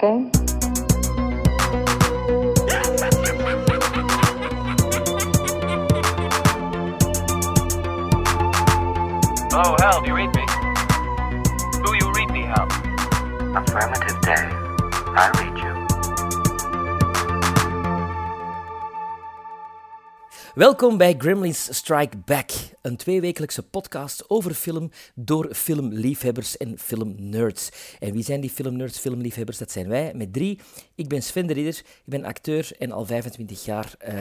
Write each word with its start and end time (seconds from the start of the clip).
Do 0.00 0.06
you 0.06 0.30
read 0.30 0.36
such 0.46 0.66
a 0.66 0.76
game? 0.76 1.36
Oh, 9.58 9.74
Hal, 9.80 10.02
do 10.02 10.08
you 10.08 10.14
read 10.16 10.34
me? 10.34 10.44
Do 11.84 11.94
you 12.00 12.12
read 12.12 12.30
me, 12.30 12.42
Hal? 12.42 12.66
Affirmative, 13.56 14.20
Dave. 14.20 14.52
I 15.16 15.30
read 15.38 15.58
you. 15.58 15.74
Welkom 20.54 20.96
bij 20.96 21.14
Gremlins 21.18 21.76
Strike 21.76 22.16
Back, 22.24 22.50
een 22.86 22.96
tweewekelijkse 22.96 23.62
podcast 23.62 24.24
over 24.30 24.54
film 24.54 24.90
door 25.14 25.54
filmliefhebbers 25.54 26.56
en 26.56 26.78
filmnerds. 26.78 27.96
En 27.98 28.12
wie 28.12 28.22
zijn 28.22 28.40
die 28.40 28.50
filmnerds, 28.50 28.98
filmliefhebbers? 28.98 29.58
Dat 29.58 29.70
zijn 29.70 29.88
wij 29.88 30.12
met 30.14 30.32
drie. 30.32 30.60
Ik 30.94 31.08
ben 31.08 31.22
Sven 31.22 31.46
de 31.46 31.52
Ridder, 31.52 31.78
ik 31.78 32.02
ben 32.04 32.24
acteur 32.24 32.70
en 32.78 32.92
al 32.92 33.04
25 33.04 33.64
jaar 33.64 33.94
eh, 33.98 34.14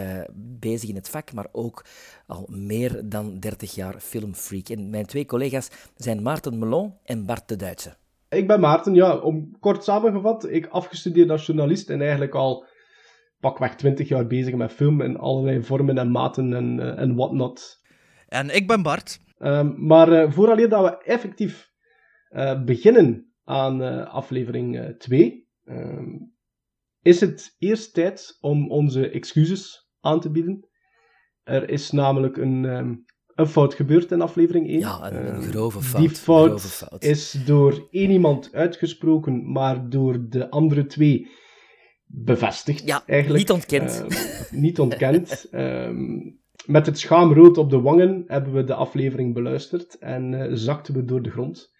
bezig 0.60 0.90
in 0.90 0.96
het 0.96 1.10
vak, 1.10 1.34
maar 1.34 1.48
ook 1.52 1.86
al 2.28 2.48
meer 2.50 3.02
dan 3.10 3.40
30 3.40 3.76
jaar 3.76 4.00
filmfreak. 4.00 4.70
En 4.70 4.90
mijn 4.90 5.06
twee 5.06 5.26
collega's 5.26 5.70
zijn 5.96 6.22
Maarten 6.22 6.60
Melon 6.60 6.94
en 7.04 7.26
Bart 7.26 7.48
de 7.48 7.56
Duitse. 7.56 7.96
Ik 8.30 8.48
ben 8.48 8.60
Maarten, 8.60 8.94
ja, 8.94 9.18
om 9.18 9.60
kort 9.60 9.84
samengevat, 9.84 10.50
ik 10.50 10.68
afgestudeerd 10.68 11.30
als 11.30 11.46
journalist 11.46 11.90
en 11.90 12.02
eigenlijk 12.02 12.36
al 12.36 12.66
pakweg 13.40 13.76
20 13.76 14.08
jaar 14.08 14.28
bezig 14.28 14.54
met 14.54 14.72
film 14.72 15.02
in 15.02 15.18
allerlei 15.18 15.64
vormen 15.64 15.98
en 15.98 16.12
maten 16.12 16.54
en, 16.54 16.80
uh, 16.80 17.00
en 17.00 17.16
whatnot. 17.16 17.84
En 18.36 18.56
ik 18.56 18.68
ben 18.68 18.82
Bart. 18.82 19.20
Um, 19.40 19.76
maar 19.78 20.12
uh, 20.12 20.32
vooraleer 20.32 20.70
dat 20.70 20.84
we 20.84 21.04
effectief 21.04 21.72
uh, 22.30 22.64
beginnen 22.64 23.34
aan 23.44 24.08
aflevering 24.08 24.96
2, 24.98 25.48
um, 25.66 26.34
is 27.02 27.20
het 27.20 27.56
eerst 27.60 27.94
tijd 27.94 28.38
om 28.40 28.72
onze 28.72 29.10
excuses 29.10 29.90
aan 30.00 30.20
te 30.20 30.32
bieden. 30.32 30.70
Er 31.44 31.70
is 31.70 31.92
namelijk 31.92 32.38
een, 32.38 32.64
um, 32.64 33.06
een 33.36 33.48
fout 33.48 33.74
gebeurd 33.74 34.12
in 34.12 34.22
aflevering 34.22 34.68
1. 34.68 34.80
Ja, 34.80 35.12
een, 35.12 35.36
een 35.36 35.42
grove 35.42 35.82
fout. 35.82 36.02
Die 36.02 36.10
fout, 36.10 36.50
grove 36.50 36.68
fout, 36.68 37.04
is 37.04 37.32
door 37.46 37.88
één 37.92 38.12
iemand 38.12 38.54
uitgesproken, 38.54 39.52
maar 39.52 39.90
door 39.90 40.30
de 40.30 40.50
andere 40.50 40.86
twee 40.86 41.32
bevestigd. 42.06 42.86
Ja, 42.86 43.04
eigenlijk. 43.06 43.40
niet 43.40 43.52
ontkend. 43.52 44.06
Uh, 44.10 44.60
niet 44.62 44.80
ontkend. 44.80 45.48
met 46.66 46.86
het 46.86 47.00
schaamrood 47.00 47.58
op 47.58 47.70
de 47.70 47.82
wangen 47.82 48.24
hebben 48.28 48.54
we 48.54 48.64
de 48.64 48.74
aflevering 48.74 49.34
beluisterd 49.34 49.98
en 49.98 50.34
uh, 50.34 50.46
zakten 50.54 50.94
we 50.94 51.06
door 51.06 51.22
de 51.22 51.32
grond. 51.32 51.74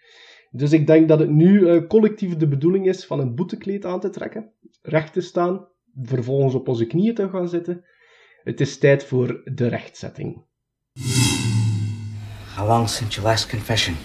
Dus 0.52 0.72
ik 0.72 0.88
denk 0.88 1.08
dat 1.08 1.20
het 1.20 1.30
nu 1.30 1.60
uh, 1.60 1.88
collectief 1.88 2.36
de 2.36 2.48
bedoeling 2.48 2.88
is 2.88 3.06
van 3.06 3.20
een 3.20 3.36
boetekleed 3.36 3.86
aan 3.86 4.00
te 4.00 4.10
trekken, 4.10 4.52
recht 4.82 5.14
te 5.14 5.22
staan, 5.22 5.68
vervolgens 6.02 6.56
op 6.56 6.68
onze 6.68 6.86
knieën 6.86 7.16
te 7.16 7.30
gaan 7.30 7.50
zitten. 7.50 7.84
Het 8.44 8.62
is 8.62 8.78
tijd 8.78 9.04
voor 9.04 9.42
de 9.44 9.68
rechtzetting. 9.68 10.44
How 12.56 12.68
long 12.68 12.90
since 12.90 13.14
your 13.14 13.30
last 13.30 13.50
confession? 13.50 13.96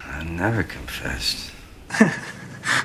I 0.00 0.24
never 0.24 0.66
confessed. 0.66 1.52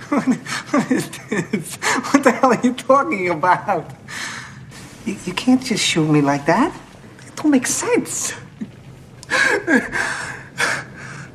what, 0.09 0.25
what 0.71 0.91
is 0.91 1.09
this? 1.09 1.77
What 1.79 2.23
the 2.23 2.31
hell 2.31 2.51
are 2.51 2.59
you 2.61 2.73
talking 2.73 3.29
about? 3.29 3.85
You, 5.03 5.15
you 5.23 5.33
can't 5.33 5.67
just 5.67 5.83
shoot 5.83 6.09
me 6.09 6.21
like 6.21 6.45
that. 6.45 6.71
Make 7.43 7.67
sense. 7.67 8.33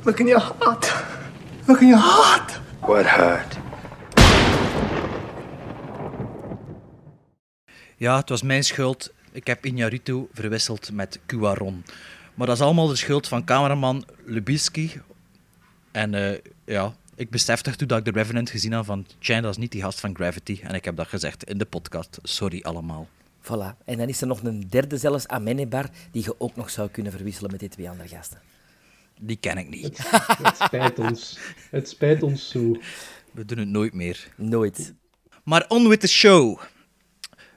Look 0.03 0.19
in 0.19 0.27
your 0.27 0.53
heart. 0.59 0.93
Look 1.65 1.81
in 1.81 1.87
your 1.87 2.03
heart. 2.03 2.59
What 2.79 3.05
hurt? 3.05 3.57
Ja, 7.97 8.17
het 8.17 8.29
was 8.29 8.41
mijn 8.41 8.63
schuld. 8.63 9.13
Ik 9.31 9.47
heb 9.47 9.65
Iñárritu 9.65 10.27
verwisseld 10.33 10.91
met 10.91 11.19
Cuaron. 11.25 11.83
Maar 12.33 12.47
dat 12.47 12.55
is 12.55 12.61
allemaal 12.61 12.87
de 12.87 12.95
schuld 12.95 13.27
van 13.27 13.43
cameraman 13.43 14.05
Lubisky. 14.25 14.91
En 15.91 16.13
uh, 16.13 16.37
ja, 16.65 16.93
ik 17.15 17.29
besefte 17.29 17.75
toen 17.75 17.87
dat 17.87 17.97
ik 17.97 18.03
The 18.03 18.11
Revenant 18.11 18.49
gezien 18.49 18.73
had 18.73 18.85
van... 18.85 19.05
Tja, 19.19 19.41
dat 19.41 19.51
is 19.51 19.57
niet 19.57 19.71
die 19.71 19.81
gast 19.81 19.99
van 19.99 20.15
Gravity. 20.15 20.59
En 20.63 20.75
ik 20.75 20.85
heb 20.85 20.95
dat 20.95 21.07
gezegd 21.07 21.43
in 21.43 21.57
de 21.57 21.65
podcast. 21.65 22.19
Sorry 22.23 22.61
allemaal. 22.61 23.07
Voilà. 23.47 23.77
En 23.85 23.97
dan 23.97 24.07
is 24.07 24.21
er 24.21 24.27
nog 24.27 24.43
een 24.43 24.67
derde 24.69 24.97
zelfs, 24.97 25.27
Amenebar, 25.27 25.89
die 26.11 26.23
je 26.23 26.39
ook 26.39 26.55
nog 26.55 26.69
zou 26.69 26.89
kunnen 26.89 27.11
verwisselen 27.11 27.51
met 27.51 27.59
die 27.59 27.69
twee 27.69 27.89
andere 27.89 28.09
gasten. 28.09 28.41
Die 29.19 29.37
ken 29.37 29.57
ik 29.57 29.69
niet. 29.69 29.97
Het, 29.97 30.37
het 30.37 30.57
spijt 30.57 30.99
ons. 30.99 31.39
Het 31.71 31.89
spijt 31.89 32.23
ons 32.23 32.49
zo. 32.49 32.77
We 33.31 33.45
doen 33.45 33.57
het 33.57 33.67
nooit 33.67 33.93
meer. 33.93 34.27
Nooit. 34.35 34.93
Maar 35.43 35.65
on 35.67 35.87
with 35.87 35.99
the 35.99 36.07
show. 36.07 36.59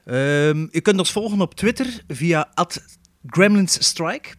Um, 0.05 0.67
je 0.71 0.81
kunt 0.81 0.99
ons 0.99 1.11
volgen 1.11 1.41
op 1.41 1.55
Twitter 1.55 2.03
via 2.07 2.51
@gremlinsstrike. 3.25 4.29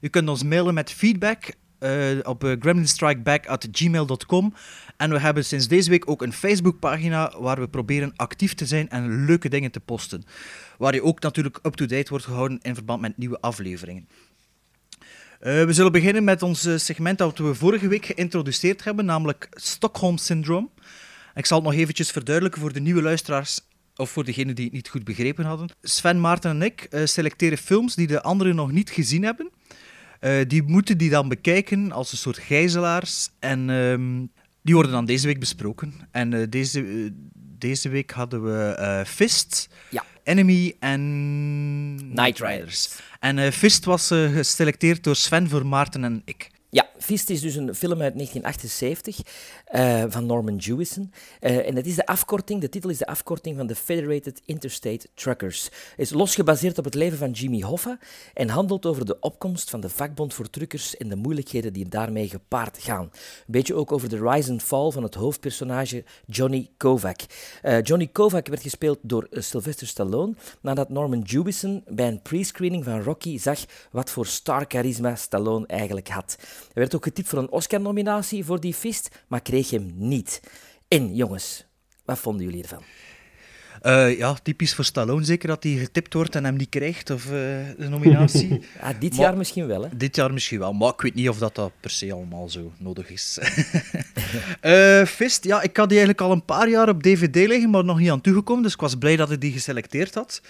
Je 0.00 0.08
kunt 0.08 0.28
ons 0.28 0.42
mailen 0.42 0.74
met 0.74 0.90
feedback 0.90 1.52
uh, 1.80 2.18
op 2.22 2.44
uh, 2.44 2.52
gremlinstrikeback.gmail.com. 2.58 4.54
En 4.96 5.10
we 5.10 5.18
hebben 5.18 5.44
sinds 5.44 5.68
deze 5.68 5.90
week 5.90 6.10
ook 6.10 6.22
een 6.22 6.32
Facebookpagina 6.32 7.32
waar 7.38 7.60
we 7.60 7.68
proberen 7.68 8.12
actief 8.16 8.54
te 8.54 8.66
zijn 8.66 8.88
en 8.88 9.24
leuke 9.24 9.48
dingen 9.48 9.70
te 9.70 9.80
posten. 9.80 10.24
Waar 10.78 10.94
je 10.94 11.02
ook 11.02 11.20
natuurlijk 11.20 11.58
up-to-date 11.62 12.10
wordt 12.10 12.24
gehouden 12.24 12.58
in 12.62 12.74
verband 12.74 13.00
met 13.00 13.16
nieuwe 13.16 13.40
afleveringen. 13.40 14.08
Uh, 15.40 15.64
we 15.64 15.72
zullen 15.72 15.92
beginnen 15.92 16.24
met 16.24 16.42
ons 16.42 16.84
segment 16.84 17.18
dat 17.18 17.38
we 17.38 17.54
vorige 17.54 17.88
week 17.88 18.06
geïntroduceerd 18.06 18.84
hebben, 18.84 19.04
namelijk 19.04 19.48
Stockholm 19.50 20.16
Syndrome. 20.16 20.68
Ik 21.34 21.46
zal 21.46 21.58
het 21.58 21.66
nog 21.66 21.76
eventjes 21.76 22.10
verduidelijken 22.10 22.60
voor 22.60 22.72
de 22.72 22.80
nieuwe 22.80 23.02
luisteraars 23.02 23.60
of 23.96 24.10
voor 24.10 24.24
degenen 24.24 24.54
die 24.54 24.64
het 24.64 24.74
niet 24.74 24.88
goed 24.88 25.04
begrepen 25.04 25.44
hadden. 25.44 25.68
Sven, 25.82 26.20
Maarten 26.20 26.50
en 26.50 26.62
ik 26.62 26.88
selecteren 27.04 27.58
films 27.58 27.94
die 27.94 28.06
de 28.06 28.22
anderen 28.22 28.54
nog 28.54 28.72
niet 28.72 28.90
gezien 28.90 29.22
hebben. 29.22 29.50
Uh, 30.20 30.40
die 30.46 30.62
moeten 30.62 30.98
die 30.98 31.10
dan 31.10 31.28
bekijken 31.28 31.92
als 31.92 32.12
een 32.12 32.18
soort 32.18 32.38
gijzelaars. 32.38 33.28
En 33.38 33.68
um, 33.68 34.30
die 34.62 34.74
worden 34.74 34.92
dan 34.92 35.04
deze 35.04 35.26
week 35.26 35.40
besproken. 35.40 35.94
En 36.10 36.32
uh, 36.32 36.46
deze, 36.48 36.80
uh, 36.80 37.10
deze 37.58 37.88
week 37.88 38.10
hadden 38.10 38.42
we 38.42 39.04
Fist, 39.06 39.68
ja. 39.90 40.04
Enemy 40.22 40.76
en 40.78 42.14
Night 42.14 42.40
Riders. 42.40 42.90
En 43.20 43.52
Fist 43.52 43.84
was 43.84 44.06
geselecteerd 44.06 45.04
door 45.04 45.16
Sven 45.16 45.48
voor 45.48 45.66
Maarten 45.66 46.04
en 46.04 46.22
ik. 46.24 46.50
Ja, 46.70 46.88
Fist 46.98 47.30
is 47.30 47.40
dus 47.40 47.54
een 47.54 47.74
film 47.74 48.00
uit 48.00 48.14
1978 48.14 49.18
uh, 49.74 50.04
van 50.08 50.26
Norman 50.26 50.56
Jewison. 50.56 51.12
Uh, 51.40 51.66
en 51.68 51.74
dat 51.74 51.86
is 51.86 51.94
de 51.94 52.06
afkorting, 52.06 52.60
de 52.60 52.68
titel 52.68 52.90
is 52.90 52.98
de 52.98 53.06
afkorting 53.06 53.56
van 53.56 53.66
de 53.66 53.74
Federated 53.74 54.40
Interstate 54.44 55.08
Truckers. 55.14 55.64
Het 55.64 55.72
is 55.96 56.10
los 56.10 56.34
gebaseerd 56.34 56.78
op 56.78 56.84
het 56.84 56.94
leven 56.94 57.18
van 57.18 57.30
Jimmy 57.30 57.60
Hoffa 57.60 57.98
en 58.34 58.48
handelt 58.48 58.86
over 58.86 59.04
de 59.04 59.20
opkomst 59.20 59.70
van 59.70 59.80
de 59.80 59.88
vakbond 59.88 60.34
voor 60.34 60.50
truckers 60.50 60.96
en 60.96 61.08
de 61.08 61.16
moeilijkheden 61.16 61.72
die 61.72 61.88
daarmee 61.88 62.28
gepaard 62.28 62.78
gaan. 62.80 63.02
Een 63.02 63.10
beetje 63.46 63.74
ook 63.74 63.92
over 63.92 64.08
de 64.08 64.30
rise 64.30 64.50
and 64.50 64.62
fall 64.62 64.90
van 64.90 65.02
het 65.02 65.14
hoofdpersonage 65.14 66.04
Johnny 66.26 66.70
Kovac. 66.76 67.20
Uh, 67.62 67.82
Johnny 67.82 68.06
Kovac 68.06 68.46
werd 68.46 68.62
gespeeld 68.62 68.98
door 69.02 69.26
Sylvester 69.30 69.86
Stallone 69.86 70.34
nadat 70.60 70.88
Norman 70.88 71.20
Jewison 71.20 71.84
bij 71.86 72.08
een 72.08 72.22
prescreening 72.22 72.84
van 72.84 73.02
Rocky 73.02 73.38
zag 73.38 73.58
wat 73.90 74.10
voor 74.10 74.26
star 74.26 74.64
charisma 74.68 75.14
Stallone 75.14 75.66
eigenlijk 75.66 76.08
had. 76.08 76.36
Werd 76.88 76.94
ook 76.94 77.14
getipt 77.14 77.28
voor 77.28 77.38
een 77.38 77.50
Oscar-nominatie 77.50 78.44
voor 78.44 78.60
die 78.60 78.74
Fist, 78.74 79.08
maar 79.26 79.42
kreeg 79.42 79.70
hem 79.70 79.92
niet. 79.94 80.40
En 80.88 81.14
jongens, 81.14 81.64
wat 82.04 82.18
vonden 82.18 82.46
jullie 82.46 82.62
ervan? 82.62 82.82
Uh, 83.82 84.18
ja, 84.18 84.34
typisch 84.42 84.74
voor 84.74 84.84
Stallone 84.84 85.24
zeker 85.24 85.48
dat 85.48 85.62
hij 85.62 85.72
getipt 85.72 86.14
wordt 86.14 86.34
en 86.34 86.44
hem 86.44 86.56
niet 86.56 86.68
krijgt, 86.68 87.10
of 87.10 87.24
uh, 87.24 87.30
de 87.30 87.88
nominatie. 87.88 88.60
ah, 88.80 89.00
dit 89.00 89.10
maar, 89.10 89.20
jaar 89.20 89.36
misschien 89.36 89.66
wel, 89.66 89.82
hè? 89.82 89.88
Dit 89.96 90.16
jaar 90.16 90.32
misschien 90.32 90.58
wel, 90.58 90.72
maar 90.72 90.92
ik 90.92 91.00
weet 91.00 91.14
niet 91.14 91.28
of 91.28 91.38
dat, 91.38 91.54
dat 91.54 91.72
per 91.80 91.90
se 91.90 92.12
allemaal 92.12 92.48
zo 92.48 92.72
nodig 92.78 93.10
is. 93.10 93.38
uh, 94.62 95.04
Fist, 95.04 95.44
ja, 95.44 95.62
ik 95.62 95.76
had 95.76 95.88
die 95.88 95.98
eigenlijk 95.98 96.20
al 96.20 96.32
een 96.32 96.44
paar 96.44 96.68
jaar 96.68 96.88
op 96.88 97.02
DVD 97.02 97.34
liggen, 97.34 97.70
maar 97.70 97.84
nog 97.84 97.98
niet 97.98 98.10
aan 98.10 98.20
toegekomen, 98.20 98.62
dus 98.62 98.72
ik 98.72 98.80
was 98.80 98.94
blij 98.94 99.16
dat 99.16 99.30
ik 99.30 99.40
die 99.40 99.52
geselecteerd 99.52 100.14
had. 100.14 100.40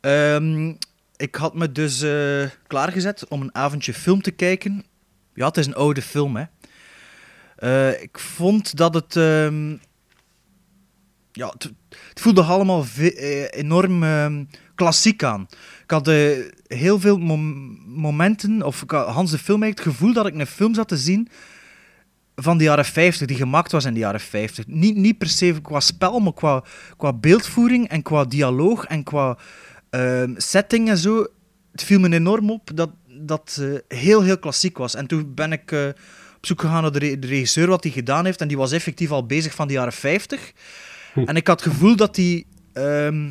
Um, 0.00 0.78
ik 1.16 1.34
had 1.34 1.54
me 1.54 1.72
dus 1.72 2.04
klaargezet 2.66 3.28
om 3.28 3.40
een 3.40 3.54
avondje 3.54 3.94
film 3.94 4.22
te 4.22 4.30
kijken. 4.30 4.84
Ja, 5.34 5.46
het 5.46 5.56
is 5.56 5.66
een 5.66 5.74
oude 5.74 6.02
film, 6.02 6.36
hè. 6.36 6.44
Uh, 7.58 8.02
ik 8.02 8.18
vond 8.18 8.76
dat 8.76 8.94
het. 8.94 9.14
Um, 9.14 9.80
ja, 11.32 11.54
het, 11.58 12.20
voelde 12.20 12.42
allemaal 12.42 12.84
ve- 12.84 13.48
enorm 13.50 14.02
um, 14.02 14.48
klassiek 14.74 15.22
aan. 15.22 15.46
Ik 15.82 15.90
had 15.90 16.08
uh, 16.08 16.38
heel 16.66 17.00
veel 17.00 17.18
mom- 17.18 17.78
momenten, 17.86 18.62
of 18.62 18.84
Hans 18.86 19.30
de 19.30 19.38
film 19.38 19.62
het 19.62 19.80
gevoel 19.80 20.12
dat 20.12 20.26
ik 20.26 20.34
een 20.34 20.46
film 20.46 20.74
zat 20.74 20.88
te 20.88 20.96
zien 20.96 21.28
van 22.42 22.58
de 22.58 22.64
jaren 22.64 22.84
50, 22.84 23.26
die 23.26 23.36
gemaakt 23.36 23.72
was 23.72 23.84
in 23.84 23.94
de 23.94 24.00
jaren 24.00 24.20
50. 24.20 24.66
Niet, 24.66 24.96
niet 24.96 25.18
per 25.18 25.28
se 25.28 25.58
qua 25.62 25.80
spel, 25.80 26.18
maar 26.20 26.34
qua, 26.34 26.64
qua 26.96 27.12
beeldvoering 27.12 27.88
en 27.88 28.02
qua 28.02 28.24
dialoog 28.24 28.84
en 28.84 29.02
qua 29.02 29.38
uh, 29.90 30.22
setting 30.36 30.88
en 30.88 30.98
zo. 30.98 31.26
Het 31.72 31.84
viel 31.84 32.00
me 32.00 32.12
enorm 32.12 32.50
op 32.50 32.70
dat 32.74 32.90
dat 33.20 33.58
uh, 33.60 33.78
heel, 33.88 34.22
heel 34.22 34.38
klassiek 34.38 34.78
was. 34.78 34.94
En 34.94 35.06
toen 35.06 35.34
ben 35.34 35.52
ik 35.52 35.70
uh, 35.72 35.86
op 36.36 36.46
zoek 36.46 36.60
gegaan 36.60 36.82
naar 36.82 36.92
de, 36.92 36.98
re- 36.98 37.18
de 37.18 37.26
regisseur, 37.26 37.66
wat 37.68 37.82
hij 37.82 37.92
gedaan 37.92 38.24
heeft. 38.24 38.40
En 38.40 38.48
die 38.48 38.56
was 38.56 38.72
effectief 38.72 39.10
al 39.10 39.26
bezig 39.26 39.54
van 39.54 39.66
de 39.66 39.72
jaren 39.72 39.92
50. 39.92 40.52
En 41.14 41.36
ik 41.36 41.46
had 41.46 41.64
het 41.64 41.72
gevoel 41.72 41.96
dat 41.96 42.16
hij... 42.16 42.44
ehm, 42.72 43.30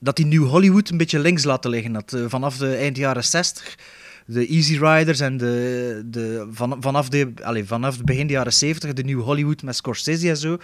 dat 0.00 0.18
hij 0.18 0.26
New 0.26 0.46
Hollywood 0.48 0.88
een 0.90 0.96
beetje 0.96 1.18
links 1.18 1.44
laten 1.44 1.70
liggen. 1.70 1.92
Dat 1.92 2.12
eh, 2.12 2.24
vanaf 2.28 2.56
de 2.56 2.74
eind 2.76 2.96
jaren 2.96 3.24
60 3.24 3.78
de 4.26 4.46
Easy 4.46 4.78
Riders 4.78 5.20
en 5.20 5.36
de, 5.36 6.02
de, 6.06 6.46
van, 6.50 6.76
vanaf, 6.80 7.08
de, 7.08 7.32
allez, 7.42 7.66
vanaf 7.66 7.96
het 7.96 8.04
begin 8.04 8.26
de 8.26 8.32
jaren 8.32 8.52
70 8.52 8.92
de 8.92 9.04
New 9.04 9.20
Hollywood 9.22 9.62
met 9.62 9.76
Scorsese 9.76 10.28
en 10.28 10.36
zo. 10.36 10.58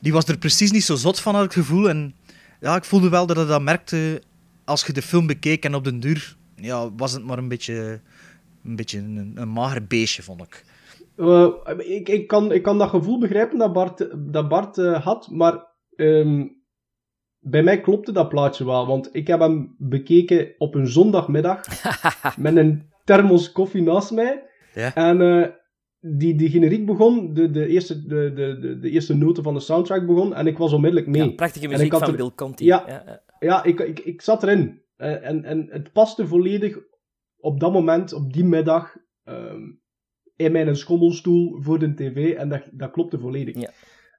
Die 0.00 0.12
was 0.12 0.24
er 0.24 0.38
precies 0.38 0.70
niet 0.70 0.84
zo 0.84 0.94
zot 0.94 1.20
van, 1.20 1.34
had 1.34 1.44
ik 1.44 1.52
het 1.54 1.64
gevoel. 1.64 1.88
En 1.88 2.14
ja, 2.60 2.76
ik 2.76 2.84
voelde 2.84 3.08
wel 3.08 3.26
dat 3.26 3.38
ik 3.38 3.48
dat 3.48 3.62
merkte 3.62 4.22
als 4.64 4.86
je 4.86 4.92
de 4.92 5.02
film 5.02 5.26
bekeek. 5.26 5.64
En 5.64 5.74
op 5.74 5.84
den 5.84 6.00
duur 6.00 6.36
ja, 6.62 6.94
was 6.96 7.12
het 7.12 7.24
maar 7.24 7.38
een 7.38 7.48
beetje 7.48 8.00
een, 8.64 8.76
beetje 8.76 8.98
een, 8.98 9.32
een 9.34 9.48
mager 9.48 9.86
beestje, 9.86 10.22
vond 10.22 10.42
ik. 10.42 10.64
Eh, 11.16 11.48
ik, 11.78 12.08
ik, 12.08 12.26
kan, 12.26 12.52
ik 12.52 12.62
kan 12.62 12.78
dat 12.78 12.88
gevoel 12.88 13.18
begrijpen 13.18 13.58
dat 13.58 13.72
Bart, 13.72 14.08
dat 14.32 14.48
Bart 14.48 14.78
eh, 14.78 15.04
had, 15.04 15.28
maar 15.30 15.66
ehm, 15.96 16.46
bij 17.38 17.62
mij 17.62 17.80
klopte 17.80 18.12
dat 18.12 18.28
plaatje 18.28 18.64
wel. 18.64 18.86
Want 18.86 19.08
ik 19.12 19.26
heb 19.26 19.40
hem 19.40 19.74
bekeken 19.78 20.54
op 20.58 20.74
een 20.74 20.86
zondagmiddag 20.86 21.60
met 22.38 22.56
een 22.56 22.88
thermos 23.04 23.52
koffie 23.52 23.82
naast 23.82 24.10
mij. 24.10 24.42
Ja. 24.74 24.94
En 24.94 25.20
eh, 25.20 25.48
die, 26.00 26.34
die 26.34 26.50
generiek 26.50 26.86
begon, 26.86 27.34
de, 27.34 27.50
de, 27.50 27.66
eerste, 27.66 28.06
de, 28.06 28.32
de, 28.34 28.58
de, 28.60 28.78
de 28.78 28.90
eerste 28.90 29.14
noten 29.14 29.42
van 29.42 29.54
de 29.54 29.60
soundtrack 29.60 30.06
begon, 30.06 30.34
en 30.34 30.46
ik 30.46 30.58
was 30.58 30.72
onmiddellijk 30.72 31.08
mee. 31.10 31.24
Ja, 31.28 31.34
prachtige 31.34 31.64
En 31.64 31.70
muziek 31.70 31.92
van 31.92 32.02
er- 32.02 32.16
Bill 32.16 32.30
Conti. 32.34 32.64
Ja, 32.64 32.84
ja. 32.86 33.22
Ja, 33.38 33.64
ik, 33.64 33.80
ik, 33.80 33.98
ik 33.98 34.22
zat 34.22 34.42
erin. 34.42 34.82
Eh, 35.00 35.28
en, 35.28 35.44
en 35.44 35.66
het 35.70 35.92
paste 35.92 36.26
volledig 36.26 36.78
op 37.36 37.60
dat 37.60 37.72
moment, 37.72 38.12
op 38.12 38.32
die 38.32 38.44
middag, 38.44 38.96
ehm, 39.24 39.60
in 40.36 40.52
mijn 40.52 40.76
schommelstoel 40.76 41.62
voor 41.62 41.78
de 41.78 41.94
tv. 41.94 42.34
En 42.34 42.48
dat, 42.48 42.62
dat 42.70 42.90
klopte 42.90 43.18
volledig. 43.18 43.54
Ja. 43.60 43.70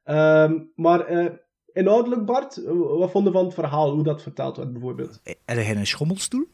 Ehm, 0.03 0.59
maar 0.75 1.05
eh, 1.05 1.25
inhoudelijk, 1.73 2.25
Bart, 2.25 2.57
eh, 2.63 2.71
wat 2.73 3.11
vond 3.11 3.25
je 3.25 3.31
van 3.31 3.45
het 3.45 3.53
verhaal, 3.53 3.91
hoe 3.93 4.03
dat 4.03 4.21
verteld 4.21 4.57
werd 4.57 4.71
bijvoorbeeld? 4.71 5.19
Heb 5.23 5.57
jij 5.57 5.75
een 5.75 5.87
schommelstoel? 5.87 6.45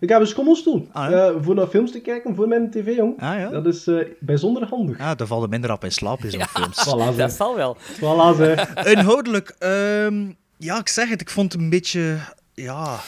Ik 0.00 0.08
heb 0.08 0.20
een 0.20 0.26
schommelstoel 0.26 0.88
Ah, 0.92 1.10
ja? 1.10 1.28
eh, 1.28 1.36
voor 1.42 1.54
naar 1.54 1.66
films 1.66 1.90
te 1.92 2.00
kijken 2.00 2.34
voor 2.34 2.48
mijn 2.48 2.70
tv, 2.70 2.96
jong. 2.96 3.20
Ah 3.20 3.38
ja? 3.38 3.48
Dat 3.50 3.66
is 3.66 3.86
eh, 3.86 4.06
bijzonder 4.20 4.66
handig. 4.68 4.98
Ah, 5.00 5.16
daar 5.16 5.26
valt 5.26 5.50
minder 5.50 5.72
op 5.72 5.84
in 5.84 5.92
slaap 5.92 6.24
in 6.24 6.30
zo'n 6.30 6.46
films. 6.56 6.84
Voilà, 6.88 7.16
Dat 7.16 7.32
zal 7.32 7.56
wel. 7.56 7.76
Voilà. 7.76 8.38
Inhoudelijk, 8.96 9.48
ehm, 9.58 10.32
ja, 10.58 10.78
ik 10.78 10.88
zeg 10.88 11.08
het, 11.08 11.20
ik 11.20 11.30
vond 11.30 11.52
het 11.52 11.62
een 11.62 11.70
beetje... 11.70 12.16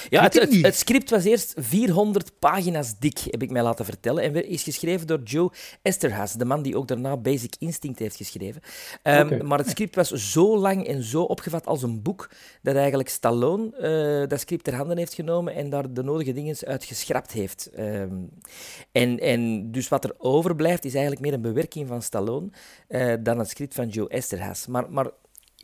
Ja, 0.09 0.23
het, 0.23 0.75
script 0.77 1.11
was 1.11 1.25
eerst 1.25 1.55
400 1.56 2.39
pagina's 2.39 2.99
dik, 2.99 3.19
heb 3.31 3.43
ik 3.43 3.51
mij 3.51 3.62
laten 3.62 3.85
vertellen. 3.85 4.23
En 4.23 4.33
werd- 4.33 4.47
is 4.47 4.62
geschreven 4.62 5.06
door 5.06 5.23
Joe 5.23 5.51
Esterhazy, 5.83 6.39
de 6.39 6.45
man 6.45 6.62
die 6.62 6.77
ook 6.77 6.89
daarna 6.89 7.17
Basic 7.17 7.55
Instinct 7.59 7.99
heeft 7.99 8.17
geschreven. 8.17 8.62
Ehm. 9.03 9.47
Maar 9.47 9.59
het 9.59 9.69
script 9.69 9.95
was 9.95 10.11
zo 10.11 10.59
lang 10.59 10.87
en 10.87 11.03
zo 11.03 11.23
opgevat 11.23 11.67
als 11.67 11.83
een 11.83 12.03
boek, 12.03 12.31
dat 12.62 12.77
eigenlijk 12.77 13.09
Stallone 13.09 13.77
eh, 13.77 14.29
dat 14.29 14.41
script 14.41 14.65
ter 14.65 14.75
handen 14.75 14.99
heeft 14.99 15.15
genomen 15.15 15.55
en 15.55 15.71
daar 15.71 15.93
de 15.93 16.03
nodige 16.03 16.33
dingen 16.33 16.56
uit 16.67 16.85
geschrapt 16.85 17.33
heeft. 17.33 17.71
Ehm, 17.75 18.15
en, 18.93 19.19
en 19.19 19.71
dus 19.71 19.89
wat 19.89 20.05
er 20.05 20.15
overblijft, 20.19 20.85
is 20.85 20.93
eigenlijk 20.93 21.23
meer 21.23 21.33
een 21.33 21.41
bewerking 21.41 21.89
van 21.89 22.03
Stallone 22.03 22.49
eh, 22.89 23.15
dan 23.21 23.39
het 23.39 23.49
script 23.49 23.75
van 23.75 23.89
Joe 23.89 24.09
Esterhazy. 24.09 24.71
Maar, 24.71 24.91
maar 24.91 25.11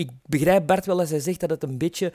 ik 0.01 0.11
begrijp 0.27 0.67
Bart 0.67 0.87
wel 0.87 0.99
als 0.99 1.11
hij 1.11 1.21
zegt 1.21 1.41
dat 1.41 1.51
het 1.51 1.63
een 1.63 1.79
beetje 1.79 2.13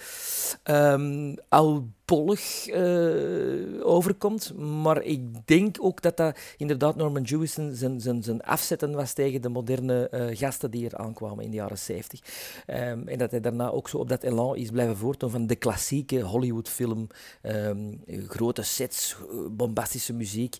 eh, 2.73 3.85
overkomt. 3.85 4.57
Maar 4.57 5.01
ik 5.01 5.47
denk 5.47 5.77
ook 5.79 6.01
dat 6.01 6.17
dat 6.17 6.39
inderdaad 6.57 6.95
Norman 6.95 7.21
Jewison 7.21 7.75
zijn, 7.75 8.01
zijn, 8.01 8.23
zijn 8.23 8.43
afzetten 8.43 8.91
was 8.91 9.13
tegen 9.13 9.41
de 9.41 9.49
moderne 9.49 10.09
eh, 10.09 10.37
gasten 10.37 10.71
die 10.71 10.85
er 10.85 10.97
aankwamen 10.97 11.43
in 11.43 11.49
de 11.49 11.55
jaren 11.55 11.77
70. 11.77 12.19
Ehm, 12.65 13.07
en 13.07 13.17
dat 13.17 13.31
hij 13.31 13.39
daarna 13.39 13.69
ook 13.69 13.89
zo 13.89 13.97
op 13.97 14.09
dat 14.09 14.23
elan 14.23 14.55
is 14.55 14.69
blijven 14.69 14.97
voortdoen 14.97 15.29
van 15.29 15.47
de 15.47 15.55
klassieke 15.55 16.21
Hollywoodfilm. 16.21 17.07
ehm, 17.41 17.93
grote 18.27 18.61
sets, 18.61 19.15
bombastische 19.51 20.13
muziek. 20.13 20.57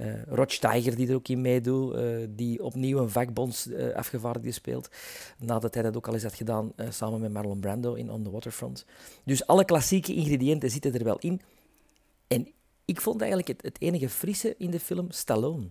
Eh 0.00 0.22
Rod 0.26 0.52
Steiger, 0.52 0.96
die 0.96 1.08
er 1.08 1.14
ook 1.14 1.28
in 1.28 1.40
meedoet, 1.40 1.94
eh, 1.94 2.02
die 2.28 2.62
opnieuw 2.62 2.98
een 2.98 3.10
vakbonds 3.10 3.68
eh 3.68 4.52
speelt. 4.52 4.90
Nadat 5.38 5.74
hij 5.74 5.82
dat 5.82 5.96
ook 5.96 6.06
al 6.06 6.14
eens 6.14 6.22
had 6.22 6.34
gedaan 6.34 6.72
samen 6.88 7.20
met 7.20 7.32
Marlon 7.32 7.60
Brando 7.60 7.94
in 7.94 8.10
On 8.10 8.22
the 8.22 8.30
Waterfront. 8.30 8.86
Dus 9.24 9.46
alle 9.46 9.64
klassieke 9.64 10.14
ingrediënten 10.14 10.70
zitten 10.70 10.94
er 10.94 11.04
wel 11.04 11.18
in. 11.18 11.40
En 12.26 12.52
ik 12.84 13.00
vond 13.00 13.20
eigenlijk 13.20 13.62
het, 13.62 13.80
enige 13.80 14.08
frisse 14.08 14.54
in 14.58 14.70
de 14.70 14.80
film 14.80 15.10
Stallone. 15.10 15.70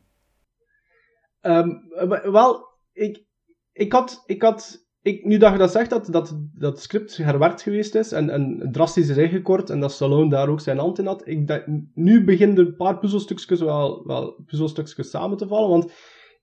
Ehm, 1.42 1.70
wel, 2.32 2.68
ik, 2.94 3.24
ik 3.72 3.92
had, 3.92 4.24
ik 4.26 4.42
had 4.42 4.89
ik, 5.02 5.26
nu 5.26 5.38
dat 5.38 5.52
je 5.52 5.58
dat 5.58 5.72
zegt, 5.72 5.90
dat, 5.90 6.06
dat 6.12 6.40
dat 6.54 6.82
script 6.82 7.18
herwerkt 7.18 7.62
geweest 7.62 7.96
is 7.96 8.12
en, 8.12 8.30
en 8.30 8.70
drastisch 8.72 9.10
is 9.10 9.18
ingekort 9.18 9.70
en 9.70 9.80
dat 9.80 9.92
Stallone 9.92 10.30
daar 10.30 10.50
ook 10.50 10.60
zijn 10.60 10.78
hand 10.78 11.00
in 11.00 11.06
had, 11.06 11.28
ik 11.28 11.48
denk, 11.48 11.66
nu 11.94 12.24
beginnen 12.24 12.58
een 12.58 12.76
paar 12.76 13.00
puzzelstukjes 13.00 13.60
wel, 13.60 14.06
wel 14.06 14.44
puzzelstukjes 14.46 15.10
samen 15.10 15.38
te 15.38 15.48
vallen, 15.48 15.70
want 15.70 15.92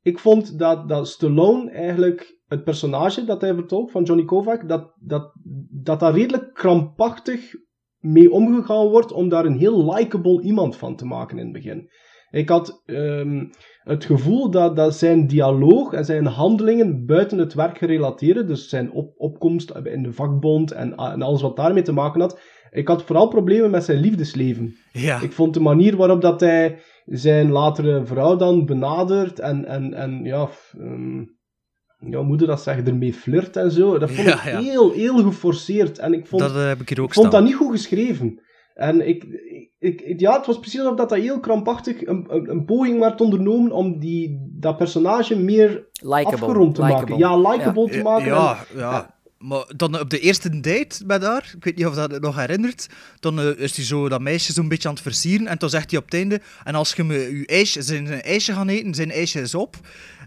ik 0.02 0.18
vond 0.18 0.58
dat, 0.58 0.88
dat 0.88 1.08
Stallone 1.08 1.70
eigenlijk 1.70 2.40
het 2.46 2.64
personage 2.64 3.24
dat 3.24 3.40
hij 3.40 3.54
vertolkt 3.54 3.90
van 3.90 4.02
Johnny 4.02 4.24
Kovac, 4.24 4.68
dat 4.68 4.92
dat, 5.00 5.32
dat, 5.72 6.00
dat 6.00 6.14
redelijk 6.14 6.54
krampachtig 6.54 7.54
mee 7.98 8.30
omgegaan 8.30 8.88
wordt 8.88 9.12
om 9.12 9.28
daar 9.28 9.44
een 9.44 9.58
heel 9.58 9.94
likable 9.94 10.42
iemand 10.42 10.76
van 10.76 10.96
te 10.96 11.06
maken 11.06 11.38
in 11.38 11.44
het 11.44 11.52
begin. 11.52 11.90
Ik 12.30 12.48
had 12.48 12.82
ehm, 12.86 13.44
het 13.82 14.04
gevoel 14.04 14.50
dat, 14.50 14.76
dat 14.76 14.96
zijn 14.96 15.26
dialoog 15.26 15.92
en 15.92 16.04
zijn 16.04 16.26
handelingen 16.26 17.06
buiten 17.06 17.38
het 17.38 17.54
werk 17.54 17.78
gerelateerd, 17.78 18.46
dus 18.46 18.68
zijn 18.68 18.90
op, 18.92 19.14
opkomst 19.16 19.70
in 19.82 20.02
de 20.02 20.12
vakbond 20.12 20.72
en, 20.72 20.94
en 20.94 21.22
alles 21.22 21.42
wat 21.42 21.56
daarmee 21.56 21.82
te 21.82 21.92
maken 21.92 22.20
had. 22.20 22.40
Ik 22.70 22.88
had 22.88 23.02
vooral 23.02 23.28
problemen 23.28 23.70
met 23.70 23.84
zijn 23.84 23.98
liefdesleven. 23.98 24.76
Ja, 24.92 25.20
Ik 25.20 25.32
vond 25.32 25.54
de 25.54 25.60
manier 25.60 25.96
waarop 25.96 26.20
dat 26.20 26.40
hij 26.40 26.78
zijn 27.04 27.50
latere 27.50 28.04
vrouw 28.04 28.36
dan 28.36 28.66
benadert 28.66 29.38
en, 29.38 29.64
en, 29.64 29.94
en 29.94 30.24
ja, 30.24 30.48
ehm, 30.78 31.18
ja, 31.98 32.24
je 32.36 32.46
dat 32.46 32.62
zeggen, 32.62 32.86
ermee 32.86 33.14
flirt 33.14 33.56
en 33.56 33.70
zo. 33.70 33.98
Dat 33.98 34.10
vond 34.10 34.28
Ja, 34.28 34.34
ik 34.34 34.44
ja. 34.44 34.60
heel, 34.60 34.92
heel 34.92 35.16
geforceerd. 35.22 35.98
En 35.98 36.12
ik 36.12 36.26
vond, 36.26 36.42
dat 36.42 36.56
eh, 36.56 36.66
heb 36.66 36.80
ik 36.80 36.88
hier 36.88 37.00
ook 37.00 37.08
ik 37.08 37.14
vond 37.14 37.26
staan. 37.26 37.40
dat 37.40 37.50
niet 37.50 37.58
goed 37.58 37.70
geschreven. 37.70 38.40
En 38.76 39.08
ik, 39.08 39.24
ik, 39.78 40.00
ik- 40.00 40.20
ja, 40.20 40.36
het 40.36 40.46
was 40.46 40.58
precies 40.58 40.80
alsof 40.80 40.96
dat, 40.96 41.08
dat 41.08 41.18
heel 41.18 41.40
krampachtig 41.40 42.06
een, 42.06 42.24
een, 42.28 42.50
een 42.50 42.64
poging 42.64 42.98
werd 43.00 43.20
ondernomen 43.20 43.72
om 43.72 43.98
die, 43.98 44.48
dat 44.50 44.76
personage 44.76 45.36
meer 45.38 45.86
Likable. 45.92 46.32
afgerond 46.32 46.74
te 46.74 46.80
maken. 46.80 46.96
likable. 47.16 47.18
Ja, 47.18 47.50
likable 47.50 47.90
te 47.90 48.02
maken. 48.02 48.26
Ja, 48.26 48.58
En- 48.72 48.78
ja. 48.78 49.14
Maar 49.38 49.64
dan 49.76 50.00
op 50.00 50.10
de 50.10 50.18
eerste 50.20 50.60
date 50.60 51.04
met 51.06 51.22
haar, 51.22 51.52
ik 51.56 51.64
weet 51.64 51.76
niet 51.76 51.86
of 51.86 51.94
dat 51.94 52.10
het 52.10 52.22
nog 52.22 52.36
herinnert, 52.36 52.88
dan 53.20 53.40
eh, 53.40 53.58
is 53.58 53.76
hij 53.76 53.84
zo 53.84 54.08
dat 54.08 54.20
meisje 54.20 54.52
zo'n 54.52 54.68
beetje 54.68 54.88
aan 54.88 54.94
het 54.94 55.02
versieren 55.02 55.46
en 55.46 55.56
dan 55.58 55.70
zegt 55.70 55.90
hij 55.90 55.98
op 55.98 56.04
het 56.04 56.14
einde, 56.14 56.40
en 56.64 56.74
als 56.74 56.92
je 56.94 57.04
me 57.04 57.38
je 57.38 57.46
ijsje, 57.46 57.82
zijn 57.82 58.06
zijn 58.06 58.22
ijsje 58.22 58.52
gaan 58.52 58.68
eten, 58.68 58.94
zijn 58.94 59.10
ijsje 59.10 59.40
is 59.40 59.54
op, 59.54 59.76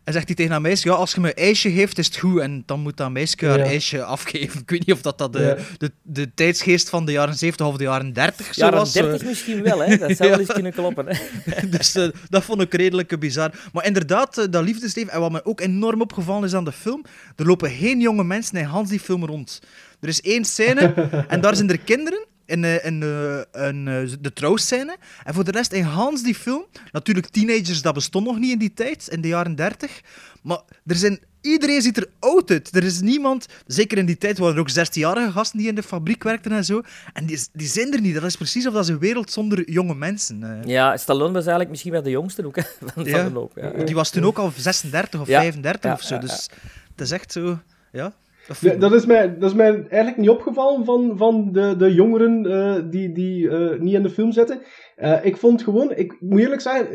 en 0.03 0.13
zegt 0.13 0.25
hij 0.25 0.35
tegen 0.35 0.51
dat 0.51 0.61
meisje, 0.61 0.87
ja, 0.89 0.93
als 0.93 1.13
je 1.13 1.19
me 1.21 1.33
ijsje 1.33 1.71
geeft, 1.71 1.97
is 1.97 2.05
het 2.05 2.17
goed, 2.17 2.39
en 2.39 2.63
dan 2.65 2.79
moet 2.79 2.97
dat 2.97 3.11
meisje 3.11 3.45
haar 3.45 3.57
Ja. 3.57 3.63
ijsje 3.65 4.03
afgeven. 4.03 4.59
Ik 4.65 4.69
weet 4.69 4.85
niet 4.85 4.95
of 4.95 5.01
dat, 5.01 5.17
dat 5.17 5.33
de, 5.33 5.39
Ja. 5.39 5.55
de, 5.77 5.91
de 6.01 6.33
tijdsgeest 6.33 6.89
van 6.89 7.05
de 7.05 7.11
jaren 7.11 7.35
70 7.35 7.65
of 7.67 7.77
de 7.77 7.83
jaren 7.83 8.13
30 8.13 8.45
zo 8.53 8.61
Jaren 8.61 8.77
was. 8.79 8.95
eh. 8.95 9.03
30 9.03 9.27
misschien 9.27 9.63
wel, 9.63 9.79
hè? 9.83 9.97
Dat 9.97 10.15
zou 10.17 10.29
wel 10.29 10.39
eens 10.39 10.51
kunnen 10.53 10.73
kloppen. 10.73 11.17
Dus 11.77 11.95
eh, 11.95 12.07
dat 12.29 12.43
vond 12.43 12.61
ik 12.61 12.73
redelijk 12.73 13.19
bizar. 13.19 13.51
Maar 13.73 13.85
inderdaad, 13.85 14.37
eh, 14.37 14.45
dat 14.49 14.63
liefdesleven, 14.63 15.11
en 15.13 15.19
wat 15.19 15.31
me 15.31 15.45
ook 15.45 15.61
enorm 15.61 16.01
opgevallen 16.01 16.43
is 16.43 16.53
aan 16.53 16.63
de 16.65 16.71
film, 16.71 17.05
er 17.35 17.45
lopen 17.45 17.69
geen 17.69 17.99
jonge 17.99 18.23
mensen 18.23 18.57
in 18.57 18.63
Hans 18.65 18.89
die 18.89 18.99
film 18.99 19.25
rond. 19.25 19.59
Er 19.99 20.07
is 20.07 20.21
één 20.21 20.45
scène, 20.45 20.93
en 21.27 21.41
daar 21.41 21.55
zijn 21.55 21.69
er 21.69 21.77
kinderen, 21.79 22.25
in, 22.49 22.63
eh, 22.63 22.85
in 22.85 23.03
eh, 23.03 23.67
in, 23.67 23.87
eh, 23.87 24.09
de 24.19 24.33
trouwscène. 24.33 24.97
En 25.23 25.33
voor 25.33 25.43
de 25.43 25.51
rest, 25.51 25.71
in 25.71 25.83
Hans 25.83 26.23
die 26.23 26.35
film, 26.35 26.65
natuurlijk 26.91 27.27
teenagers, 27.27 27.81
dat 27.81 27.93
bestond 27.93 28.25
nog 28.25 28.39
niet 28.39 28.51
in 28.51 28.57
die 28.59 28.73
tijd, 28.73 29.07
in 29.07 29.21
de 29.21 29.27
jaren 29.27 29.55
30. 29.55 30.01
Maar 30.41 30.61
er 30.85 30.95
zijn... 30.95 31.19
Iedereen 31.41 31.81
ziet 31.81 31.97
er 31.97 32.07
oud 32.19 32.51
uit. 32.51 32.75
Er 32.75 32.83
is 32.83 33.01
niemand, 33.01 33.45
zeker 33.67 33.97
in 33.97 34.05
die 34.05 34.17
tijd 34.17 34.37
waren 34.37 34.53
er 34.53 34.59
ook 34.59 34.69
16-jarige 34.69 35.31
gasten 35.31 35.59
die 35.59 35.67
in 35.67 35.75
de 35.75 35.83
fabriek 35.83 36.23
werkten 36.23 36.51
en 36.51 36.65
zo. 36.65 36.81
En 37.13 37.25
die, 37.25 37.39
die 37.53 37.67
zijn 37.67 37.93
er 37.93 38.01
niet. 38.01 38.13
Dat 38.13 38.23
is 38.23 38.35
precies 38.35 38.67
of 38.67 38.73
dat 38.73 38.83
is 38.83 38.89
een 38.89 38.99
wereld 38.99 39.31
zonder 39.31 39.71
jonge 39.71 39.95
mensen. 39.95 40.63
Ja, 40.65 40.97
Stallone 40.97 41.31
was 41.33 41.41
eigenlijk 41.41 41.69
misschien 41.69 41.91
wel 41.91 42.01
de 42.01 42.09
jongste 42.09 42.45
ook 42.45 42.55
hè, 42.55 42.61
van, 42.93 43.03
Ja. 43.05 43.11
van 43.17 43.25
de 43.27 43.33
loop. 43.33 43.51
Ja. 43.55 43.83
Die 43.83 43.95
was 43.95 44.09
toen 44.09 44.23
ook 44.25 44.37
al 44.37 44.51
36 44.57 45.19
of 45.21 45.27
Ja. 45.27 45.39
35 45.41 45.83
Ja, 45.83 45.93
of 45.93 46.01
zo. 46.01 46.17
Dus 46.17 46.49
het 46.91 47.01
is 47.01 47.11
echt 47.11 47.31
zo. 47.31 47.59
Ja. 47.91 48.13
Dat 48.49 48.81
dat, 48.81 48.93
is 48.93 49.05
mij, 49.05 49.37
dat 49.37 49.49
is 49.49 49.55
mij 49.55 49.71
eigenlijk 49.87 50.17
niet 50.17 50.29
opgevallen 50.29 50.85
van, 50.85 51.17
van 51.17 51.51
de, 51.51 51.75
de 51.77 51.93
jongeren 51.93 52.45
eh, 52.45 52.83
die, 52.89 53.11
die 53.11 53.49
eh, 53.49 53.79
niet 53.79 53.93
in 53.93 54.03
de 54.03 54.09
film 54.09 54.31
zitten. 54.31 54.61
Eh, 54.95 55.25
ik 55.25 55.37
vond 55.37 55.63
gewoon, 55.63 55.91
ik 55.95 56.17
moet 56.19 56.39
eerlijk 56.39 56.61
zeggen, 56.61 56.87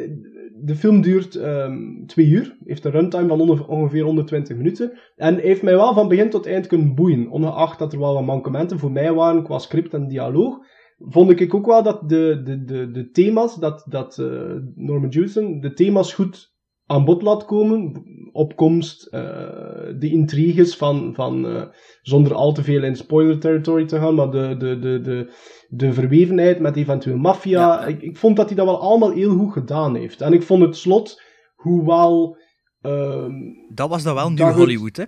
de 0.55 0.75
film 0.75 1.01
duurt 1.01 1.35
ehm, 1.35 1.77
twee 2.07 2.27
uur, 2.27 2.57
heeft 2.65 2.85
een 2.85 2.91
runtime 2.91 3.29
van 3.29 3.41
onge- 3.41 3.67
ongeveer 3.67 4.03
120 4.03 4.57
minuten. 4.57 4.93
En 5.17 5.39
heeft 5.39 5.63
mij 5.63 5.75
wel 5.75 5.95
van 5.95 6.09
begin 6.09 6.31
tot 6.31 6.47
eind 6.47 6.67
kunnen 6.67 6.95
boeien. 6.95 7.31
Ongeacht 7.31 7.79
dat 7.79 7.93
er 7.93 7.99
wel 7.99 8.15
wat 8.15 8.25
mankementen 8.25 8.79
voor 8.79 8.93
mij 8.93 9.13
waren 9.13 9.43
qua 9.43 9.59
script 9.59 9.95
en 9.95 10.09
dialoog. 10.09 10.59
Vond 10.99 11.41
ik 11.41 11.55
ook 11.55 11.67
wel 11.67 11.83
dat 11.83 12.09
de, 12.09 12.41
de, 12.45 12.65
de, 12.65 12.91
de 12.91 13.11
thema's, 13.11 13.57
dat, 13.57 13.85
dat 13.89 14.17
Norman 14.75 15.09
Jewison 15.09 15.61
de 15.61 15.73
thema's 15.73 16.13
goed 16.13 16.54
aan 16.87 17.05
bod 17.05 17.23
laat 17.23 17.45
komen. 17.45 18.03
Opkomst, 18.33 19.07
eh, 19.07 19.21
de 19.99 20.11
intriges 20.11 20.77
van, 20.77 21.15
van 21.15 21.47
eh, 21.47 21.63
zonder 22.03 22.35
al 22.35 22.53
te 22.53 22.63
veel 22.63 22.83
in 22.85 22.97
spoiler 22.97 23.39
territory 23.39 23.87
te 23.87 23.99
gaan, 23.99 24.15
maar 24.15 24.31
de, 24.31 24.57
de, 24.59 24.79
de, 24.79 25.01
de, 25.01 25.33
de 25.69 25.93
verwevenheid 25.93 26.61
met 26.61 26.77
eventueel 26.77 27.17
maffia. 27.17 27.61
Ja. 27.61 27.87
Ik, 27.87 28.03
ik 28.03 28.17
vond 28.17 28.37
dat 28.37 28.47
hij 28.47 28.57
dat 28.57 28.67
wel 28.67 28.81
allemaal 28.81 29.11
heel 29.11 29.37
goed 29.37 29.53
gedaan 29.53 29.95
heeft. 29.95 30.21
En 30.21 30.33
ik 30.33 30.43
vond 30.43 30.63
het 30.63 30.77
slot, 30.77 31.23
hoewel... 31.55 32.37
ehm, 32.81 33.33
Dat 33.75 33.89
was 33.89 34.03
dan 34.03 34.15
wel 34.15 34.29
goed. 34.29 34.41
Hollywood, 34.41 34.97
hè? 34.97 35.05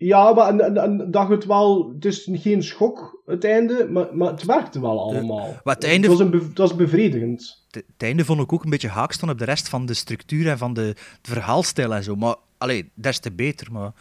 Ja, 0.00 0.32
maar 0.32 0.48
en, 0.48 0.60
en, 0.60 0.76
en 0.76 1.10
dat 1.10 1.28
het 1.28 1.44
wel... 1.46 1.90
Het 1.94 2.04
is 2.04 2.28
geen 2.32 2.62
schok, 2.62 3.22
het 3.26 3.44
einde, 3.44 3.88
maar, 3.90 4.06
maar 4.12 4.30
het 4.30 4.44
werkte 4.44 4.80
wel 4.80 5.00
allemaal. 5.00 5.56
maar 5.64 5.74
het 5.74 5.84
einde- 5.84 6.08
was, 6.08 6.18
een 6.20 6.30
bev- 6.30 6.48
het 6.48 6.58
was 6.58 6.74
bevredigend. 6.76 7.64
Het 7.70 7.84
het 7.92 8.02
einde 8.08 8.24
vond 8.24 8.40
ik 8.40 8.52
ook 8.52 8.64
een 8.64 8.70
beetje 8.70 8.88
haak 8.88 9.12
staan 9.12 9.30
op 9.30 9.38
de 9.38 9.44
rest 9.44 9.68
van 9.68 9.86
de 9.86 9.94
structuur 9.94 10.48
en 10.48 10.58
van 10.58 10.74
de, 10.74 10.94
de 11.20 11.30
verhaalstijl 11.30 11.94
en 11.94 12.02
zo. 12.04 12.16
Maar, 12.16 12.34
allee, 12.58 12.90
des 12.94 13.18
te 13.18 13.32
beter. 13.32 13.72
Maar. 13.72 13.92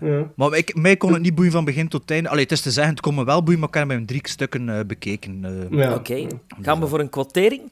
Ja. 0.00 0.30
maar 0.36 0.56
ik, 0.56 0.74
mij 0.74 0.96
kon 0.96 1.12
het 1.12 1.22
niet 1.22 1.34
boeien 1.34 1.52
van 1.52 1.64
begin 1.64 1.88
tot 1.88 2.10
einde. 2.10 2.28
Allee, 2.28 2.42
het 2.42 2.52
is 2.52 2.60
te 2.60 2.70
zeggen, 2.70 2.92
het 2.92 3.02
kon 3.02 3.14
me 3.14 3.24
wel 3.24 3.42
boeien, 3.42 3.58
maar 3.60 3.68
ik 3.68 3.74
heb 3.74 3.88
hem 3.88 3.98
in 3.98 4.06
drie 4.06 4.20
stukken 4.28 4.68
eh, 4.78 4.84
bekeken. 4.86 5.44
eh. 5.70 5.78
Ja. 5.78 5.94
Oké, 5.94 6.26
gaan 6.60 6.80
we 6.80 6.86
voor 6.86 7.00
een 7.00 7.08
quotering? 7.10 7.62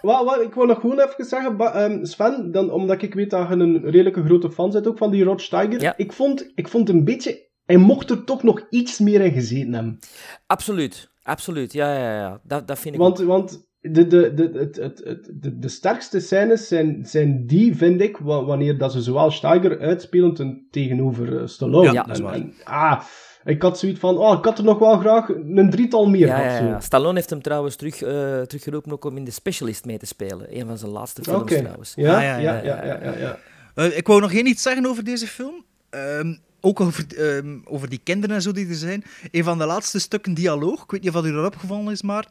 Wat, 0.00 0.24
wat, 0.24 0.40
ik 0.40 0.54
wil 0.54 0.66
nog 0.66 0.80
gewoon 0.80 0.98
even 1.00 1.24
zeggen, 1.24 1.58
ehm, 1.58 2.04
Sven, 2.04 2.52
dan, 2.52 2.70
omdat 2.70 3.02
ik 3.02 3.14
weet 3.14 3.30
dat 3.30 3.48
je 3.48 3.54
een 3.54 3.82
redelijke 3.84 4.24
grote 4.24 4.50
fan 4.50 4.70
bent 4.70 4.86
ook 4.88 4.98
van 4.98 5.10
die 5.10 5.24
Rod 5.24 5.42
Steiger. 5.42 5.80
Ja. 5.80 5.96
Ik, 5.96 6.12
vond, 6.12 6.52
ik 6.54 6.68
vond 6.68 6.88
een 6.88 7.04
beetje... 7.04 7.48
Hij 7.64 7.76
mocht 7.78 8.10
er 8.10 8.24
toch 8.24 8.42
nog 8.42 8.66
iets 8.70 8.98
meer 8.98 9.20
in 9.20 9.32
gezeten 9.32 9.72
hebben. 9.72 9.98
Absoluut, 10.46 11.10
absoluut. 11.22 11.72
Ja, 11.72 11.94
ja, 11.94 12.16
ja. 12.16 12.40
Dat, 12.44 12.68
dat 12.68 12.78
vind 12.78 12.94
ik 12.94 13.00
ook. 13.00 13.06
Want, 13.16 13.28
want 13.28 13.68
de, 13.80 14.06
de, 14.06 14.34
de, 14.34 14.50
het, 14.54 14.76
het, 14.76 15.00
het, 15.04 15.30
de, 15.34 15.58
de 15.58 15.68
sterkste 15.68 16.20
scènes 16.20 16.68
zijn, 16.68 17.06
zijn 17.06 17.46
die, 17.46 17.76
vind 17.76 18.00
ik, 18.00 18.16
wa- 18.16 18.44
wanneer 18.44 18.78
dat 18.78 18.92
ze 18.92 19.02
zowel 19.02 19.30
Steiger 19.30 19.80
uitspelen 19.80 20.34
ten, 20.34 20.66
tegenover 20.70 21.40
eh, 21.40 21.46
Stallone. 21.46 21.92
Ja, 21.92 22.02
dat 22.02 22.16
is 22.16 22.22
waar. 22.22 22.34
en, 22.34 22.54
ah, 22.64 23.00
ik 23.44 23.62
had 23.62 23.78
zoiets 23.78 24.00
van, 24.00 24.18
oh, 24.18 24.38
ik 24.38 24.44
had 24.44 24.58
er 24.58 24.64
nog 24.64 24.78
wel 24.78 24.98
graag 24.98 25.28
een 25.28 25.70
drietal 25.70 26.08
meer 26.08 26.26
Ja, 26.26 26.36
gehad. 26.38 26.58
ja, 26.60 26.66
ja. 26.66 26.80
Stallone 26.80 27.14
heeft 27.14 27.30
hem 27.30 27.42
trouwens 27.42 27.76
terug, 27.76 28.02
eh, 28.02 28.40
teruggeroepen 28.40 28.92
ook 28.92 29.04
om 29.04 29.16
in 29.16 29.24
The 29.24 29.30
Specialist 29.30 29.84
mee 29.84 29.98
te 29.98 30.06
spelen. 30.06 30.58
Een 30.58 30.66
van 30.66 30.78
zijn 30.78 30.90
laatste 30.90 31.22
films 31.22 31.52
trouwens. 31.52 31.92
Ja, 31.96 32.16
Ah, 32.16 32.22
ja, 32.22 32.36
ja, 32.36 32.52
ja, 32.62 32.62
ja, 32.62 32.84
ja, 32.84 32.98
ja, 33.02 33.16
ja. 33.18 33.38
Eh, 33.74 33.96
ik 33.96 34.06
wou 34.06 34.20
nog 34.20 34.32
één 34.32 34.46
iets 34.46 34.62
zeggen 34.62 34.86
over 34.86 35.04
deze 35.04 35.26
film. 35.26 35.64
Ehm, 35.90 36.34
ook 36.60 36.80
over, 36.80 37.06
ehm, 37.16 37.58
over 37.64 37.88
die 37.88 38.00
kinderen 38.04 38.36
en 38.36 38.42
zo 38.42 38.52
die 38.52 38.68
er 38.68 38.74
zijn. 38.74 39.04
Een 39.30 39.44
van 39.44 39.58
de 39.58 39.66
laatste 39.66 39.98
stukken 39.98 40.34
dialoog. 40.34 40.82
Ik 40.82 40.90
weet 40.90 41.00
niet 41.00 41.08
of 41.08 41.22
dat 41.22 41.24
u 41.32 41.34
erop 41.34 41.56
gevallen 41.56 41.92
is, 41.92 42.02
maar... 42.02 42.26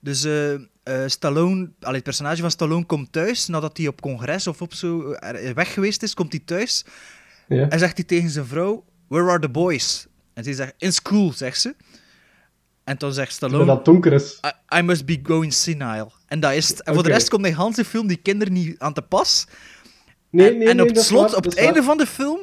Dus 0.00 0.24
eh, 0.24 0.52
eh, 0.54 0.60
Stallone, 1.06 1.70
allee, 1.80 1.94
het 1.94 2.04
personage 2.04 2.40
van 2.40 2.50
Stallone 2.50 2.84
komt 2.86 3.12
thuis 3.12 3.46
nadat 3.46 3.76
hij 3.76 3.86
op 3.86 4.00
congres 4.00 4.46
of 4.46 4.62
op 4.62 4.74
zo 4.74 5.16
weg 5.54 5.72
geweest 5.72 6.02
is, 6.02 6.14
komt 6.14 6.32
hij 6.32 6.42
thuis 6.44 6.84
Ja. 7.48 7.68
en 7.68 7.78
zegt 7.78 7.96
hij 7.96 8.04
tegen 8.06 8.30
zijn 8.30 8.44
vrouw: 8.46 8.84
Where 9.08 9.28
are 9.30 9.38
the 9.38 9.48
boys? 9.48 10.06
En 10.34 10.44
ze 10.44 10.54
zegt: 10.54 10.74
In 10.78 10.92
school, 10.92 11.32
zegt 11.32 11.60
ze. 11.60 11.74
En 12.84 12.98
toen 12.98 13.12
zegt 13.12 13.32
Stallone: 13.32 13.64
dat 13.64 13.84
donker 13.84 14.12
is. 14.12 14.40
I, 14.72 14.78
I 14.78 14.82
must 14.82 15.04
be 15.04 15.20
going 15.22 15.52
senile. 15.52 16.10
En 16.26 16.40
dat 16.40 16.52
is 16.52 16.68
het. 16.68 16.82
En 16.82 16.94
voor 16.94 17.02
de 17.02 17.08
rest 17.08 17.28
komt 17.28 17.42
de 17.42 17.54
hele 17.56 17.84
film 17.84 18.06
die 18.06 18.16
kinderen 18.16 18.52
niet 18.52 18.78
aan 18.78 18.92
te 18.92 19.02
pas. 19.02 19.46
Nee, 20.30 20.50
en 20.50 20.58
nee, 20.58 20.68
en 20.68 20.76
nee, 20.76 20.88
op 20.88 20.94
het 20.94 21.04
slot, 21.04 21.28
waar, 21.28 21.36
op 21.36 21.44
het 21.44 21.56
einde 21.56 21.74
waar. 21.74 21.82
van 21.82 21.96
de 21.96 22.06
film. 22.06 22.42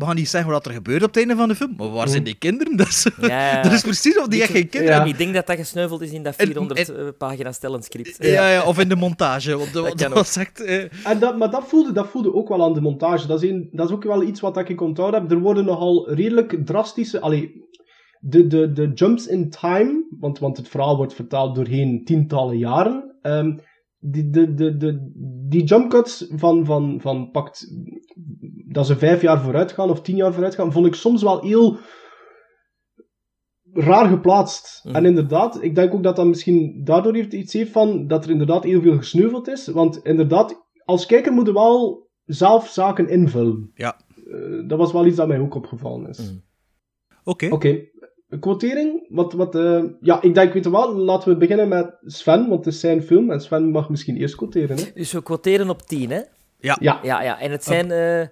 We 0.00 0.06
gaan 0.06 0.14
niet 0.16 0.28
zeggen 0.28 0.50
wat 0.50 0.66
er 0.66 0.72
gebeurt 0.72 1.02
op 1.02 1.08
het 1.08 1.16
einde 1.16 1.36
van 1.36 1.48
de 1.48 1.54
film, 1.54 1.74
maar 1.76 1.90
waar 1.90 2.08
zijn 2.08 2.22
die 2.24 2.34
kinderen? 2.38 2.76
Dat 2.80 2.86
is, 2.88 3.06
Ja. 3.20 3.62
dat 3.62 3.72
is 3.72 3.80
precies 3.82 4.18
of 4.18 4.26
die 4.26 4.42
echt 4.42 4.50
geen 4.50 4.68
kinderen 4.68 4.96
Ja. 4.96 5.04
Ik 5.04 5.18
denk 5.18 5.34
dat 5.34 5.46
dat 5.46 5.56
gesneuveld 5.56 6.00
is 6.00 6.10
in 6.10 6.22
dat 6.22 6.36
En- 6.36 6.46
400 6.46 6.88
en- 6.88 6.96
eh, 6.98 7.04
pagina 7.18 7.52
stellend 7.52 7.84
script. 7.84 8.16
Ja, 8.20 8.48
ja, 8.50 8.64
of 8.64 8.78
in 8.78 8.88
de 8.88 8.96
montage. 8.96 9.56
Want 9.56 9.72
dat, 9.74 9.98
Dat 9.98 10.12
was 10.12 10.36
echt... 10.36 10.60
eh, 10.64 10.82
En 11.06 11.18
dat, 11.18 11.38
maar 11.38 11.50
dat 11.50 11.64
voelde, 11.68 11.92
dat 11.92 12.08
voelde 12.08 12.34
ook 12.34 12.48
wel 12.48 12.64
aan 12.64 12.74
de 12.74 12.80
montage. 12.80 13.26
Dat 13.26 13.42
is, 13.42 13.50
een, 13.50 13.68
dat 13.72 13.88
is 13.88 13.94
ook 13.94 14.04
wel 14.04 14.22
iets 14.22 14.40
wat 14.40 14.68
ik 14.68 14.80
onthouden 14.80 15.20
heb. 15.20 15.30
Er 15.30 15.38
worden 15.38 15.64
nogal 15.64 16.10
redelijk 16.12 16.56
drastische... 16.66 17.20
Allee, 17.20 17.68
de, 18.20 18.46
de, 18.46 18.72
de 18.72 18.90
jumps 18.94 19.26
in 19.26 19.50
time, 19.50 20.06
want, 20.20 20.38
want 20.38 20.56
het 20.56 20.68
verhaal 20.68 20.96
wordt 20.96 21.14
vertaald 21.14 21.54
doorheen 21.54 22.04
tientallen 22.04 22.58
jaren. 22.58 23.16
ehm, 23.22 23.56
die, 24.00 24.30
de, 24.30 24.54
de, 24.54 24.76
de, 24.76 25.12
die 25.48 25.64
jump 25.64 25.90
cuts 25.90 26.26
van, 26.30 26.64
van, 26.64 27.00
van 27.00 27.30
pakt... 27.30 27.74
Dat 28.68 28.86
ze 28.86 28.96
vijf 28.96 29.22
jaar 29.22 29.40
vooruit 29.40 29.72
gaan 29.72 29.90
of 29.90 30.02
tien 30.02 30.16
jaar 30.16 30.32
vooruit 30.32 30.54
gaan, 30.54 30.72
vond 30.72 30.86
ik 30.86 30.94
soms 30.94 31.22
wel 31.22 31.40
heel 31.42 31.78
raar 33.72 34.08
geplaatst. 34.08 34.84
En 34.92 35.04
inderdaad, 35.04 35.62
ik 35.62 35.74
denk 35.74 35.94
ook 35.94 36.02
dat 36.02 36.16
dat 36.16 36.26
misschien 36.26 36.84
daardoor 36.84 37.16
iets 37.16 37.52
heeft 37.52 37.72
van 37.72 38.06
dat 38.06 38.24
er 38.24 38.30
inderdaad 38.30 38.64
heel 38.64 38.80
veel 38.80 38.96
gesneuveld 38.96 39.48
is. 39.48 39.66
Want 39.66 40.04
inderdaad, 40.04 40.66
als 40.84 41.06
kijker 41.06 41.32
moet 41.32 41.46
je 41.46 41.52
wel 41.52 42.08
zelf 42.24 42.68
zaken 42.68 43.08
invullen. 43.08 43.70
Ja. 43.74 44.00
Eh, 44.26 44.68
dat 44.68 44.78
was 44.78 44.92
wel 44.92 45.06
iets 45.06 45.16
dat 45.16 45.28
mij 45.28 45.40
ook 45.40 45.54
opgevallen 45.54 46.08
is. 46.08 46.18
Mhm. 46.18 46.38
Oké. 47.24 47.48
Quotering. 48.38 49.06
Wat, 49.08 49.32
wat, 49.32 49.54
eh, 49.54 49.82
ja, 50.00 50.22
ik 50.22 50.34
denk, 50.34 50.52
weet 50.52 50.64
je 50.64 50.70
wel, 50.70 50.94
laten 50.94 51.28
we 51.28 51.36
beginnen 51.36 51.68
met 51.68 51.94
Sven, 52.04 52.48
want 52.48 52.64
het 52.64 52.74
is 52.74 52.80
zijn 52.80 53.02
film. 53.02 53.30
En 53.30 53.40
Sven 53.40 53.70
mag 53.70 53.88
misschien 53.88 54.16
eerst 54.16 54.34
quoteren. 54.34 54.76
Hè? 54.76 54.84
Dus 54.94 55.12
we 55.12 55.22
quoteren 55.22 55.70
op 55.70 55.82
10, 55.82 56.10
hè? 56.10 56.20
Ja. 56.58 56.76
Ja, 56.80 57.00
ja. 57.02 57.40
En 57.40 57.50
het 57.50 57.64
zijn 57.64 57.90
eh, 57.90 58.26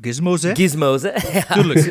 Gizmos, 0.00 0.42
hè? 0.42 0.54
gizmos, 0.54 1.02
hè? 1.02 1.38
Ja, 1.38 1.42
Tuurlijk. 1.54 1.86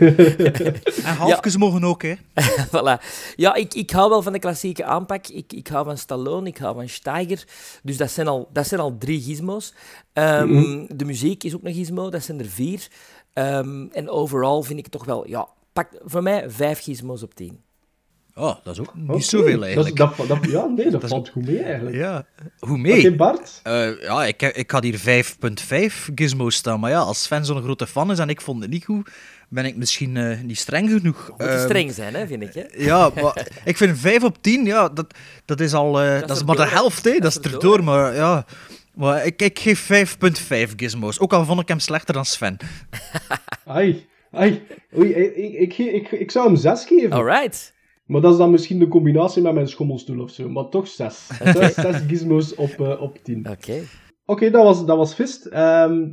en 1.06 1.16
halfjes 1.16 1.58
mogen 1.58 1.84
ook, 1.84 2.02
hè? 2.02 2.14
voilà. 2.74 3.04
Ja, 3.36 3.54
ik, 3.54 3.74
ik 3.74 3.92
hou 3.92 4.10
wel 4.10 4.22
van 4.22 4.34
de 4.34 4.40
klassieke 4.40 4.84
aanpak. 4.84 5.28
Ik, 5.28 5.54
ik 5.54 5.68
hou 5.68 5.86
van 5.86 5.98
Stallone, 5.98 6.48
ik 6.48 6.58
hou 6.58 6.76
van 6.76 6.90
Steiger. 6.90 7.44
Dus 7.84 7.98
dat 7.98 8.12
zijn 8.12 8.28
al, 8.28 8.50
dat 8.54 8.68
zijn 8.68 8.82
al 8.82 8.98
drie 8.98 9.22
gizmos. 9.22 9.74
Ehm, 10.14 10.50
Mhm. 10.50 10.86
De 10.96 11.06
muziek 11.06 11.44
is 11.44 11.56
ook 11.56 11.64
een 11.64 11.74
gizmo, 11.74 12.10
dat 12.10 12.24
zijn 12.24 12.40
er 12.40 12.46
vier. 12.50 12.88
Ehm, 13.34 13.86
en 13.92 14.10
overal 14.10 14.64
vind 14.64 14.78
ik 14.78 14.84
het 14.84 14.94
toch 14.94 15.06
wel... 15.06 15.28
Ja, 15.28 15.48
pak 15.74 15.88
voor 16.04 16.24
mij 16.24 16.50
vijf 16.50 16.84
gizmos 16.84 17.24
op 17.24 17.34
tien. 17.34 17.60
Oh, 18.36 18.56
dat 18.64 18.74
is 18.74 18.80
ook 18.80 18.94
niet 18.96 19.26
zoveel, 19.26 19.64
eigenlijk. 19.64 19.96
Dat, 19.98 20.12
is- 20.12 20.18
dat, 20.28 20.28
dat, 20.42 20.52
ja, 20.52 20.66
nee, 20.66 20.90
dat, 20.90 21.04
is- 21.04 21.10
valt 21.10 21.30
goed 21.30 21.46
mee 21.46 21.60
eigenlijk. 21.64 21.96
Ja. 21.96 22.26
Hoe 22.60 22.70
Oké, 22.70 22.78
mee? 22.80 23.16
Bart? 23.16 23.60
Eh, 23.64 24.02
ja, 24.02 24.26
ik, 24.26 24.42
ik 24.42 24.72
had 24.72 24.84
hier 24.84 25.00
5.5 25.00 26.14
gizmos 26.16 26.56
staan. 26.56 26.80
Maar 26.80 26.90
ja, 26.92 27.00
als 27.00 27.24
Sven 27.24 27.46
zo'n 27.46 27.62
grote 27.62 27.88
fan 27.88 28.12
is 28.12 28.20
en 28.20 28.30
ik 28.30 28.42
vond 28.42 28.62
het 28.62 28.72
niet 28.72 28.86
goed, 28.86 29.10
ben 29.50 29.66
ik 29.66 29.76
misschien 29.76 30.18
eh, 30.18 30.40
niet 30.42 30.58
streng 30.58 30.90
genoeg. 30.90 31.30
Moet 31.30 31.40
Ehm, 31.48 31.64
streng 31.64 31.92
zijn, 31.94 32.14
hè, 32.14 32.28
vind 32.28 32.42
ik. 32.44 32.54
Hè? 32.54 32.64
Ja, 32.84 33.12
maar 33.22 33.48
ik 33.66 33.78
vind 33.78 34.00
5 34.00 34.24
op 34.24 34.38
10, 34.42 34.66
ja, 34.66 34.90
dat, 34.90 35.14
dat 35.46 35.60
is 35.60 35.74
al... 35.74 36.02
eh, 36.02 36.20
dat, 36.20 36.38
is 36.38 36.44
maar 36.44 36.56
de 36.56 36.68
helft, 36.68 37.04
hè. 37.04 37.12
Dat 37.12 37.34
Dat, 37.34 37.46
is 37.46 37.52
erdoor, 37.52 37.84
maar 37.84 38.16
ja... 38.16 38.46
Maar 38.94 39.26
ik, 39.26 39.42
ik 39.42 39.60
geef 39.60 39.90
5.5 40.70 40.76
gizmos. 40.76 41.20
Ook 41.20 41.34
al 41.34 41.46
vond 41.46 41.60
ik 41.62 41.68
hem 41.68 41.80
slechter 41.80 42.14
dan 42.14 42.26
Sven. 42.26 42.58
Ai, 43.66 44.08
ai. 44.34 44.62
Oei, 44.98 45.10
ik, 45.10 45.36
ik, 45.36 45.78
ik, 45.78 45.94
ik, 45.94 46.12
ik 46.12 46.32
zou 46.32 46.46
hem 46.48 46.56
6 46.56 46.86
geven. 46.86 47.12
Alright. 47.12 47.74
Maar 48.06 48.22
dat 48.22 48.32
is 48.32 48.38
dan 48.38 48.52
misschien 48.52 48.80
de 48.80 48.88
combinatie 48.88 49.42
met 49.42 49.54
mijn 49.54 49.68
schommelstoel 49.68 50.22
of 50.22 50.32
zo. 50.32 50.50
Maar 50.50 50.70
toch 50.70 50.88
6. 50.88 51.28
6, 51.44 51.76
gizmos 52.08 52.56
op, 52.56 52.70
eh, 52.82 53.02
op 53.02 53.18
10. 53.24 53.48
Oké. 53.50 53.82
Oké, 54.26 54.50
dat, 54.50 54.64
was, 54.64 54.86
dat 54.86 54.98
was 54.98 55.14
Fist. 55.14 55.46
Ehm, 55.46 56.08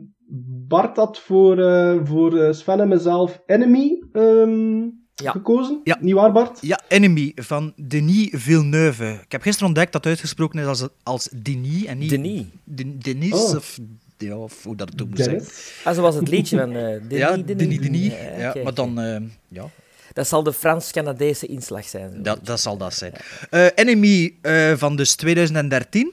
Bart 0.68 0.96
had 0.96 1.18
voor, 1.20 1.58
eh, 1.58 2.00
voor 2.04 2.38
eh, 2.38 2.52
Sven 2.52 2.80
en 2.80 2.88
mezelf 2.88 3.42
Enemy 3.46 4.02
ehm, 4.12 4.78
Ja. 5.14 5.30
gekozen. 5.30 5.80
Ja. 5.84 5.98
Niet 6.00 6.14
waar, 6.14 6.32
Bart? 6.32 6.58
Ja, 6.60 6.80
Enemy 6.88 7.32
van 7.34 7.72
Denis 7.76 8.28
Villeneuve. 8.32 9.18
Ik 9.24 9.32
heb 9.32 9.42
gisteren 9.42 9.66
ontdekt 9.68 9.92
dat 9.92 10.04
het 10.04 10.12
uitgesproken 10.12 10.58
is 10.60 10.66
als, 10.66 10.88
als 11.02 11.28
Denis 11.42 11.84
en 11.84 11.98
niet... 11.98 12.10
Denis. 12.10 12.42
Den- 12.64 12.98
Denis, 12.98 13.32
Oh. 13.50 13.56
of, 13.56 13.78
ja, 14.20 14.36
of 14.36 14.62
hoe 14.64 14.76
dat 14.76 14.88
het 14.90 15.02
ook 15.02 15.08
moet 15.08 15.16
zijn. 15.18 15.30
Dennis. 15.30 15.72
Ah, 15.84 15.94
zoals 15.94 16.14
het 16.14 16.28
liedje 16.28 16.58
van 16.58 16.72
eh 16.76 16.82
Denis, 16.82 17.18
Ja, 17.18 17.36
Denis. 17.36 17.56
Denis, 17.56 17.78
Denis. 17.80 18.12
Eh, 18.12 18.38
Ja, 18.40 18.54
maar 18.64 18.74
dan... 18.74 19.00
eh, 19.00 19.20
ja, 19.48 19.68
Dat 20.12 20.28
zal 20.28 20.42
de 20.42 20.52
Frans-Canadese 20.52 21.46
inslag 21.46 21.84
zijn. 21.84 22.22
Dat, 22.22 22.46
dat 22.46 22.60
zal 22.60 22.76
dat 22.76 22.94
zijn. 22.94 23.12
Eh, 23.50 23.66
Enemy 23.74 24.34
eh, 24.42 24.72
van 24.76 24.96
dus 24.96 25.14
2013. 25.14 26.12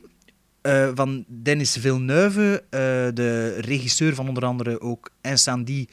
eh, 0.62 0.90
van 0.96 1.26
Denis 1.28 1.78
Villeneuve, 1.80 2.64
eh, 2.70 2.80
de 3.14 3.58
regisseur 3.60 4.16
van 4.16 4.28
onder 4.28 4.46
andere 4.46 4.82
ook 4.82 5.10
Incendie, 5.22 5.90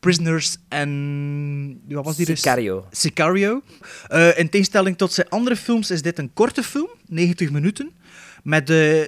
Prisoners 0.00 0.56
en... 0.68 1.80
Wat 1.88 2.04
was 2.04 2.16
die 2.16 2.26
dus? 2.26 2.40
Sicario. 2.40 2.86
Sicario. 2.90 3.62
Eh, 4.08 4.38
in 4.38 4.48
tegenstelling 4.48 4.96
tot 4.98 5.12
zijn 5.12 5.28
andere 5.28 5.56
films 5.56 5.90
is 5.90 6.02
dit 6.02 6.18
een 6.18 6.30
korte 6.34 6.62
film, 6.62 6.88
90 7.06 7.50
minuten, 7.50 7.90
met 8.42 8.70
eh, 8.70 9.00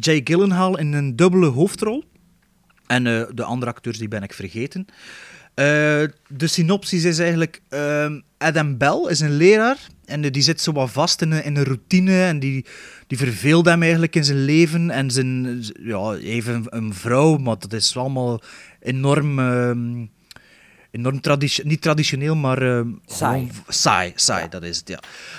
Jay 0.00 0.20
Gyllenhaal 0.24 0.78
in 0.78 0.92
een 0.92 1.16
dubbele 1.16 1.46
hoofdrol. 1.46 2.04
En 2.86 3.06
eh, 3.06 3.22
de 3.34 3.44
andere 3.44 3.70
acteurs 3.70 3.98
die 3.98 4.08
ben 4.08 4.22
ik 4.22 4.32
vergeten. 4.32 4.86
Eh, 5.54 5.64
de 6.28 6.46
synopsis 6.46 7.04
is 7.04 7.18
eigenlijk... 7.18 7.62
ehm, 7.68 8.20
Adam 8.38 8.76
Bell 8.76 9.06
is 9.08 9.20
een 9.20 9.36
leraar 9.36 9.78
en 10.04 10.24
eh, 10.24 10.30
die 10.30 10.42
zit 10.42 10.60
zo 10.60 10.72
wat 10.72 10.90
vast 10.90 11.22
in 11.22 11.30
een, 11.30 11.44
in 11.44 11.56
een 11.56 11.64
routine 11.64 12.22
en 12.22 12.38
die, 12.38 12.64
die 13.06 13.18
verveelt 13.18 13.66
hem 13.66 13.82
eigenlijk 13.82 14.16
in 14.16 14.24
zijn 14.24 14.44
leven. 14.44 14.90
En 14.90 15.10
zijn, 15.10 15.62
ja, 15.82 16.14
even 16.14 16.54
een, 16.54 16.66
een 16.68 16.94
vrouw, 16.94 17.36
maar 17.36 17.58
dat 17.58 17.72
is 17.72 17.96
allemaal 17.96 18.40
enorm... 18.80 19.38
ehm, 19.38 20.06
enorm 20.96 21.20
traditie 21.20 21.66
niet 21.66 21.82
traditioneel, 21.82 22.36
maar 22.36 22.62
ehm, 22.62 22.88
Saai. 23.66 24.12
saai, 24.14 24.48
dat 24.48 24.62
is 24.62 24.76
het, 24.76 24.88
ja. 24.88 24.98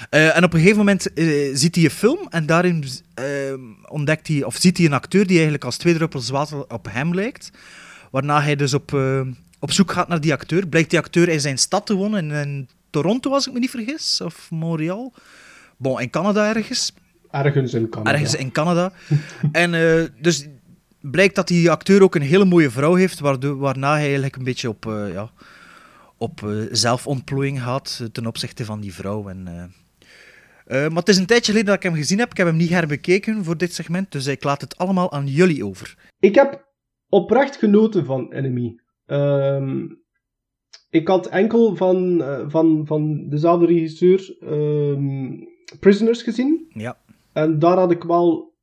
Eh, 0.09 0.37
en 0.37 0.43
op 0.43 0.53
een 0.53 0.59
gegeven 0.59 0.77
moment 0.77 1.13
eh, 1.13 1.49
ziet 1.53 1.75
hij 1.75 1.83
een 1.83 1.89
film 1.89 2.27
en 2.29 2.45
daarin 2.45 2.83
ehm, 3.13 3.59
ontdekt 3.87 4.27
hij, 4.27 4.43
of 4.43 4.55
ziet 4.55 4.77
hij 4.77 4.85
een 4.85 4.93
acteur 4.93 5.23
die 5.23 5.35
eigenlijk 5.35 5.63
als 5.63 5.77
twee 5.77 5.93
druppels 5.93 6.29
water 6.29 6.69
op 6.69 6.87
hem 6.89 7.13
lijkt. 7.13 7.51
Waarna 8.11 8.41
hij 8.41 8.55
dus 8.55 8.73
op, 8.73 8.93
eh, 8.93 9.21
op 9.59 9.71
zoek 9.71 9.91
gaat 9.91 10.07
naar 10.07 10.21
die 10.21 10.33
acteur. 10.33 10.67
Blijkt 10.67 10.89
die 10.89 10.99
acteur 10.99 11.29
in 11.29 11.41
zijn 11.41 11.57
stad 11.57 11.85
te 11.85 11.93
wonen, 11.93 12.31
in, 12.31 12.47
in 12.47 12.69
Toronto 12.89 13.31
als 13.31 13.47
ik 13.47 13.53
me 13.53 13.59
niet 13.59 13.69
vergis, 13.69 14.21
of 14.21 14.47
Montreal. 14.49 15.13
Bon, 15.77 16.01
in 16.01 16.09
Canada 16.09 16.55
ergens. 16.55 16.93
Ergens 17.31 17.73
in 17.73 17.89
Canada. 17.89 18.11
Ergens 18.11 18.35
in 18.35 18.51
Canada. 18.51 18.91
en 19.51 19.73
eh, 19.73 20.03
dus 20.19 20.47
blijkt 21.01 21.35
dat 21.35 21.47
die 21.47 21.71
acteur 21.71 22.03
ook 22.03 22.15
een 22.15 22.21
hele 22.21 22.45
mooie 22.45 22.69
vrouw 22.69 22.93
heeft, 22.93 23.19
waardoor, 23.19 23.57
waarna 23.57 23.91
hij 23.91 24.03
eigenlijk 24.03 24.35
een 24.35 24.43
beetje 24.43 24.69
op, 24.69 24.85
eh, 24.85 25.13
ja, 25.13 25.31
op 26.17 26.43
eh, 26.43 26.49
zelfontplooiing 26.71 27.61
gaat 27.61 28.09
ten 28.11 28.27
opzichte 28.27 28.65
van 28.65 28.79
die 28.79 28.93
vrouw. 28.93 29.29
En, 29.29 29.47
eh, 30.65 30.87
maar 30.87 30.97
het 30.97 31.09
is 31.09 31.17
een 31.17 31.25
tijdje 31.25 31.51
geleden 31.51 31.65
dat 31.65 31.75
ik 31.75 31.89
hem 31.89 31.99
gezien 31.99 32.19
heb. 32.19 32.31
Ik 32.31 32.37
heb 32.37 32.47
hem 32.47 32.55
niet 32.55 32.69
herbekeken 32.69 33.43
voor 33.43 33.57
dit 33.57 33.73
segment, 33.73 34.11
dus 34.11 34.27
ik 34.27 34.43
laat 34.43 34.61
het 34.61 34.77
allemaal 34.77 35.11
aan 35.11 35.27
jullie 35.27 35.65
over. 35.65 35.95
Ik 36.19 36.35
heb 36.35 36.65
oprecht 37.09 37.55
genoten 37.55 38.05
van 38.05 38.33
Enemy. 38.33 38.79
Ehm, 39.05 39.85
ik 40.89 41.07
had 41.07 41.27
enkel 41.27 41.75
van, 41.75 42.23
van, 42.47 42.85
van 42.85 43.29
dezelfde 43.29 43.65
regisseur 43.65 44.37
ehm, 44.39 45.29
Prisoners 45.79 46.21
gezien. 46.21 46.65
Ja. 46.73 46.97
En 47.33 47.59
daar 47.59 47.77
had 47.77 47.91
ik 47.91 48.03
wel 48.03 48.56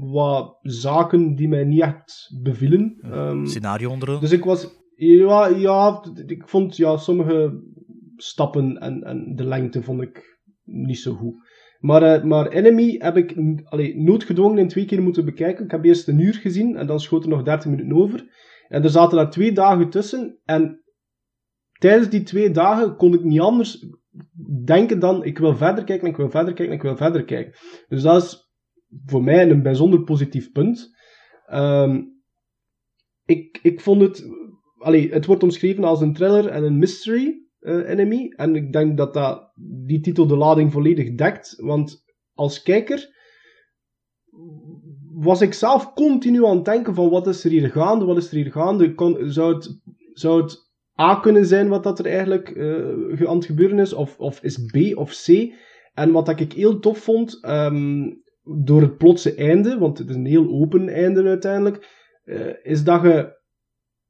wat 0.00 0.58
zaken 0.62 1.34
die 1.34 1.48
mij 1.48 1.64
niet 1.64 1.80
echt 1.80 2.38
bevielen. 2.42 2.98
Ehm, 3.00 3.46
Scenario 3.46 3.90
onder. 3.90 4.20
dus 4.20 4.32
ik 4.32 4.44
was... 4.44 4.84
Ja, 4.98 5.46
ja, 5.46 6.04
ik 6.26 6.48
vond 6.48 6.76
ja, 6.76 6.96
sommige 6.96 7.62
stappen 8.16 8.78
en, 8.78 9.02
en 9.02 9.32
de 9.34 9.44
lengte 9.44 9.82
vond 9.82 10.02
ik 10.02 10.40
niet 10.64 10.98
zo 10.98 11.14
goed. 11.14 11.34
Maar, 11.78 12.02
eh, 12.02 12.24
maar 12.24 12.48
Enemy 12.48 12.96
heb 12.98 13.16
ik 13.16 13.34
allee, 13.64 14.00
noodgedwongen 14.00 14.58
in 14.58 14.68
twee 14.68 14.84
keer 14.84 15.02
moeten 15.02 15.24
bekijken. 15.24 15.64
Ik 15.64 15.70
heb 15.70 15.84
eerst 15.84 16.08
een 16.08 16.18
uur 16.18 16.34
gezien 16.34 16.76
en 16.76 16.86
dan 16.86 17.00
schoot 17.00 17.22
er 17.22 17.28
nog 17.28 17.42
30 17.42 17.70
minuten 17.70 17.96
over. 17.96 18.24
En 18.68 18.82
er 18.82 18.90
zaten 18.90 19.16
daar 19.16 19.30
twee 19.30 19.52
dagen 19.52 19.90
tussen. 19.90 20.40
En 20.44 20.82
tijdens 21.78 22.08
die 22.08 22.22
twee 22.22 22.50
dagen 22.50 22.96
kon 22.96 23.14
ik 23.14 23.24
niet 23.24 23.40
anders 23.40 23.86
denken 24.64 24.98
dan 24.98 25.24
ik 25.24 25.38
wil 25.38 25.56
verder 25.56 25.84
kijken, 25.84 26.08
ik 26.08 26.16
wil 26.16 26.30
verder 26.30 26.54
kijken, 26.54 26.74
ik 26.74 26.82
wil 26.82 26.96
verder 26.96 27.24
kijken. 27.24 27.52
Dus 27.88 28.02
dat 28.02 28.22
is 28.22 28.45
voor 29.06 29.22
mij 29.22 29.50
een 29.50 29.62
bijzonder 29.62 30.02
positief 30.02 30.52
punt. 30.52 30.94
Ehm, 31.46 32.02
ik, 33.24 33.58
ik 33.62 33.80
vond 33.80 34.00
het... 34.00 34.26
Allee, 34.78 35.12
het 35.12 35.26
wordt 35.26 35.42
omschreven 35.42 35.84
als 35.84 36.00
een 36.00 36.12
thriller 36.14 36.46
en 36.46 36.64
een 36.64 36.78
mystery 36.78 37.42
eh, 37.60 37.88
enemy. 37.88 38.32
En 38.36 38.56
ik 38.56 38.72
denk 38.72 38.96
dat, 38.96 39.14
dat 39.14 39.50
die 39.86 40.00
titel 40.00 40.26
de 40.26 40.36
lading 40.36 40.72
volledig 40.72 41.14
dekt. 41.14 41.54
Want 41.56 42.04
als 42.34 42.62
kijker 42.62 43.14
was 45.12 45.40
ik 45.40 45.52
zelf 45.52 45.92
continu 45.92 46.44
aan 46.46 46.56
het 46.56 46.64
denken 46.64 46.94
van 46.94 47.08
wat 47.08 47.26
is 47.26 47.44
er 47.44 47.50
hier 47.50 47.70
gaande, 47.70 48.04
wat 48.04 48.16
is 48.16 48.28
er 48.30 48.36
hier 48.36 48.52
gaande. 48.52 48.92
Zou, 49.30 49.54
het, 49.54 49.80
zou 50.12 50.42
het 50.42 50.64
A 51.00 51.14
kunnen 51.14 51.46
zijn 51.46 51.68
wat 51.68 51.82
dat 51.82 51.98
er 51.98 52.06
eigenlijk 52.06 52.48
ge- 52.48 53.26
aan 53.28 53.36
het 53.36 53.44
gebeuren 53.44 53.78
is, 53.78 53.92
of, 53.92 54.18
of 54.18 54.42
is 54.42 54.56
B 54.66 54.96
of 54.98 55.10
C. 55.24 55.52
En 55.94 56.12
wat 56.12 56.26
dat 56.26 56.40
ik 56.40 56.52
heel 56.52 56.78
tof 56.78 56.98
vond, 56.98 57.38
ehm, 57.44 58.04
door 58.46 58.80
het 58.80 58.96
plotse 58.96 59.34
einde, 59.34 59.78
want 59.78 59.98
het 59.98 60.08
is 60.08 60.14
een 60.14 60.26
heel 60.26 60.48
open 60.48 60.88
einde 60.88 61.22
uiteindelijk, 61.22 61.88
eh, 62.24 62.54
is 62.62 62.84
dat 62.84 63.02
je... 63.02 63.34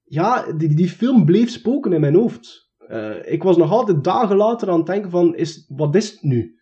Ja, 0.09 0.53
die, 0.53 0.75
die 0.75 0.89
film 0.89 1.25
bleef 1.25 1.51
spoken 1.51 1.93
in 1.93 2.01
mijn 2.01 2.15
hoofd. 2.15 2.73
Eh, 2.79 3.33
ik 3.33 3.43
was 3.43 3.57
nog 3.57 3.71
altijd 3.71 4.05
dagen 4.05 4.37
later 4.37 4.71
aan 4.71 4.79
het 4.79 4.87
denken 4.87 5.11
van, 5.11 5.37
is, 5.37 5.65
wat 5.69 5.95
is 5.95 6.11
het 6.11 6.23
nu? 6.23 6.55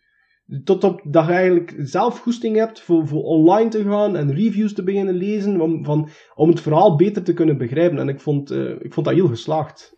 Tot 0.63 0.83
op 0.83 1.01
dat 1.09 1.25
je 1.25 1.31
eigenlijk 1.31 1.75
zelf 1.77 2.19
goesting 2.19 2.55
hebt 2.55 2.81
voor, 2.81 3.07
voor 3.07 3.23
online 3.23 3.69
te 3.69 3.83
gaan 3.83 4.15
en 4.15 4.33
reviews 4.33 4.73
te 4.73 4.83
beginnen 4.83 5.15
lezen, 5.15 5.61
om, 5.61 5.83
van, 5.83 6.09
om 6.35 6.49
het 6.49 6.61
verhaal 6.61 6.95
beter 6.95 7.23
te 7.23 7.33
kunnen 7.33 7.57
begrijpen. 7.57 7.99
En 7.99 8.09
ik 8.09 8.19
vond, 8.19 8.51
eh, 8.51 8.69
ik 8.79 8.93
vond 8.93 9.05
dat 9.05 9.15
heel 9.15 9.27
geslaagd. 9.27 9.97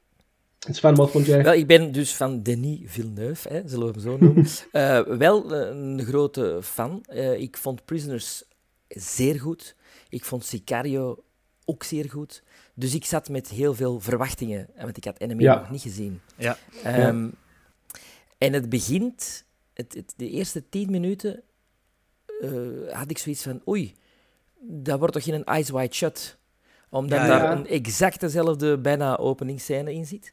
Sven, 0.60 0.96
wat 0.96 1.12
vond 1.12 1.26
jij? 1.26 1.44
Wel, 1.44 1.54
ik 1.54 1.68
ben 1.68 1.92
dus 1.92 2.16
van 2.16 2.44
Denis 2.44 2.80
Villeneuve, 2.86 3.50
hè, 3.50 3.62
zullen 3.68 3.88
we 3.88 3.92
hem 3.92 4.02
zo 4.02 4.18
noemen. 4.18 4.46
Eh, 4.72 5.00
wel 5.18 5.56
eh, 5.56 5.68
een 5.78 6.04
grote 6.06 6.60
fan. 6.64 7.04
Eh, 7.06 7.40
ik 7.40 7.58
vond 7.58 7.86
Prisoners 7.86 8.44
zeer 8.88 9.40
goed. 9.40 9.76
Ik 10.10 10.26
vond 10.26 10.46
Sicario 10.46 11.24
ook 11.66 11.84
zeer 11.84 12.10
goed. 12.10 12.44
Dus 12.74 12.96
ik 12.96 13.06
zat 13.06 13.30
met 13.30 13.48
heel 13.50 13.74
veel 13.74 14.00
verwachtingen, 14.00 14.70
want 14.80 14.98
ik 14.98 15.04
had 15.06 15.20
Enemy 15.20 15.42
Ja. 15.44 15.60
nog 15.60 15.70
niet 15.72 15.82
gezien. 15.82 16.22
Ja. 16.36 16.58
Ehm, 16.84 17.30
En 18.38 18.54
het 18.54 18.70
begint, 18.70 19.44
het, 19.74 19.94
het- 19.94 20.14
de 20.18 20.30
eerste 20.30 20.70
tien 20.70 20.92
minuten 20.92 21.42
eh, 22.42 22.50
had 22.92 23.10
ik 23.10 23.18
zoiets 23.18 23.44
van, 23.44 23.62
oei, 23.68 23.94
dat 24.60 25.00
wordt 25.00 25.14
toch 25.14 25.24
geen 25.24 25.44
Eyes 25.44 25.70
Wide 25.70 25.94
Shut? 25.96 26.38
Omdat 26.90 27.20
Ja, 27.20 27.28
daar 27.28 27.44
ja. 27.44 27.52
een 27.52 27.68
exact 27.68 28.20
dezelfde 28.20 28.78
bijna 28.78 29.18
openingsscène 29.18 29.94
in 29.94 30.06
zit. 30.06 30.32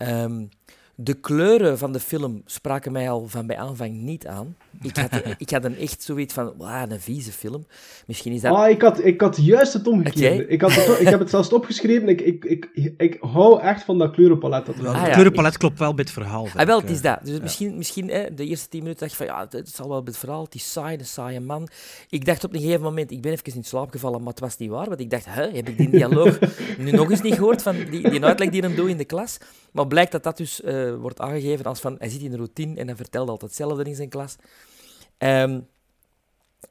Ehm, 0.00 0.50
de 0.96 1.14
kleuren 1.14 1.78
van 1.78 1.92
de 1.92 2.00
film 2.00 2.42
spraken 2.46 2.92
mij 2.92 3.10
al 3.10 3.26
van 3.28 3.46
bij 3.46 3.56
aanvang 3.56 3.92
niet 3.92 4.26
aan. 4.26 4.56
Ik 4.82 4.96
had, 4.96 5.22
ik 5.38 5.50
had 5.50 5.64
een 5.64 5.78
echt 5.78 6.02
zoiets 6.02 6.34
van, 6.34 6.52
wauw, 6.56 6.86
een 6.88 7.00
vieze 7.00 7.32
film. 7.32 7.66
Misschien 8.06 8.32
is 8.32 8.40
dat... 8.40 8.56
Ah, 8.56 8.70
ik 8.70 8.82
had, 8.82 9.04
ik 9.04 9.20
had 9.20 9.36
juist 9.36 9.72
het 9.72 9.86
omgekeerde. 9.86 10.46
Ik, 10.46 10.60
had 10.60 10.74
het, 10.74 11.00
ik 11.00 11.08
heb 11.08 11.18
het 11.18 11.30
zelfs 11.30 11.52
opgeschreven. 11.52 12.08
Ik, 12.08 12.20
ik, 12.20 12.44
ik, 12.44 12.70
ik 12.96 13.16
hou 13.20 13.60
echt 13.60 13.84
van 13.84 13.98
dat 13.98 14.12
kleurenpalet. 14.12 14.66
Dat 14.66 14.76
er 14.76 14.82
Wel, 14.82 14.92
Ah, 14.92 15.02
het 15.02 15.12
kleurenpalet 15.12 15.56
klopt 15.56 15.78
wel 15.78 15.94
bij 15.94 16.04
het 16.04 16.12
verhaal. 16.12 16.48
Ah, 16.56 16.66
wel, 16.66 16.80
het 16.80 16.90
is 16.90 17.00
eh. 17.00 17.02
dat. 17.02 17.18
Dus 17.22 17.40
misschien, 17.40 17.76
misschien 17.76 18.08
hè, 18.08 18.34
de 18.34 18.46
eerste 18.46 18.68
tien 18.68 18.82
minuten 18.82 19.00
dacht 19.00 19.18
je 19.18 19.24
van, 19.24 19.36
ja, 19.36 19.46
het 19.50 19.68
zal 19.68 19.88
wel 19.88 20.02
bij 20.02 20.12
het 20.12 20.20
verhaal, 20.20 20.44
het 20.44 20.54
is 20.54 20.72
saai, 20.72 20.98
een 20.98 21.06
saaie 21.06 21.40
man. 21.40 21.68
Ik 22.08 22.24
dacht 22.24 22.44
op 22.44 22.54
een 22.54 22.60
gegeven 22.60 22.82
moment, 22.82 23.10
ik 23.10 23.20
ben 23.20 23.32
even 23.32 23.54
in 23.54 23.64
slaap 23.64 23.90
gevallen, 23.90 24.18
maar 24.18 24.32
het 24.32 24.40
was 24.40 24.56
niet 24.56 24.70
waar, 24.70 24.88
want 24.88 25.00
ik 25.00 25.10
dacht, 25.10 25.24
hè, 25.28 25.50
heb 25.50 25.68
ik 25.68 25.78
die 25.78 25.90
dialoog 25.90 26.38
nu 26.78 26.90
nog 26.90 27.10
eens 27.10 27.22
niet 27.22 27.34
gehoord, 27.34 27.62
van 27.62 27.76
die, 27.90 28.10
die 28.10 28.24
uitleg 28.24 28.50
die 28.50 28.62
hem 28.62 28.74
doet 28.74 28.88
in 28.88 28.96
de 28.96 29.04
klas? 29.04 29.38
Maar 29.74 29.86
blijkt 29.86 30.12
dat 30.12 30.22
dat 30.22 30.36
dus 30.36 30.60
eh, 30.86 30.96
wordt 30.96 31.20
aangegeven 31.20 31.64
als 31.64 31.80
van, 31.80 31.96
hij 31.98 32.08
zit 32.08 32.20
in 32.20 32.30
een 32.32 32.36
routine 32.36 32.80
en 32.80 32.86
hij 32.86 32.96
vertelt 32.96 33.28
altijd 33.28 33.50
hetzelfde 33.50 33.84
in 33.84 33.94
zijn 33.94 34.08
klas. 34.08 34.36
Ehm, 35.18 35.60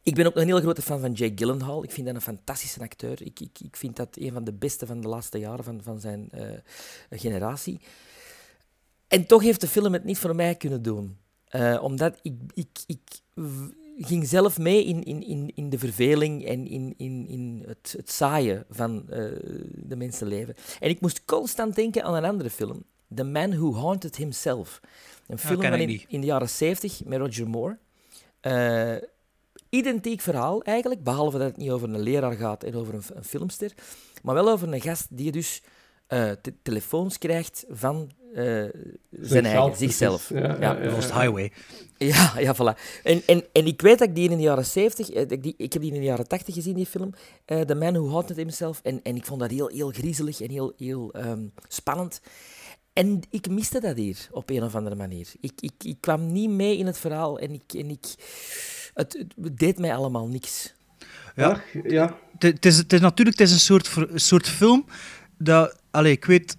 ik 0.04 0.16
ben 0.16 0.26
ook 0.26 0.36
een 0.36 0.46
heel 0.46 0.60
grote 0.60 0.82
fan 0.82 1.00
van 1.00 1.12
Jake 1.12 1.34
Gyllenhaal. 1.36 1.84
Ik 1.84 1.92
vind 1.92 2.06
dat 2.06 2.16
een 2.16 2.22
fantastische 2.22 2.80
acteur. 2.80 3.22
Ik, 3.22 3.40
ik, 3.40 3.60
ik 3.60 3.76
vind 3.76 3.96
dat 3.96 4.08
een 4.12 4.34
van 4.34 4.44
de 4.44 4.54
beste 4.54 4.86
van 4.86 5.02
de 5.02 5.08
laatste 5.08 5.38
jaren 5.38 5.64
van, 5.64 5.82
van 5.84 6.00
zijn 6.00 6.30
eh, 6.32 6.50
generatie. 7.10 7.80
En 9.08 9.26
toch 9.26 9.42
heeft 9.42 9.62
de 9.62 9.68
film 9.68 9.94
het 9.94 10.04
niet 10.04 10.18
voor 10.18 10.36
mij 10.36 10.56
kunnen 10.56 10.82
doen. 10.82 11.18
Eh, 11.46 11.84
omdat 11.84 12.20
ik, 12.22 12.34
ik, 12.54 12.70
ik 12.88 13.22
ging 13.98 14.28
zelf 14.28 14.58
mee 14.58 14.86
in, 14.86 15.04
in, 15.04 15.24
in, 15.24 15.52
in 15.56 15.70
de 15.70 15.78
verveling 15.78 16.46
en 16.46 16.68
in, 16.68 16.94
in, 16.98 17.28
in 17.28 17.64
het, 17.68 17.94
het 17.98 18.12
saaien 18.12 18.66
van 18.70 19.10
eh, 19.10 19.26
de 19.76 19.96
mensenleven. 19.96 20.56
En 20.80 20.90
ik 20.90 21.02
moest 21.02 21.26
constant 21.26 21.76
denken 21.76 22.04
aan 22.04 22.16
een 22.16 22.26
andere 22.26 22.50
film. 22.50 22.84
The 23.16 23.24
Man 23.24 23.52
Who 23.58 23.74
Haunted 23.76 24.16
Himself. 24.16 24.80
Een 25.28 25.38
film 25.38 25.60
ken 25.60 25.70
van 25.72 25.80
ik 25.80 25.88
in, 25.88 25.94
niet. 25.94 26.06
in 26.08 26.20
de 26.22 26.28
jaren 26.28 26.50
70 26.50 27.02
met 27.06 27.20
Roger 27.20 27.48
Moore. 27.50 27.78
Eh, 28.40 28.96
identiek 29.70 30.22
verhaal 30.22 30.62
eigenlijk, 30.64 31.04
behalve 31.04 31.38
dat 31.38 31.48
het 31.48 31.58
niet 31.58 31.70
over 31.70 31.90
een 31.90 32.00
leraar 32.02 32.34
gaat 32.34 32.64
en 32.64 32.76
over 32.76 32.94
een, 32.94 33.04
een 33.14 33.24
filmster, 33.24 33.72
maar 34.24 34.36
wel 34.36 34.50
over 34.50 34.74
een 34.74 34.82
gast 34.82 35.08
die 35.10 35.32
dus 35.32 35.62
eh, 36.08 36.32
te- 36.42 36.54
telefoons 36.62 37.18
krijgt 37.18 37.66
van 37.70 38.12
eh, 38.34 38.44
zijn 39.12 39.46
eigen, 39.46 39.64
precies. 39.64 39.78
zichzelf. 39.80 40.30
Ja, 40.30 40.40
ja, 40.40 40.58
Ja. 40.60 40.82
ja. 40.84 40.92
Lost 40.92 41.12
Highway. 41.14 41.52
Ja, 41.98 42.34
ja, 42.40 42.56
voilà. 42.56 42.80
En, 43.04 43.22
en, 43.26 43.44
en 43.54 43.66
ik 43.66 43.82
weet 43.82 44.00
dat 44.00 44.08
ik 44.08 44.16
die 44.16 44.30
in 44.30 44.38
de 44.38 44.44
jaren 44.44 44.66
70, 44.66 45.10
eh, 45.10 45.16
dat 45.16 45.32
ik, 45.32 45.44
die, 45.44 45.54
ik 45.58 45.74
heb 45.74 45.82
die 45.82 45.92
in 45.94 46.00
de 46.00 46.06
jaren 46.06 46.28
80 46.28 46.54
gezien, 46.54 46.74
die 46.76 46.86
film, 46.86 47.14
eh 47.46 47.62
The 47.62 47.76
Man 47.76 47.94
Who 47.94 48.10
Haunted 48.10 48.38
Himself, 48.38 48.80
en, 48.84 49.00
en 49.04 49.16
ik 49.16 49.26
vond 49.26 49.40
dat 49.40 49.52
heel, 49.52 49.68
heel 49.68 49.90
griezelig 49.90 50.42
en 50.42 50.50
heel, 50.50 50.74
heel 50.78 51.14
ehm, 51.14 51.46
spannend. 51.68 52.22
En 52.94 53.20
ik 53.30 53.50
miste 53.50 53.80
dat 53.80 53.98
hier, 53.98 54.28
op 54.32 54.50
een 54.50 54.64
of 54.64 54.76
andere 54.76 54.96
manier. 54.96 55.28
Ik, 55.40 55.52
ik, 55.60 55.74
ik 55.84 55.98
kwam 56.00 56.32
niet 56.32 56.50
mee 56.50 56.78
in 56.78 56.86
het 56.86 56.98
verhaal 56.98 57.40
en 57.40 57.52
ik... 57.54 57.74
En 57.74 57.90
ik 57.90 58.06
het, 58.94 59.26
het 59.42 59.58
deed 59.58 59.80
mij 59.80 59.96
allemaal 59.96 60.28
niks. 60.28 60.74
Ja. 61.36 61.62
Ja. 61.84 62.18
Het- 62.40 62.66
is, 62.66 62.78
het 62.78 62.94
is 62.94 63.00
natuurlijk 63.00 63.38
het 63.40 63.48
is 63.48 63.54
een 63.54 63.60
soort, 63.60 63.96
een 64.10 64.20
soort 64.20 64.50
film 64.50 64.86
dat... 65.38 65.82
Allee, 65.92 66.12
ik 66.12 66.26
weet... 66.26 66.58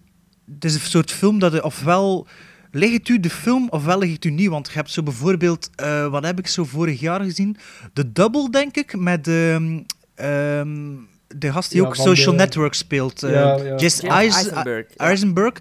Het 0.54 0.64
is 0.64 0.74
een 0.74 0.80
soort 0.80 1.10
film 1.12 1.38
dat... 1.38 1.62
Ofwel 1.62 2.26
ligt 2.70 2.92
het 2.92 3.08
u 3.08 3.20
de 3.20 3.30
film, 3.30 3.68
ofwel 3.70 3.98
ligt 3.98 4.12
het 4.12 4.24
u 4.24 4.30
niet. 4.30 4.48
Want 4.48 4.66
je 4.66 4.72
hebt 4.72 4.90
zo 4.90 5.02
bijvoorbeeld... 5.02 5.70
eh, 5.74 6.08
wat 6.10 6.24
heb 6.24 6.38
ik 6.38 6.46
zo 6.46 6.64
vorig 6.64 7.00
jaar 7.00 7.20
gezien? 7.20 7.56
The 7.92 8.12
Double, 8.12 8.50
denk 8.50 8.76
ik, 8.76 8.96
met... 8.98 9.28
ehm, 9.28 9.82
ehm, 10.14 10.92
de 11.34 11.52
gast 11.52 11.70
die 11.70 11.80
Ja, 11.80 11.86
ook 11.86 11.96
van 11.96 12.04
Social 12.04 12.30
de- 12.30 12.36
Network 12.38 12.74
speelt. 12.74 13.22
eh, 13.22 13.30
Ja, 13.32 13.56
ja. 13.56 13.76
Jesse 13.76 14.02
James 14.06 14.16
Eis- 14.18 14.34
Eisenberg, 14.34 14.86
ja. 14.88 14.96
Eisenberg. 14.96 15.54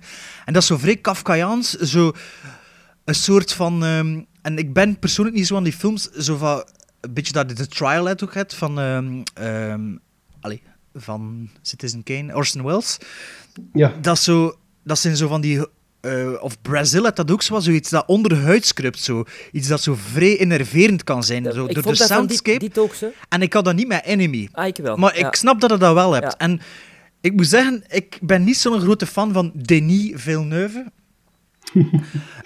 En 0.45 0.53
dat 0.53 0.62
is 0.62 0.67
zo 0.67 0.77
vrij 0.77 0.97
Kafkaiaans. 0.97 1.69
Zo 1.73 2.12
een 3.05 3.15
soort 3.15 3.53
van... 3.53 3.83
ehm, 3.83 4.21
en 4.41 4.57
ik 4.57 4.73
ben 4.73 4.99
persoonlijk 4.99 5.38
niet 5.38 5.47
zo 5.47 5.55
aan 5.55 5.63
die 5.63 5.73
films. 5.73 6.09
Zo 6.09 6.38
van... 6.38 6.63
Een 7.01 7.13
beetje 7.13 7.33
dat 7.33 7.49
de 7.57 7.67
trial 7.67 8.07
uit 8.07 8.23
ook 8.23 8.33
hebt 8.33 8.53
van... 8.53 8.79
ehm 8.79 9.21
ehm, 9.33 9.95
allee, 10.41 10.62
van 10.93 11.49
Citizen 11.62 12.03
Kane, 12.03 12.36
Orson 12.36 12.63
Welles. 12.63 12.97
ja. 13.73 13.93
Dat 14.01 14.17
is 14.17 14.23
zo... 14.23 14.57
dat 14.83 14.99
zijn 14.99 15.17
zo 15.17 15.27
van 15.27 15.41
die... 15.41 15.65
eh, 16.03 16.43
of 16.43 16.61
Brazil 16.61 17.03
had 17.03 17.15
dat 17.15 17.31
ook 17.31 17.41
zo, 17.41 17.59
zoiets 17.59 17.89
dat 17.89 18.03
onder 18.07 18.29
de 18.29 18.41
huid 18.41 18.73
kruipt, 18.73 18.99
zo. 18.99 19.23
Iets 19.51 19.67
dat 19.67 19.81
zo 19.81 19.95
vrij 20.11 20.37
enerverend 20.37 21.03
kan 21.03 21.23
zijn, 21.23 21.43
zo, 21.43 21.49
ik 21.65 21.73
door 21.73 21.83
vond 21.83 21.97
de 21.97 22.07
dat 22.07 22.17
van 22.17 22.27
dit, 22.27 22.41
soundscape. 22.45 22.95
zo. 22.95 23.11
En 23.29 23.41
ik 23.41 23.53
had 23.53 23.65
dat 23.65 23.75
niet 23.75 23.87
met 23.87 24.03
Enemy. 24.03 24.49
Ah, 24.51 24.67
ik 24.67 24.77
wel. 24.77 24.97
Maar 24.97 25.17
ja. 25.17 25.27
ik 25.27 25.35
snap 25.35 25.61
dat 25.61 25.69
je 25.69 25.77
dat 25.77 25.93
wel 25.93 26.13
hebt. 26.13 26.25
Ja. 26.31 26.37
En 26.37 26.61
ik 27.21 27.33
moet 27.33 27.47
zeggen, 27.47 27.83
ik 27.87 28.17
ben 28.21 28.43
niet 28.43 28.57
zo'n 28.57 28.79
grote 28.79 29.05
fan 29.05 29.33
van 29.33 29.51
Denis 29.53 30.11
Villeneuve. 30.15 30.91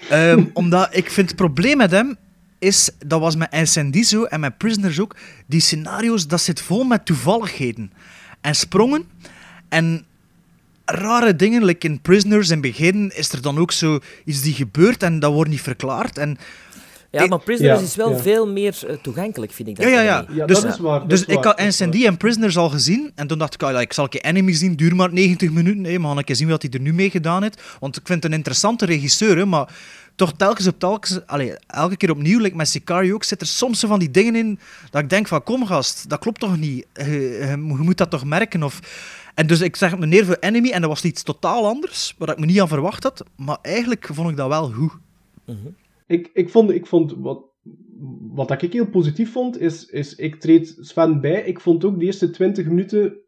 Ehm, 0.08 0.44
omdat 0.52 0.88
ik 0.90 1.10
vind 1.10 1.28
het 1.28 1.36
probleem 1.36 1.76
met 1.76 1.90
hem 1.90 2.16
is, 2.58 2.90
dat 3.06 3.20
was 3.20 3.36
met 3.36 3.52
Incendies 3.52 4.08
zo 4.08 4.24
en 4.24 4.40
met 4.40 4.58
Prisoners 4.58 5.00
ook, 5.00 5.16
die 5.46 5.60
scenario's, 5.60 6.26
dat 6.26 6.40
zit 6.40 6.60
vol 6.60 6.84
met 6.84 7.04
toevalligheden. 7.04 7.92
En 8.40 8.54
sprongen. 8.54 9.04
En 9.68 10.06
rare 10.90 11.36
dingen, 11.36 11.64
like 11.64 11.86
in 11.86 12.00
Prisoners 12.00 12.46
in 12.48 12.52
het 12.52 12.62
begin 12.62 13.12
is 13.14 13.32
er 13.32 13.42
dan 13.42 13.58
ook 13.58 13.72
zo 13.72 13.98
iets 14.24 14.42
die 14.42 14.54
gebeurt 14.54 15.02
en 15.02 15.18
dat 15.18 15.32
wordt 15.32 15.50
niet 15.50 15.60
verklaard. 15.60 16.18
En 16.18 16.38
Ja, 17.10 17.22
Ik- 17.22 17.28
maar 17.30 17.38
Prisoners 17.40 17.80
Ja, 17.80 17.86
is 17.86 17.96
wel 17.96 18.10
ja. 18.10 18.18
veel 18.18 18.48
meer 18.52 18.78
eh, 18.86 18.96
toegankelijk, 19.02 19.52
vind 19.52 19.68
ik. 19.68 19.76
Ja, 19.78 19.82
dan 19.84 19.92
ja, 19.92 20.00
ja. 20.02 20.24
Ja, 20.30 20.46
dus 20.46 20.60
dat 20.60 20.72
is 20.74 20.78
waar. 20.80 21.00
dat 21.00 21.10
dus 21.10 21.20
is 21.20 21.26
ik 21.26 21.34
had 21.34 21.42
dat 21.44 21.60
Incendies 21.60 22.04
en 22.04 22.16
Prisoners 22.16 22.56
al 22.56 22.68
gezien. 22.70 23.10
En 23.14 23.26
toen 23.26 23.38
dacht 23.38 23.54
ik, 23.54 23.62
ah, 23.62 23.76
like, 23.78 23.94
zal 23.94 24.04
ik 24.04 24.24
Enemy 24.24 24.52
zien? 24.52 24.74
Duur 24.76 24.96
maar 24.96 25.12
90 25.12 25.50
minuten. 25.50 25.84
Hey, 25.84 25.98
maar 25.98 26.08
gaan 26.10 26.18
ik 26.18 26.28
eens 26.28 26.38
zien 26.38 26.48
wat 26.48 26.62
hij 26.62 26.70
er 26.70 26.80
nu 26.80 26.92
mee 26.94 27.10
gedaan 27.10 27.42
heeft. 27.42 27.62
Want 27.80 27.96
ik 27.96 28.06
vind 28.06 28.22
het 28.22 28.32
een 28.32 28.38
interessante 28.38 28.86
regisseur, 28.86 29.36
hè, 29.36 29.44
maar 29.46 29.68
toch 30.16 30.32
telkens 30.36 30.66
op 30.66 30.78
telkens... 30.78 31.20
Allee, 31.26 31.52
elke 31.66 31.96
keer 31.96 32.10
opnieuw, 32.10 32.38
like 32.40 32.56
met 32.56 32.68
Sicario 32.68 33.14
ook, 33.14 33.24
zit 33.24 33.40
er 33.40 33.46
soms 33.46 33.80
zo 33.80 33.88
van 33.88 33.98
die 33.98 34.10
dingen 34.10 34.36
in 34.36 34.58
dat 34.90 35.02
ik 35.02 35.10
denk 35.10 35.28
van, 35.28 35.42
kom 35.42 35.66
gast, 35.66 36.08
dat 36.08 36.18
klopt 36.18 36.40
toch 36.40 36.56
niet? 36.58 36.86
Je, 36.94 37.04
je- 37.10 37.46
je 37.48 37.56
moet 37.56 37.98
dat 37.98 38.10
toch 38.10 38.24
merken? 38.24 38.62
Of... 38.62 38.78
En 39.38 39.46
dus 39.46 39.60
ik 39.60 39.76
zeg 39.76 39.98
meneer 39.98 40.24
voor 40.24 40.36
Enemy 40.40 40.70
en 40.70 40.80
dat 40.80 40.90
was 40.90 41.04
iets 41.04 41.22
totaal 41.22 41.66
anders, 41.66 42.14
waar 42.18 42.30
ik 42.30 42.38
me 42.38 42.46
niet 42.46 42.60
aan 42.60 42.68
verwacht 42.68 43.02
had. 43.02 43.24
Maar 43.36 43.58
eigenlijk 43.62 44.06
vond 44.12 44.30
ik 44.30 44.36
dat 44.36 44.48
wel 44.48 44.70
goed. 44.70 44.92
Ik, 46.06 46.30
ik 46.32 46.48
vond, 46.50 46.70
ik 46.70 46.86
vond 46.86 47.14
wat, 47.16 47.44
wat 48.20 48.62
ik 48.62 48.72
heel 48.72 48.88
positief 48.88 49.32
vond, 49.32 49.60
is, 49.60 49.86
is 49.86 50.14
ik 50.14 50.40
treed 50.40 50.76
Sven 50.80 51.20
bij. 51.20 51.44
Ik 51.44 51.60
vond 51.60 51.84
ook 51.84 51.98
de 51.98 52.04
eerste 52.04 52.30
20 52.30 52.66
minuten 52.66 53.20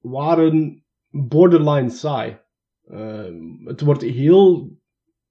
waren 0.00 0.84
borderline 1.08 1.90
saai. 1.90 2.38
Ehm, 2.84 3.64
het 3.64 3.80
wordt 3.80 4.02
heel 4.02 4.78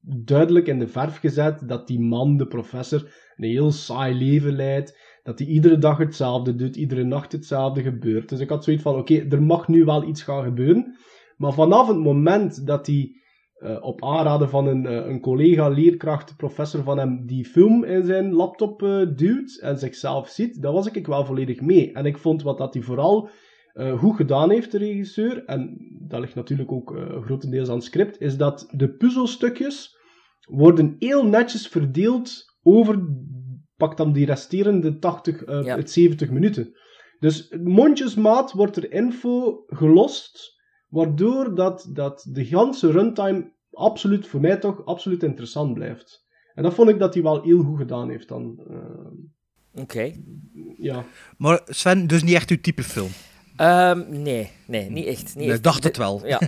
duidelijk 0.08 0.68
in 0.68 0.80
de 0.80 0.88
verf 0.88 1.18
gezet 1.18 1.68
dat 1.68 1.88
die 1.88 2.00
man, 2.00 2.38
de 2.38 2.48
professor, 2.48 3.14
een 3.36 3.50
heel 3.50 3.72
saai 3.72 4.16
leven 4.16 4.56
leidt. 4.56 5.05
Dat 5.26 5.40
hij 5.40 5.48
iedere 5.48 5.78
dag 5.78 5.98
hetzelfde 5.98 6.56
doet, 6.56 6.76
iedere 6.76 7.04
nacht 7.04 7.32
hetzelfde 7.32 7.82
gebeurt. 7.82 8.30
Dus 8.30 8.40
ik 8.40 8.50
had 8.50 8.64
zoiets 8.64 8.84
van: 8.84 8.96
oké, 8.96 9.26
er 9.30 9.44
mag 9.44 9.68
nu 9.68 9.86
wel 9.86 10.08
iets 10.08 10.24
gaan 10.24 10.44
gebeuren. 10.44 10.96
Maar 11.38 11.54
vanaf 11.54 11.88
het 11.88 11.98
moment 11.98 12.66
dat 12.68 12.88
hij 12.88 13.16
eh, 13.56 13.78
op 13.84 14.04
aanraden 14.04 14.50
van 14.50 14.68
een, 14.68 14.86
eh, 14.86 15.08
een 15.08 15.22
collega, 15.22 15.68
leerkracht, 15.68 16.36
professor 16.38 16.84
van 16.84 16.98
hem, 16.98 17.26
die 17.26 17.46
film 17.46 17.84
in 17.84 18.06
zijn 18.06 18.34
laptop 18.34 18.84
eh, 18.84 19.02
duwt 19.16 19.60
en 19.62 19.80
zichzelf 19.80 20.30
ziet, 20.30 20.62
daar 20.62 20.72
was 20.72 20.88
ik 20.92 21.08
wel 21.08 21.26
volledig 21.26 21.62
mee. 21.62 21.94
En 21.94 22.06
ik 22.06 22.18
vond 22.18 22.42
wat 22.42 22.58
dat 22.58 22.74
hij 22.74 22.84
vooral 22.84 23.30
goed 23.98 24.16
gedaan 24.16 24.50
heeft, 24.50 24.72
de 24.72 24.78
regisseur, 24.78 25.46
en 25.46 25.78
dat 26.08 26.20
ligt 26.20 26.36
natuurlijk 26.36 26.72
ook 26.72 26.98
grotendeels 27.22 27.70
aan 27.70 27.76
het 27.76 27.84
script, 27.84 28.22
is 28.22 28.38
dat 28.38 28.68
de 28.72 28.90
puzzelstukjes 28.90 29.98
worden 30.50 30.96
heel 31.00 31.26
netjes 31.26 31.68
verdeeld 31.68 32.56
over, 32.64 33.08
pak 33.78 33.98
dan 33.98 34.14
die 34.14 34.26
resterende 34.26 35.00
80, 35.00 35.44
eh, 35.44 35.64
Ja. 35.64 35.76
het 35.78 35.92
70 35.92 36.30
minuten. 36.30 36.78
Dus 37.20 37.56
mondjesmaat 37.64 38.52
wordt 38.52 38.76
er 38.78 38.92
info 38.92 39.64
gelost, 39.68 40.54
waardoor 40.90 41.56
dat, 41.56 41.90
dat 41.94 42.26
de 42.32 42.46
ganse 42.46 42.92
runtime 42.92 43.52
absoluut, 43.72 44.28
voor 44.28 44.40
mij 44.40 44.58
toch, 44.58 44.86
absoluut 44.86 45.24
interessant 45.24 45.74
blijft. 45.74 46.24
En 46.54 46.64
dat 46.64 46.74
vond 46.74 46.90
ik 46.90 47.00
dat 47.00 47.14
hij 47.14 47.24
wel 47.24 47.42
heel 47.44 47.64
goed 47.64 47.78
gedaan 47.78 48.10
heeft 48.10 48.28
dan. 48.28 48.60
eh, 48.70 49.82
Oké. 49.82 50.12
ja. 50.78 51.06
Maar 51.38 51.62
Sven, 51.66 52.08
dus 52.08 52.24
niet 52.24 52.34
echt 52.36 52.50
uw 52.50 52.60
type 52.62 52.84
film. 52.84 53.10
Ehm, 53.56 54.22
nee, 54.22 54.52
nee, 54.68 54.90
niet 54.90 55.06
echt. 55.06 55.36
Niet 55.36 55.46
Ik 55.46 55.52
echt. 55.52 55.64
dacht 55.64 55.84
het 55.84 55.98
wel. 55.98 56.22
Ja. 56.28 56.40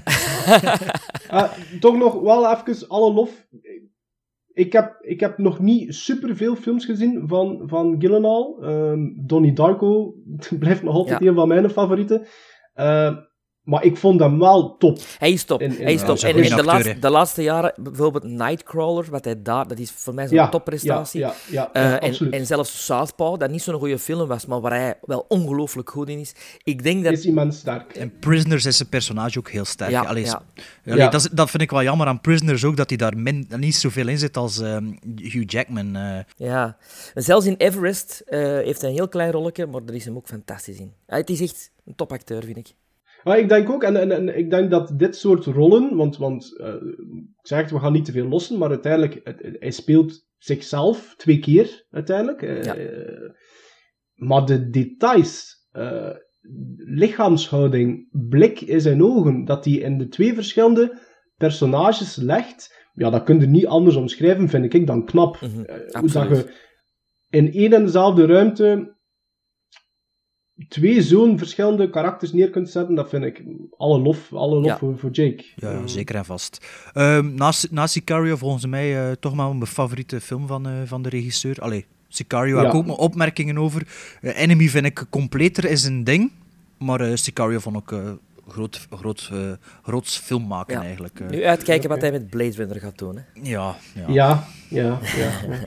Eh, 1.30 1.52
toch 1.80 1.98
nog 1.98 2.22
wel 2.22 2.52
even 2.56 2.88
alle 2.88 3.14
lof. 3.14 3.48
Ik 4.58 4.74
heb, 4.74 4.98
ik 5.02 5.20
heb 5.20 5.38
nog 5.38 5.60
niet 5.60 5.96
superveel 5.96 6.56
films 6.56 6.86
gezien 6.86 7.28
van, 7.28 7.62
van 7.66 7.96
Gyllenhaal. 8.00 8.58
Ehm, 8.64 9.00
Donnie 9.26 9.54
Darko 9.54 10.14
blijft 10.60 10.84
nog 10.84 10.94
altijd 10.94 11.20
Ja. 11.20 11.28
een 11.28 11.36
van 11.36 11.48
mijn 11.48 11.70
favorieten. 11.70 12.26
Eh, 12.74 13.18
maar 13.68 13.84
ik 13.84 13.98
vond 13.98 14.20
hem 14.20 14.40
wel 14.40 14.78
top. 14.78 15.00
Hij 15.18 15.32
is 15.32 15.44
top. 15.44 15.62
In- 15.62 15.78
in- 15.78 15.84
hij 15.84 15.94
is 15.94 16.04
top. 16.04 16.18
En 16.18 16.36
in 16.44 16.56
de, 16.56 16.64
laatste, 16.64 17.00
de 17.00 17.10
laatste 17.10 17.44
jaren, 17.44 17.74
bijvoorbeeld 17.78 18.24
Nightcrawler, 18.24 19.06
wat 19.10 19.26
hij 19.26 19.42
daar, 19.42 19.68
dat 19.68 19.80
is 19.80 19.92
voor 19.92 20.14
mij 20.14 20.28
zo'n 20.28 20.38
Ja, 20.38 20.50
topprestatie. 20.50 21.20
Ja, 21.20 21.34
ja, 21.50 21.70
ja, 21.74 22.00
Eh, 22.02 22.12
ja, 22.12 22.30
en, 22.32 22.46
zelfs 22.46 22.86
Southpaw, 22.86 23.40
dat 23.40 23.50
niet 23.50 23.62
zo'n 23.62 23.80
goede 23.80 24.00
film 24.00 24.28
was, 24.28 24.46
maar 24.46 24.62
waar 24.62 24.72
hij 24.72 24.98
wel 25.02 25.26
ongelooflijk 25.28 25.90
goed 25.90 26.10
in 26.10 26.20
is. 26.20 26.34
Ik 26.64 26.84
denk 26.84 27.04
dat... 27.04 27.14
is 27.14 27.26
iemand 27.26 27.54
sterk. 27.54 27.96
En 27.96 28.20
Prisoners 28.20 28.66
is 28.66 28.78
zijn 28.78 28.90
personage 28.90 29.40
ook 29.40 29.50
heel 29.50 29.66
sterk. 29.66 29.92
Ja, 29.92 30.02
Allee, 30.02 30.24
ja. 30.26 30.42
allee, 30.86 30.98
Ja. 31.00 31.10
Dat, 31.10 31.30
dat 31.34 31.50
vind 31.50 31.64
ik 31.64 31.72
wel 31.72 31.84
jammer 31.84 32.08
aan 32.08 32.22
Prisoners 32.22 32.64
ook, 32.64 32.78
dat 32.78 32.90
hij 32.90 32.98
daar 32.98 33.18
min, 33.18 33.48
niet 33.58 33.76
zoveel 33.76 34.08
in 34.08 34.18
zit 34.18 34.38
als 34.38 34.60
ehm, 34.60 34.86
Hugh 35.16 35.44
Jackman. 35.52 35.96
eh. 35.96 36.18
Ja. 36.48 36.78
En 37.14 37.24
zelfs 37.24 37.46
in 37.46 37.56
Everest 37.58 38.22
eh, 38.26 38.40
heeft 38.40 38.82
hij 38.82 38.90
een 38.90 38.96
heel 38.96 39.08
klein 39.08 39.32
rolletje, 39.32 39.66
maar 39.66 39.86
daar 39.86 39.96
is 39.96 40.06
hem 40.06 40.16
ook 40.16 40.28
fantastisch 40.28 40.78
in. 40.80 40.94
Ja, 41.08 41.16
het 41.16 41.30
is 41.30 41.42
echt 41.42 41.72
een 41.86 41.96
topacteur, 41.96 42.44
vind 42.44 42.58
ik. 42.58 42.74
Maar 43.24 43.40
ik 43.40 43.50
denk 43.50 43.70
ook, 43.70 43.84
en, 43.84 43.96
en, 43.96 44.12
en 44.12 44.38
ik 44.38 44.50
denk 44.50 44.72
dat 44.72 44.94
dit 45.00 45.16
soort 45.16 45.46
rollen, 45.46 45.96
want, 45.96 46.18
want 46.18 46.60
eh, 46.60 46.74
ik 46.74 47.48
zeg 47.48 47.62
het, 47.62 47.72
we 47.72 47.80
gaan 47.80 47.94
niet 47.94 48.06
te 48.06 48.12
veel 48.12 48.28
lossen, 48.28 48.58
maar 48.58 48.70
uiteindelijk, 48.70 49.20
het- 49.24 49.58
hij 49.60 49.72
speelt 49.72 50.26
zichzelf 50.38 51.14
twee 51.18 51.40
keer, 51.40 51.86
uiteindelijk. 51.90 52.42
Eh, 52.42 52.64
Ja. 52.64 52.76
maar 54.14 54.46
de 54.46 54.70
details, 54.70 55.56
eh, 55.72 56.10
lichaamshouding, 56.98 58.08
blik 58.30 58.62
in 58.62 58.82
zijn 58.82 59.04
ogen, 59.04 59.46
dat 59.46 59.66
hij 59.66 59.74
in 59.74 59.98
de 59.98 60.08
twee 60.08 60.34
verschillende 60.34 61.00
personages 61.36 62.16
legt, 62.16 62.86
ja, 62.94 63.10
dat 63.10 63.24
kun 63.24 63.40
je 63.40 63.48
niet 63.48 63.68
anders 63.68 63.96
omschrijven, 63.96 64.50
vind 64.50 64.74
ik, 64.74 64.88
dan 64.88 65.06
knap. 65.06 65.42
Mhm, 65.42 65.62
Eh, 65.64 66.00
hoe 66.00 66.10
dat 66.12 66.28
je 66.30 66.54
in 67.30 67.52
één 67.54 67.74
en 67.74 67.84
dezelfde 67.86 68.26
ruimte 68.26 68.96
twee 70.68 71.02
zo'n 71.02 71.38
verschillende 71.38 71.90
karakters 71.90 72.34
neer 72.34 72.50
kunt 72.50 72.70
zetten, 72.70 72.96
dat 72.96 73.10
vind 73.10 73.24
ik 73.24 73.44
alle 73.78 74.00
lof, 74.00 74.34
alle 74.34 74.56
lof 74.56 74.66
Ja. 74.66 74.78
voor, 74.78 74.98
voor 74.98 75.10
Jake. 75.10 75.44
Ja, 75.56 75.88
zeker 75.88 76.16
en 76.16 76.26
vast. 76.26 76.66
Ehm 76.94 77.34
naast, 77.34 77.72
naast 77.72 77.94
Sicario 77.94 78.36
volgens 78.36 78.66
mij 78.66 79.10
eh, 79.10 79.12
toch 79.20 79.36
maar 79.36 79.50
mijn 79.56 79.66
favoriete 79.68 80.22
film 80.22 80.48
van, 80.48 80.68
eh, 80.68 80.74
van 80.86 81.02
de 81.02 81.10
regisseur. 81.10 81.56
Allee, 81.60 81.86
Sicario 82.08 82.58
heb 82.58 82.68
ik 82.68 82.74
ook 82.74 82.86
mijn 82.86 82.98
opmerkingen 82.98 83.58
over. 83.58 83.88
Eh, 84.22 84.40
Enemy 84.40 84.68
vind 84.68 84.86
ik 84.86 85.06
completer 85.10 85.66
is 85.66 85.84
een 85.84 86.04
ding. 86.04 86.32
Maar 86.78 87.02
eh, 87.02 87.16
Sicario 87.16 87.60
vond 87.60 87.78
ik 87.78 87.92
eh, 87.92 88.00
groot, 88.48 88.88
groot, 88.92 89.30
eh, 89.34 89.40
groots 89.84 90.18
film 90.18 90.48
maken 90.48 90.76
Ja. 90.76 90.84
eigenlijk. 90.84 91.20
eh. 91.20 91.28
Nu 91.30 91.46
uitkijken 91.46 91.90
wat 91.90 92.02
hij 92.02 92.12
met 92.12 92.30
Blade 92.30 92.56
Runner 92.56 92.80
gaat 92.80 92.98
doen. 92.98 93.16
Hè. 93.16 93.22
ja, 93.50 93.76
ja. 93.96 94.04
Ja, 94.08 94.48
ja, 94.70 95.00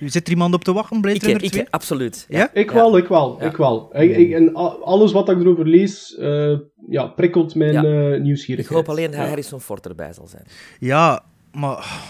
ja. 0.01 0.09
Zit 0.09 0.27
er 0.27 0.33
iemand 0.33 0.55
op 0.55 0.65
te 0.65 0.73
wachten, 0.73 1.01
Blade 1.01 1.17
Ik, 1.17 1.23
Runner 1.23 1.43
ik, 1.43 1.51
2? 1.53 1.67
absoluut. 1.71 2.27
Ja? 2.29 2.51
Ik 2.53 2.71
wel, 2.71 2.97
ik 2.97 3.07
wel, 3.09 3.37
Ja. 3.41 3.47
ik 3.47 3.57
wel. 3.57 3.89
Ik, 3.93 4.17
ik- 4.17 4.33
en 4.33 4.55
alles 4.85 5.13
wat 5.13 5.29
ik 5.29 5.41
erover 5.41 5.67
lees, 5.67 6.17
eh, 6.17 6.53
ja, 6.89 7.07
prikkelt 7.07 7.55
mijn 7.55 7.73
Ja. 7.73 7.85
eh, 7.85 8.13
Ik 8.15 8.23
nieuwsgierigheid. 8.23 8.79
hoop 8.79 8.89
alleen 8.89 9.11
dat 9.11 9.21
Ja. 9.21 9.27
Harrison 9.27 9.61
Ford 9.61 9.87
erbij 9.87 10.13
zal 10.13 10.27
zijn. 10.27 10.45
Ja, 10.79 11.23
maar 11.53 12.03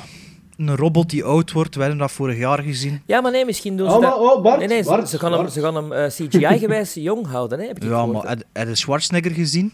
een 0.57 0.77
robot 0.77 1.11
die 1.11 1.25
oud 1.25 1.53
wordt, 1.53 1.75
we 1.75 1.81
hebben 1.81 1.99
dat 1.99 2.13
vorig 2.13 2.39
jaar 2.39 2.63
gezien. 2.63 3.03
Ja, 3.07 3.21
maar 3.21 3.33
nee, 3.33 3.45
misschien 3.45 3.77
doen 3.77 3.91
ze 3.91 3.97
Oh, 3.97 4.03
dat... 4.03 4.19
oh, 4.19 4.43
Bart, 4.43 4.59
nee, 4.59 4.69
nee, 4.69 4.83
ze- 4.83 4.89
Bart, 4.89 5.09
ze 5.09 5.19
gaan 5.19 5.33
hem, 5.33 5.41
Bart. 5.41 5.53
ze 5.53 5.61
gaan 5.61 5.75
hem 5.75 5.93
eh, 5.93 6.07
CGI-gewijs 6.07 6.95
jong 7.11 7.27
houden, 7.27 7.59
hè, 7.61 7.67
heb 7.67 7.77
ik 7.77 7.83
Ja, 7.83 7.89
gehoord, 7.89 8.13
maar 8.25 8.37
heb 8.53 8.69
je 8.69 8.75
Schwarzenegger 8.75 9.31
gezien? 9.31 9.73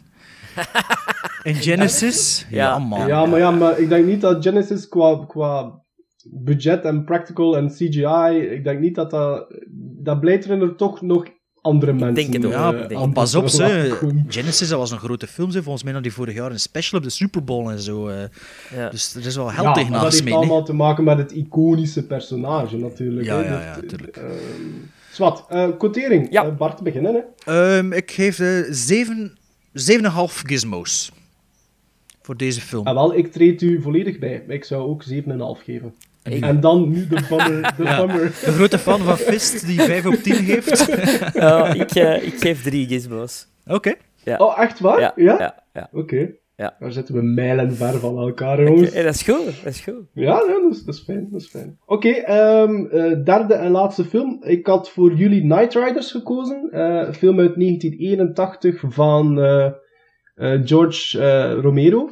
In 1.42 1.54
Genesis? 1.54 2.46
Ja. 2.50 2.78
man. 2.78 3.06
Ja, 3.06 3.26
maar 3.26 3.38
ja, 3.38 3.50
maar 3.50 3.78
ik 3.80 3.88
denk 3.88 4.06
niet 4.06 4.20
dat 4.20 4.42
Genesis 4.44 4.88
qua, 4.88 5.24
qua 5.28 5.82
budget 6.30 6.84
en 6.84 7.04
practical 7.04 7.56
en 7.56 7.68
CGI, 7.68 8.38
ik 8.50 8.64
denk 8.64 8.80
niet 8.80 8.94
dat 8.94 9.10
dat... 9.10 9.54
Dat 10.02 10.20
Blade 10.20 10.46
Runner 10.46 10.76
toch 10.76 11.00
nog 11.02 11.24
andere 11.60 11.92
mensen... 11.92 12.14
denk 12.14 12.32
het 12.32 12.44
ook. 12.44 12.52
Ja, 12.52 12.72
eh, 12.74 12.82
ik 12.82 12.88
denk 12.88 13.00
aan 13.00 13.12
pas 13.12 13.34
op, 13.34 13.48
ze. 13.48 13.96
Genesis, 14.28 14.68
dat 14.68 14.78
was 14.78 14.90
een 14.90 14.98
grote 14.98 15.26
film. 15.26 15.50
Ze. 15.50 15.62
Volgens 15.62 15.84
mij 15.84 15.92
had 15.92 16.02
die 16.02 16.12
vorig 16.12 16.34
jaar 16.34 16.50
een 16.50 16.60
special 16.60 16.98
op 17.00 17.04
de 17.06 17.12
Super 17.12 17.44
Bowl 17.44 17.70
en 17.70 17.80
zo. 17.80 18.08
eh. 18.08 18.16
Ja. 18.76 18.88
Dus 18.88 19.14
er 19.14 19.26
is 19.26 19.36
wel 19.36 19.46
Ja, 19.46 19.52
held 19.62 19.74
tegen 19.74 19.90
maar 19.90 20.00
dat 20.00 20.12
heeft 20.12 20.32
allemaal 20.32 20.64
te 20.64 20.72
maken 20.72 21.04
met 21.04 21.18
het 21.18 21.32
iconische 21.32 22.06
personage, 22.06 22.76
natuurlijk. 22.76 23.26
Ja, 23.26 23.40
ja, 23.40 23.60
ja, 23.62 23.74
Dus, 23.80 23.90
tuurlijk. 23.90 24.16
ehm, 24.16 24.30
Zwat, 25.12 25.44
eh, 25.48 25.68
quotering. 25.78 26.26
Ja. 26.30 26.44
Eh, 26.44 26.56
Bart, 26.56 26.80
beginnen, 26.82 27.14
hè. 27.44 27.52
Ehm, 27.78 27.92
ik 27.92 28.10
geef 28.10 28.36
de 28.36 28.66
7 28.70 29.38
7,5 29.76 30.42
gizmos. 30.46 31.12
Voor 32.22 32.36
deze 32.36 32.60
film. 32.60 32.86
Ah, 32.86 32.94
wel, 32.94 33.14
ik 33.16 33.32
treed 33.32 33.62
u 33.62 33.82
volledig 33.82 34.18
bij. 34.18 34.44
Ik 34.48 34.64
zou 34.64 34.88
ook 34.88 35.02
7,5 35.02 35.62
geven. 35.64 35.94
Ik- 36.22 36.42
En 36.44 36.60
dan 36.60 36.88
nu 36.90 37.06
de 37.08 37.24
bummer. 37.28 37.74
De 37.76 37.82
Ja. 37.82 37.96
bummer. 38.06 38.24
De 38.24 38.52
grote 38.52 38.78
fan 38.78 39.00
van 39.00 39.16
Fist 39.16 39.66
die 39.66 39.80
5 39.80 40.06
op 40.06 40.14
10 40.14 40.34
geeft. 40.34 40.86
Ja, 41.34 41.66
ik, 41.82 41.90
eh, 41.94 42.22
ik 42.26 42.34
geef 42.40 42.62
drie 42.62 42.86
gizmos. 42.86 43.46
Oké. 43.66 43.94
Ja. 44.24 44.36
Oh, 44.36 44.60
echt 44.60 44.80
waar? 44.80 45.00
Ja, 45.00 45.12
Ja? 45.16 45.38
ja, 45.38 45.62
ja. 45.74 45.88
Oké. 45.92 46.28
Ja. 46.56 46.76
Daar 46.78 46.92
zitten 46.92 47.14
we 47.14 47.22
mijlen 47.22 47.72
ver 47.72 47.98
van 47.98 48.18
elkaar, 48.18 48.62
jongens. 48.62 48.88
Oké, 48.90 49.02
dat 49.02 49.14
is 49.14 49.22
goed, 49.22 49.44
dat 49.64 49.72
is 49.72 49.80
goed. 49.80 50.04
Ja, 50.12 50.22
ja 50.22 50.60
dat, 50.62 50.72
is, 50.72 50.82
dat 50.84 50.94
is 50.94 51.00
fijn. 51.00 51.28
Dat 51.30 51.40
is 51.40 51.48
fijn. 51.48 51.78
Oké, 51.86 52.08
ehm, 52.08 52.86
eh, 52.86 53.24
derde 53.24 53.54
en 53.54 53.70
laatste 53.70 54.04
film. 54.04 54.42
Ik 54.42 54.66
had 54.66 54.90
voor 54.90 55.14
jullie 55.14 55.44
Night 55.44 55.74
Riders 55.74 56.10
gekozen. 56.10 56.68
Eh, 56.70 57.06
een 57.06 57.14
film 57.14 57.38
uit 57.38 57.56
1981 57.56 58.82
van 58.86 59.40
eh, 59.40 59.66
eh, 60.34 60.60
George 60.64 61.20
eh, 61.20 61.60
Romero. 61.60 62.10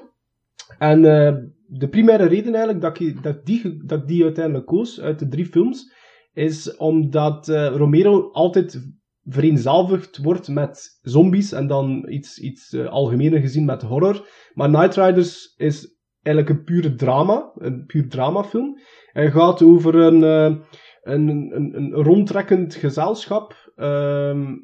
En 0.79 1.05
eh, 1.05 1.35
de 1.67 1.89
primaire 1.89 2.27
reden 2.27 2.55
eigenlijk 2.55 2.81
dat 2.81 3.01
ik, 3.01 3.23
dat, 3.23 3.47
die, 3.47 3.83
dat 3.85 4.09
die 4.09 4.23
uiteindelijk 4.23 4.67
koos 4.67 5.01
uit 5.01 5.19
de 5.19 5.29
drie 5.29 5.47
films, 5.47 5.93
is 6.33 6.77
omdat 6.77 7.49
eh, 7.49 7.67
Romero 7.67 8.31
altijd 8.33 8.93
vereenzelvigd 9.27 10.19
wordt 10.19 10.49
met 10.49 10.99
zombies 11.03 11.53
en 11.53 11.67
dan 11.67 12.07
iets, 12.09 12.39
iets 12.39 12.73
eh, 12.73 12.87
algemener 12.87 13.41
gezien 13.41 13.65
met 13.65 13.83
horror. 13.83 14.29
Maar 14.55 14.71
Night 14.71 14.97
Riders 14.97 15.55
is 15.57 15.99
eigenlijk 16.23 16.59
een 16.59 16.65
pure 16.65 16.95
drama, 16.95 17.53
een 17.55 17.87
puur 17.87 18.09
dramafilm. 18.09 18.79
Hij 19.13 19.31
gaat 19.31 19.63
over 19.63 19.95
een, 19.95 20.25
eh, 20.25 20.57
een, 21.03 21.29
een, 21.29 21.77
een 21.77 21.93
rondtrekkend 21.93 22.75
gezelschap 22.75 23.73
ehm, 23.77 24.55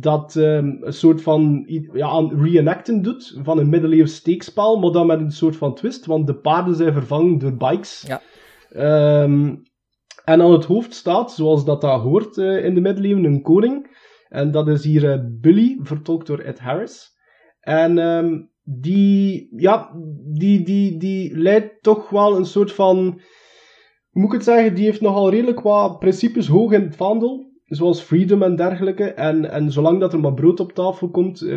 dat 0.00 0.36
ehm, 0.36 0.76
een 0.80 0.92
soort 0.92 1.22
van 1.22 1.64
ja, 1.92 2.08
aan 2.08 2.42
reenacten 2.42 3.02
doet 3.02 3.40
van 3.42 3.58
een 3.58 3.68
middeleeuws 3.68 4.14
steekspel, 4.14 4.78
maar 4.78 4.92
dan 4.92 5.06
met 5.06 5.20
een 5.20 5.30
soort 5.30 5.56
van 5.56 5.74
twist, 5.74 6.06
want 6.06 6.26
de 6.26 6.34
paarden 6.34 6.74
zijn 6.74 6.92
vervangen 6.92 7.38
door 7.38 7.56
bikes. 7.56 8.04
Ja. 8.06 8.20
Ehm, 8.70 9.54
en 10.24 10.42
aan 10.42 10.52
het 10.52 10.64
hoofd 10.64 10.94
staat, 10.94 11.32
zoals 11.32 11.64
dat, 11.64 11.80
dat 11.80 12.00
hoort 12.00 12.38
eh, 12.38 12.64
in 12.64 12.74
de 12.74 12.80
middeleeuwen, 12.80 13.24
een 13.24 13.42
koning. 13.42 14.00
En 14.28 14.50
dat 14.50 14.68
is 14.68 14.84
hier 14.84 15.12
eh, 15.12 15.18
Billy, 15.40 15.78
vertolkt 15.82 16.26
door 16.26 16.38
Ed 16.38 16.58
Harris. 16.58 17.10
En 17.60 17.98
ehm, 17.98 18.40
die, 18.62 19.48
ja, 19.56 19.90
die, 20.32 20.64
die, 20.64 20.96
die 20.96 21.36
leidt 21.36 21.82
toch 21.82 22.10
wel 22.10 22.36
een 22.36 22.44
soort 22.44 22.72
van, 22.72 23.20
moet 24.10 24.26
ik 24.26 24.32
het 24.32 24.44
zeggen, 24.44 24.74
die 24.74 24.84
heeft 24.84 25.00
nogal 25.00 25.30
redelijk 25.30 25.60
wat 25.60 25.98
principes 25.98 26.46
hoog 26.46 26.72
in 26.72 26.82
het 26.82 26.96
vaandel. 26.96 27.50
Zoals 27.64 28.00
freedom 28.00 28.42
en 28.42 28.56
dergelijke. 28.56 29.04
En, 29.04 29.50
en 29.50 29.70
zolang 29.70 30.00
dat 30.00 30.12
er 30.12 30.20
maar 30.20 30.34
brood 30.34 30.60
op 30.60 30.72
tafel 30.72 31.10
komt, 31.10 31.42
eh, 31.42 31.56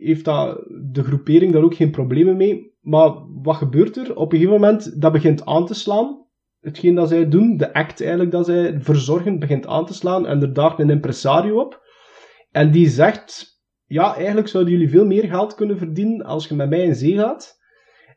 heeft 0.00 0.24
dat, 0.24 0.64
de 0.92 1.02
groepering 1.02 1.52
daar 1.52 1.62
ook 1.62 1.74
geen 1.74 1.90
problemen 1.90 2.36
mee. 2.36 2.76
Maar 2.80 3.12
wat 3.42 3.56
gebeurt 3.56 3.96
er? 3.96 4.16
Op 4.16 4.32
een 4.32 4.38
gegeven 4.38 4.60
moment, 4.60 5.00
dat 5.00 5.12
begint 5.12 5.44
aan 5.44 5.66
te 5.66 5.74
slaan. 5.74 6.26
Hetgeen 6.60 6.94
dat 6.94 7.08
zij 7.08 7.28
doen, 7.28 7.56
de 7.56 7.72
act 7.72 8.00
eigenlijk 8.00 8.30
dat 8.30 8.46
zij 8.46 8.80
verzorgen, 8.80 9.38
begint 9.38 9.66
aan 9.66 9.86
te 9.86 9.94
slaan. 9.94 10.26
En 10.26 10.42
er 10.42 10.52
daagt 10.52 10.78
een 10.78 10.90
impresario 10.90 11.60
op. 11.60 11.82
En 12.50 12.70
die 12.70 12.88
zegt, 12.88 13.60
ja, 13.84 14.14
eigenlijk 14.16 14.48
zouden 14.48 14.72
jullie 14.72 14.90
veel 14.90 15.06
meer 15.06 15.24
geld 15.24 15.54
kunnen 15.54 15.78
verdienen 15.78 16.26
als 16.26 16.48
je 16.48 16.54
met 16.54 16.68
mij 16.68 16.82
in 16.82 16.94
zee 16.94 17.16
gaat. 17.16 17.56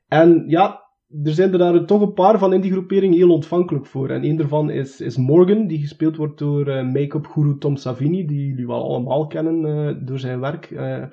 En 0.07 0.43
ja, 0.47 0.81
er 1.23 1.31
zijn 1.31 1.51
er 1.51 1.57
daar 1.57 1.85
toch 1.85 2.01
een 2.01 2.13
paar 2.13 2.39
van 2.39 2.53
in 2.53 2.61
die 2.61 2.71
groepering 2.71 3.15
heel 3.15 3.33
ontvankelijk 3.33 3.85
voor. 3.85 4.09
En 4.09 4.23
een 4.23 4.37
daarvan 4.37 4.69
is, 4.69 5.01
is 5.01 5.17
Morgan, 5.17 5.67
die 5.67 5.79
gespeeld 5.79 6.15
wordt 6.15 6.39
door 6.39 6.67
eh, 6.67 6.85
make-up 6.85 7.25
guru 7.25 7.57
Tom 7.57 7.75
Savini, 7.75 8.25
die 8.25 8.45
jullie 8.45 8.67
wel 8.67 8.83
allemaal 8.83 9.27
kennen 9.27 9.65
eh, 9.65 9.95
door 10.07 10.19
zijn 10.19 10.39
werk. 10.39 10.71
eh, 10.71 11.03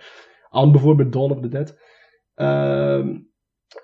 aan 0.48 0.72
bijvoorbeeld 0.72 1.12
Dawn 1.12 1.32
of 1.32 1.40
the 1.40 1.48
Dead. 1.48 1.76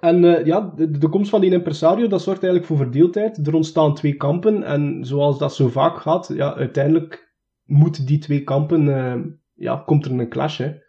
En 0.00 0.24
eh, 0.24 0.46
ja, 0.46 0.72
de, 0.76 0.98
de 0.98 1.08
komst 1.08 1.30
van 1.30 1.40
die 1.40 1.52
impresario, 1.52 2.06
dat 2.06 2.22
zorgt 2.22 2.42
eigenlijk 2.42 2.72
voor 2.72 2.84
verdeeldheid. 2.84 3.46
Er 3.46 3.54
ontstaan 3.54 3.94
twee 3.94 4.16
kampen 4.16 4.62
en 4.62 5.04
zoals 5.04 5.38
dat 5.38 5.54
zo 5.54 5.68
vaak 5.68 5.98
gaat, 5.98 6.30
ja, 6.34 6.54
uiteindelijk 6.54 7.32
moeten 7.64 8.06
die 8.06 8.18
twee 8.18 8.44
kampen, 8.44 8.88
eh, 8.88 9.20
ja, 9.54 9.76
komt 9.76 10.04
er 10.04 10.10
een 10.10 10.28
clash, 10.28 10.58
hè. 10.58 10.82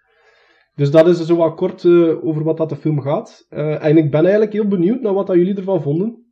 Dus 0.75 0.91
dat 0.91 1.07
is 1.07 1.25
zo 1.25 1.35
wat 1.35 1.55
kort 1.55 1.85
eh, 1.85 2.25
over 2.25 2.43
wat 2.43 2.57
dat 2.57 2.69
de 2.69 2.75
film 2.75 3.01
gaat. 3.01 3.45
En 3.49 3.97
ik 3.97 4.11
ben 4.11 4.21
eigenlijk 4.21 4.53
heel 4.53 4.67
benieuwd 4.67 5.01
naar 5.01 5.13
wat 5.13 5.27
dat 5.27 5.35
jullie 5.35 5.55
ervan 5.55 5.81
vonden. 5.81 6.25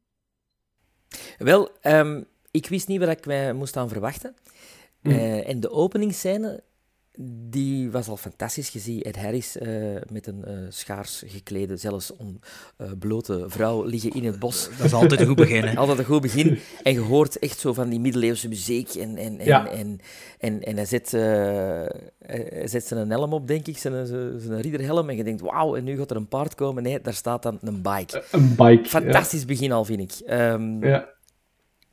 Wel, 1.38 1.69
ehm, 1.82 2.23
ik 2.52 2.67
wist 2.67 2.88
niet 2.88 2.99
wat 2.99 3.10
ik 3.10 3.26
mij 3.26 3.54
moest 3.54 3.78
aan 3.78 3.89
verwachten. 3.89 4.36
Eh, 5.02 5.49
en 5.49 5.60
de 5.60 5.69
openingsscène, 5.69 6.63
die 7.19 7.91
was 7.91 8.08
al 8.08 8.17
fantastisch 8.17 8.69
gezien. 8.69 9.02
Ed 9.02 9.15
Harris 9.15 9.58
eh, 9.58 9.67
met 10.12 10.28
een 10.28 10.45
eh, 10.45 10.54
schaars 10.69 11.23
geklede, 11.26 11.78
zelfs 11.78 12.12
ontblote 12.78 13.43
vrouw 13.47 13.84
liggen 13.84 14.12
in 14.12 14.26
het 14.26 14.39
bos. 14.39 14.69
Dat 14.78 14.86
is 14.86 14.93
altijd 14.93 15.19
een 15.19 15.28
goed 15.28 15.36
begin. 15.36 15.63
hè. 15.63 15.76
Altijd 15.84 15.99
een 15.99 16.06
goed 16.06 16.21
begin. 16.21 16.60
En 16.84 16.93
je 16.93 16.99
hoort 16.99 17.39
echt 17.39 17.60
zo 17.60 17.73
van 17.73 17.89
die 17.89 17.99
middeleeuwse 17.99 18.47
muziek. 18.47 18.89
En, 18.89 19.17
en, 19.17 19.39
en, 19.39 19.45
Ja. 19.45 19.67
en, 19.69 19.99
en, 20.39 20.62
en 20.63 20.76
hij, 20.76 20.86
zet, 20.86 21.13
eh, 21.13 21.21
hij 22.26 22.67
zet 22.67 22.86
zijn 22.86 23.10
helm 23.10 23.34
op, 23.34 23.47
denk 23.47 23.67
ik, 23.67 23.78
zijn, 23.78 24.08
zijn 24.08 24.39
zijn 24.39 24.62
ridderhelm. 24.62 25.10
En 25.10 25.15
je 25.15 25.23
denkt, 25.23 25.41
wauw, 25.41 25.76
en 25.76 25.84
nu 25.84 25.97
gaat 25.97 26.12
er 26.12 26.17
een 26.17 26.28
paard 26.28 26.56
komen. 26.56 26.84
Nee, 26.84 27.02
daar 27.02 27.13
staat 27.13 27.43
dan 27.43 27.58
een 27.62 27.82
bike. 27.82 28.23
Een 28.32 28.56
bike. 28.56 28.89
Fantastisch 28.89 29.45
begin 29.45 29.71
al, 29.71 29.86
vind 29.86 29.99
ik. 30.02 30.28
Ehm, 30.28 30.86
Ja. 30.86 31.10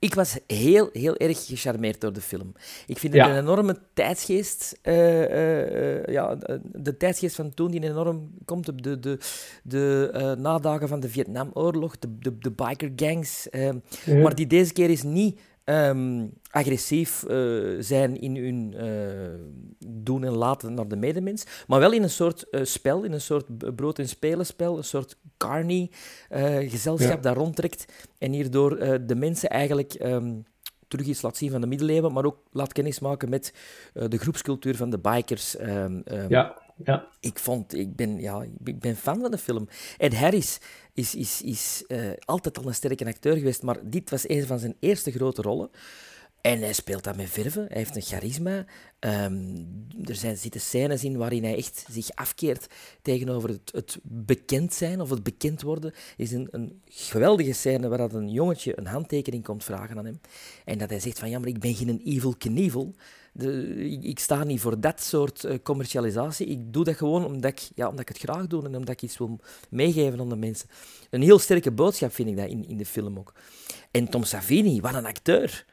Ik 0.00 0.14
was 0.14 0.38
heel, 0.46 0.88
heel 0.92 1.16
erg 1.16 1.46
gecharmeerd 1.46 2.00
door 2.00 2.12
de 2.12 2.20
film. 2.20 2.52
Ik 2.86 2.98
vind 2.98 3.14
Ja. 3.14 3.26
het 3.28 3.36
een 3.36 3.42
enorme 3.42 3.76
tijdsgeest. 3.94 4.78
eh, 4.82 5.22
eh, 5.24 5.96
eh, 5.98 6.04
ja, 6.14 6.34
de, 6.72 6.96
tijdsgeest 6.96 7.34
van 7.36 7.54
toen 7.54 7.70
die 7.70 7.82
enorm 7.82 8.30
komt 8.44 8.68
op 8.68 8.82
de, 8.82 8.98
de, 9.00 9.18
de 9.62 10.10
eh, 10.12 10.32
nadagen 10.32 10.88
van 10.88 11.00
de 11.00 11.08
Vietnamoorlog, 11.08 11.98
de, 11.98 12.18
de, 12.18 12.38
de 12.38 12.50
biker 12.50 12.92
gangs. 12.96 13.46
Ja. 13.50 13.72
Maar 14.22 14.34
die 14.34 14.46
deze 14.46 14.72
keer 14.72 14.90
is 14.90 15.02
niet 15.02 15.40
ehm, 15.74 16.26
agressief 16.50 17.22
eh, 17.24 17.37
zijn 17.78 18.20
in 18.20 18.37
hun 18.37 18.74
eh, 18.76 19.87
doen 19.87 20.24
en 20.24 20.33
laten 20.37 20.74
naar 20.74 20.88
de 20.88 20.96
medemens, 20.96 21.44
maar 21.66 21.80
wel 21.80 21.92
in 21.92 22.02
een 22.02 22.11
soort 22.11 22.48
eh, 22.50 22.64
spel, 22.64 23.02
in 23.02 23.12
een 23.12 23.20
soort 23.20 23.74
brood- 23.76 23.98
en 23.98 24.09
spelenspel, 24.09 24.76
een 24.76 24.85
soort 24.85 25.16
carny 25.37 25.90
gezelschap 26.68 27.16
Ja. 27.24 27.30
dat 27.30 27.37
rondtrekt 27.37 27.85
en 28.18 28.33
hierdoor 28.33 28.78
de 29.06 29.14
mensen 29.14 29.48
eigenlijk 29.48 29.94
ehm, 29.94 30.33
terug 30.88 31.06
iets 31.06 31.22
laat 31.22 31.37
zien 31.37 31.50
van 31.50 31.61
de 31.61 31.66
middeleeuwen, 31.66 32.12
maar 32.12 32.24
ook 32.24 32.38
laat 32.52 32.72
kennismaken 32.72 33.28
met 33.28 33.54
eh, 33.94 34.04
de 34.09 34.18
groepscultuur 34.18 34.76
van 34.76 34.90
de 34.90 34.98
bikers. 34.98 35.56
ehm, 35.56 36.00
ja, 36.28 36.56
ja. 36.85 37.09
ik 37.21 37.38
vond, 37.38 37.75
ik 37.75 37.97
ben, 37.97 38.21
ja, 38.21 38.47
ik 38.64 38.81
ben 38.81 38.97
fan 38.97 39.21
van 39.21 39.31
de 39.31 39.38
film. 39.38 39.69
Ed 39.99 40.14
Harris 40.14 40.59
is, 40.95 41.14
is, 41.14 41.43
is 41.43 41.85
eh, 41.87 42.11
altijd 42.25 42.59
al 42.59 42.66
een 42.66 42.75
sterke 42.75 43.07
acteur 43.07 43.37
geweest, 43.37 43.62
maar 43.62 43.79
dit 43.83 44.11
was 44.11 44.29
een 44.29 44.47
van 44.47 44.59
zijn 44.59 44.77
eerste 44.79 45.11
grote 45.11 45.43
rollen. 45.43 45.71
En 46.40 46.61
hij 46.61 46.73
speelt 46.73 47.05
dat 47.05 47.16
met 47.16 47.31
verve, 47.31 47.61
hij 47.69 47.77
heeft 47.77 47.97
een 47.97 48.03
charisma. 48.03 48.64
Ehm, 48.99 49.57
er 50.05 50.14
zijn, 50.14 50.37
zitten 50.37 50.61
scènes 50.61 51.05
in 51.05 51.16
waarin 51.16 51.45
hij 51.45 51.57
echt 51.57 51.85
zich 51.90 52.11
afkeert 52.14 52.66
tegenover 53.03 53.49
het, 53.49 53.73
het 53.73 53.99
bekend 54.03 54.75
zijn 54.75 55.01
of 55.01 55.11
het 55.11 55.23
bekend 55.23 55.62
worden. 55.62 55.93
Is 56.16 56.33
een, 56.33 56.49
een 56.51 56.83
geweldige 56.88 57.53
scène 57.53 57.88
waar 57.88 57.99
dat 57.99 58.14
een 58.14 58.31
jongetje 58.31 58.79
een 58.79 58.87
handtekening 58.87 59.45
komt 59.45 59.64
vragen 59.64 59.99
aan 59.99 60.05
hem. 60.05 60.21
En 60.64 60.79
dat 60.79 60.90
hij 60.90 61.01
zegt 61.01 61.19
van, 61.19 61.31
ja, 61.31 61.38
maar 61.38 61.49
ik 61.49 61.61
ben 61.61 61.75
geen 61.75 62.01
evil 62.05 62.35
Knievel. 62.37 62.95
De, 63.33 63.75
ik, 63.90 64.03
ik 64.03 64.19
sta 64.19 64.45
niet 64.45 64.61
voor 64.61 64.81
dat 64.81 65.01
soort 65.01 65.45
eh, 65.45 65.59
commercialisatie. 65.62 66.47
Ik 66.47 66.73
doe 66.73 66.85
dat 66.85 66.97
gewoon 66.97 67.25
omdat 67.25 67.51
ik, 67.51 67.69
ja, 67.75 67.88
omdat 67.88 68.01
ik 68.01 68.09
het 68.09 68.19
graag 68.19 68.47
doe 68.47 68.64
en 68.64 68.77
omdat 68.77 68.88
ik 68.88 69.03
iets 69.03 69.19
wil 69.19 69.40
meegeven 69.71 70.21
aan 70.21 70.29
de 70.29 70.37
mensen. 70.37 70.69
Een 71.11 71.23
heel 71.23 71.38
sterke 71.38 71.71
boodschap 71.71 72.12
vind 72.12 72.29
ik 72.29 72.37
dat 72.37 72.49
in, 72.49 72.69
in 72.69 72.77
de 72.77 72.87
film 72.87 73.19
ook. 73.19 73.35
En 73.90 74.09
Tom 74.09 74.25
Savini, 74.25 74.81
wat 74.81 74.95
een 74.95 75.07
acteur. 75.07 75.64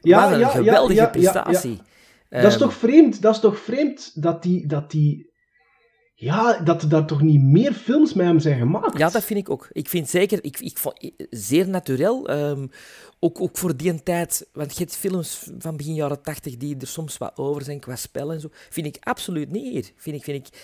Ja, 0.00 0.22
wat 0.22 0.32
een 0.32 0.38
ja, 0.38 0.48
geweldige 0.48 1.00
ja, 1.00 1.06
prestatie. 1.06 1.76
Dat 1.76 2.44
is 2.44 2.52
Ehm, 2.52 2.58
toch 2.58 2.74
vreemd, 2.74 3.22
dat 3.22 3.34
is 3.34 3.40
toch 3.40 3.58
vreemd 3.58 4.22
dat 4.22 4.42
die, 4.42 4.66
dat 4.66 4.90
die, 4.90 5.32
ja, 6.14 6.58
dat 6.58 6.82
er 6.82 6.88
daar 6.88 7.06
toch 7.06 7.22
niet 7.22 7.42
meer 7.42 7.72
films 7.72 8.12
met 8.14 8.26
hem 8.26 8.38
zijn 8.38 8.58
gemaakt. 8.58 8.98
Ja, 8.98 9.10
dat 9.10 9.24
vind 9.24 9.38
ik 9.38 9.50
ook. 9.50 9.68
Ik 9.72 9.88
vind 9.88 10.08
zeker, 10.08 10.44
ik, 10.44 10.60
ik 10.60 10.78
vond 10.78 10.98
eh, 10.98 11.10
zeer 11.30 11.68
natuurlijk, 11.68 12.26
ehm, 12.26 12.66
ook, 13.24 13.40
ook 13.40 13.58
voor 13.58 13.76
die 13.76 13.90
een 13.90 14.02
tijd, 14.02 14.46
want 14.52 14.72
je 14.72 14.78
hebt 14.78 14.96
films 14.96 15.46
van 15.58 15.76
begin 15.76 15.94
jaren 15.94 16.22
tachtig 16.22 16.56
die 16.56 16.76
er 16.80 16.86
soms 16.86 17.18
wat 17.18 17.32
over 17.34 17.62
zijn 17.62 17.80
qua 17.80 17.96
spel 17.96 18.32
en 18.32 18.40
zo, 18.40 18.48
vind 18.70 18.86
ik 18.86 18.96
absoluut 19.00 19.50
niet 19.50 19.72
hier. 19.72 19.90
Vind 19.96 20.16
ik, 20.16 20.24
vind 20.24 20.46
ik, 20.46 20.58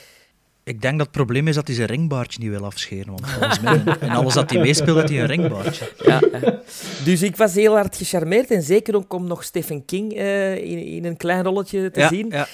Ik 0.64 0.83
denk 0.83 0.97
dat 0.99 1.07
het 1.07 1.16
probleem 1.16 1.49
is 1.49 1.55
dat 1.55 1.66
hij 1.66 1.77
zijn 1.77 1.88
ringbaardje 1.88 2.40
niet 2.40 2.51
wil 2.51 2.64
afscheren. 2.64 3.07
Want 3.07 3.31
volgens 3.31 3.61
mij, 3.61 3.83
en 4.01 4.09
alles 4.11 4.35
dat 4.35 4.51
hij 4.51 4.61
meespeelt, 4.61 4.99
had 5.01 5.09
hij 5.09 5.21
een 5.21 5.27
ringbaardje. 5.27 5.92
ja, 6.05 6.21
ja. 6.40 6.61
Dus 7.05 7.23
ik 7.23 7.37
was 7.37 7.55
heel 7.55 7.75
hard 7.75 7.97
gecharmeerd 7.97 8.51
en 8.51 8.62
zeker 8.62 8.94
ook 8.97 9.12
om 9.12 9.27
nog 9.27 9.44
Stephen 9.44 9.85
King 9.85 10.12
eh, 10.14 10.57
in, 10.57 10.79
in 10.87 11.05
een 11.05 11.16
klein 11.16 11.42
rolletje 11.44 11.90
te 11.90 12.01
Ja, 12.01 12.09
zien. 12.09 12.31
ja. 12.31 12.47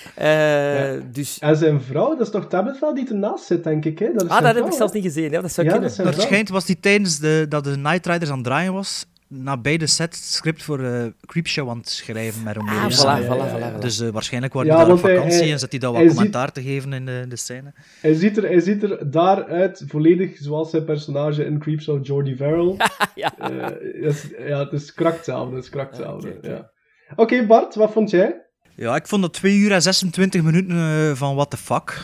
Eh, 0.95 1.01
Dus, 1.13 1.39
En 1.39 1.57
zijn 1.57 1.81
vrouw, 1.83 2.09
dat 2.17 2.27
is 2.27 2.33
toch 2.33 2.49
Tabitha 2.49 2.93
die 2.93 3.09
ernaast 3.09 3.45
zit, 3.45 3.65
denk 3.65 3.85
ik. 3.85 3.99
Hè? 3.99 4.13
Dat 4.13 4.25
is 4.25 4.31
ah, 4.31 4.43
dat 4.43 4.55
heb 4.55 4.67
ik 4.67 4.73
zelfs 4.73 4.93
niet 4.93 5.03
gezien. 5.05 5.31
Ja, 5.31 5.41
dat 5.41 5.53
zou 5.53 5.67
Ja, 5.67 5.73
kunnen. 5.73 5.97
dat 5.97 6.07
Dat 6.15 6.21
schijnt 6.23 6.49
was 6.49 6.65
die 6.65 6.81
tijdens 6.81 7.19
de, 7.19 7.47
dat 7.49 7.65
de 7.65 7.77
Night 7.77 8.07
Riders 8.07 8.31
aan 8.31 8.37
het 8.37 8.47
draaien 8.47 8.73
was, 8.73 9.07
na 9.29 9.57
beide 9.57 9.87
sets 9.87 10.19
het 10.19 10.27
script 10.29 10.63
voor 10.63 10.85
eh 10.85 11.05
Creepshow 11.27 11.69
aan 11.71 11.79
het 11.79 11.89
schrijven 11.89 12.43
met 12.43 12.57
Romero. 12.57 12.77
Ah, 12.79 12.85
voilà, 12.85 12.95
samen. 12.95 13.25
voilà, 13.25 13.29
ja, 13.29 13.49
voilà, 13.57 13.59
ja. 13.59 13.73
voilà. 13.73 13.79
Dus 13.81 14.01
eh, 14.01 14.09
waarschijnlijk 14.09 14.53
waren 14.53 14.71
Ja, 14.71 14.77
die 14.77 14.87
daar 14.87 14.95
op 14.95 15.03
hij- 15.03 15.15
vakantie 15.15 15.39
hij- 15.41 15.53
en 15.53 15.59
zat 15.59 15.71
hij 15.71 15.79
daar 15.81 15.91
wat 15.91 15.99
hij 15.99 16.09
ziet- 16.09 16.17
commentaar 16.17 16.53
te 16.53 16.63
geven 16.63 16.93
in 16.93 17.07
de, 17.07 17.25
de 17.29 17.37
scène. 17.37 17.73
Hij 18.01 18.15
ziet, 18.15 18.37
er, 18.37 18.43
hij 18.43 18.61
ziet 18.61 18.83
er 18.83 19.11
daaruit 19.11 19.85
volledig 19.87 20.37
zoals 20.39 20.71
zijn 20.71 20.85
personage 20.85 21.45
in 21.45 21.59
Creepshow, 21.59 22.07
Jordi 22.07 22.37
Verrill. 22.37 22.77
ja. 23.15 23.39
Eh, 23.39 24.03
is- 24.05 24.29
ja, 24.47 24.59
het 24.59 24.73
is 24.73 24.95
krak 24.95 25.15
hetzelfde. 25.17 25.55
Het 25.55 25.65
is 25.65 25.71
krak 25.71 25.89
hetzelfde, 25.91 26.29
Oké, 26.29 26.37
oké. 26.37 26.49
ja. 26.49 26.71
Oké, 27.17 27.47
Bart, 27.47 27.75
wat 27.75 27.93
vond 27.93 28.11
jij? 28.11 28.43
Ja, 28.77 28.97
ik 28.97 29.07
vond 29.07 29.23
dat 29.23 29.33
2 29.33 29.57
uur 29.57 29.73
en 29.73 29.83
26 29.83 30.43
minuten 30.43 30.77
eh, 30.79 31.15
van 31.15 31.35
what 31.35 31.51
the 31.51 31.57
fuck. 31.57 32.03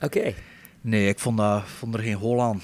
Oké. 0.00 0.32
Nee, 0.80 1.08
ik 1.08 1.18
vond, 1.18 1.36
dat, 1.38 1.62
vond 1.64 1.94
er 1.94 2.00
geen 2.00 2.14
hol 2.14 2.42
aan. 2.42 2.60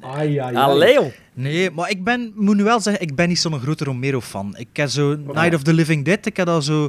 Ai, 0.00 0.38
ai, 0.38 0.56
ai. 0.56 0.70
Allee. 0.70 1.12
Nee, 1.34 1.70
maar 1.70 1.90
ik 1.90 2.04
ben, 2.04 2.32
moet 2.34 2.56
nu 2.56 2.62
wel 2.62 2.80
zeggen, 2.80 3.02
ik 3.02 3.14
ben 3.14 3.28
niet 3.28 3.38
zo'n 3.38 3.60
grote 3.60 3.84
Romero-fan. 3.84 4.54
Ik 4.56 4.68
heb 4.72 4.88
zo 4.88 5.16
Night 5.16 5.54
of 5.54 5.62
the 5.62 5.72
Living 5.72 6.04
Dead, 6.04 6.26
ik 6.26 6.36
heb 6.36 6.46
dat 6.46 6.64
zo 6.64 6.88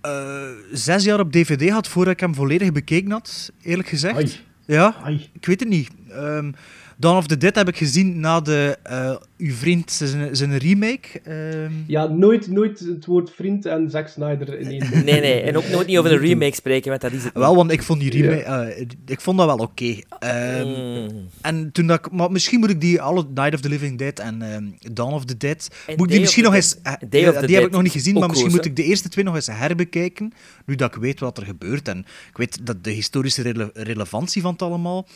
eh, 0.00 0.42
zes 0.72 1.04
jaar 1.04 1.20
op 1.20 1.32
DVD 1.32 1.62
gehad 1.62 1.88
voordat 1.88 2.12
ik 2.12 2.20
hem 2.20 2.34
volledig 2.34 2.72
bekeken 2.72 3.10
had, 3.10 3.52
eerlijk 3.62 3.88
gezegd. 3.88 4.16
Ai. 4.16 4.32
Ja, 4.66 4.94
Ai. 5.02 5.28
ik 5.32 5.46
weet 5.46 5.60
het 5.60 5.68
niet. 5.68 5.90
Ehm 6.08 6.50
Dawn 6.96 7.16
of 7.16 7.26
the 7.26 7.36
Dead 7.36 7.54
heb 7.54 7.68
ik 7.68 7.76
gezien 7.76 8.20
na 8.20 8.40
de, 8.40 8.78
eh, 8.82 9.16
uw 9.38 9.52
vriend 9.52 9.90
zijn, 9.90 10.36
zijn 10.36 10.56
remake. 10.58 11.20
Ehm, 11.24 11.72
Ja, 11.86 12.06
nooit, 12.06 12.48
nooit 12.48 12.78
het 12.78 13.06
woord 13.06 13.30
vriend 13.30 13.66
en 13.66 13.90
Zack 13.90 14.08
Snyder 14.08 14.58
in 14.58 14.66
één. 14.70 14.90
Nee, 15.04 15.20
nee. 15.20 15.40
En 15.40 15.56
ook 15.56 15.68
nooit 15.68 15.86
niet 15.86 15.98
over 15.98 16.12
een 16.12 16.18
remake 16.18 16.54
spreken, 16.54 16.88
want 16.90 17.00
dat 17.00 17.12
is 17.12 17.24
het 17.24 17.34
niet. 17.34 17.42
Wel, 17.42 17.56
want 17.56 17.70
ik 17.72 17.82
vond 17.82 18.00
die 18.00 18.10
remake, 18.10 18.42
eh, 18.42 18.86
ik 19.06 19.20
vond 19.20 19.38
dat 19.38 19.46
wel 19.46 19.56
oké. 19.56 19.94
Ehm, 20.18 20.62
Mm. 21.04 21.28
En 21.40 21.72
toen 21.72 21.86
dat 21.86 21.98
ik, 22.06 22.12
maar 22.12 22.30
misschien 22.30 22.60
moet 22.60 22.70
ik 22.70 22.80
die 22.80 23.00
alle 23.02 23.24
Night 23.34 23.54
of 23.54 23.60
the 23.60 23.68
Living 23.68 23.98
Dead 23.98 24.18
en 24.18 24.42
ehm, 24.42 24.64
Dawn 24.92 25.12
of 25.12 25.24
the 25.24 25.36
Dead, 25.36 25.68
En 25.70 25.74
moet 25.86 25.90
ik 25.92 25.98
Day 25.98 26.06
die 26.08 26.20
misschien 26.20 26.44
nog 26.44 26.54
eens, 26.54 26.76
eh, 26.82 26.92
Day 27.08 27.20
ja, 27.20 27.28
of 27.28 27.34
the 27.34 27.40
die 27.40 27.40
heb 27.40 27.48
Dead 27.48 27.62
ik 27.64 27.70
nog 27.70 27.82
niet 27.82 27.92
gezien, 27.92 28.14
ook 28.14 28.20
maar 28.20 28.28
misschien 28.28 28.50
moet 28.50 28.64
ik 28.64 28.76
de 28.76 28.84
eerste 28.84 29.08
twee 29.08 29.24
nog 29.24 29.34
eens 29.34 29.46
herbekijken, 29.46 30.32
nu 30.66 30.74
dat 30.74 30.94
ik 30.94 31.00
weet 31.00 31.20
wat 31.20 31.38
er 31.38 31.44
gebeurt 31.44 31.88
en 31.88 31.98
ik 32.30 32.36
weet 32.36 32.66
dat 32.66 32.84
de 32.84 32.90
historische 32.90 33.42
rele- 33.42 33.70
relevantie 33.74 34.42
van 34.42 34.52
het 34.52 34.62
allemaal, 34.62 35.06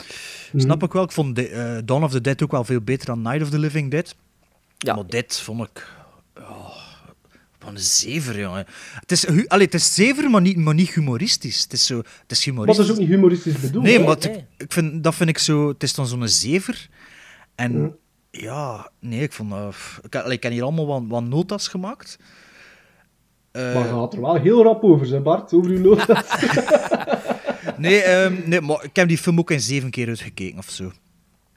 Mhm. 0.52 0.60
snap 0.62 0.82
ik 0.82 0.92
wel. 0.92 1.02
Ik 1.02 1.12
vond 1.12 1.36
de, 1.36 1.48
eh, 1.48 1.76
Dawn 1.84 2.02
of 2.04 2.10
the 2.10 2.20
Dead 2.20 2.42
ook 2.42 2.50
wel 2.50 2.64
veel 2.64 2.80
beter 2.80 3.06
dan 3.06 3.22
Night 3.22 3.42
of 3.42 3.50
the 3.50 3.58
Living 3.58 3.90
Dead. 3.90 4.16
Ja. 4.78 4.94
Maar 4.94 5.06
dit 5.06 5.40
vond 5.40 5.60
ik... 5.68 5.86
Oh, 6.38 6.76
van 7.58 7.74
een 7.74 7.80
zever, 7.80 8.38
jongen. 8.40 8.66
Het 9.00 9.12
is, 9.12 9.26
hu- 9.26 9.46
allee, 9.46 9.64
het 9.64 9.74
is 9.74 9.94
zever, 9.94 10.30
maar 10.30 10.40
niet, 10.40 10.56
maar 10.56 10.74
niet 10.74 10.90
humoristisch. 10.90 11.62
Het 11.62 11.72
is, 11.72 11.86
zo, 11.86 11.96
het 11.96 12.30
is 12.30 12.46
Maar 12.46 12.66
dat 12.66 12.76
humoristisch. 12.76 12.84
is 12.84 12.90
ook 12.92 12.98
niet 12.98 13.08
humoristisch 13.08 13.60
bedoeld. 13.60 13.84
Nee, 13.84 13.98
hè? 13.98 14.04
maar 14.04 14.14
het- 14.14 14.44
ik 14.56 14.72
vind, 14.72 15.04
dat 15.04 15.14
vind 15.14 15.28
ik 15.28 15.38
zo... 15.38 15.68
Het 15.68 15.82
is 15.82 15.94
dan 15.94 16.06
zo'n 16.06 16.28
zever. 16.28 16.88
En 17.54 17.96
ja, 18.30 18.90
nee, 19.00 19.20
ik 19.22 19.32
vond 19.32 19.50
dat... 19.50 19.74
Ik, 20.02 20.14
allee, 20.16 20.36
ik 20.36 20.42
heb 20.42 20.52
hier 20.52 20.62
allemaal 20.62 20.86
wat, 20.86 21.02
wat 21.08 21.22
notas 21.24 21.68
gemaakt. 21.68 22.18
Eh, 23.50 23.74
Maar 23.74 23.82
je 23.86 23.92
gaat 23.92 24.12
er 24.12 24.20
wel 24.20 24.34
heel 24.34 24.62
rap 24.62 24.82
over, 24.82 25.06
hè 25.06 25.20
Bart, 25.20 25.52
over 25.52 25.70
uw 25.70 25.80
notas. 25.80 26.22
nee, 27.76 28.00
ehm, 28.02 28.34
nee, 28.44 28.60
maar 28.60 28.84
ik 28.84 28.96
heb 28.96 29.08
die 29.08 29.18
film 29.18 29.38
ook 29.38 29.50
in 29.50 29.60
zeven 29.60 29.90
keer 29.90 30.08
uitgekeken 30.08 30.58
of 30.58 30.70
zo. 30.70 30.92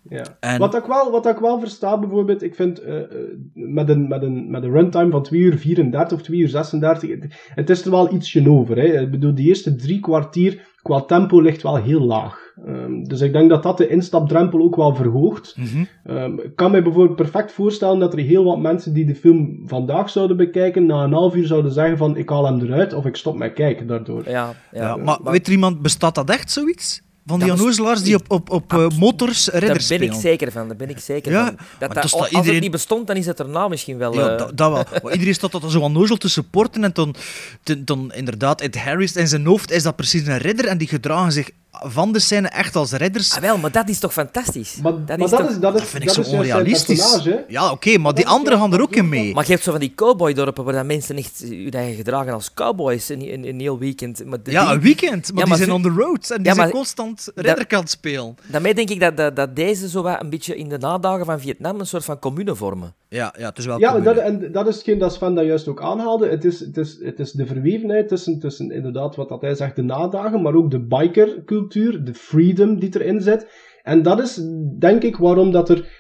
Ja. 0.09 0.23
En- 0.39 0.59
Wat, 0.59 0.75
ik 0.75 0.83
wel, 0.85 1.11
wat 1.11 1.25
ik 1.25 1.37
wel 1.37 1.59
versta, 1.59 1.99
bijvoorbeeld, 1.99 2.43
ik 2.43 2.55
vind 2.55 2.79
eh, 2.79 2.97
eh, 2.97 3.05
met, 3.53 3.89
een, 3.89 4.07
met, 4.07 4.21
een, 4.21 4.49
met 4.51 4.63
een 4.63 4.71
runtime 4.71 5.11
van 5.11 5.23
2 5.23 5.41
uur 5.41 5.57
34 5.57 6.17
of 6.17 6.23
2 6.23 6.39
uur 6.39 6.47
36, 6.49 7.49
het, 7.55 7.69
is 7.69 7.85
er 7.85 7.91
wel 7.91 8.13
ietsje 8.13 8.49
over. 8.49 8.77
Hè. 8.77 9.01
Ik 9.01 9.11
bedoel, 9.11 9.35
die 9.35 9.47
eerste 9.47 9.75
drie 9.75 9.99
kwartier 9.99 10.69
qua 10.81 11.01
tempo 11.01 11.39
ligt 11.41 11.61
wel 11.63 11.75
heel 11.75 12.01
laag. 12.01 12.39
Ehm, 12.65 13.03
dus 13.03 13.21
ik 13.21 13.33
denk 13.33 13.49
dat 13.49 13.63
dat 13.63 13.77
de 13.77 13.87
instapdrempel 13.87 14.61
ook 14.61 14.75
wel 14.75 14.95
verhoogt. 14.95 15.55
Mhm. 15.57 15.83
Ehm, 16.03 16.39
ik 16.39 16.55
kan 16.55 16.71
me 16.71 16.81
bijvoorbeeld 16.81 17.15
perfect 17.15 17.51
voorstellen 17.51 17.99
dat 17.99 18.13
er 18.13 18.19
heel 18.19 18.43
wat 18.43 18.59
mensen 18.59 18.93
die 18.93 19.05
de 19.05 19.15
film 19.15 19.61
vandaag 19.65 20.09
zouden 20.09 20.37
bekijken, 20.37 20.85
na 20.85 21.03
een 21.03 21.13
half 21.13 21.35
uur 21.35 21.45
zouden 21.47 21.71
zeggen 21.71 21.97
van 21.97 22.17
ik 22.17 22.29
haal 22.29 22.45
hem 22.45 22.59
eruit 22.61 22.93
of 22.93 23.05
ik 23.05 23.15
stop 23.15 23.35
met 23.35 23.53
kijken 23.53 23.87
daardoor. 23.87 24.29
Ja, 24.29 24.53
ja. 24.71 24.81
Ja, 24.81 24.95
maar 24.95 25.19
weet 25.23 25.45
er 25.47 25.51
iemand, 25.53 25.81
bestaat 25.81 26.15
dat 26.15 26.29
echt, 26.29 26.51
zoiets? 26.51 27.01
Van 27.31 27.39
die 27.39 27.51
onnozelaars 27.51 28.01
die 28.03 28.15
op, 28.15 28.31
op, 28.31 28.49
op 28.49 28.73
eh, 28.73 28.87
motors 28.97 29.45
Daar 29.45 29.59
ridders 29.59 29.87
ben 29.87 30.01
ik 30.01 30.13
zeker 30.13 30.51
van. 30.51 30.67
Daar 30.67 30.77
ben 30.77 30.89
ik 30.89 30.99
zeker 30.99 31.31
Ja, 31.31 31.45
van. 31.45 31.57
Dat, 31.79 31.93
dat 31.93 32.13
als 32.13 32.29
iedereen- 32.29 32.53
het 32.53 32.61
niet 32.61 32.71
bestond, 32.71 33.07
dan 33.07 33.15
is 33.15 33.25
het 33.25 33.39
erna 33.39 33.67
misschien 33.67 33.97
wel... 33.97 34.13
Ja, 34.13 34.31
eh, 34.31 34.37
dat, 34.37 34.57
dat 34.57 34.71
wel. 34.71 34.85
Maar 35.03 35.11
iedereen 35.11 35.33
staat 35.33 35.51
dat 35.51 35.71
zo 35.71 35.79
onnozel 35.79 36.17
te 36.17 36.29
supporten 36.29 36.83
en 36.83 36.91
dan, 36.93 37.15
dan, 37.63 37.81
dan 37.85 38.13
inderdaad, 38.13 38.61
Ed 38.61 38.77
Harris 38.77 39.15
in 39.15 39.27
zijn 39.27 39.45
hoofd 39.45 39.71
is 39.71 39.83
dat 39.83 39.95
precies 39.95 40.27
een 40.27 40.37
ridder 40.37 40.65
en 40.65 40.77
die 40.77 40.87
gedragen 40.87 41.31
zich 41.31 41.49
van 41.71 42.12
de 42.12 42.19
scène 42.19 42.47
echt 42.47 42.75
als 42.75 42.91
ridders. 42.91 43.36
Ah, 43.36 43.41
wel, 43.41 43.57
maar 43.57 43.71
dat 43.71 43.89
is 43.89 43.99
toch 43.99 44.13
fantastisch? 44.13 44.75
Maar 44.81 44.91
dat 44.91 45.07
maar 45.07 45.19
is 45.19 45.29
dat, 45.29 45.39
toch... 45.39 45.49
is, 45.49 45.60
dat, 45.60 45.73
is, 45.73 45.79
Dat 45.79 45.89
vind 45.89 46.03
ik 46.03 46.10
zo 46.10 46.21
onrealistisch. 46.21 47.27
Ja, 47.47 47.71
oké, 47.71 47.97
maar 47.97 48.13
die 48.13 48.27
anderen 48.27 48.60
gaan 48.60 48.73
er 48.73 48.81
ook 48.81 48.95
in 48.95 49.10
mee. 49.10 49.34
Maar 49.34 49.43
je 49.45 49.51
hebt 49.51 49.63
zo 49.63 49.71
van 49.71 49.79
die 49.79 49.93
cowboydorpen 49.95 50.63
waar 50.63 50.73
dat 50.73 50.86
mensen 50.86 51.17
echt 51.17 51.43
hun 51.47 51.71
eigen 51.71 51.95
gedragen 51.95 52.34
als 52.34 52.53
cowboys 52.53 53.10
een, 53.10 53.34
een, 53.34 53.47
een 53.47 53.60
heel 53.60 53.77
weekend. 53.79 54.25
Maar 54.25 54.39
Ja, 54.43 54.71
een 54.71 54.81
weekend, 54.81 55.27
maar 55.27 55.38
Ja, 55.38 55.39
die 55.39 55.47
maar 55.47 55.57
zijn 55.57 55.71
on 55.71 55.81
the 55.81 55.89
road 56.03 56.29
en 56.29 56.38
die 56.38 56.45
Ja, 56.45 56.53
zijn 56.53 56.69
constant 56.69 57.31
ridderkant 57.36 57.89
spelen. 57.89 58.36
Daarmee 58.47 58.73
denk 58.73 58.89
ik 58.89 58.99
dat, 58.99 59.17
dat, 59.17 59.36
dat 59.36 59.55
deze 59.55 59.89
zo 59.89 60.01
wat 60.01 60.21
een 60.21 60.29
beetje 60.29 60.55
in 60.55 60.69
de 60.69 60.77
nadagen 60.77 61.25
van 61.25 61.39
Vietnam 61.39 61.79
een 61.79 61.88
soort 61.88 62.05
van 62.05 62.19
commune 62.19 62.55
vormen. 62.55 62.93
Ja, 63.13 63.34
ja, 63.38 63.50
het 63.50 63.58
is 63.58 63.65
wel 63.65 63.80
Ja, 63.80 64.00
dat, 64.00 64.17
en 64.17 64.52
dat 64.52 64.67
is 64.67 64.76
hetgeen 64.76 64.97
dat 64.97 65.13
Sven 65.13 65.34
dat 65.34 65.45
juist 65.45 65.67
ook 65.67 65.82
aanhaalde. 65.82 66.28
Het 66.28 66.45
is, 66.45 66.60
het 66.60 66.78
is, 66.78 67.00
het 67.04 67.19
is 67.19 67.32
de 67.32 67.45
verwevenheid 67.45 68.08
tussen, 68.08 68.39
tussen 68.39 68.71
inderdaad 68.71 69.15
wat 69.15 69.30
dat 69.30 69.41
hij 69.41 69.56
zegt, 69.56 69.76
de 69.76 69.82
nadagen, 69.82 70.41
maar 70.41 70.56
ook 70.56 70.71
de 70.71 70.80
bikercultuur, 70.80 72.04
de 72.04 72.13
freedom 72.13 72.80
die 72.80 73.00
erin 73.00 73.21
zit. 73.21 73.47
En 73.84 74.02
dat 74.02 74.19
is, 74.19 74.41
denk 74.80 75.04
ik, 75.04 75.17
waarom 75.17 75.52
dat 75.52 75.69
er... 75.69 76.00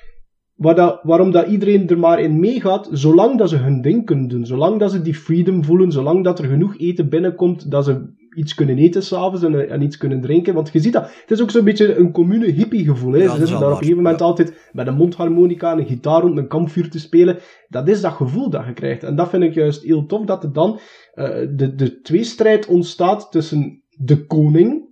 Waar 0.55 0.75
dat, 0.75 0.99
waarom 1.03 1.31
dat 1.31 1.47
iedereen 1.47 1.89
er 1.89 1.99
maar 1.99 2.19
in 2.19 2.39
meegaat, 2.39 2.89
zolang 2.91 3.37
dat 3.37 3.49
ze 3.49 3.55
hun 3.55 3.81
ding 3.81 4.05
kunnen 4.05 4.27
doen. 4.27 4.45
Zolang 4.45 4.79
dat 4.79 4.91
ze 4.91 5.01
die 5.01 5.15
freedom 5.15 5.63
voelen, 5.63 5.91
zolang 5.91 6.23
dat 6.23 6.39
er 6.39 6.45
genoeg 6.45 6.77
eten 6.77 7.09
binnenkomt, 7.09 7.71
dat 7.71 7.85
ze 7.85 8.13
iets 8.35 8.53
kunnen 8.53 8.77
eten 8.77 9.03
s'avonds 9.03 9.43
en, 9.43 9.69
en 9.69 9.81
iets 9.81 9.97
kunnen 9.97 10.21
drinken. 10.21 10.53
Want 10.53 10.69
je 10.73 10.79
ziet 10.79 10.93
dat, 10.93 11.03
het 11.03 11.31
is 11.31 11.41
ook 11.41 11.51
zo'n 11.51 11.63
beetje 11.63 11.95
een 11.95 12.11
commune 12.11 12.45
hippie 12.45 12.85
gevoel. 12.85 13.11
Hè. 13.11 13.17
Ja, 13.17 13.23
ze 13.23 13.27
dat 13.27 13.41
is 13.41 13.47
zitten 13.47 13.59
daar 13.59 13.67
op 13.67 13.71
een 13.71 13.83
gegeven 13.83 14.03
moment 14.03 14.19
ja. 14.19 14.25
altijd 14.25 14.69
met 14.71 14.87
een 14.87 14.95
mondharmonica 14.95 15.71
en 15.71 15.79
een 15.79 15.85
gitaar 15.85 16.21
rond 16.21 16.37
een 16.37 16.47
kampvuur 16.47 16.89
te 16.89 16.99
spelen. 16.99 17.39
Dat 17.67 17.87
is 17.87 18.01
dat 18.01 18.13
gevoel 18.13 18.49
dat 18.49 18.65
je 18.65 18.73
krijgt. 18.73 19.03
En 19.03 19.15
dat 19.15 19.29
vind 19.29 19.43
ik 19.43 19.53
juist 19.53 19.83
heel 19.83 20.05
tof, 20.05 20.25
dat 20.25 20.43
er 20.43 20.53
dan 20.53 20.79
eh, 21.13 21.27
de, 21.55 21.75
de 21.75 22.01
tweestrijd 22.01 22.67
ontstaat 22.67 23.31
tussen 23.31 23.83
de 23.89 24.25
koning, 24.25 24.89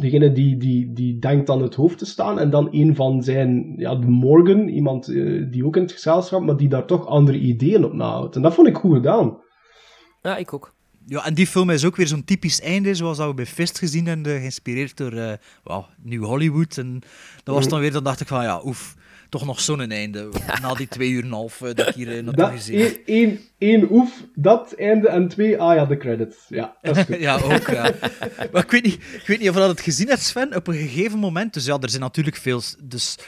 degene 0.00 0.32
die, 0.32 0.56
die, 0.56 0.92
die 0.92 1.18
denkt 1.18 1.50
aan 1.50 1.62
het 1.62 1.74
hoofd 1.74 1.98
te 1.98 2.06
staan, 2.06 2.38
en 2.38 2.50
dan 2.50 2.68
een 2.70 2.94
van 2.94 3.22
zijn, 3.22 3.74
ja, 3.76 3.94
de 3.94 4.06
Morgan, 4.06 4.68
iemand 4.68 5.08
eh, 5.08 5.50
die 5.50 5.66
ook 5.66 5.76
in 5.76 5.82
het 5.82 5.92
gezelschap, 5.92 6.42
maar 6.42 6.56
die 6.56 6.68
daar 6.68 6.86
toch 6.86 7.06
andere 7.06 7.38
ideeën 7.38 7.84
op 7.84 7.92
nahoudt. 7.92 8.36
En 8.36 8.42
dat 8.42 8.54
vond 8.54 8.68
ik 8.68 8.76
goed 8.76 8.94
gedaan. 8.94 9.38
Ja, 10.22 10.36
ik 10.36 10.52
ook. 10.52 10.76
Ja, 11.08 11.24
en 11.24 11.34
die 11.34 11.46
film 11.46 11.70
is 11.70 11.84
ook 11.84 11.96
weer 11.96 12.06
zo'n 12.06 12.24
typisch 12.24 12.60
einde, 12.60 12.94
zoals 12.94 13.16
dat 13.16 13.28
we 13.28 13.34
bij 13.34 13.46
Fist 13.46 13.78
gezien 13.78 14.06
hebben, 14.06 14.32
eh, 14.32 14.38
geïnspireerd 14.38 14.96
door 14.96 15.12
eh 15.12 15.32
well, 15.64 15.84
New 16.02 16.24
Hollywood. 16.24 16.76
En 16.78 17.00
dat 17.44 17.54
was 17.54 17.68
dan 17.68 17.80
weer, 17.80 17.92
dan 17.92 18.04
dacht 18.04 18.20
ik 18.20 18.26
van, 18.26 18.42
ja, 18.42 18.60
oef, 18.64 18.94
toch 19.28 19.46
nog 19.46 19.60
zo'n 19.60 19.90
einde. 19.90 20.28
Na 20.62 20.74
die 20.74 20.88
twee 20.88 21.10
uur 21.10 21.20
en 21.20 21.26
een 21.26 21.32
half 21.32 21.60
eh, 21.60 21.74
dat 21.74 21.88
ik 21.88 21.94
hier 21.94 22.06
uh, 22.06 22.14
naartoe 22.14 22.32
Dat, 22.32 22.50
gezien 22.50 22.80
heb. 22.80 23.40
één, 23.58 23.92
oef, 23.92 24.22
dat 24.34 24.72
einde, 24.72 25.08
en 25.08 25.28
twee, 25.28 25.58
ah 25.58 25.74
ja, 25.74 25.84
de 25.84 25.96
credits. 25.96 26.36
Ja, 26.48 26.76
dat 26.82 26.96
is 26.96 27.04
goed. 27.06 27.18
ja, 27.18 27.40
ook, 27.40 27.66
ja. 27.66 27.92
Maar 28.52 28.64
ik 28.64 28.70
weet, 28.70 28.84
niet, 28.84 28.94
ik 28.94 29.26
weet 29.26 29.38
niet 29.38 29.48
of 29.48 29.54
je 29.54 29.60
dat 29.60 29.70
het 29.70 29.80
gezien 29.80 30.08
hebt, 30.08 30.22
Sven, 30.22 30.56
op 30.56 30.66
een 30.66 30.74
gegeven 30.74 31.18
moment. 31.18 31.54
Dus 31.54 31.64
ja, 31.64 31.78
er 31.80 31.90
zijn 31.90 32.02
natuurlijk 32.02 32.36
veel... 32.36 32.62
Dus, 32.82 33.16
eh, 33.18 33.24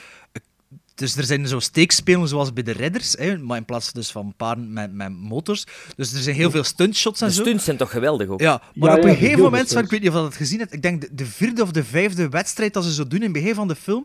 dus 1.00 1.16
er 1.16 1.24
zijn 1.24 1.46
zo 1.48 1.58
steekspelen 1.58 2.28
zoals 2.28 2.52
bij 2.52 2.62
de 2.62 2.72
Redders, 2.72 3.12
hè, 3.18 3.38
maar 3.38 3.56
in 3.56 3.64
plaats 3.64 3.92
dus 3.92 4.10
van 4.10 4.34
paarden 4.36 4.72
met, 4.72 4.92
met 4.92 5.12
motors. 5.12 5.64
Dus 5.96 6.12
er 6.12 6.20
zijn 6.22 6.36
heel 6.36 6.50
veel 6.50 6.64
stuntshots 6.64 7.20
en 7.20 7.26
De 7.28 7.34
zo. 7.34 7.40
stunts 7.42 7.64
zijn 7.64 7.76
toch 7.76 7.90
geweldig 7.90 8.28
ook? 8.28 8.40
Ja, 8.40 8.62
maar 8.74 8.90
Ja, 8.90 8.96
op 8.96 9.02
ja, 9.02 9.08
een 9.08 9.16
gegeven 9.16 9.40
moment, 9.42 9.68
Sven, 9.68 9.84
ik 9.84 9.90
weet 9.90 10.00
niet 10.00 10.08
of 10.08 10.14
je 10.16 10.20
dat 10.22 10.34
gezien 10.34 10.58
hebt, 10.58 10.72
ik 10.72 10.82
denk 10.82 11.00
de, 11.00 11.08
de 11.12 11.26
vierde 11.26 11.62
of 11.62 11.70
de 11.70 11.84
vijfde 11.84 12.28
wedstrijd 12.28 12.74
dat 12.74 12.84
ze 12.84 12.92
zo 12.94 13.06
doen 13.06 13.18
in 13.18 13.24
het 13.24 13.32
begin 13.32 13.54
van 13.54 13.68
de 13.68 13.74
film, 13.74 14.04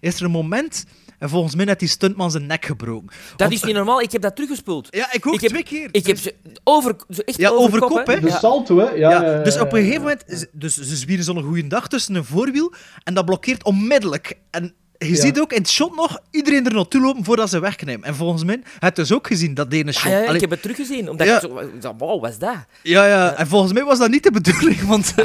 is 0.00 0.16
er 0.18 0.24
een 0.24 0.30
moment, 0.30 0.84
en 1.18 1.28
volgens 1.28 1.54
mij 1.54 1.64
heeft 1.64 1.78
die 1.78 1.88
stuntman 1.88 2.30
zijn 2.30 2.46
nek 2.46 2.64
gebroken. 2.64 3.06
Dat 3.30 3.40
Want- 3.40 3.52
is 3.52 3.62
niet 3.62 3.74
normaal. 3.74 4.00
Ik 4.00 4.12
heb 4.12 4.22
dat 4.22 4.34
teruggespoeld. 4.34 4.88
Ja, 4.90 5.12
ik 5.12 5.26
ook 5.26 5.34
ik 5.34 5.40
heb, 5.40 5.50
twee 5.50 5.62
keer. 5.62 5.88
Ik 5.92 6.06
heb 6.06 6.18
ze 6.18 6.34
over, 6.64 6.96
echt 7.24 7.38
Ja, 7.38 7.48
over, 7.50 7.64
over 7.64 7.80
kop, 7.80 8.06
hè. 8.06 8.20
De 8.20 8.30
salto, 8.30 8.78
hè. 8.78 8.90
Ja, 8.90 9.10
Ja, 9.10 9.42
dus 9.42 9.58
op 9.60 9.72
een 9.72 9.78
gegeven 9.82 10.00
moment, 10.00 10.48
dus 10.52 10.74
ze 10.76 10.96
zwieren 10.96 11.24
zo'n 11.24 11.42
goede 11.42 11.66
dag 11.66 11.88
tussen 11.88 12.14
een 12.14 12.24
voorwiel 12.24 12.72
en 13.04 13.14
dat 13.14 13.24
blokkeert 13.24 13.64
onmiddellijk. 13.64 14.38
En 14.50 14.74
je 14.98 15.08
Ja. 15.08 15.14
ziet 15.20 15.40
ook 15.40 15.52
in 15.52 15.58
het 15.58 15.68
shot 15.70 15.96
nog 15.96 16.18
iedereen 16.30 16.66
er 16.66 16.74
naartoe 16.74 17.00
lopen 17.00 17.24
voordat 17.24 17.50
ze 17.50 17.58
wegnemen. 17.60 18.06
En 18.08 18.14
volgens 18.14 18.44
mij, 18.44 18.60
heb 18.78 18.96
je 18.96 19.02
dus 19.02 19.12
ook 19.12 19.26
gezien, 19.26 19.54
dat 19.54 19.72
ene 19.72 19.92
shot. 19.92 20.04
Ah, 20.04 20.10
ja, 20.10 20.16
ja, 20.18 20.22
Allee, 20.22 20.34
ik 20.34 20.40
heb 20.40 20.50
het 20.50 20.62
teruggezien. 20.62 21.10
Omdat 21.10 21.26
Ja. 21.26 21.34
ik 21.34 21.40
zo... 21.80 21.94
Wow, 21.98 22.20
wat 22.20 22.30
is 22.30 22.38
dat? 22.38 22.54
ja, 22.82 23.06
ja, 23.06 23.34
en 23.36 23.46
volgens 23.46 23.72
mij 23.72 23.84
was 23.84 23.98
dat 23.98 24.10
niet 24.10 24.22
de 24.22 24.30
bedoeling, 24.30 24.80
want 24.92 25.12
eh, 25.16 25.24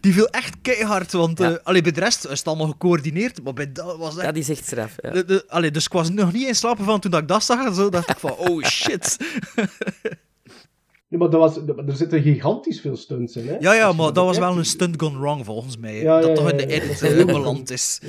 die 0.00 0.12
viel 0.12 0.26
echt 0.28 0.54
keihard. 0.62 1.12
Want 1.12 1.38
Ja. 1.38 1.58
allee, 1.62 1.82
bij 1.82 1.92
de 1.92 2.00
rest 2.00 2.24
is 2.24 2.38
het 2.38 2.46
allemaal 2.48 2.66
gecoördineerd, 2.68 3.42
maar 3.42 3.52
bij 3.52 3.72
dat 3.72 3.96
was 3.98 4.16
echt... 4.16 4.26
Dat 4.26 4.36
is 4.36 4.48
echt 4.48 4.64
straf. 4.66 4.94
Ja. 4.96 5.10
De, 5.10 5.24
de, 5.24 5.44
allee, 5.48 5.70
dus 5.70 5.84
ik 5.84 5.92
was 5.92 6.10
nog 6.10 6.32
niet 6.32 6.46
in 6.48 6.54
slapen 6.54 6.84
van 6.84 7.00
toen 7.00 7.10
dat 7.10 7.20
ik 7.20 7.28
dat 7.28 7.44
zag 7.44 7.66
en 7.66 7.74
zo, 7.74 7.88
dacht 7.88 8.10
ik 8.10 8.18
van, 8.18 8.30
oh 8.36 8.64
shit. 8.80 9.16
Ja, 11.08 11.18
maar 11.18 11.30
dat 11.30 11.40
was, 11.40 11.56
er 11.86 11.96
zitten 11.96 12.22
gigantisch 12.22 12.80
veel 12.80 12.96
stunts 12.96 13.36
in, 13.36 13.48
hè. 13.48 13.56
Ja, 13.60 13.72
ja, 13.72 13.92
maar 13.92 14.12
dat 14.12 14.24
was 14.24 14.38
wel 14.38 14.56
een 14.58 14.64
stunt 14.64 15.00
gone 15.00 15.18
wrong, 15.18 15.44
volgens 15.44 15.76
mij. 15.76 15.94
Ja, 16.02 16.20
dat 16.20 16.28
ja, 16.28 16.34
toch 16.34 16.44
ja, 16.44 16.50
in 16.50 16.56
de 16.56 16.74
ja, 16.74 16.80
edit 17.08 17.26
beland 17.26 17.70
is. 17.70 18.00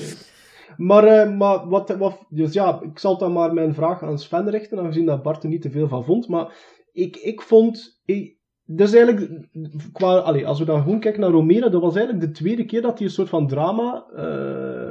Maar, 0.77 1.03
eh, 1.03 1.37
maar 1.37 1.67
wat, 1.67 1.89
wat, 1.89 2.25
dus 2.29 2.53
ja, 2.53 2.81
ik 2.81 2.99
zal 2.99 3.17
dan 3.17 3.33
maar 3.33 3.53
mijn 3.53 3.73
vraag 3.73 4.03
aan 4.03 4.19
Sven 4.19 4.49
richten, 4.49 4.79
aangezien 4.79 5.05
dat 5.05 5.23
Bart 5.23 5.43
er 5.43 5.49
niet 5.49 5.61
te 5.61 5.69
veel 5.69 5.87
van 5.87 6.03
vond. 6.03 6.27
Maar 6.27 6.53
ik, 6.91 7.15
ik 7.15 7.41
vond. 7.41 8.01
Ik, 8.05 8.39
eigenlijk, 8.77 9.47
qua, 9.93 10.17
als 10.17 10.59
we 10.59 10.65
dan 10.65 10.81
gewoon 10.81 10.99
kijken 10.99 11.21
naar 11.21 11.29
Romero, 11.29 11.69
dat 11.69 11.81
was 11.81 11.95
eigenlijk 11.95 12.25
de 12.25 12.31
tweede 12.31 12.65
keer 12.65 12.81
dat 12.81 12.97
hij 12.97 13.07
een 13.07 13.13
soort 13.13 13.29
van 13.29 13.47
drama 13.47 14.05
eh, 14.15 14.89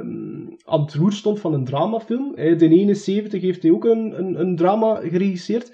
aan 0.65 0.81
het 0.81 0.93
roer 0.93 1.11
stond 1.11 1.39
van 1.39 1.53
een 1.53 1.65
dramafilm. 1.65 2.35
In 2.35 2.71
71 2.71 3.41
heeft 3.41 3.63
hij 3.63 3.71
ook 3.71 3.85
een, 3.85 4.19
een, 4.19 4.39
een 4.39 4.55
drama 4.55 4.95
geregisseerd. 4.95 5.73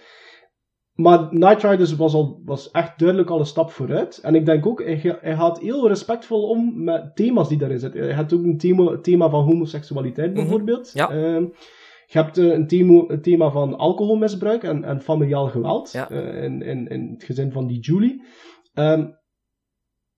Maar 0.98 1.28
Night 1.32 1.64
Riders 1.64 1.96
was, 1.96 2.14
al, 2.14 2.42
was 2.46 2.72
echt 2.72 3.00
duidelijk 3.00 3.30
al 3.30 3.40
een 3.40 3.46
stap 3.46 3.72
vooruit. 3.72 4.18
En 4.24 4.36
ik 4.36 4.46
denk 4.46 4.66
ook, 4.66 4.84
hij, 4.84 4.98
ga- 5.00 5.18
hij 5.22 5.36
gaat 5.36 5.60
heel 5.60 5.88
respectvol 5.88 6.50
om 6.50 6.84
met 6.84 7.16
thema's 7.16 7.50
die 7.50 7.58
daarin 7.58 7.80
zitten. 7.80 8.02
Hij 8.02 8.14
had 8.14 8.34
ook 8.34 8.44
een 8.44 8.58
thema, 8.58 8.98
thema 9.02 9.30
van 9.30 9.44
homoseksualiteit 9.44 10.34
bijvoorbeeld. 10.34 10.92
ja. 10.94 11.10
Ehm, 11.10 11.46
je 12.10 12.18
hebt 12.20 12.38
eh, 12.38 12.46
een, 12.46 12.68
thema, 12.68 13.04
een 13.08 13.22
thema 13.22 13.52
van 13.52 13.78
alcoholmisbruik 13.78 14.64
en, 14.64 14.84
en 14.84 15.02
familiaal 15.02 15.48
geweld 15.48 15.92
Ja. 15.92 16.10
eh, 16.10 16.44
in, 16.44 16.62
in, 16.62 16.88
in 16.88 17.10
het 17.14 17.24
gezin 17.24 17.52
van 17.52 17.68
die 17.68 17.80
Julie. 17.80 18.24
Ehm, 18.74 19.06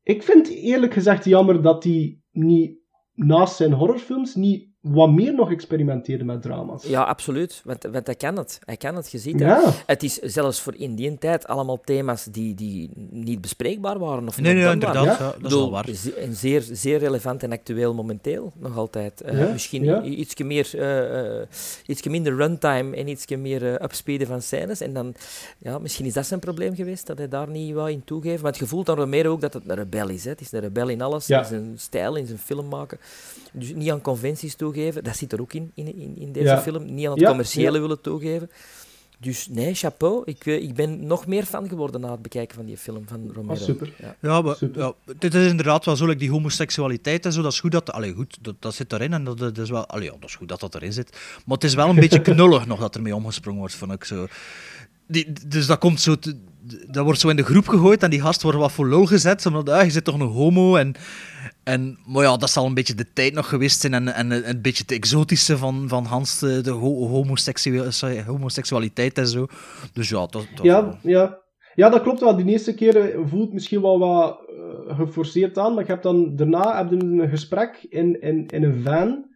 ik 0.04 0.24
vind 0.24 0.48
eerlijk 0.50 0.94
gezegd 0.94 1.26
jammer 1.26 1.62
dat 1.62 1.84
hij 1.84 2.22
niet 2.32 2.78
naast 3.14 3.56
zijn 3.56 3.74
horrorfilms 3.74 4.36
niet 4.36 4.69
wat 4.82 5.10
meer 5.12 5.34
nog 5.34 5.52
experimenteerde 5.52 6.24
met 6.24 6.42
drama's. 6.42 6.84
Ja, 6.84 7.04
absoluut. 7.04 7.62
Want, 7.66 7.84
want 7.92 8.06
hij 8.06 8.16
kan 8.16 8.38
het. 8.38 8.60
Hij 8.66 8.78
kan 8.78 8.96
het, 8.96 9.12
je 9.12 9.18
ziet 9.18 9.34
het. 9.34 9.42
Ja. 9.42 9.62
Het 9.86 10.04
is 10.04 10.14
zelfs 10.18 10.60
voor 10.62 10.76
in 10.76 10.96
die 10.96 11.18
tijd 11.18 11.48
allemaal 11.48 11.82
thema's 11.84 12.24
die, 12.24 12.56
die 12.56 12.90
niet 13.10 13.42
bespreekbaar 13.42 14.00
waren. 14.00 14.28
Of 14.28 14.42
Nee, 14.42 14.54
nee, 14.54 14.64
dan 14.64 14.74
inderdaad. 14.74 15.06
Ja. 15.06 15.18
Ja, 15.20 15.28
Ik 15.36 15.42
dat 15.42 15.52
is 15.52 15.58
wel 15.58 15.72
waar. 15.72 15.90
ze- 15.96 16.14
En 16.14 16.36
zeer, 16.36 16.62
zeer 16.72 16.98
relevant 17.00 17.44
en 17.44 17.52
actueel 17.52 17.94
momenteel 17.94 18.52
nog 18.58 18.78
altijd. 18.78 19.22
Eh, 19.22 19.40
Ja, 19.40 19.52
misschien 19.52 20.20
ietsje 20.20 20.44
meer, 20.44 20.70
eh, 20.74 21.40
eh, 21.42 21.48
ietsje 21.86 22.10
minder 22.10 22.36
runtime 22.36 22.96
en 22.96 23.08
ietsje 23.08 23.38
meer 23.38 23.66
eh, 23.74 23.84
upspeeden 23.84 24.28
van 24.28 24.42
scènes. 24.42 24.82
En 24.82 24.94
dan, 24.94 25.14
ja, 25.58 25.80
misschien 25.80 26.06
is 26.06 26.14
dat 26.14 26.26
zijn 26.26 26.40
probleem 26.40 26.76
geweest, 26.76 27.08
dat 27.08 27.18
hij 27.18 27.28
daar 27.28 27.50
niet 27.50 27.74
wou 27.74 27.92
in 27.92 28.04
toegeven. 28.04 28.44
Want 28.44 28.58
je 28.58 28.66
voelt 28.68 28.90
aan 28.90 28.96
Romero 28.96 29.32
ook 29.32 29.42
dat 29.42 29.54
het 29.54 29.64
een 29.68 29.76
rebel 29.76 30.10
is. 30.10 30.24
Hè. 30.24 30.30
Het 30.30 30.42
is 30.42 30.52
een 30.52 30.60
rebel 30.60 30.88
in 30.90 31.02
alles, 31.02 31.28
Ja. 31.28 31.40
in 31.40 31.46
zijn 31.46 31.74
stijl, 31.76 32.16
in 32.16 32.26
zijn 32.26 32.40
film 32.40 32.68
maken. 32.68 32.98
Dus 33.52 33.74
niet 33.74 33.92
aan 33.92 34.02
conventies 34.02 34.56
toegeven, 34.74 35.04
dat 35.04 35.18
zit 35.18 35.34
er 35.34 35.42
ook 35.42 35.54
in, 35.54 35.72
in, 35.74 35.96
in, 36.00 36.18
in 36.18 36.32
deze 36.32 36.46
Ja. 36.46 36.62
film. 36.62 36.94
Niet 36.94 37.06
aan 37.06 37.12
het 37.12 37.20
Ja, 37.22 37.28
commerciële 37.28 37.72
ja. 37.76 37.80
willen 37.82 38.02
toegeven. 38.02 38.50
Dus 39.22 39.48
nee, 39.48 39.74
chapeau. 39.74 40.22
Ik, 40.26 40.46
eh, 40.46 40.62
ik 40.64 40.74
ben 40.74 41.08
nog 41.08 41.28
meer 41.28 41.44
fan 41.44 41.68
geworden 41.70 42.02
na 42.02 42.12
het 42.12 42.22
bekijken 42.22 42.56
van 42.56 42.66
die 42.66 42.78
film 42.78 43.04
van 43.08 43.32
Romero. 43.34 43.54
Ah, 43.60 43.62
super. 43.66 43.94
Ja. 43.98 44.16
Ja, 44.22 44.42
maar, 44.42 44.56
Super. 44.56 44.82
ja, 44.82 44.94
dit 45.18 45.34
is 45.34 45.48
inderdaad 45.50 45.86
wel 45.86 45.96
zo, 45.96 46.06
like 46.06 46.18
die 46.20 46.30
homoseksualiteit 46.32 47.26
en 47.26 47.34
zo, 47.34 47.42
dat 47.42 47.52
is 47.52 47.60
goed 47.60 47.72
dat, 47.72 47.92
allee, 47.92 48.14
goed, 48.14 48.38
dat, 48.42 48.56
dat 48.60 48.74
zit 48.74 48.94
erin 48.94 49.14
en 49.14 49.24
dat, 49.24 49.38
dat 49.38 49.58
is 49.58 49.70
wel, 49.70 49.86
allee, 49.88 50.06
ja, 50.06 50.12
dat 50.20 50.30
is 50.30 50.36
goed 50.36 50.48
dat 50.50 50.60
dat 50.60 50.76
erin 50.76 50.94
zit. 50.94 51.10
Maar 51.46 51.56
het 51.56 51.64
is 51.64 51.74
wel 51.74 51.90
een 51.90 51.96
beetje 52.06 52.22
knullig 52.22 52.66
nog 52.66 52.80
dat 52.80 52.96
ermee 52.96 53.16
omgesprongen 53.16 53.60
wordt, 53.60 53.76
vond 53.76 53.92
ik 53.92 54.04
zo. 54.04 54.28
Die, 55.08 55.34
dus 55.48 55.66
dat 55.66 55.78
komt 55.80 56.02
zo, 56.02 56.16
te- 56.16 56.38
dat 56.88 57.04
wordt 57.04 57.20
zo 57.20 57.30
in 57.30 57.36
de 57.36 57.44
groep 57.44 57.68
gegooid 57.68 58.04
en 58.04 58.10
die 58.10 58.22
gast 58.22 58.42
wordt 58.42 58.58
wat 58.58 58.72
voor 58.72 58.88
lul 58.90 59.06
gezet, 59.06 59.46
omdat, 59.46 59.70
ah, 59.70 59.84
je 59.84 59.92
zit 59.92 60.04
toch 60.04 60.16
een 60.20 60.28
homo 60.28 60.76
en, 60.76 60.96
en, 61.70 61.98
maar 62.06 62.24
ja, 62.24 62.38
dat 62.38 62.50
zal 62.50 62.66
een 62.66 62.74
beetje 62.74 62.96
de 62.96 63.14
tijd 63.14 63.34
nog 63.34 63.50
geweest 63.50 63.80
zijn 63.82 63.94
en, 63.94 64.08
en 64.14 64.50
een 64.50 64.62
beetje 64.62 64.84
het 64.88 64.92
exotische 64.92 65.58
van, 65.58 65.88
van 65.88 66.06
Hans, 66.06 66.40
de, 66.40 66.62
de 66.62 67.86
sorry, 67.90 68.24
homoseksualiteit 68.24 69.18
en 69.18 69.28
zo. 69.28 69.48
Dus 69.94 70.10
ja, 70.10 70.20
dat, 70.20 70.32
dat 70.56 70.66
Ja, 70.66 70.98
ja. 71.02 71.38
ja, 71.76 71.90
dat 71.90 72.02
klopt 72.02 72.20
wel. 72.20 72.36
Die 72.36 72.46
eerste 72.46 72.74
keer 72.74 72.96
eh, 72.98 73.20
voelt 73.26 73.54
misschien 73.54 73.82
wel 73.82 74.00
wat 74.00 74.40
eh, 74.50 74.98
geforceerd 74.98 75.58
aan, 75.58 75.74
maar 75.74 75.84
je 75.86 75.92
hebt 75.92 76.04
dan 76.04 76.36
daarna 76.36 76.78
heb 76.78 76.90
je 76.90 76.96
een 77.06 77.30
gesprek 77.30 77.86
in, 77.90 78.22
in, 78.22 78.48
in 78.48 78.64
een 78.64 78.82
van 78.84 79.28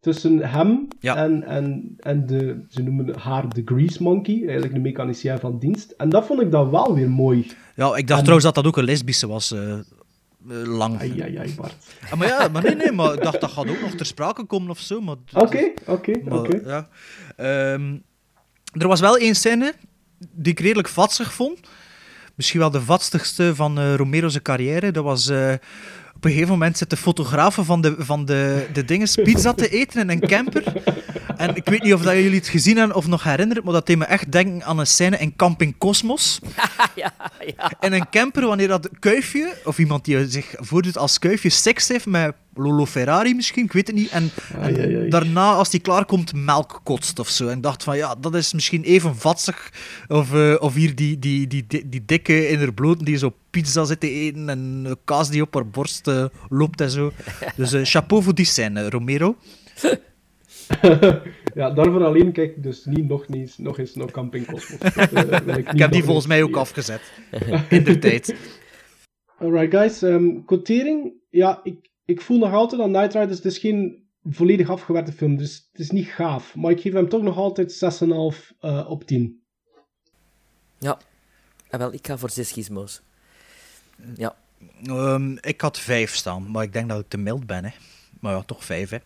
tussen 0.00 0.38
hem 0.38 0.88
Ja. 1.00 1.16
en, 1.16 1.42
en, 1.42 1.94
en 1.96 2.26
de, 2.26 2.64
ze 2.68 2.82
noemen 2.82 3.18
haar 3.18 3.48
de 3.54 3.62
Grease 3.64 4.02
Monkey, 4.02 4.42
eigenlijk 4.42 4.74
de 4.74 4.80
mechanicien 4.80 5.38
van 5.38 5.58
dienst. 5.58 5.90
En 5.90 6.08
dat 6.08 6.26
vond 6.26 6.40
ik 6.40 6.50
dan 6.50 6.70
wel 6.70 6.94
weer 6.94 7.10
mooi. 7.10 7.46
Ja, 7.76 7.96
ik 7.96 8.06
dacht 8.06 8.20
trouwens 8.20 8.44
dat 8.44 8.54
dat 8.54 8.66
ook 8.66 8.76
een 8.76 8.84
lesbische 8.84 9.26
was. 9.26 9.52
eh, 9.52 9.72
eh, 9.72 9.78
lang. 10.46 10.98
Ai, 11.00 11.20
ai, 11.22 11.36
ai, 11.38 11.54
Bart. 11.54 11.74
Ah, 12.10 12.18
maar 12.18 12.28
ja, 12.28 12.48
maar 12.48 12.62
nee, 12.62 12.74
nee, 12.74 12.92
maar 12.92 13.12
ik 13.14 13.22
dacht 13.22 13.40
dat 13.40 13.50
gaat 13.50 13.68
ook 13.68 13.80
nog 13.80 13.94
ter 13.94 14.06
sprake 14.06 14.44
komen 14.44 14.70
of 14.70 14.78
zo. 14.78 15.00
Maar, 15.00 15.16
Oké, 15.32 15.72
oké, 15.86 16.12
oké. 16.28 16.60
Ja. 16.68 16.88
Ehm, 17.36 17.96
er 18.72 18.88
was 18.88 19.00
wel 19.00 19.16
één 19.16 19.34
scène 19.34 19.74
die 20.18 20.52
ik 20.52 20.60
redelijk 20.60 20.88
vatsig 20.88 21.32
vond. 21.32 21.60
Misschien 22.34 22.60
wel 22.60 22.70
de 22.70 22.80
vatstigste 22.82 23.54
van 23.54 23.78
eh, 23.78 23.94
Romero's 23.94 24.42
carrière. 24.42 24.90
Dat 24.90 25.04
was... 25.04 25.28
eh, 25.28 25.54
op 26.18 26.24
een 26.24 26.30
gegeven 26.30 26.52
moment 26.52 26.78
zit 26.78 26.90
de 26.90 26.96
fotografen 26.96 27.64
van 27.64 27.80
de, 27.80 27.94
van 27.98 28.24
de, 28.24 28.66
de 28.72 28.84
dingen 28.84 29.08
pizza 29.22 29.52
te 29.52 29.68
eten 29.68 30.00
in 30.00 30.10
een 30.10 30.28
camper. 30.28 30.72
En 31.36 31.56
ik 31.56 31.68
weet 31.68 31.82
niet 31.82 31.94
of 31.94 32.02
dat 32.02 32.14
jullie 32.14 32.38
het 32.38 32.48
gezien 32.48 32.76
hebben 32.76 32.96
of 32.96 33.06
nog 33.06 33.22
herinneren, 33.22 33.64
maar 33.64 33.72
dat 33.72 33.86
deed 33.86 33.98
me 33.98 34.04
echt 34.04 34.32
denken 34.32 34.64
aan 34.64 34.78
een 34.78 34.86
scène 34.86 35.18
in 35.18 35.36
Camping 35.36 35.78
Cosmos. 35.78 36.40
ja, 36.94 37.12
ja. 37.56 37.70
In 37.80 37.92
een 37.92 38.08
camper, 38.10 38.46
wanneer 38.46 38.68
dat 38.68 38.88
kuifje, 38.98 39.56
of 39.64 39.78
iemand 39.78 40.04
die 40.04 40.30
zich 40.30 40.54
voordoet 40.56 40.98
als 40.98 41.18
kuifje, 41.18 41.48
seks 41.48 41.88
heeft 41.88 42.06
met 42.06 42.34
Lolo 42.58 42.86
Ferrari 42.86 43.34
misschien, 43.34 43.64
ik 43.64 43.72
weet 43.72 43.86
het 43.86 43.96
niet. 43.96 44.10
En, 44.10 44.30
en 44.52 44.60
Ai, 44.62 44.80
ai, 44.80 44.96
ai. 44.96 45.08
daarna, 45.08 45.52
als 45.52 45.70
die 45.70 45.80
klaarkomt, 45.80 46.34
melk 46.34 46.80
kotst 46.82 47.18
of 47.18 47.28
zo. 47.28 47.48
En 47.48 47.60
dacht 47.60 47.82
van, 47.82 47.96
ja, 47.96 48.14
dat 48.14 48.34
is 48.34 48.52
misschien 48.52 48.82
even 48.82 49.16
vatsig. 49.16 49.72
Of, 50.08 50.34
eh, 50.34 50.54
of 50.58 50.74
hier 50.74 50.94
die, 50.94 51.18
die, 51.18 51.46
die, 51.46 51.64
die, 51.66 51.88
die 51.88 52.04
dikke 52.04 52.48
in 52.48 52.58
haar 52.58 52.96
die 52.98 53.16
zo 53.16 53.32
pizza 53.50 53.84
zit 53.84 54.00
te 54.00 54.10
eten 54.10 54.48
en 54.48 54.96
kaas 55.04 55.30
die 55.30 55.42
op 55.42 55.54
haar 55.54 55.68
borst 55.68 56.08
eh, 56.08 56.24
loopt 56.48 56.80
en 56.80 56.90
zo. 56.90 57.12
Dus 57.56 57.72
eh, 57.72 57.80
chapeau 57.84 58.22
voor 58.22 58.34
die 58.34 58.44
scène, 58.44 58.90
Romero. 58.90 59.36
ja, 61.54 61.70
daarvoor 61.70 62.04
alleen 62.04 62.32
kijk 62.32 62.56
ik 62.56 62.62
dus 62.62 62.84
niet 62.84 63.08
nog, 63.08 63.24
eens, 63.28 63.58
nog 63.58 63.78
eens 63.78 63.94
naar 63.94 64.10
Camping 64.10 64.46
Cosmos. 64.46 64.78
Dat, 64.94 65.46
niet 65.46 65.56
Ik 65.72 65.78
heb 65.78 65.92
die 65.92 66.04
volgens 66.04 66.26
mij 66.26 66.42
ook 66.42 66.56
afgezet. 66.56 67.00
In 67.68 67.84
de 67.84 67.98
tijd. 67.98 68.34
Alright 69.38 69.74
guys, 69.74 70.02
ehm 70.02 70.44
quotering. 70.44 71.12
Ja, 71.30 71.60
ik, 71.62 71.87
ik 72.08 72.20
voel 72.20 72.38
nog 72.38 72.52
altijd 72.52 72.80
aan 72.80 72.90
Night 72.90 73.14
Riders, 73.14 73.36
het 73.36 73.44
is 73.44 73.58
geen 73.58 74.06
volledig 74.24 74.70
afgewerkte 74.70 75.12
film, 75.12 75.36
dus 75.36 75.68
het 75.72 75.80
is 75.80 75.90
niet 75.90 76.06
gaaf. 76.06 76.54
Maar 76.54 76.70
ik 76.70 76.80
geef 76.80 76.92
hem 76.92 77.08
toch 77.08 77.22
nog 77.22 77.36
altijd 77.36 77.72
6,5 77.72 78.52
eh, 78.60 78.90
op 78.90 79.04
10. 79.04 79.42
Ja. 80.78 80.98
Ah, 81.70 81.80
wel, 81.80 81.92
ik 81.92 82.06
ga 82.06 82.18
voor 82.18 82.30
zes 82.30 82.52
gizmos. 82.52 83.00
Ja. 84.16 84.36
Ehm, 84.82 85.36
ik 85.40 85.60
had 85.60 85.78
vijf 85.78 86.14
staan, 86.14 86.50
maar 86.50 86.62
ik 86.62 86.72
denk 86.72 86.88
dat 86.88 87.00
ik 87.00 87.08
te 87.08 87.18
mild 87.18 87.46
ben. 87.46 87.64
Hè. 87.64 87.70
Maar 88.20 88.34
ja, 88.34 88.42
toch 88.42 88.64
vijf. 88.64 88.90
Hè. 88.90 88.98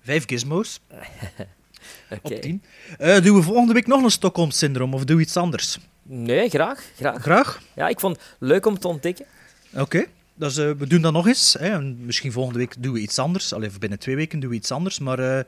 Vijf 0.00 0.26
gizmos 0.26 0.80
Oké. 2.10 2.34
op 2.34 2.40
tien. 2.40 2.62
Eh, 2.98 3.20
doen 3.22 3.36
we 3.36 3.42
volgende 3.42 3.72
week 3.72 3.86
nog 3.86 4.02
een 4.02 4.10
Stockholm-syndroom 4.10 4.94
of 4.94 5.04
doen 5.04 5.16
we 5.16 5.22
iets 5.22 5.36
anders? 5.36 5.78
Nee, 6.02 6.48
graag, 6.48 6.90
graag. 6.96 7.22
Graag? 7.22 7.62
Ja, 7.74 7.88
ik 7.88 8.00
vond 8.00 8.16
het 8.16 8.36
leuk 8.38 8.66
om 8.66 8.78
te 8.78 8.88
ontdekken. 8.88 9.26
Oké. 9.74 10.06
Dus, 10.38 10.56
eh, 10.56 10.70
we 10.70 10.86
doen 10.86 11.02
dat 11.02 11.12
nog 11.12 11.26
eens. 11.26 11.56
Hè. 11.58 11.68
En 11.68 11.96
misschien 12.04 12.32
volgende 12.32 12.58
week 12.58 12.74
doen 12.78 12.92
we 12.92 13.00
iets 13.00 13.18
anders. 13.18 13.52
Allee, 13.52 13.68
of 13.68 13.78
binnen 13.78 13.98
twee 13.98 14.16
weken 14.16 14.40
doen 14.40 14.50
we 14.50 14.56
iets 14.56 14.70
anders. 14.70 14.98
Maar 14.98 15.18
eh, 15.18 15.38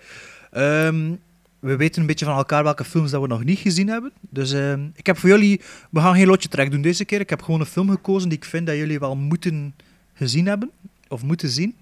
ehm, 0.86 1.14
we 1.58 1.76
weten 1.76 2.00
een 2.00 2.06
beetje 2.06 2.24
van 2.24 2.36
elkaar 2.36 2.62
welke 2.64 2.84
films 2.84 3.10
dat 3.10 3.20
we 3.20 3.26
nog 3.26 3.44
niet 3.44 3.58
gezien 3.58 3.88
hebben. 3.88 4.12
Dus 4.20 4.52
ehm, 4.52 4.88
ik 4.94 5.06
heb 5.06 5.18
voor 5.18 5.28
jullie... 5.28 5.60
We 5.90 6.00
gaan 6.00 6.14
geen 6.14 6.26
lotje 6.26 6.48
trek 6.48 6.70
doen 6.70 6.82
deze 6.82 7.04
keer. 7.04 7.20
Ik 7.20 7.30
heb 7.30 7.42
gewoon 7.42 7.60
een 7.60 7.66
film 7.66 7.90
gekozen 7.90 8.28
die 8.28 8.38
ik 8.38 8.44
vind 8.44 8.66
dat 8.66 8.76
jullie 8.76 8.98
wel 8.98 9.16
moeten 9.16 9.74
gezien 10.14 10.46
hebben. 10.46 10.70
Of 11.08 11.22
moeten 11.22 11.48
zien. 11.48 11.76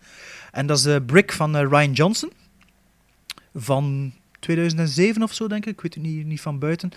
En 0.52 0.66
dat 0.66 0.78
is 0.78 0.98
Brick 1.06 1.32
van 1.32 1.56
eh, 1.56 1.62
Ryan 1.62 1.92
Johnson. 1.92 2.32
Van 3.54 4.12
2007 4.38 5.22
of 5.22 5.34
zo, 5.34 5.48
denk 5.48 5.66
ik. 5.66 5.72
Ik 5.72 5.80
weet 5.80 5.94
het 5.94 6.02
niet, 6.02 6.26
niet 6.26 6.40
van 6.40 6.58
buiten. 6.58 6.90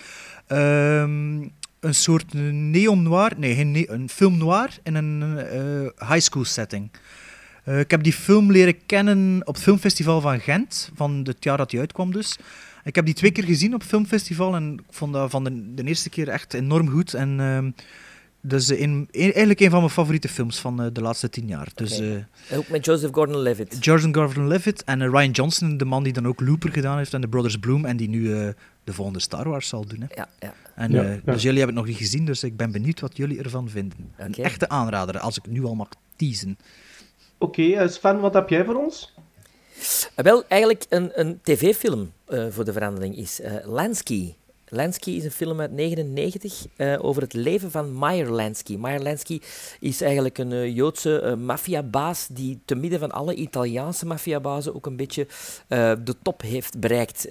Ehm, 0.48 1.48
een 1.82 1.96
soort 1.96 2.34
neon-noir. 2.54 3.32
Nee, 3.38 3.56
geen 3.56 3.72
ne- 3.72 3.90
een 3.90 4.10
film 4.10 4.38
noir 4.38 4.70
in 4.84 4.96
een 4.96 5.38
eh, 5.38 6.10
high 6.10 6.20
school 6.22 6.44
setting. 6.46 6.92
Eh, 7.64 7.80
ik 7.80 7.92
heb 7.92 8.04
die 8.04 8.14
film 8.14 8.52
leren 8.52 8.86
kennen 8.86 9.42
op 9.48 9.54
het 9.54 9.64
filmfestival 9.64 10.22
van 10.22 10.40
Gent, 10.40 10.92
van 10.96 11.22
het 11.24 11.44
jaar 11.44 11.58
dat 11.58 11.70
die 11.70 11.80
uitkwam 11.80 12.12
dus. 12.12 12.38
Ik 12.84 12.96
heb 12.96 13.06
die 13.06 13.14
twee 13.14 13.32
keer 13.32 13.44
gezien 13.44 13.74
op 13.74 13.80
het 13.80 13.90
filmfestival 13.90 14.56
en 14.56 14.74
ik 14.74 14.94
vond 14.96 15.14
dat 15.14 15.30
van 15.32 15.44
de, 15.44 15.74
de 15.74 15.84
eerste 15.84 16.10
keer 16.10 16.28
echt 16.30 16.54
enorm 16.54 16.90
goed. 16.90 17.14
En 17.14 17.40
ehm 17.40 17.70
dus 18.42 18.70
een, 18.70 18.80
een- 18.80 19.08
eigenlijk 19.12 19.60
een 19.60 19.70
van 19.70 19.80
mijn 19.80 19.92
favoriete 19.92 20.28
films 20.30 20.60
van 20.60 20.82
eh, 20.82 20.88
de 20.94 21.02
laatste 21.02 21.30
tien 21.30 21.48
jaar. 21.48 21.68
Dus 21.76 22.00
eh, 22.00 22.14
En 22.14 22.28
Ook 22.58 22.68
met 22.70 22.86
Joseph 22.86 23.14
Gordon-Levitt. 23.14 23.86
Jordan 23.86 24.14
Gordon-Levitt 24.16 24.84
en 24.84 25.10
Ryan 25.10 25.32
Johnson, 25.32 25.78
de 25.78 25.86
man 25.86 26.04
die 26.04 26.14
dan 26.14 26.28
ook 26.28 26.42
Looper 26.42 26.72
gedaan 26.72 26.98
heeft 26.98 27.14
en 27.14 27.22
de 27.22 27.28
Brothers 27.30 27.58
Bloom 27.58 27.86
en 27.86 27.98
die 27.98 28.10
nu 28.10 28.34
eh, 28.40 28.50
de 28.84 28.94
volgende 28.94 29.20
Star 29.20 29.50
Wars 29.50 29.68
zal 29.68 29.86
doen. 29.86 30.00
Hè. 30.02 30.16
Ja, 30.16 30.28
ja. 30.40 30.54
En, 30.76 30.92
Ja, 30.92 31.04
eh, 31.04 31.16
ja. 31.26 31.34
Dus 31.34 31.42
jullie 31.42 31.58
hebben 31.58 31.76
het 31.78 31.86
nog 31.86 31.94
niet 31.94 32.04
gezien, 32.08 32.26
dus 32.26 32.44
ik 32.44 32.58
ben 32.58 32.72
benieuwd 32.72 33.00
wat 33.00 33.18
jullie 33.18 33.40
ervan 33.44 33.70
vinden. 33.70 34.12
Een 34.18 34.34
echte 34.36 34.70
aanrader, 34.70 35.20
als 35.20 35.38
ik 35.38 35.48
nu 35.48 35.64
al 35.66 35.76
mag 35.76 35.88
teasen. 36.16 36.58
Oké, 37.38 37.62
eh, 37.62 37.88
Sven, 37.90 38.20
wat 38.20 38.34
heb 38.34 38.50
jij 38.50 38.66
voor 38.66 38.76
ons? 38.76 39.14
Wel, 40.16 40.44
eigenlijk 40.48 40.86
een, 40.90 41.12
een 41.20 41.40
tv-film 41.44 42.12
eh, 42.28 42.46
voor 42.50 42.66
de 42.66 42.74
verandering 42.74 43.18
is 43.18 43.42
eh 43.42 43.54
Lansky. 43.64 44.34
Lansky 44.74 45.12
is 45.12 45.24
een 45.24 45.32
film 45.32 45.60
uit 45.60 45.78
1999 45.78 46.66
eh, 46.76 47.06
over 47.06 47.22
het 47.22 47.34
leven 47.34 47.72
van 47.72 48.00
Meyer 48.00 48.30
Lansky. 48.30 48.76
Meyer 48.76 49.02
Lansky 49.02 49.42
is 49.80 50.02
eigenlijk 50.02 50.38
een 50.38 50.52
eh, 50.52 50.76
Joodse 50.76 51.20
eh, 51.20 51.36
maffiabaas 51.36 52.28
die 52.28 52.60
te 52.66 52.76
midden 52.76 53.00
van 53.00 53.12
alle 53.12 53.36
Italiaanse 53.36 54.06
maffiabazen 54.06 54.76
ook 54.76 54.86
een 54.86 54.96
beetje 54.96 55.28
de 56.04 56.16
top 56.24 56.42
heeft 56.42 56.80
bereikt 56.80 57.26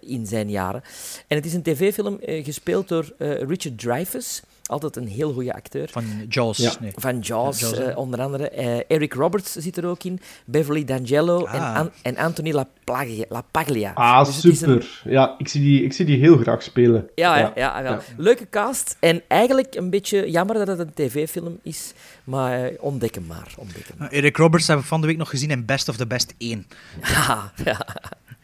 in 0.00 0.26
zijn 0.26 0.50
jaren. 0.50 0.82
En 1.26 1.36
het 1.36 1.46
is 1.46 1.54
een 1.54 1.62
tv-film 1.62 2.18
gespeeld 2.20 2.88
door 2.88 3.12
Richard 3.18 3.78
Dreyfuss. 3.78 4.42
Altijd 4.68 4.96
een 4.96 5.06
heel 5.06 5.32
goede 5.32 5.54
acteur. 5.54 5.88
Van 5.90 6.04
Jaws. 6.28 6.56
Ja. 6.56 6.72
Nee. 6.80 6.92
Van 6.94 7.18
Jaws, 7.18 7.60
Ja, 7.60 7.66
Jaws, 7.68 7.78
eh, 7.78 7.96
onder 7.98 8.20
andere. 8.20 8.48
Eh, 8.50 8.80
Eric 8.88 9.14
Roberts 9.14 9.52
zit 9.52 9.76
er 9.76 9.86
ook 9.86 10.02
in. 10.04 10.20
Beverly 10.44 10.84
D'Angelo 10.84 11.44
en, 11.44 11.60
Ah. 11.60 11.76
An- 11.76 11.90
en 12.02 12.16
Anthony 12.16 12.52
LaPaglia. 12.52 13.24
LaPaglia. 13.28 13.92
Ah, 13.94 14.24
Dus 14.24 14.44
een- 14.44 14.56
super. 14.56 15.00
Ja, 15.04 15.34
ik 15.38 15.48
zie, 15.48 15.60
die, 15.60 15.82
ik 15.82 15.92
zie 15.92 16.06
die 16.06 16.18
heel 16.18 16.36
graag 16.36 16.62
spelen. 16.62 17.08
Ja, 17.14 17.38
ja. 17.38 17.52
ja, 17.54 17.82
wel. 17.82 17.92
Ja. 17.92 18.00
leuke 18.16 18.48
cast. 18.50 18.96
En 19.00 19.22
eigenlijk 19.28 19.74
een 19.74 19.90
beetje 19.90 20.30
jammer 20.30 20.56
dat 20.56 20.66
het 20.66 20.78
een 20.78 20.94
tv-film 20.94 21.58
is. 21.62 21.92
Maar 22.28 22.64
eh, 22.64 22.82
ontdek 22.82 23.14
hem 23.14 23.26
maar. 23.26 23.54
Ontdek 23.58 23.86
hem. 23.88 23.96
Nou, 23.98 24.10
Eric 24.12 24.36
Roberts 24.36 24.66
hebben 24.66 24.84
we 24.84 24.90
van 24.90 25.00
de 25.00 25.06
week 25.06 25.16
nog 25.16 25.30
gezien 25.30 25.50
in 25.50 25.64
Best 25.64 25.88
of 25.88 25.96
the 25.96 26.06
Best 26.06 26.34
1. 26.38 26.66
Ja, 27.02 27.52
ja, 27.64 27.86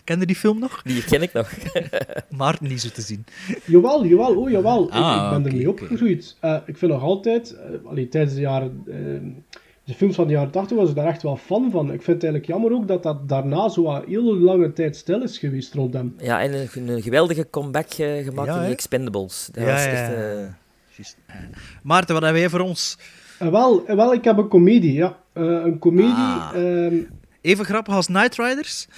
Kende 0.05 0.27
die 0.27 0.37
film 0.37 0.59
nog? 0.59 0.83
die 0.83 1.05
ken 1.05 1.23
ik 1.23 1.33
nog. 1.33 1.51
Maar 2.39 2.57
niet 2.61 2.81
zo 2.81 2.89
te 2.89 3.01
zien. 3.01 3.25
Jawel, 3.65 4.05
jawel, 4.07 4.37
oh 4.37 4.51
jawel. 4.51 4.85
Ik- 4.87 4.91
Ah, 4.93 5.23
ik, 5.25 5.31
ben 5.31 5.39
oké, 5.41 5.49
ermee 5.49 5.69
opgegroeid. 5.69 6.37
Eh, 6.41 6.57
ik 6.67 6.77
vind 6.79 6.93
nog 6.93 7.03
altijd, 7.03 7.55
eh, 7.57 7.89
allee, 7.89 8.09
tijdens 8.09 8.35
de 8.35 8.41
jaren, 8.41 8.83
eh, 8.87 8.95
de 9.85 9.95
films 9.95 10.15
van 10.15 10.27
de 10.27 10.33
jaren 10.33 10.51
80 10.51 10.77
was 10.77 10.89
ik 10.89 10.95
daar 10.95 11.07
echt 11.07 11.23
wel 11.23 11.37
fan 11.37 11.71
van. 11.71 11.85
Ik 11.85 12.03
vind 12.03 12.23
het 12.23 12.23
eigenlijk 12.33 12.47
jammer 12.47 12.73
ook 12.73 12.89
dat 12.89 13.03
dat 13.03 13.29
daarna 13.29 13.69
zo 13.69 13.87
een 13.95 14.05
hele 14.09 14.35
lange 14.37 14.73
tijd 14.73 14.97
stil 14.97 15.23
is 15.23 15.39
geweest 15.39 15.75
rond 15.75 15.95
hem. 15.95 16.15
Ja, 16.19 16.43
en 16.43 16.53
een, 16.75 16.89
een 16.89 17.03
geweldige 17.03 17.47
comeback 17.51 17.95
gemaakt 17.95 18.49
Ja, 18.49 18.61
in? 18.61 18.67
The 18.67 18.73
Expendables. 18.73 19.49
Dat 19.53 19.65
Ja, 19.65 19.73
was 19.73 19.85
ja, 19.85 19.91
echt... 19.91 20.11
ja. 20.11 20.31
eh, 20.33 20.47
Juist. 20.97 21.17
Maarten, 21.83 22.15
wat 22.15 22.23
hebben 22.23 22.41
wij 22.41 22.51
voor 22.51 22.61
ons? 22.61 22.99
En 23.45 23.51
wel, 23.51 23.87
en 23.87 23.97
wel, 23.97 24.13
ik 24.15 24.25
heb 24.25 24.37
een 24.39 24.49
comedie, 24.49 24.93
ja. 24.93 25.23
Eh, 25.33 25.45
een 25.45 25.79
comedie, 25.79 26.13
Ah. 26.15 26.51
ehm, 26.55 26.97
Even 27.41 27.65
grappig 27.65 27.95
als 27.95 28.09
Night 28.09 28.37
Riders? 28.37 28.89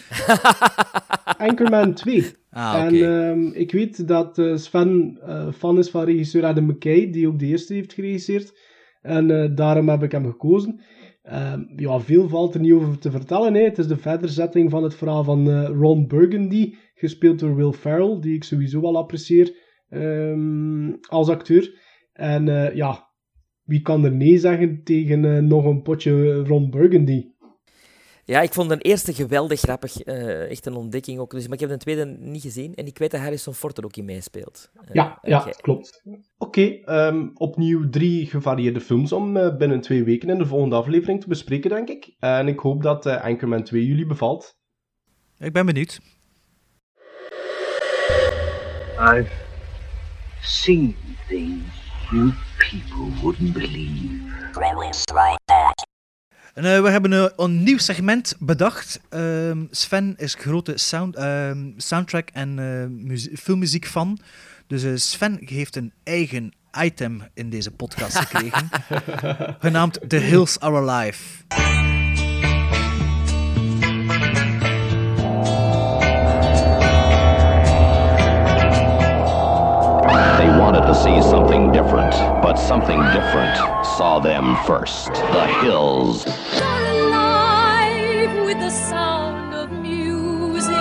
Anchorman 1.38 1.94
2. 1.94 2.24
Ah, 2.50 2.74
En 2.84 2.94
ehm, 2.94 3.46
ik 3.52 3.72
weet 3.72 4.08
dat 4.08 4.38
eh, 4.38 4.56
Sven 4.56 5.18
eh, 5.26 5.52
fan 5.52 5.78
is 5.78 5.90
van 5.90 6.04
regisseur 6.04 6.44
Adam 6.44 6.64
McKay, 6.64 7.10
die 7.10 7.28
ook 7.28 7.38
de 7.38 7.46
eerste 7.46 7.74
heeft 7.74 7.92
geregisseerd. 7.92 8.58
En 9.02 9.30
eh, 9.42 9.50
daarom 9.54 9.88
heb 9.88 10.02
ik 10.02 10.12
hem 10.12 10.24
gekozen. 10.26 10.80
Ehm, 11.22 11.60
ja, 11.76 11.98
veel 12.00 12.28
valt 12.28 12.54
er 12.54 12.60
niet 12.60 12.72
over 12.72 12.98
te 12.98 13.10
vertellen. 13.10 13.54
Hè. 13.54 13.62
Het 13.62 13.78
is 13.78 13.86
de 13.86 13.96
verderzetting 13.96 14.70
van 14.70 14.82
het 14.82 14.94
verhaal 14.94 15.24
van 15.24 15.50
eh, 15.50 15.68
Ron 15.68 16.06
Burgundy, 16.06 16.74
gespeeld 16.94 17.38
door 17.38 17.56
Will 17.56 17.72
Ferrell, 17.72 18.18
die 18.20 18.34
ik 18.34 18.44
sowieso 18.44 18.80
wel 18.80 18.96
apprecieer 18.96 19.54
als 21.08 21.28
acteur. 21.28 21.84
En 22.12 22.48
eh, 22.48 22.74
ja, 22.74 23.05
wie 23.66 23.82
kan 23.82 24.04
er 24.04 24.12
nee 24.12 24.38
zeggen 24.38 24.80
tegen 24.84 25.24
eh, 25.36 25.42
nog 25.42 25.64
een 25.64 25.82
potje 25.82 26.44
Ron 26.44 26.70
Burgundy? 26.70 27.26
Ja, 28.24 28.40
ik 28.40 28.52
vond 28.52 28.68
de 28.68 28.78
eerste 28.78 29.12
geweldig 29.14 29.60
grappig. 29.60 30.00
eh, 30.00 30.50
echt 30.50 30.66
een 30.66 30.74
ontdekking 30.74 31.18
ook. 31.18 31.30
Dus, 31.30 31.44
maar 31.44 31.54
ik 31.54 31.60
heb 31.60 31.68
de 31.68 31.76
tweede 31.76 32.04
niet 32.04 32.42
gezien. 32.42 32.74
En 32.74 32.86
ik 32.86 32.98
weet 32.98 33.10
dat 33.10 33.20
Harrison 33.20 33.54
Ford 33.54 33.78
er 33.78 33.84
ook 33.84 33.96
in 33.96 34.04
meespeelt. 34.04 34.70
Eh, 34.74 34.94
Ja, 34.94 35.18
ja 35.22 35.38
klopt. 35.60 36.02
Oké, 36.38 36.60
ehm, 36.84 37.28
opnieuw 37.34 37.88
drie 37.90 38.26
gevarieerde 38.26 38.80
films 38.80 39.12
om 39.12 39.36
eh, 39.36 39.56
binnen 39.56 39.80
twee 39.80 40.04
weken 40.04 40.28
in 40.28 40.38
de 40.38 40.46
volgende 40.46 40.76
aflevering 40.76 41.20
te 41.20 41.28
bespreken, 41.28 41.70
denk 41.70 41.88
ik. 41.88 42.14
En 42.18 42.48
ik 42.48 42.58
hoop 42.58 42.82
dat 42.82 43.06
eh, 43.06 43.24
Anchorman 43.24 43.62
2 43.62 43.86
jullie 43.86 44.06
bevalt. 44.06 44.56
Ik 45.38 45.52
ben 45.52 45.66
benieuwd. 45.66 46.00
I've 48.98 49.30
seen 50.42 50.96
things 51.28 51.85
you 52.10 52.32
people 52.70 53.20
wouldn't 53.22 53.52
believe. 53.52 54.34
En, 56.54 56.64
eh, 56.64 56.82
we 56.82 56.90
hebben 56.90 57.12
een, 57.12 57.32
een 57.36 57.62
nieuw 57.62 57.78
segment 57.78 58.34
bedacht. 58.38 59.00
Ehm, 59.08 59.64
Sven 59.70 60.14
is 60.16 60.34
grote 60.34 60.72
sound, 60.76 61.16
ehm, 61.16 61.70
soundtrack 61.76 62.28
en 62.32 62.58
eh, 62.58 62.86
muzie- 63.04 63.36
filmmuziek 63.36 63.86
fan. 63.86 64.18
Dus 64.66 64.82
eh, 64.82 64.92
Sven 64.94 65.38
heeft 65.44 65.76
een 65.76 65.92
eigen 66.04 66.52
item 66.80 67.22
in 67.34 67.50
deze 67.50 67.70
podcast 67.70 68.16
gekregen. 68.18 68.68
genaamd 69.66 69.98
The 70.08 70.16
Hills 70.16 70.60
Are 70.60 70.90
Alive. 70.90 71.22
See 81.02 81.20
something 81.20 81.72
different, 81.72 82.14
but 82.42 82.58
something 82.58 83.00
different 83.12 83.56
saw 83.96 84.18
them 84.18 84.56
first. 84.64 85.12
The 85.14 85.46
hills 85.60 86.24
alive 86.80 88.32
with 88.46 88.58
the 88.58 88.70
sound 88.70 89.54
of 89.54 89.70
music. 89.70 90.74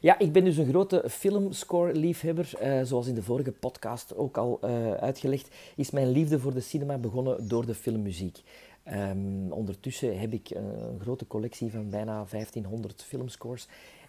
Ja, 0.00 0.18
ik 0.18 0.32
ben 0.32 0.44
dus 0.44 0.56
een 0.56 0.68
grote 0.68 1.04
filmscore-liefhebber. 1.08 2.50
Eh, 2.60 2.82
zoals 2.82 3.06
in 3.06 3.14
de 3.14 3.22
vorige 3.22 3.52
podcast 3.52 4.16
ook 4.16 4.36
al 4.36 4.58
eh, 4.60 4.92
uitgelegd, 4.92 5.48
is 5.76 5.90
mijn 5.90 6.10
liefde 6.10 6.38
voor 6.38 6.54
de 6.54 6.60
cinema 6.60 6.98
begonnen 6.98 7.48
door 7.48 7.66
de 7.66 7.74
filmmuziek. 7.74 8.42
Ehm, 8.82 9.50
ondertussen 9.50 10.18
heb 10.18 10.32
ik 10.32 10.50
een 10.50 11.00
grote 11.00 11.26
collectie 11.26 11.70
van 11.70 11.90
bijna 11.90 12.24
1500 12.30 13.02
filmscores. 13.02 13.68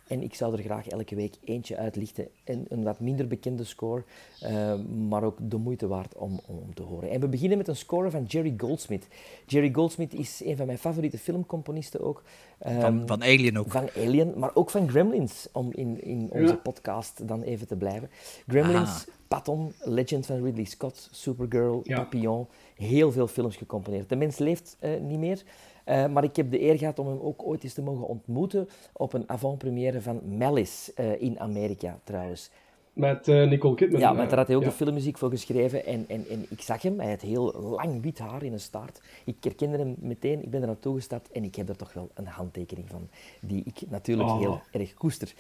En 0.10 0.22
ik 0.24 0.34
zou 0.36 0.54
er 0.58 0.64
graag 0.64 0.88
elke 0.88 1.16
week 1.16 1.34
eentje 1.44 1.78
uitlichten. 1.78 2.28
En 2.44 2.66
een 2.70 2.84
wat 2.84 3.00
minder 3.00 3.28
bekende 3.28 3.64
score, 3.64 4.04
eh, 4.42 4.74
maar 5.10 5.24
ook 5.24 5.38
de 5.42 5.58
moeite 5.58 5.88
waard 5.88 6.16
om, 6.16 6.40
om 6.46 6.74
te 6.74 6.82
horen. 6.84 7.10
En 7.10 7.20
we 7.20 7.28
beginnen 7.28 7.58
met 7.58 7.68
een 7.68 7.76
score 7.76 8.10
van 8.12 8.24
Jerry 8.24 8.54
Goldsmith. 8.58 9.08
Jerry 9.46 9.70
Goldsmith 9.74 10.14
is 10.14 10.42
een 10.46 10.56
van 10.58 10.66
mijn 10.66 10.78
favoriete 10.78 11.18
filmcomponisten 11.18 12.00
ook. 12.02 12.24
Van, 12.60 12.72
Ehm, 12.72 13.06
van 13.08 13.22
Alien 13.24 13.60
ook. 13.60 13.72
van 13.72 13.90
Alien, 13.98 14.34
maar 14.38 14.52
ook 14.54 14.70
van 14.70 14.90
Gremlins, 14.90 15.48
om 15.52 15.70
in, 15.72 16.04
in 16.04 16.30
onze 16.32 16.46
Ja. 16.54 16.56
podcast 16.56 17.28
dan 17.28 17.42
even 17.42 17.68
te 17.68 17.76
blijven. 17.76 18.10
Gremlins. 18.48 19.08
Patton, 19.28 19.74
Legend 19.84 20.26
van 20.26 20.44
Ridley 20.44 20.64
Scott, 20.66 21.10
Supergirl, 21.12 21.80
Ja. 21.84 21.96
Papillon, 21.98 22.48
heel 22.76 23.12
veel 23.12 23.28
films 23.28 23.56
gecomponeerd. 23.56 24.10
De 24.10 24.16
mens 24.16 24.38
leeft 24.38 24.78
eh, 24.80 24.92
niet 25.02 25.20
meer, 25.20 25.44
eh, 25.90 26.08
maar 26.08 26.24
ik 26.24 26.36
heb 26.36 26.52
de 26.52 26.62
eer 26.62 26.78
gehad 26.78 27.00
om 27.00 27.08
hem 27.08 27.20
ook 27.20 27.46
ooit 27.46 27.64
eens 27.64 27.74
te 27.74 27.82
mogen 27.82 28.08
ontmoeten 28.08 28.70
op 28.94 29.14
een 29.14 29.30
avant-première 29.30 30.02
van 30.02 30.38
Malice 30.38 30.94
eh, 30.96 31.22
in 31.22 31.40
Amerika 31.40 32.00
trouwens. 32.04 32.50
Met 32.94 33.28
eh, 33.28 33.48
Nicole 33.48 33.76
Kidman. 33.76 34.00
Ja, 34.00 34.14
maar 34.14 34.28
daar 34.28 34.38
had 34.38 34.48
hij 34.48 34.56
ook 34.56 34.64
ja. 34.64 34.70
de 34.70 34.76
filmmuziek 34.76 35.18
voor 35.18 35.30
geschreven. 35.30 35.86
En, 35.86 36.06
en, 36.08 36.26
en 36.30 36.46
ik 36.50 36.62
zag 36.62 36.82
hem, 36.82 37.00
hij 37.00 37.10
had 37.10 37.22
heel 37.22 37.54
lang 37.80 38.02
wit 38.02 38.20
haar 38.20 38.44
in 38.44 38.54
een 38.54 38.60
staart. 38.60 39.02
Ik 39.26 39.36
herkende 39.40 39.78
hem 39.78 39.96
meteen, 40.00 40.44
ik 40.44 40.50
ben 40.50 40.62
er 40.62 40.68
naartoe 40.68 40.96
gestapt 40.96 41.32
en 41.32 41.44
ik 41.44 41.56
heb 41.56 41.70
er 41.70 41.78
toch 41.78 41.94
wel 41.94 42.10
een 42.14 42.28
handtekening 42.28 42.88
van, 42.90 43.08
die 43.42 43.64
ik 43.66 43.82
natuurlijk 43.90 44.30
Oh. 44.30 44.40
heel 44.40 44.62
erg 44.72 44.94
koester. 44.94 45.34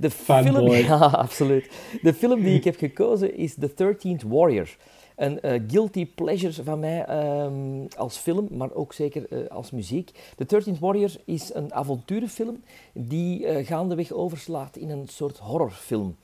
De 0.00 0.10
film, 0.10 0.70
ja, 0.90 0.96
absoluut. 0.96 1.70
De 2.02 2.14
film 2.14 2.42
die 2.42 2.54
ik 2.54 2.64
heb 2.64 2.76
gekozen 2.76 3.36
is 3.36 3.54
The 3.54 3.70
13th 3.70 4.26
Warrior. 4.28 4.76
Een 5.18 5.40
eh, 5.40 5.60
guilty 5.68 6.06
pleasure 6.14 6.62
van 6.64 6.78
mij 6.80 7.04
ehm, 7.04 7.86
als 7.96 8.16
film, 8.16 8.48
maar 8.50 8.72
ook 8.72 8.92
zeker 8.92 9.26
eh, 9.30 9.38
als 9.50 9.70
muziek. 9.70 10.10
The 10.36 10.62
13th 10.74 10.78
Warrior 10.78 11.10
is 11.24 11.54
een 11.54 11.74
avonturenfilm 11.74 12.62
die 12.92 13.46
eh, 13.46 13.66
gaandeweg 13.66 14.12
overslaat 14.12 14.76
in 14.76 14.90
een 14.90 15.08
soort 15.08 15.38
horrorfilm. 15.38 16.16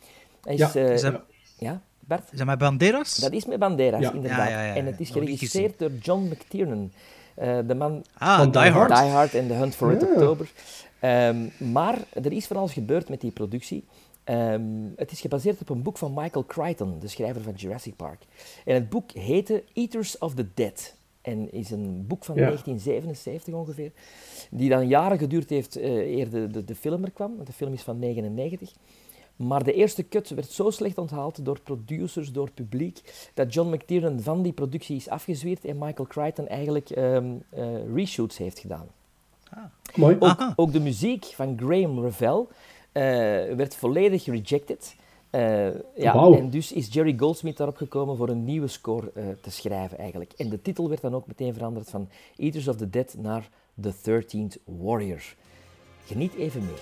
Hij 0.42 0.54
is, 0.54 0.58
Ja, 0.60 0.74
eh, 0.74 0.92
Is 0.92 1.00
dat, 1.00 1.20
ja, 1.58 1.82
Bart? 2.00 2.28
is 2.32 2.38
dat 2.38 2.46
met 2.46 2.58
Banderas? 2.58 3.16
Dat 3.16 3.32
is 3.32 3.44
met 3.46 3.58
Banderas, 3.58 4.00
Ja. 4.00 4.12
inderdaad. 4.12 4.48
Ja, 4.48 4.60
ja, 4.60 4.66
ja, 4.66 4.74
En 4.74 4.86
het 4.86 5.00
is 5.00 5.10
geregisseerd 5.10 5.78
door 5.78 5.90
John 6.02 6.22
McTiernan. 6.30 6.92
Eh, 7.34 7.58
de 7.66 7.74
man 7.74 8.04
ah, 8.18 8.36
Van 8.38 8.50
Die 8.50 8.60
Hard. 8.70 8.96
Die 8.96 9.10
Hard 9.10 9.34
en 9.34 9.46
The 9.46 9.52
Hunt 9.54 9.74
for 9.74 9.90
Red. 9.92 10.02
October. 10.02 10.50
Ehm, 11.00 11.36
maar 11.58 11.98
er 12.12 12.32
is 12.32 12.46
van 12.46 12.56
alles 12.56 12.72
gebeurd 12.72 13.08
met 13.08 13.20
die 13.20 13.30
productie. 13.30 13.84
Ehm, 14.24 14.62
het 14.96 15.10
is 15.10 15.20
gebaseerd 15.20 15.60
op 15.60 15.68
een 15.68 15.82
boek 15.82 15.98
van 15.98 16.12
Michael 16.14 16.44
Crichton, 16.46 16.98
de 16.98 17.08
schrijver 17.08 17.42
van 17.42 17.52
Jurassic 17.52 17.96
Park. 17.96 18.22
En 18.64 18.74
het 18.74 18.88
boek 18.88 19.10
heette 19.10 19.64
Eaters 19.72 20.18
of 20.18 20.34
the 20.34 20.46
Dead. 20.54 20.94
En 21.20 21.52
is 21.52 21.70
een 21.70 22.06
boek 22.06 22.24
van 22.24 22.34
Ja. 22.34 22.44
1977 22.44 23.54
ongeveer. 23.54 23.92
Die 24.50 24.68
dan 24.68 24.88
jaren 24.88 25.18
geduurd 25.18 25.50
heeft 25.50 25.76
eh, 25.76 26.16
eer 26.16 26.30
de, 26.30 26.46
de, 26.46 26.64
de 26.64 26.74
film 26.74 27.04
er 27.04 27.10
kwam. 27.10 27.34
Want 27.34 27.46
de 27.46 27.52
film 27.52 27.72
is 27.72 27.82
van 27.82 27.98
99. 27.98 28.72
Maar 29.36 29.64
de 29.64 29.72
eerste 29.72 30.08
cut 30.08 30.28
werd 30.28 30.50
zo 30.50 30.70
slecht 30.70 30.98
onthaald 30.98 31.44
door 31.44 31.60
producers, 31.60 32.32
door 32.32 32.50
publiek, 32.50 33.28
dat 33.34 33.54
John 33.54 33.74
McTiernan 33.74 34.20
van 34.20 34.42
die 34.42 34.52
productie 34.52 34.96
is 34.96 35.08
afgezweerd 35.08 35.64
en 35.64 35.78
Michael 35.78 36.08
Crichton 36.08 36.48
eigenlijk 36.48 36.90
ehm, 36.90 37.34
eh, 37.48 37.94
reshoots 37.94 38.38
heeft 38.38 38.58
gedaan. 38.58 38.86
Mooi. 39.94 40.16
Ook, 40.18 40.52
ook 40.56 40.72
de 40.72 40.80
muziek 40.80 41.24
van 41.24 41.58
Graham 41.58 42.02
Revell 42.02 42.46
werd 43.56 43.76
volledig 43.76 44.24
rejected. 44.24 44.96
Eh, 45.34 45.74
ja. 45.96 46.14
En 46.14 46.50
dus 46.50 46.72
is 46.72 46.92
Jerry 46.92 47.14
Goldsmith 47.16 47.56
daarop 47.56 47.76
gekomen 47.76 48.16
voor 48.16 48.28
een 48.28 48.44
nieuwe 48.44 48.68
score 48.68 49.10
eh, 49.14 49.24
te 49.40 49.50
schrijven 49.50 49.98
eigenlijk. 49.98 50.32
En 50.32 50.48
de 50.48 50.62
titel 50.62 50.88
werd 50.88 51.00
dan 51.00 51.14
ook 51.14 51.26
meteen 51.26 51.54
veranderd 51.54 51.90
van 51.90 52.08
Eaters 52.36 52.68
of 52.68 52.76
the 52.76 52.90
Dead 52.90 53.14
naar 53.18 53.48
The 53.80 53.92
13th 53.94 54.62
Warrior. 54.64 55.34
Geniet 56.04 56.34
even 56.34 56.60
mee. 56.64 56.74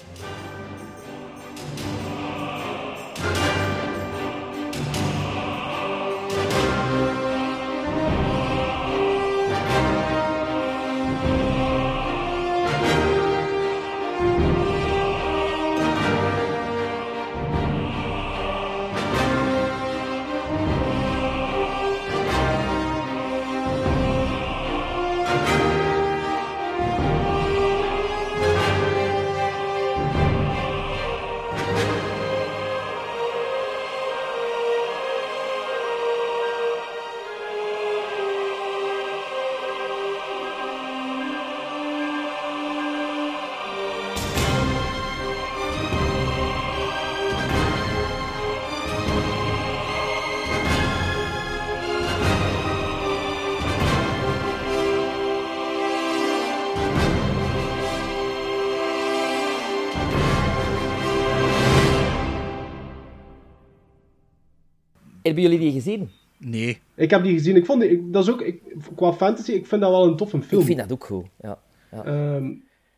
Hebben 65.32 65.50
jullie 65.50 65.58
die 65.70 65.80
gezien? 65.80 66.10
Nee. 66.38 66.78
Ik 66.94 67.10
heb 67.10 67.22
die 67.22 67.32
gezien. 67.32 67.56
Ik 67.56 67.66
vond 67.66 67.80
die, 67.80 67.90
ik- 67.90 68.12
dat 68.12 68.22
is 68.22 68.30
ook, 68.32 68.40
ik, 68.40 68.62
qua 68.96 69.12
fantasy, 69.12 69.52
ik 69.52 69.66
vind 69.66 69.80
dat 69.80 69.90
wel 69.90 70.04
een 70.06 70.16
toffe 70.16 70.42
film. 70.42 70.60
Ik 70.60 70.66
vind 70.66 70.78
dat 70.78 70.92
ook 70.92 71.04
goed. 71.04 71.26
Ja. 71.40 71.58
ja. 71.92 72.04
Ehm, 72.04 72.50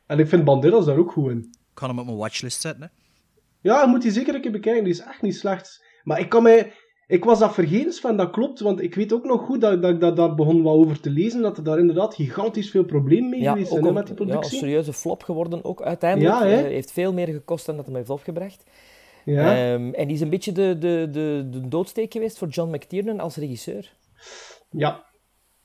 en 0.06 0.18
ik 0.18 0.28
vind 0.28 0.44
Banderas 0.44 0.84
daar 0.84 0.96
ook 0.98 1.10
goed 1.12 1.30
in. 1.30 1.38
Ik 1.38 1.80
ga 1.80 1.86
hem 1.88 1.98
op 1.98 2.04
mijn 2.04 2.16
watchlist 2.16 2.60
zetten. 2.60 2.82
Hè. 2.82 2.88
Ja, 3.60 3.82
je 3.82 3.86
moet 3.88 4.02
die 4.02 4.10
zeker 4.10 4.34
een 4.34 4.40
keer 4.40 4.50
bekijken. 4.52 4.84
Die 4.84 4.92
is 4.92 5.00
echt 5.00 5.22
niet 5.22 5.36
slecht. 5.36 5.84
Maar 6.04 6.20
ik 6.20 6.28
kan 6.28 6.42
mij... 6.42 6.72
Ik 7.06 7.24
was 7.24 7.38
dat 7.38 7.54
vergeten, 7.54 7.92
Sven, 7.92 8.16
dat 8.16 8.30
klopt. 8.30 8.60
Want 8.60 8.80
ik 8.82 8.94
weet 8.94 9.12
ook 9.12 9.24
nog 9.24 9.40
goed 9.44 9.60
dat 9.60 9.82
dat 9.82 9.90
ik 9.90 10.00
dat, 10.00 10.16
daar 10.16 10.34
begon 10.34 10.62
wat 10.62 10.74
over 10.74 11.00
te 11.00 11.10
lezen. 11.10 11.42
Dat 11.42 11.56
er 11.56 11.64
daar 11.64 11.78
inderdaad 11.78 12.14
gigantisch 12.14 12.70
veel 12.70 12.84
problemen 12.84 13.30
mee 13.30 13.40
Ja, 13.40 13.52
geweest 13.52 13.70
ook 13.70 13.78
zijn 13.78 13.82
hè, 13.84 13.88
een, 13.90 13.94
met 13.96 14.06
die 14.06 14.14
ja, 14.16 14.22
een 14.22 14.28
productie. 14.28 14.58
serieuze 14.58 14.92
flop 14.92 15.22
geworden 15.22 15.64
ook 15.64 15.82
uiteindelijk. 15.82 16.34
Ja, 16.34 16.46
hè? 16.46 16.56
Eh, 16.56 16.62
heeft 16.64 16.92
veel 16.92 17.12
meer 17.12 17.26
gekost 17.28 17.66
dan 17.66 17.76
dat 17.76 17.86
hij 17.86 17.94
heeft 17.94 18.10
opgebracht. 18.10 18.64
Ja. 19.24 19.56
Ehm, 19.72 19.92
en 19.92 20.06
die 20.06 20.16
is 20.16 20.20
een 20.20 20.30
beetje 20.30 20.52
de, 20.52 20.76
de, 20.78 21.08
de, 21.10 21.46
de 21.50 21.68
doodsteek 21.68 22.12
geweest 22.12 22.38
voor 22.38 22.48
John 22.48 22.74
McTiernan 22.74 23.20
als 23.20 23.36
regisseur. 23.36 23.92
Ja. 24.70 25.04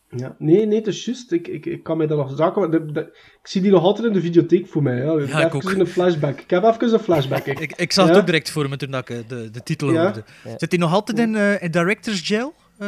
ja. 0.09 0.35
Nee, 0.37 0.65
nee, 0.65 0.77
het 0.77 0.87
is 0.87 1.05
juist. 1.05 1.31
Ik, 1.31 1.47
ik, 1.47 1.65
ik 1.65 1.83
kan 1.83 1.97
mij 1.97 2.07
daar 2.07 2.17
nog 2.17 2.35
zaken... 2.35 2.71
de- 2.71 2.91
de- 2.91 3.17
ik 3.41 3.47
zie 3.47 3.61
die 3.61 3.71
nog 3.71 3.83
altijd 3.83 4.07
in 4.07 4.13
de 4.13 4.21
videotheek 4.21 4.67
voor 4.67 4.83
mij. 4.83 4.95
Ja. 4.97 5.03
Ja, 5.03 5.39
ik 5.45 5.53
even 5.53 5.55
ook. 5.55 5.63
een 5.79 5.87
flashback. 5.87 6.39
Ik 6.39 6.49
heb 6.49 6.63
even 6.63 6.93
een 6.93 6.99
flashback. 6.99 7.45
Ik, 7.45 7.59
Ik, 7.59 7.73
ik 7.75 7.91
zag 7.91 8.07
het 8.07 8.17
ook 8.17 8.25
direct 8.25 8.49
voor 8.51 8.69
me 8.69 8.77
toen 8.77 8.91
dat 8.91 9.09
ik 9.09 9.17
eh, 9.17 9.27
de, 9.27 9.49
de 9.51 9.63
titel 9.63 9.91
Ja. 9.91 10.03
hoorde. 10.03 10.23
Ja. 10.43 10.53
Zit 10.57 10.71
hij 10.71 10.79
nog 10.79 10.93
altijd 10.93 11.19
in, 11.19 11.35
eh, 11.35 11.61
in 11.63 11.71
Director's 11.71 12.27
Jail? 12.27 12.53
Eh, 12.77 12.87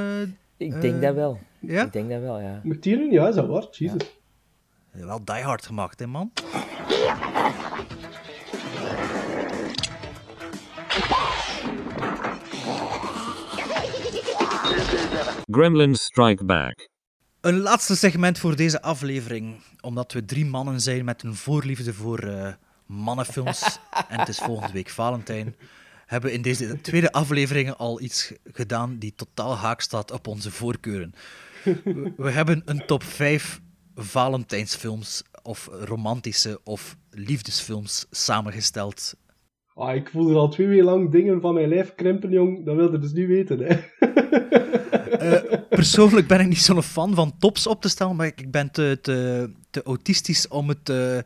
Ik 0.57 0.81
denk 0.81 1.01
dat 1.01 1.15
wel. 1.15 1.39
ja? 1.59 1.85
Ik 1.85 1.93
denk 1.93 2.09
dat 2.09 2.21
wel, 2.21 2.39
ja. 2.39 2.59
McTiernan, 2.63 3.11
ja, 3.11 3.27
is 3.27 3.35
dat 3.35 3.47
waar? 3.47 3.67
Jesus. 3.71 4.19
wel 4.91 5.23
die 5.25 5.35
hard 5.35 5.65
gemaakt, 5.65 5.99
hè, 5.99 6.07
man? 6.07 6.31
Gremlins 15.51 16.03
Strike 16.03 16.45
Back. 16.45 16.89
Een 17.41 17.59
laatste 17.59 17.95
segment 17.95 18.39
voor 18.39 18.55
deze 18.55 18.81
aflevering. 18.81 19.55
Omdat 19.81 20.13
we 20.13 20.25
drie 20.25 20.45
mannen 20.45 20.81
zijn 20.81 21.05
met 21.05 21.23
een 21.23 21.35
voorliefde 21.35 21.93
voor 21.93 22.19
eh, 22.19 22.53
mannenfilms. 22.85 23.79
en 24.09 24.19
het 24.19 24.27
is 24.27 24.37
volgende 24.37 24.73
week 24.73 24.89
Valentijn. 24.89 25.55
Hebben 26.05 26.29
we 26.29 26.35
in 26.35 26.41
deze 26.41 26.81
tweede 26.81 27.11
aflevering 27.11 27.73
al 27.73 28.01
iets 28.01 28.33
gedaan 28.43 28.97
die 28.97 29.13
totaal 29.15 29.55
haak 29.55 29.81
staat 29.81 30.11
op 30.11 30.27
onze 30.27 30.51
voorkeuren. 30.51 31.13
We, 31.63 32.13
we 32.17 32.31
hebben 32.31 32.61
een 32.65 32.85
top 32.85 33.03
5 33.03 33.61
Valentijnsfilms 33.95 35.23
of 35.43 35.69
romantische 35.71 36.59
of 36.63 36.97
liefdesfilms 37.09 38.05
samengesteld. 38.09 39.15
Ah, 39.73 39.95
ik 39.95 40.09
voel 40.09 40.29
er 40.29 40.35
al 40.35 40.49
twee 40.49 40.67
weken 40.67 40.85
lang 40.85 41.11
dingen 41.11 41.41
van 41.41 41.53
mijn 41.53 41.67
lijf 41.67 41.95
krimpen, 41.95 42.29
jong. 42.29 42.65
Dat 42.65 42.75
wil 42.75 42.91
je 42.91 42.99
dus 42.99 43.13
niet 43.13 43.27
weten, 43.27 43.59
hè. 43.59 43.79
Persoonlijk 45.69 46.27
ben 46.27 46.39
ik 46.39 46.47
niet 46.47 46.61
zo'n 46.61 46.83
fan 46.83 47.15
van 47.15 47.33
tops 47.39 47.67
op 47.67 47.81
te 47.81 47.89
stellen, 47.89 48.15
maar 48.15 48.25
ik, 48.25 48.51
ben 48.51 48.71
te, 48.71 48.99
te, 49.01 49.49
te 49.69 49.83
autistisch 49.83 50.47
om 50.47 50.69
het, 50.69 50.89
eh, 50.89 51.17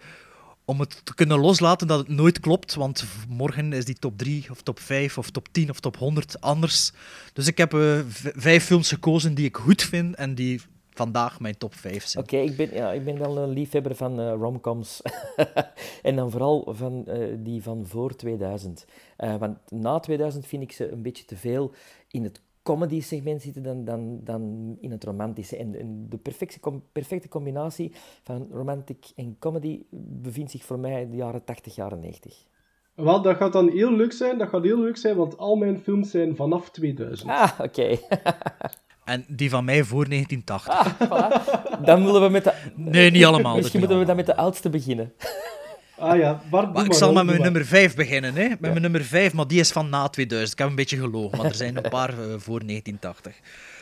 om 0.66 0.80
het 0.80 1.02
te 1.04 1.16
kunnen 1.16 1.40
loslaten 1.40 1.88
dat 1.88 2.00
het 2.00 2.08
nooit 2.08 2.40
klopt. 2.40 2.76
Want 2.76 3.06
morgen 3.30 3.74
is 3.74 3.86
die 3.86 3.96
top 3.96 4.18
3 4.18 4.46
of 4.52 4.62
top 4.62 4.80
5 4.80 5.18
of 5.18 5.30
top 5.30 5.48
10 5.52 5.70
of 5.70 5.80
top 5.80 5.98
100 5.98 6.42
anders. 6.42 6.92
Dus 7.34 7.48
ik 7.48 7.58
heb 7.58 7.74
eh, 7.74 8.00
vijf 8.36 8.66
films 8.66 8.90
gekozen 8.90 9.34
die 9.34 9.46
ik 9.46 9.58
goed 9.58 9.82
vind 9.82 10.16
en 10.16 10.36
die 10.36 10.62
vandaag 10.98 11.40
mijn 11.40 11.58
top 11.58 11.76
5 11.76 12.06
zijn. 12.06 12.24
Oké, 12.24 12.38
ik, 12.38 12.56
ben, 12.56 12.74
ja, 12.74 12.92
ik 12.92 13.06
ben 13.06 13.20
wel 13.20 13.38
een 13.38 13.50
liefhebber 13.50 13.96
van 13.96 14.20
eh, 14.20 14.34
romcoms. 14.40 15.02
en 16.02 16.16
dan 16.16 16.32
vooral 16.32 16.74
van 16.74 17.06
eh, 17.08 17.36
die 17.38 17.64
van 17.64 17.88
voor 17.88 18.16
2000. 18.16 18.86
Eh, 19.18 19.36
want 19.36 19.58
na 19.70 20.00
2000 20.00 20.48
vind 20.48 20.64
ik 20.64 20.72
ze 20.72 20.92
een 20.92 21.02
beetje 21.02 21.26
te 21.26 21.38
veel 21.38 21.72
in 22.08 22.24
het 22.24 22.42
comedy-segment 22.66 23.42
zitten 23.42 23.64
dan, 23.64 23.86
dan, 23.86 24.20
dan 24.24 24.76
in 24.80 24.92
het 24.92 25.04
romantische. 25.04 25.58
En, 25.58 25.80
en 25.80 26.06
de 26.10 26.18
perfecte, 26.18 26.60
com- 26.60 26.84
perfecte 26.92 27.28
combinatie 27.28 27.92
van 28.24 28.48
romantic 28.52 29.06
en 29.16 29.36
comedy 29.40 29.82
bevindt 30.22 30.52
zich 30.52 30.64
voor 30.64 30.80
mij 30.80 31.02
in 31.02 31.10
de 31.10 31.16
jaren 31.16 31.44
80, 31.44 31.76
jaren 31.76 32.00
90. 32.00 32.46
Wel, 32.96 33.22
dat 33.22 33.38
gaat 33.38 33.54
dan 33.54 33.70
heel 33.70 33.92
leuk 33.92 34.14
zijn. 34.14 34.38
Dat 34.38 34.50
gaat 34.50 34.64
heel 34.64 34.80
leuk 34.80 34.98
zijn, 34.98 35.16
want 35.16 35.38
al 35.38 35.56
mijn 35.56 35.80
films 35.80 36.12
zijn 36.12 36.36
vanaf 36.36 36.70
2000. 36.70 37.30
Ah, 37.30 37.60
oké. 37.60 37.98
En 39.06 39.26
die 39.28 39.50
van 39.50 39.66
mij 39.66 39.84
voor 39.84 40.10
1980. 40.10 41.80
Dan 41.86 42.06
willen 42.06 42.22
we 42.22 42.30
met 42.30 42.44
de... 42.44 42.54
Nee, 42.76 43.12
niet 43.12 43.26
allemaal, 43.26 43.56
Misschien 43.56 43.80
moeten 43.80 44.00
we 44.00 44.06
dan 44.06 44.16
met 44.16 44.26
de 44.26 44.36
oudste 44.36 44.70
beginnen. 44.70 45.14
Ah 45.98 46.18
ja, 46.18 46.42
Bart, 46.50 46.74
Maar 46.74 46.86
ik 46.86 46.94
zal 46.94 47.14
met 47.14 47.26
mijn 47.26 47.42
nummer 47.42 47.66
5 47.66 47.96
beginnen. 47.96 48.36
Hè? 48.36 48.48
Met 48.48 48.60
mijn 48.60 48.82
nummer 48.82 49.04
5, 49.04 49.34
maar 49.34 49.48
die 49.48 49.60
is 49.60 49.72
van 49.72 49.90
na 49.90 50.08
2000. 50.08 50.52
Ik 50.52 50.60
heb 50.60 50.68
een 50.68 50.76
beetje 50.76 50.98
gelogen, 50.98 51.38
maar 51.38 51.46
er 51.46 51.56
zijn 51.56 51.76
een 51.76 51.90
paar 51.90 52.10
eh, 52.10 52.16
voor 52.38 52.66
1980. 52.66 53.36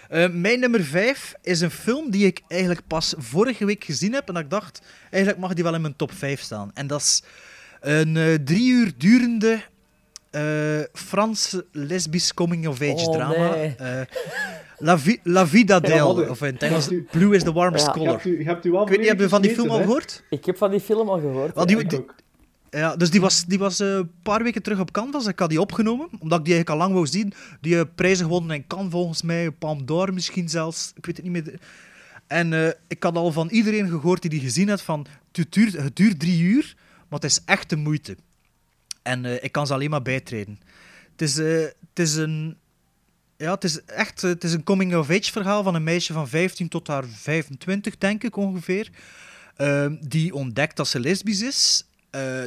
Eh, 0.10 0.30
mijn 0.30 0.60
nummer 0.60 0.84
5 0.84 1.34
is 1.42 1.62
een 1.62 1.72
film 1.72 2.12
die 2.12 2.26
ik 2.26 2.42
eigenlijk 2.48 2.82
pas 2.88 3.14
vorige 3.18 3.66
week 3.66 3.84
gezien 3.84 4.14
heb. 4.14 4.28
En 4.28 4.34
dat 4.34 4.44
ik 4.44 4.50
dacht, 4.50 4.82
eigenlijk 5.10 5.42
mag 5.44 5.54
die 5.54 5.64
wel 5.64 5.76
in 5.76 5.82
mijn 5.82 5.96
top 5.96 6.12
5 6.12 6.42
staan. 6.42 6.72
En 6.74 6.88
dat 6.88 7.02
is 7.02 7.24
een 7.82 8.18
eh, 8.18 8.34
drie 8.34 8.72
uur 8.72 8.92
durende 8.98 9.62
eh 10.34 10.80
Franse 10.94 11.66
lesbisch 11.72 12.34
coming-of-age 12.34 13.06
Oh, 13.08 13.14
drama. 13.14 13.56
nee. 13.56 13.76
Eh, 13.78 14.02
La, 14.78 14.98
Vi- 15.00 15.20
La 15.24 15.48
Vida 15.48 15.80
Del, 15.80 16.08
of 16.30 16.42
in 16.42 16.54
het 16.54 16.64
Engels 16.64 16.92
u- 16.92 17.08
Blue 17.12 17.36
is 17.36 17.44
the 17.44 17.52
warmest 17.54 17.86
Ja. 17.86 17.92
Je 17.94 17.98
color. 18.00 18.12
hebt 18.14 18.26
u, 18.26 18.38
je 18.40 18.44
hebt 18.46 18.66
u 18.66 18.78
Ik 18.82 18.88
weet 18.88 19.00
niet, 19.00 19.08
heb 19.08 19.20
je 19.20 19.30
van 19.30 19.42
die 19.42 19.54
film 19.54 19.70
al 19.70 19.78
gehoord? 19.78 20.24
Ik 20.30 20.46
heb 20.46 20.58
van 20.58 20.72
die 20.72 20.80
film 20.80 21.10
al 21.10 21.20
gehoord. 21.20 21.68
Die, 21.68 21.80
Ik 21.80 21.90
die- 21.90 22.00
ook. 22.00 22.16
ja, 22.70 22.96
dus 22.96 23.10
die 23.12 23.22
was, 23.22 23.46
die 23.46 23.60
was 23.60 23.80
eh, 23.80 23.88
een 23.88 24.12
paar 24.24 24.44
weken 24.44 24.62
terug 24.64 24.80
op 24.80 24.92
Canvas. 24.92 25.28
Ik 25.28 25.40
had 25.40 25.50
die 25.50 25.62
opgenomen, 25.62 26.08
omdat 26.20 26.40
ik 26.40 26.46
die 26.46 26.54
eigenlijk 26.54 26.70
al 26.70 26.78
lang 26.78 26.94
wou 26.94 27.08
zien. 27.08 27.34
Die 27.62 27.86
prijzen 27.86 28.26
gewonnen 28.26 28.56
in 28.56 28.68
Cannes 28.68 28.92
volgens 28.92 29.22
mij, 29.22 29.52
Palme 29.52 29.84
d'Or 29.84 30.14
misschien 30.14 30.50
zelfs. 30.50 30.92
Ik 30.96 31.06
weet 31.06 31.18
het 31.18 31.26
niet 31.26 31.44
meer. 31.44 31.60
En 32.28 32.54
eh, 32.54 32.68
ik 32.88 33.04
had 33.04 33.16
al 33.16 33.32
van 33.32 33.50
iedereen 33.50 33.88
gehoord 33.90 34.22
die 34.22 34.30
die 34.32 34.40
gezien 34.40 34.70
had 34.70 34.82
van... 34.82 35.06
Het 35.32 35.52
duurt, 35.52 35.74
het 35.74 35.96
duurt 35.96 36.20
drie 36.20 36.42
uur, 36.42 36.76
maar 37.10 37.20
het 37.20 37.30
is 37.32 37.40
echt 37.46 37.70
de 37.70 37.76
moeite. 37.76 38.18
En 39.04 39.26
eh, 39.26 39.44
ik 39.44 39.52
kan 39.52 39.68
ze 39.68 39.74
alleen 39.74 39.90
maar 39.90 40.02
bijtreden. 40.02 40.60
Het 41.12 41.22
is, 41.22 41.38
eh, 41.38 41.62
het 41.62 42.00
is 42.00 42.16
een... 42.16 42.58
Ja, 43.38 43.54
het 43.54 43.64
is 43.64 43.84
echt 43.86 44.24
eh, 44.24 44.30
het 44.30 44.44
is 44.44 44.54
een 44.54 44.64
coming-of-age 44.64 45.32
verhaal 45.32 45.64
van 45.64 45.76
een 45.76 45.84
meisje 45.84 46.14
van 46.14 46.28
15 46.28 46.68
tot 46.68 46.88
haar 46.88 47.06
25, 47.06 47.98
denk 47.98 48.24
ik 48.24 48.36
ongeveer. 48.36 48.90
Ehm, 49.56 49.96
die 50.00 50.34
ontdekt 50.34 50.78
dat 50.78 50.88
ze 50.88 51.00
lesbisch 51.00 51.42
is. 51.42 51.88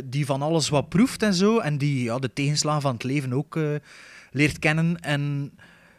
die 0.05 0.27
van 0.27 0.43
alles 0.43 0.69
wat 0.69 0.89
proeft 0.89 1.23
en 1.23 1.35
zo. 1.35 1.59
En 1.59 1.79
die 1.79 2.03
ja, 2.03 2.19
de 2.19 2.33
tegenslagen 2.33 2.83
van 2.83 2.93
het 2.93 3.03
leven 3.03 3.33
ook 3.33 3.59
leert 4.31 4.59
kennen. 4.59 5.01
En 5.01 5.53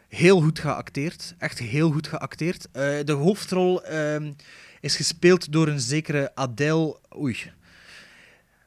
heel 0.08 0.40
goed 0.40 0.58
geacteerd. 0.58 1.34
Echt 1.38 1.58
heel 1.58 1.90
goed 1.90 2.06
geacteerd. 2.06 2.68
De 3.04 3.12
hoofdrol 3.12 3.84
ehm, 3.84 4.32
is 4.80 4.96
gespeeld 4.96 5.52
door 5.52 5.68
een 5.68 5.80
zekere 5.80 6.34
Adèle... 6.34 6.98
Oei. 7.16 7.52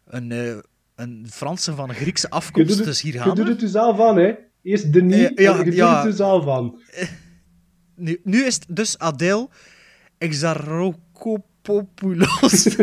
Een, 0.05 0.63
een 1.01 1.27
Franse 1.31 1.75
van 1.75 1.93
Griekse 1.93 2.27
Je 2.29 2.33
afkomst. 2.33 2.67
doet 2.67 2.77
het, 2.77 2.85
dus 2.87 3.01
hier 3.01 3.13
je 3.13 3.19
gaan 3.19 3.35
doet 3.35 3.45
we. 3.45 3.51
het 3.51 3.59
dus 3.59 3.71
zelf 3.71 3.99
aan, 3.99 4.17
hè. 4.17 4.33
Eerst 4.63 4.93
de 4.93 5.01
niet, 5.01 5.33
Eh, 5.33 5.45
ja, 5.45 5.59
en 5.59 5.65
je 5.65 5.75
ja. 5.75 5.85
doet 5.87 5.95
het 5.95 6.03
dus 6.03 6.15
zelf 6.15 6.47
aan. 6.47 6.75
Nu, 7.95 8.19
nu 8.23 8.45
is 8.45 8.55
het 8.55 8.65
dus 8.69 8.97
Adele 8.97 9.49
Exarchopoulos. 10.17 12.67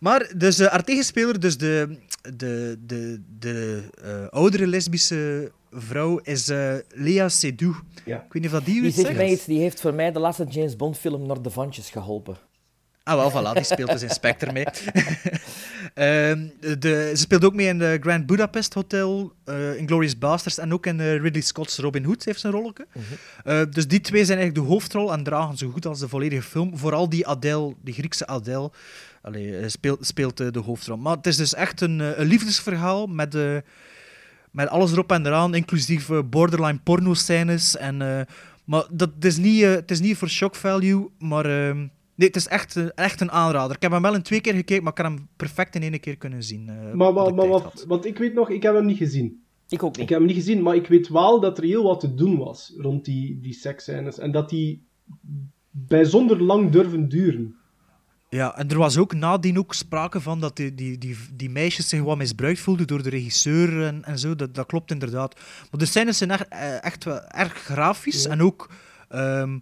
maar 0.00 0.32
dus 0.36 0.58
eh, 0.58 0.66
haar 0.66 0.84
tegenspeler, 0.84 1.40
dus 1.40 1.58
de, 1.58 1.98
de, 2.36 2.78
de, 2.86 3.20
de 3.38 3.82
eh, 4.02 4.26
oudere 4.28 4.66
lesbische 4.66 5.52
vrouw, 5.72 6.18
is 6.18 6.48
eh, 6.48 6.74
Lea 6.88 7.28
Seydoux. 7.28 7.78
Ja. 8.04 8.16
Ik 8.16 8.32
weet 8.32 8.42
niet 8.42 8.46
of 8.46 8.52
dat 8.52 8.64
die 8.64 8.82
u 8.82 8.90
zegt 8.90 9.16
mij 9.16 9.30
iets, 9.30 9.44
die 9.44 9.58
heeft 9.60 9.80
voor 9.80 9.94
mij 9.94 10.12
de 10.12 10.18
laatste 10.18 10.44
James 10.44 10.76
Bond 10.76 10.98
film 10.98 11.26
naar 11.26 11.42
de 11.42 11.50
Vantjes 11.50 11.90
geholpen. 11.90 12.36
Ah, 13.02 13.16
wel, 13.16 13.30
voilà, 13.30 13.52
die 13.54 13.64
speelt 13.64 13.90
dus 13.90 14.02
in 14.02 14.10
Spectre 14.10 14.52
mee. 14.52 14.64
Ehm, 15.94 16.46
de, 16.78 17.10
ze 17.14 17.16
speelt 17.16 17.44
ook 17.44 17.54
mee 17.54 17.66
in 17.66 17.78
de 17.78 17.98
Grand 18.00 18.26
Budapest 18.26 18.74
Hotel, 18.74 19.32
eh 19.44 19.76
in 19.76 19.86
Glorious 19.86 20.18
Bastards 20.18 20.58
en 20.58 20.72
ook 20.72 20.86
in 20.86 21.00
eh, 21.00 21.16
Ridley 21.16 21.42
Scott's 21.42 21.78
Robin 21.78 22.04
Hood 22.04 22.24
heeft 22.24 22.40
zijn 22.40 22.52
rolletje. 22.52 22.86
Eh, 23.44 23.62
dus 23.70 23.88
die 23.88 24.00
twee 24.00 24.24
zijn 24.24 24.38
eigenlijk 24.38 24.66
de 24.66 24.72
hoofdrol 24.72 25.12
en 25.12 25.22
dragen 25.22 25.56
zo 25.56 25.70
goed 25.70 25.86
als 25.86 25.98
de 25.98 26.08
volledige 26.08 26.42
film. 26.42 26.78
Vooral 26.78 27.08
die 27.08 27.26
Adele, 27.26 27.74
die 27.82 27.94
Griekse 27.94 28.26
Adele, 28.26 28.70
allee, 29.22 29.68
speelt, 29.68 30.06
speelt 30.06 30.36
de 30.36 30.60
hoofdrol. 30.64 30.96
Maar 30.96 31.16
het 31.16 31.26
is 31.26 31.36
dus 31.36 31.54
echt 31.54 31.80
een, 31.80 31.98
een 32.20 32.26
liefdesverhaal 32.26 33.06
met, 33.06 33.36
met 34.50 34.68
alles 34.68 34.92
erop 34.92 35.12
en 35.12 35.26
eraan, 35.26 35.54
inclusief 35.54 36.10
borderline 36.24 36.78
porno-scènes. 36.84 37.76
En, 37.76 37.96
maar 38.64 38.84
dat, 38.90 39.10
het, 39.14 39.24
is 39.24 39.36
niet, 39.36 39.62
het 39.62 39.90
is 39.90 40.00
niet 40.00 40.16
voor 40.16 40.28
shock 40.28 40.54
value, 40.54 41.08
maar... 41.18 41.44
ehm, 41.44 41.86
Nee, 42.20 42.28
het 42.28 42.36
is 42.36 42.46
echt, 42.48 42.76
eh, 42.76 42.86
echt 42.94 43.20
een 43.20 43.30
aanrader. 43.30 43.76
Ik 43.76 43.82
heb 43.82 43.90
hem 43.92 44.02
wel 44.02 44.14
in 44.14 44.22
twee 44.22 44.40
keer 44.40 44.54
gekeken, 44.54 44.82
maar 44.82 44.92
ik 44.96 45.02
kan 45.02 45.12
hem 45.12 45.28
perfect 45.36 45.74
in 45.74 45.82
één 45.82 46.00
keer 46.00 46.16
kunnen 46.16 46.42
zien. 46.42 46.68
eh, 46.68 46.92
Maar, 46.92 47.12
wat 47.12 47.34
maar, 47.36 47.44
ik 47.44 47.50
wat, 47.50 47.84
want 47.88 48.04
ik 48.04 48.18
weet 48.18 48.34
nog, 48.34 48.50
ik 48.50 48.62
heb 48.62 48.74
hem 48.74 48.86
niet 48.86 48.96
gezien. 48.96 49.42
Ik 49.68 49.82
ook 49.82 49.92
Ik 49.92 49.98
niet. 50.00 50.08
heb 50.08 50.18
hem 50.18 50.26
niet 50.26 50.36
gezien, 50.36 50.62
maar 50.62 50.74
ik 50.74 50.86
weet 50.86 51.08
wel 51.08 51.40
dat 51.40 51.58
er 51.58 51.64
heel 51.64 51.82
wat 51.82 52.00
te 52.00 52.14
doen 52.14 52.38
was 52.38 52.72
rond 52.76 53.04
die, 53.04 53.40
die 53.40 53.52
seksscènes. 53.52 54.18
En 54.18 54.32
dat 54.32 54.48
die 54.48 54.82
bijzonder 55.70 56.42
lang 56.42 56.70
durven 56.70 57.08
duren. 57.08 57.54
Ja, 58.28 58.56
en 58.56 58.68
er 58.68 58.78
was 58.78 58.96
ook 58.98 59.14
nadien 59.14 59.58
ook 59.58 59.74
sprake 59.74 60.20
van 60.20 60.40
dat 60.40 60.56
die, 60.56 60.74
die, 60.74 60.98
die, 60.98 61.16
die 61.34 61.50
meisjes 61.50 61.88
zich 61.88 62.00
wat 62.02 62.16
misbruikt 62.16 62.60
voelden 62.60 62.86
door 62.86 63.02
de 63.02 63.08
regisseur 63.10 63.86
en, 63.86 64.04
en 64.04 64.18
zo. 64.18 64.34
Dat, 64.36 64.54
dat 64.54 64.66
klopt 64.66 64.90
inderdaad. 64.90 65.34
Maar 65.70 65.80
de 65.80 65.86
scènes 65.86 66.18
zijn 66.18 66.30
echt, 66.30 66.48
eh, 66.48 66.84
echt 66.84 67.04
wel 67.04 67.20
erg 67.24 67.52
grafisch 67.52 68.22
Ja. 68.24 68.30
en 68.30 68.42
ook 68.42 68.70
ehm 69.08 69.58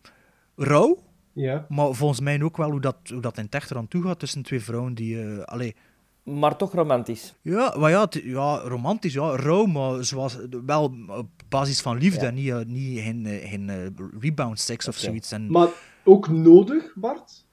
rauw. 0.57 1.07
Ja. 1.39 1.67
Maar 1.69 1.95
volgens 1.95 2.21
mij 2.21 2.43
ook 2.43 2.57
wel 2.57 2.71
hoe 2.71 2.81
dat, 2.81 2.97
hoe 3.13 3.21
dat 3.21 3.39
in 3.39 3.45
het 3.45 3.55
echt 3.55 3.71
eraan 3.71 3.89
toe 3.89 4.03
gaat 4.03 4.19
tussen 4.19 4.43
twee 4.43 4.61
vrouwen 4.63 4.95
die... 4.95 5.23
eh 5.23 5.43
allee, 5.45 5.75
Maar 6.23 6.57
toch 6.57 6.73
romantisch. 6.73 7.35
ja, 7.43 7.75
maar 7.79 7.91
ja, 7.91 8.09
ja, 8.25 8.57
romantisch, 8.57 9.13
ja, 9.13 9.37
rauw, 9.37 9.65
maar 9.67 10.05
zoals, 10.05 10.37
wel 10.67 10.95
op 11.09 11.29
basis 11.49 11.81
van 11.81 11.99
liefde 11.99 12.21
Ja. 12.21 12.27
en 12.29 12.35
niet, 12.35 12.51
eh, 12.51 12.65
niet 12.67 13.01
geen, 13.01 13.27
eh, 13.27 13.49
geen 13.51 13.95
rebound 14.21 14.61
seks 14.61 14.89
of 14.89 14.97
zoiets. 14.97 15.33
En, 15.33 15.51
Maar 15.51 15.69
ook 16.05 16.29
nodig, 16.29 16.93
Bart? 16.95 17.47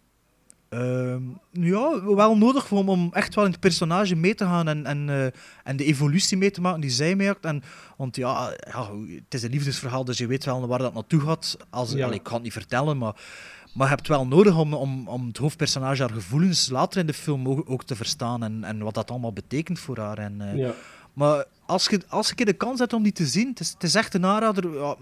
Ehm, 0.70 1.22
ja, 1.52 2.04
wel 2.16 2.38
nodig 2.38 2.72
om, 2.72 2.90
om 2.90 3.10
echt 3.14 3.36
wel 3.36 3.46
in 3.46 3.52
het 3.52 3.60
personage 3.60 4.16
mee 4.16 4.36
te 4.36 4.44
gaan 4.46 4.68
en, 4.68 4.86
en, 4.86 5.10
eh, 5.10 5.26
en 5.64 5.78
de 5.78 5.84
evolutie 5.86 6.38
mee 6.38 6.52
te 6.52 6.62
maken 6.62 6.82
die 6.82 6.90
zij 6.90 7.16
maakt. 7.16 7.46
En, 7.46 7.64
want 7.98 8.16
ja, 8.16 8.54
ja, 8.72 8.90
het 9.24 9.34
is 9.34 9.44
een 9.44 9.50
liefdesverhaal, 9.52 10.06
dus 10.06 10.18
je 10.18 10.28
weet 10.28 10.46
wel 10.46 10.68
waar 10.68 10.80
dat 10.80 10.94
naartoe 10.94 11.20
gaat. 11.22 11.58
Als, 11.70 11.92
Ja. 11.92 12.06
allee, 12.06 12.20
ik 12.20 12.28
ga 12.28 12.34
het 12.34 12.44
niet 12.44 12.52
vertellen, 12.54 12.98
maar, 12.98 13.16
maar 13.76 13.88
je 13.88 13.94
hebt 13.96 14.08
wel 14.08 14.28
nodig 14.28 14.58
om, 14.58 14.74
om, 14.74 15.08
om 15.08 15.28
het 15.28 15.38
hoofdpersonage 15.38 16.02
haar 16.02 16.12
gevoelens 16.12 16.70
later 16.70 17.00
in 17.00 17.06
de 17.06 17.14
film 17.14 17.48
ook, 17.48 17.70
ook 17.70 17.84
te 17.84 17.96
verstaan 17.96 18.44
en, 18.44 18.64
en 18.64 18.80
wat 18.80 18.94
dat 18.94 19.12
allemaal 19.12 19.34
betekent 19.34 19.80
voor 19.80 19.98
haar. 19.98 20.18
En, 20.18 20.42
eh, 20.42 20.58
Ja. 20.58 20.74
Maar 21.14 21.46
als 21.66 21.88
je, 21.88 22.02
als 22.08 22.32
je 22.36 22.46
de 22.46 22.54
kans 22.54 22.80
hebt 22.80 22.94
om 22.94 23.04
die 23.04 23.12
te 23.12 23.26
zien, 23.26 23.50
het 23.50 23.60
is, 23.60 23.70
het 23.70 23.84
is 23.84 23.96
echt 23.96 24.14
een 24.14 24.26
aanrader. 24.26 24.74
Ja, 24.80 24.96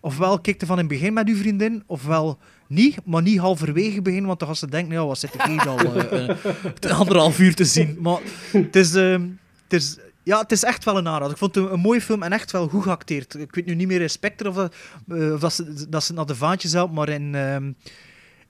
ofwel 0.00 0.40
kijk 0.40 0.62
van 0.66 0.78
in 0.78 0.84
het 0.84 0.92
begin 0.92 1.12
met 1.12 1.28
uw 1.28 1.36
vriendin, 1.36 1.82
ofwel 1.86 2.38
niet, 2.66 2.98
maar 3.04 3.22
niet 3.22 3.38
halverwege 3.38 4.02
begin, 4.02 4.26
want 4.26 4.38
dan 4.38 4.48
gaan 4.48 4.56
ze 4.56 4.68
denken, 4.68 4.94
ja, 4.94 5.06
wat 5.06 5.18
zit 5.18 5.34
ik 5.34 5.42
hier 5.42 5.68
al 5.68 5.78
eh, 5.78 6.28
eh, 6.28 6.36
het 6.74 6.90
anderhalf 6.90 7.38
uur 7.38 7.54
te 7.54 7.64
zien. 7.64 7.98
Maar 8.00 8.20
het 8.52 8.76
is, 8.76 8.94
ehm, 8.94 9.28
het 9.62 9.72
is, 9.72 9.98
ja, 10.22 10.40
het 10.40 10.52
is 10.52 10.62
echt 10.62 10.84
wel 10.84 10.96
een 10.96 11.08
aanrader. 11.08 11.30
Ik 11.30 11.38
vond 11.38 11.54
het 11.54 11.64
een, 11.64 11.72
een 11.72 11.80
mooie 11.80 12.00
film 12.00 12.22
en 12.22 12.32
echt 12.32 12.50
wel 12.50 12.68
goed 12.68 12.82
geacteerd. 12.82 13.34
Ik 13.34 13.54
weet 13.54 13.66
nu 13.66 13.74
niet 13.74 13.88
meer 13.88 14.00
in 14.00 14.10
Spectre 14.10 14.48
of, 14.48 14.54
dat, 14.54 14.72
eh, 15.08 15.32
of 15.32 15.40
dat, 15.40 15.52
ze, 15.52 15.86
dat 15.88 16.04
ze 16.04 16.12
naar 16.12 16.26
de 16.26 16.34
vaantjes 16.34 16.72
helpt, 16.72 16.94
maar 16.94 17.08
in... 17.08 17.34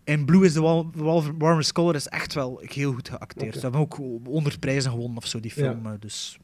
in 0.05 0.24
Blue 0.24 0.44
is 0.44 0.55
Wal- 0.57 0.90
Wal- 0.94 1.36
Warmest 1.38 1.72
Color 1.72 1.94
is 1.94 2.09
echt 2.09 2.34
wel 2.34 2.61
heel 2.64 2.92
goed 2.92 3.09
geacteerd. 3.09 3.55
Ze 3.55 3.61
hebben 3.61 3.80
ook 3.80 3.94
100 4.24 4.61
prijzen 4.61 4.90
gewonnen 4.90 5.16
of 5.16 5.26
zo, 5.26 5.40
die 5.40 5.50
film. 5.50 5.84
Ja. 5.84 5.92
eh, 5.92 6.00
Dus 6.00 6.38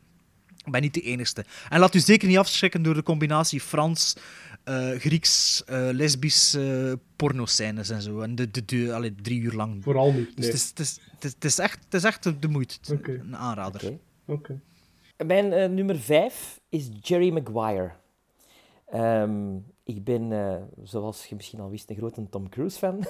ik 0.64 0.72
ben 0.72 0.80
niet 0.82 0.94
de 0.94 1.00
enigste. 1.02 1.44
En 1.68 1.80
laat 1.80 1.94
u 1.94 1.98
zeker 2.00 2.28
niet 2.28 2.38
afschrikken 2.38 2.82
door 2.82 2.94
de 2.94 3.02
combinatie 3.02 3.60
Frans, 3.60 4.16
eh, 4.64 4.88
Grieks, 4.90 5.64
eh 5.64 5.88
lesbisch 5.92 6.54
eh 6.54 6.92
pornoscènes 7.16 7.90
en 7.90 8.02
zo. 8.02 8.20
En 8.20 8.34
de, 8.34 8.50
de, 8.50 8.64
de, 8.64 8.94
allee, 8.94 9.14
drie 9.22 9.40
uur 9.40 9.52
lang. 9.52 9.82
Vooral 9.82 10.12
niet. 10.12 10.36
Dus 10.36 10.44
Nee. 10.44 10.46
het, 10.46 10.54
is, 10.54 10.68
het, 10.68 10.78
is, 11.24 11.32
het, 11.34 11.44
is, 11.44 11.58
echt, 11.58 11.78
het 11.84 11.94
is 11.94 12.04
echt 12.04 12.42
de 12.42 12.48
moeite. 12.48 12.78
Een 13.02 13.36
aanrader. 13.36 13.84
Oké. 13.84 13.98
Oké. 14.26 14.60
Mijn 15.26 15.52
eh, 15.52 15.68
nummer 15.68 15.98
vijf 16.00 16.60
is 16.68 16.88
Jerry 17.00 17.32
Maguire. 17.32 17.92
Ehm, 18.90 19.56
ik 19.96 20.04
ben, 20.04 20.32
eh, 20.32 20.62
zoals 20.82 21.26
je 21.26 21.34
misschien 21.34 21.60
al 21.60 21.70
wist, 21.70 21.90
een 21.90 21.96
grote 21.96 22.28
Tom 22.28 22.48
Cruise 22.48 22.78
fan. 22.78 23.04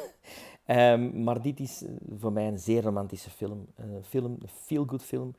Ehm, 0.64 1.22
maar 1.22 1.42
dit 1.42 1.60
is 1.60 1.82
eh, 1.82 1.90
voor 2.18 2.32
mij 2.32 2.48
een 2.48 2.58
zeer 2.58 2.82
romantische 2.82 3.30
film. 3.30 3.66
Een 3.74 4.04
film, 4.04 4.36
een 4.40 4.48
feel-good 4.48 5.02
film. 5.02 5.34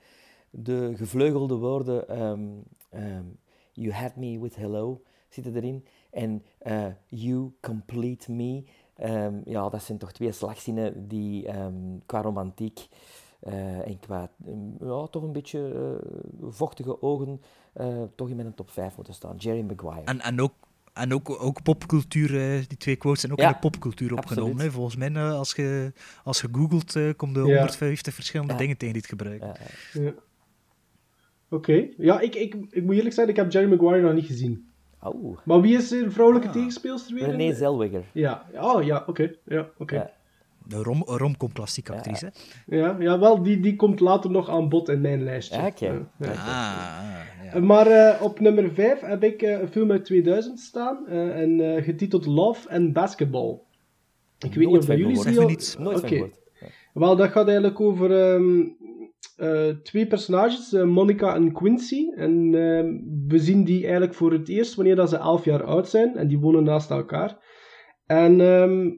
De 0.49 0.91
gevleugelde 0.95 1.55
woorden 1.55 2.07
ehm, 2.07 2.49
ehm, 2.89 3.25
You 3.71 3.93
had 3.93 4.15
me 4.15 4.39
with 4.39 4.55
hello 4.55 5.01
zitten 5.29 5.55
erin. 5.55 5.85
En 6.09 6.43
eh, 6.57 6.85
You 7.07 7.51
complete 7.61 8.31
me. 8.31 8.63
Ja, 9.45 9.69
dat 9.69 9.83
zijn 9.83 9.97
toch 9.97 10.11
twee 10.11 10.31
slagzinnen 10.31 11.07
die 11.07 11.47
qua 12.05 12.21
romantiek 12.21 12.87
eh, 13.41 13.87
en 13.87 13.99
qua 13.99 14.29
ja, 14.79 15.07
toch 15.07 15.23
een 15.23 15.31
beetje 15.31 15.71
eh, 15.73 16.49
vochtige 16.49 17.01
ogen 17.01 17.41
eh, 17.73 18.03
toch 18.15 18.29
in 18.29 18.35
mijn 18.35 18.53
top 18.53 18.69
5 18.69 18.95
moeten 18.95 19.13
staan. 19.13 19.35
Jerry 19.35 19.61
Maguire. 19.61 20.05
En, 20.05 20.19
en 20.19 20.41
ook, 20.41 20.53
en 20.93 21.13
ook, 21.13 21.29
ook 21.43 21.63
popcultuur, 21.63 22.35
eh, 22.41 22.59
die 22.67 22.77
twee 22.77 22.95
quotes 22.95 23.19
zijn 23.19 23.31
ook 23.31 23.39
Ja, 23.39 23.47
in 23.47 23.51
de 23.53 23.59
popcultuur 23.59 24.13
opgenomen. 24.13 24.59
Hè. 24.59 24.71
Volgens 24.71 24.95
mij, 24.95 25.11
eh, 25.13 25.33
als 25.33 25.53
je, 25.53 25.93
als 26.23 26.41
je 26.41 26.47
googelt, 26.51 26.95
eh 26.95 27.09
komen 27.15 27.41
er 27.41 27.47
Ja. 27.47 27.55
150 27.57 28.13
verschillende 28.13 28.53
Ja. 28.53 28.59
dingen 28.59 28.77
tegen 28.77 28.93
die 28.93 29.01
het 29.01 29.11
gebruiken. 29.11 29.47
Ja, 29.47 29.55
ja. 29.93 30.01
Ja. 30.01 30.13
Oké. 31.49 31.87
Ja, 31.97 32.19
ik, 32.19 32.35
ik, 32.35 32.55
ik 32.69 32.83
moet 32.83 32.95
eerlijk 32.95 33.15
zijn, 33.15 33.29
ik 33.29 33.35
heb 33.35 33.51
Jerry 33.51 33.69
Maguire 33.69 34.01
nog 34.05 34.13
niet 34.13 34.25
gezien. 34.25 34.69
Oh, 35.03 35.37
Maar 35.45 35.61
wie 35.61 35.77
is 35.77 35.87
de 35.87 36.11
vrouwelijke 36.11 36.47
Ah. 36.47 36.53
tegenspeelster 36.53 37.15
weer? 37.15 37.29
René 37.29 37.53
Zellweger. 37.55 38.03
Ja. 38.13 38.45
Oh, 38.53 38.83
ja, 38.83 39.03
oké. 39.07 39.31
Ja, 39.45 39.69
oké. 39.77 39.95
Ja. 39.95 40.11
De 40.71 40.83
rom, 40.83 41.03
romcom 41.05 41.51
klassieke 41.51 41.93
actrice. 41.93 42.31
Ja, 42.65 42.95
ja, 42.99 43.19
wel, 43.19 43.43
die, 43.43 43.59
die 43.59 43.75
komt 43.75 43.99
later 43.99 44.31
nog 44.31 44.49
aan 44.49 44.69
bod 44.69 44.89
in 44.89 45.01
mijn 45.01 45.23
lijstje. 45.23 45.57
Ja, 45.57 45.67
oké. 45.67 45.85
Ja, 45.85 46.01
ja. 46.19 46.31
Ah, 46.31 47.53
ja. 47.53 47.59
Maar 47.59 47.87
eh, 47.87 48.21
op 48.21 48.39
nummer 48.39 48.71
5 48.73 48.99
heb 48.99 49.23
ik 49.23 49.41
eh, 49.41 49.59
een 49.59 49.67
film 49.67 49.91
uit 49.91 50.05
2000 50.05 50.59
staan, 50.59 51.07
eh, 51.07 51.41
en 51.41 51.75
eh, 51.75 51.83
getiteld 51.83 52.25
Love 52.25 52.69
and 52.69 52.93
Basketball. 52.93 53.59
Ik 54.39 54.53
weet 54.53 54.67
niet 54.67 54.77
of 54.77 54.87
jullie 54.87 55.15
Zeg 55.15 55.37
al... 55.37 55.47
niets. 55.47 55.77
Nooit 55.77 56.07
gehoord. 56.07 56.39
Wel, 56.93 57.15
dat 57.15 57.29
gaat 57.29 57.45
eigenlijk 57.45 57.79
over 57.79 58.33
ehm, 58.33 58.63
eh, 59.41 59.67
twee 59.83 60.07
personages, 60.07 60.73
eh, 60.73 60.83
Monica 60.83 61.35
en 61.35 61.51
Quincy. 61.51 62.11
En 62.15 62.55
ehm, 62.55 62.97
we 63.27 63.39
zien 63.39 63.63
die 63.63 63.81
eigenlijk 63.81 64.13
voor 64.13 64.31
het 64.31 64.49
eerst 64.49 64.75
wanneer 64.75 64.95
dat 64.95 65.09
ze 65.09 65.17
11 65.17 65.45
jaar 65.45 65.63
oud 65.63 65.89
zijn. 65.89 66.17
En 66.17 66.27
die 66.27 66.39
wonen 66.39 66.63
naast 66.63 66.89
elkaar. 66.89 67.37
En 68.05 68.41
ehm, 68.41 68.89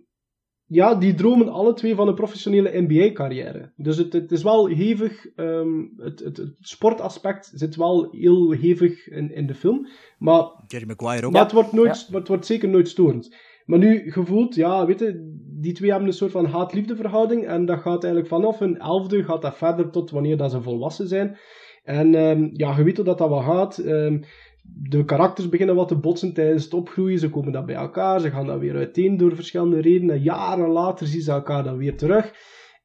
ja, 0.73 0.95
die 0.95 1.13
dromen 1.13 1.49
alle 1.49 1.73
twee 1.73 1.95
van 1.95 2.07
een 2.07 2.15
professionele 2.15 2.81
NBA-carrière. 2.81 3.71
Dus 3.75 3.97
het, 3.97 4.13
het 4.13 4.31
is 4.31 4.43
wel 4.43 4.67
hevig. 4.67 5.25
ehm, 5.35 5.81
het, 5.97 6.19
het, 6.19 6.37
het 6.37 6.55
sportaspect 6.59 7.51
zit 7.53 7.75
wel 7.75 8.07
heel 8.11 8.51
hevig 8.51 9.07
in, 9.07 9.31
in 9.35 9.47
de 9.47 9.55
film. 9.55 9.87
Maar 10.17 10.45
Jerry 10.67 10.87
Maguire 10.87 11.25
ook. 11.25 11.31
maar 11.31 11.41
het 11.43 11.51
wordt, 11.51 11.71
nooit, 11.71 12.07
Ja. 12.09 12.17
het 12.17 12.27
wordt 12.27 12.45
zeker 12.45 12.69
nooit 12.69 12.87
storend. 12.89 13.35
Maar 13.65 13.79
nu 13.79 14.11
gevoeld, 14.11 14.55
ja, 14.55 14.85
weet 14.85 14.99
je, 14.99 15.37
die 15.61 15.73
twee 15.73 15.89
hebben 15.89 16.07
een 16.07 16.13
soort 16.13 16.31
van 16.31 16.45
haat-liefde 16.45 16.95
verhouding. 16.95 17.45
En 17.47 17.65
dat 17.65 17.79
gaat 17.79 18.03
eigenlijk 18.03 18.33
vanaf 18.33 18.59
hun 18.59 18.77
elfde, 18.79 19.23
gaat 19.23 19.41
dat 19.41 19.57
verder 19.57 19.89
tot 19.89 20.11
wanneer 20.11 20.37
dat 20.37 20.51
ze 20.51 20.61
volwassen 20.61 21.07
zijn. 21.07 21.37
En 21.83 22.15
ehm, 22.15 22.49
ja, 22.51 22.77
je 22.77 22.83
weet 22.83 22.95
hoe 22.95 23.05
dat 23.05 23.17
dat 23.17 23.29
wel 23.29 23.41
gaat. 23.41 23.77
Ehm, 23.77 24.21
de 24.63 25.05
karakters 25.05 25.49
beginnen 25.49 25.75
wat 25.75 25.87
te 25.87 25.95
botsen 25.99 26.33
tijdens 26.33 26.63
het 26.63 26.73
opgroeien. 26.73 27.19
Ze 27.19 27.29
komen 27.29 27.51
dan 27.51 27.65
bij 27.65 27.75
elkaar, 27.75 28.19
ze 28.19 28.29
gaan 28.29 28.45
dan 28.45 28.59
weer 28.59 28.75
uiteen 28.75 29.17
door 29.17 29.35
verschillende 29.35 29.81
redenen. 29.81 30.21
Jaren 30.21 30.69
later 30.69 31.07
zien 31.07 31.21
ze 31.21 31.31
elkaar 31.31 31.63
dan 31.63 31.77
weer 31.77 31.97
terug. 31.97 32.33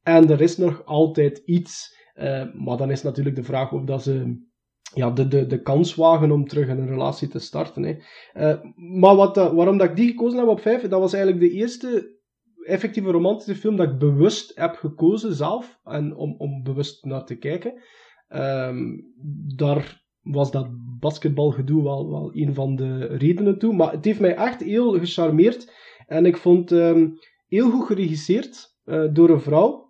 En 0.02 0.30
er 0.30 0.40
is 0.40 0.56
nog 0.56 0.84
altijd 0.84 1.42
iets. 1.44 1.96
eh, 2.14 2.44
maar 2.54 2.76
dan 2.76 2.90
is 2.90 3.02
natuurlijk 3.02 3.36
de 3.36 3.42
vraag 3.42 3.72
of 3.72 3.84
dat 3.84 4.02
ze 4.02 4.46
ja, 4.94 5.10
de, 5.10 5.28
de, 5.28 5.46
de 5.46 5.62
kans 5.62 5.94
wagen 5.94 6.30
om 6.30 6.46
terug 6.48 6.68
een 6.68 6.86
relatie 6.88 7.28
te 7.28 7.38
starten. 7.38 7.82
Hè. 7.82 7.96
Eh, 8.32 8.58
maar 9.00 9.16
wat, 9.16 9.34
dat- 9.34 9.52
waarom 9.52 9.78
dat 9.78 9.88
ik 9.88 9.96
die 9.96 10.08
gekozen 10.08 10.38
heb 10.38 10.48
op 10.48 10.60
5, 10.60 10.82
dat 10.82 11.00
was 11.00 11.12
eigenlijk 11.12 11.42
de 11.44 11.50
eerste 11.58 12.16
effectieve 12.64 13.10
romantische 13.10 13.54
film 13.54 13.76
dat 13.76 13.88
ik 13.90 13.98
bewust 13.98 14.52
heb 14.58 14.74
gekozen 14.74 15.34
zelf. 15.34 15.80
En 15.84 16.16
om, 16.16 16.34
om 16.38 16.62
bewust 16.62 17.04
naar 17.04 17.24
te 17.24 17.36
kijken. 17.38 17.82
Ehm, 18.28 18.84
daar 19.56 20.06
was 20.30 20.50
dat 20.50 20.68
basketbalgedoe 21.00 21.82
wel, 21.82 22.10
wel 22.10 22.30
een 22.34 22.54
van 22.54 22.76
de 22.76 23.06
redenen 23.06 23.58
toe. 23.58 23.74
Maar 23.74 23.92
het 23.92 24.04
heeft 24.04 24.20
mij 24.20 24.34
echt 24.34 24.62
heel 24.62 24.98
gecharmeerd. 24.98 25.72
En 26.06 26.26
ik 26.26 26.36
vond 26.36 26.72
ehm 26.72 27.06
heel 27.48 27.70
goed 27.70 27.86
geregisseerd 27.86 28.76
eh, 28.84 29.04
door 29.12 29.30
een 29.30 29.40
vrouw. 29.40 29.86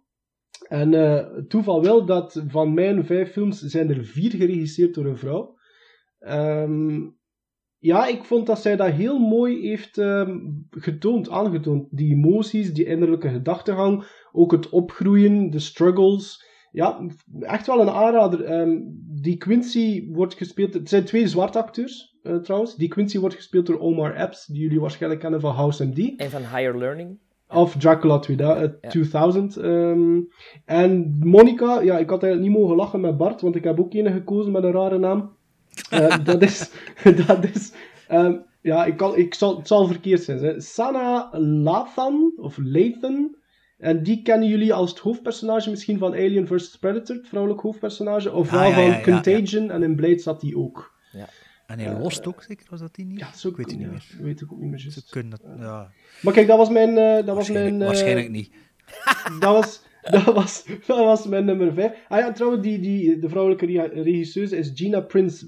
En 0.69 0.95
eh, 0.95 1.27
toeval 1.49 1.83
wil 1.83 2.05
dat 2.05 2.45
van 2.47 2.75
mijn 2.75 3.05
vijf 3.05 3.33
films 3.33 3.61
zijn 3.61 3.91
er 3.91 4.05
vier 4.05 4.31
geregisseerd 4.31 4.95
door 4.95 5.07
een 5.07 5.19
vrouw. 5.19 5.57
Ehm, 6.19 7.01
ja, 7.79 8.07
ik 8.07 8.25
vond 8.25 8.47
dat 8.47 8.59
zij 8.59 8.77
dat 8.77 8.91
heel 8.91 9.19
mooi 9.19 9.69
heeft 9.69 9.99
ehm, 9.99 10.39
getoond, 10.71 11.31
aangetoond. 11.31 11.87
Die 11.91 12.15
emoties, 12.15 12.73
die 12.73 12.85
innerlijke 12.85 13.29
gedachtegang, 13.29 14.05
ook 14.33 14.53
het 14.53 14.69
opgroeien, 14.69 15.51
de 15.51 15.59
struggles. 15.59 16.47
Ja, 16.71 17.07
echt 17.41 17.67
wel 17.67 17.81
een 17.81 17.91
aanrader. 17.91 18.45
Ehm, 18.45 18.79
die 19.23 19.37
Quincy 19.37 20.09
wordt 20.13 20.35
gespeeld... 20.35 20.75
Het 20.75 20.89
zijn 20.89 21.05
twee 21.05 21.29
zwarte 21.29 21.59
acteurs, 21.59 22.17
eh, 22.23 22.37
trouwens. 22.37 22.77
Die 22.77 22.89
Quincy 22.89 23.19
wordt 23.19 23.35
gespeeld 23.35 23.67
door 23.67 23.79
Omar 23.79 24.15
Epps, 24.15 24.47
die 24.47 24.61
jullie 24.63 24.81
waarschijnlijk 24.81 25.21
kennen 25.21 25.41
van 25.41 25.55
House 25.55 25.85
MD. 25.85 26.17
En 26.17 26.31
van 26.31 26.41
Higher 26.41 26.79
Learning. 26.79 27.19
Of 27.49 27.77
Dracula 27.77 28.19
2000. 28.19 28.73
eh, 28.73 28.79
Ja. 28.81 28.89
2000 28.89 29.57
ehm. 29.57 30.21
en 30.65 31.19
Monica, 31.21 31.81
ja, 31.81 31.99
ik 31.99 32.11
had 32.11 32.23
eigenlijk 32.23 32.53
niet 32.53 32.61
mogen 32.63 32.77
lachen 32.77 33.01
met 33.01 33.17
Bart, 33.17 33.41
want 33.41 33.57
ik 33.57 33.65
heb 33.65 33.81
ook 33.81 33.95
een 33.95 34.13
gekozen 34.13 34.53
met 34.53 34.65
een 34.65 34.73
rare 34.73 34.99
naam. 34.99 35.37
Eh, 35.91 36.17
dat 36.25 36.43
is, 36.43 36.71
dat 37.27 37.45
is 37.45 37.73
ehm, 38.09 38.37
ja, 38.61 38.85
ik 38.85 38.97
kan, 38.97 39.17
ik 39.17 39.35
zal, 39.35 39.57
het 39.57 39.67
zal 39.67 39.87
verkeerd 39.87 40.23
zijn. 40.23 40.39
Hè. 40.39 40.61
Sana 40.61 41.29
Lathan, 41.39 42.33
of 42.37 42.59
Lathan. 42.63 43.37
En 43.79 44.03
die 44.03 44.23
kennen 44.23 44.49
jullie 44.49 44.73
als 44.75 44.91
het 44.91 44.99
hoofdpersonage 44.99 45.71
misschien 45.71 45.99
van 45.99 46.13
Alien 46.13 46.47
vs. 46.47 46.79
Predator, 46.79 47.17
het 47.17 47.29
vrouwelijk 47.29 47.61
hoofdpersonage. 47.61 48.33
Of 48.33 48.47
Ah, 48.47 48.53
wel 48.53 48.69
ja, 48.69 48.75
van 48.75 48.83
ja, 48.85 48.97
ja, 48.97 49.03
Contagion, 49.03 49.71
en 49.71 49.83
in 49.83 49.97
Blade 49.97 50.19
zat 50.19 50.41
die 50.41 50.57
ook. 50.57 50.97
En 51.67 51.79
hij 51.79 51.99
lost 51.99 52.27
ook, 52.27 52.43
zeker? 52.43 52.67
Was 52.71 52.81
dat 52.81 52.95
die 52.95 53.05
niet? 53.05 53.19
Ja, 53.19 53.27
dat 53.31 53.45
ik 53.45 53.57
weet 53.57 53.67
het 53.67 53.79
niet 53.79 53.87
ja, 53.87 53.93
meer. 53.93 54.05
weet 54.27 54.41
ik 54.41 54.53
ook 54.53 54.61
niet 54.61 54.71
meer 54.71 54.79
Ze 54.79 55.03
kunnen 55.11 55.31
dat, 55.31 55.41
ja. 55.59 55.91
Maar 56.23 56.33
kijk, 56.33 56.47
dat 56.47 56.57
was 56.57 56.69
mijn... 56.69 56.89
eh, 56.89 57.15
dat 57.15 57.25
was 57.25 57.35
Waarschijnlijk, 57.35 57.71
mijn 57.77 57.81
eh, 57.81 57.87
waarschijnlijk 57.87 58.31
niet. 58.31 58.51
dat 59.41 59.53
was 59.53 59.83
dat, 60.03 60.25
was, 60.25 60.65
dat 60.87 60.99
was 60.99 61.27
mijn 61.27 61.45
nummer 61.45 61.73
5. 61.73 61.93
Ah 62.09 62.19
ja, 62.19 62.33
trouwens, 62.33 62.63
die, 62.63 62.79
die, 62.81 63.19
de 63.19 63.29
vrouwelijke 63.29 63.67
re- 63.67 64.03
regisseuse 64.03 64.57
is 64.57 64.71
Gina 64.75 65.01
Prince 65.01 65.47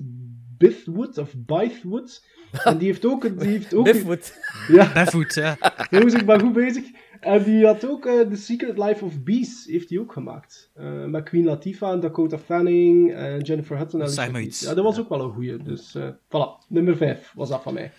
Bithwood, 0.59 1.19
of 1.19 1.35
Bythewood. 1.37 2.25
En 2.65 2.79
die 2.79 2.87
heeft 2.87 3.05
ook... 3.07 3.39
Die 3.41 3.49
heeft 3.49 3.75
ook 3.75 3.85
Biffwood. 3.85 4.35
Ja, 4.69 4.93
Barefoot, 4.93 5.35
ja. 5.35 5.57
jongens, 5.91 6.15
ik 6.15 6.27
ben 6.27 6.41
goed 6.41 6.53
bezig. 6.53 6.85
En 7.21 7.43
die 7.43 7.67
had 7.67 7.87
ook 7.89 8.07
eh, 8.07 8.21
The 8.21 8.37
Secret 8.37 8.79
Life 8.79 9.05
of 9.05 9.23
Bees, 9.23 9.65
heeft 9.67 9.91
hij 9.91 9.99
ook 9.99 10.13
gemaakt. 10.13 10.71
Eh, 10.75 11.05
met 11.05 11.25
Queen 11.25 11.45
Latifah 11.45 11.93
en 11.93 12.01
Dakota 12.01 12.39
Fanning 12.39 13.15
en 13.15 13.41
Jennifer 13.41 13.79
Hudson. 13.79 14.01
Dat 14.01 14.13
zeg 14.13 14.31
maar 14.31 14.41
iets. 14.41 14.61
Ja, 14.61 14.75
dat 14.75 14.85
was 14.85 14.99
ook 14.99 15.09
wel 15.09 15.21
een 15.21 15.33
goeie. 15.33 15.57
Dus 15.57 15.95
eh 15.95 16.09
voilà, 16.09 16.67
nummer 16.69 16.97
5 16.97 17.33
was 17.35 17.49
dat 17.49 17.63
van 17.63 17.75
mij. 17.75 17.93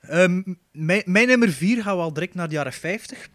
Ehm, 0.00 0.42
mijn, 0.72 1.02
mijn 1.04 1.26
nummer 1.28 1.48
4 1.48 1.82
gaan 1.82 1.96
we 1.96 2.02
al 2.02 2.12
direct 2.12 2.34
naar 2.34 2.48
de 2.48 2.54
jaren 2.54 2.72
50. 2.72 3.28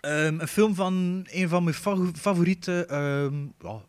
Ehm, 0.00 0.40
een 0.40 0.48
film 0.48 0.74
van 0.74 1.26
een 1.30 1.48
van 1.48 1.62
mijn 1.64 1.76
fa- 1.76 2.10
favoriete 2.14 2.86
ehm, 2.86 3.34
ja, 3.60 3.80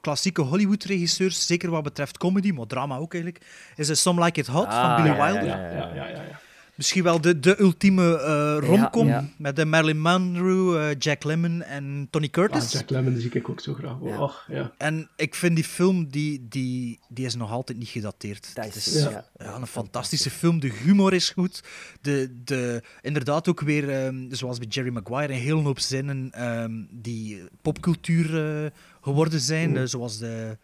klassieke 0.00 0.40
Hollywood-regisseurs, 0.42 1.46
zeker 1.46 1.70
wat 1.70 1.82
betreft 1.82 2.18
comedy, 2.18 2.50
maar 2.50 2.66
drama 2.66 2.96
ook 2.96 3.14
eigenlijk, 3.14 3.44
is 3.76 4.02
Some 4.02 4.24
Like 4.24 4.40
It 4.40 4.46
Hot 4.46 4.64
van 4.64 4.72
Ah, 4.72 4.96
Billy 5.02 5.16
ja, 5.16 5.24
Wilder. 5.26 5.46
ja, 5.46 5.72
Ja, 5.74 5.94
ja, 5.94 6.08
ja. 6.08 6.40
Ja. 6.74 6.78
Misschien 6.78 7.02
wel 7.02 7.20
de, 7.20 7.40
de 7.40 7.60
ultieme 7.60 8.18
eh, 8.18 8.68
romcom 8.68 9.06
Ja, 9.06 9.12
ja. 9.12 9.28
met 9.38 9.56
de 9.56 9.64
Marilyn 9.64 10.00
Monroe, 10.00 10.78
eh, 10.78 10.96
Jack 10.98 11.24
Lemmon 11.24 11.62
en 11.62 12.06
Tony 12.10 12.24
Ah, 12.24 12.30
Curtis. 12.30 12.72
Jack 12.72 12.90
Lemmon 12.90 13.18
zie 13.20 13.30
ik 13.32 13.48
ook 13.48 13.60
zo 13.60 13.74
graag. 13.74 13.96
Ja. 14.02 14.18
Och, 14.20 14.44
ja. 14.48 14.72
En 14.78 15.08
ik 15.16 15.34
vind 15.34 15.54
die 15.54 15.64
film, 15.64 16.08
die, 16.10 16.46
die, 16.48 16.98
die 17.08 17.26
is 17.26 17.34
nog 17.34 17.50
altijd 17.50 17.78
niet 17.78 17.88
gedateerd. 17.88 18.50
Dat 18.54 18.64
Het 18.64 18.76
is- 18.76 19.02
ja. 19.02 19.24
ja, 19.38 19.54
een 19.54 19.66
fantastische 19.66 20.30
film. 20.30 20.60
De 20.60 20.72
humor 20.82 21.12
is 21.12 21.30
goed. 21.30 21.62
De, 22.00 22.40
de, 22.44 22.82
inderdaad 23.00 23.48
ook 23.48 23.60
weer, 23.60 23.90
ehm, 24.04 24.24
zoals 24.34 24.58
bij 24.58 24.68
Jerry 24.68 24.90
Maguire, 24.92 25.32
een 25.32 25.38
hele 25.40 25.60
hoop 25.62 25.80
zinnen 25.80 26.28
ehm, 26.32 26.72
die 26.90 27.42
popcultuur 27.62 28.44
eh, 28.64 28.70
geworden 29.00 29.40
zijn. 29.40 29.70
Mm. 29.70 29.86
Zoals 29.86 30.18
de, 30.18 30.56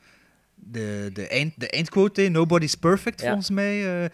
de, 0.54 1.10
de, 1.12 1.26
eind, 1.28 1.52
de 1.56 1.68
eindquote, 1.70 2.28
Nobody's 2.28 2.74
Perfect, 2.74 3.20
Ja. 3.20 3.26
volgens 3.26 3.50
mij. 3.50 4.10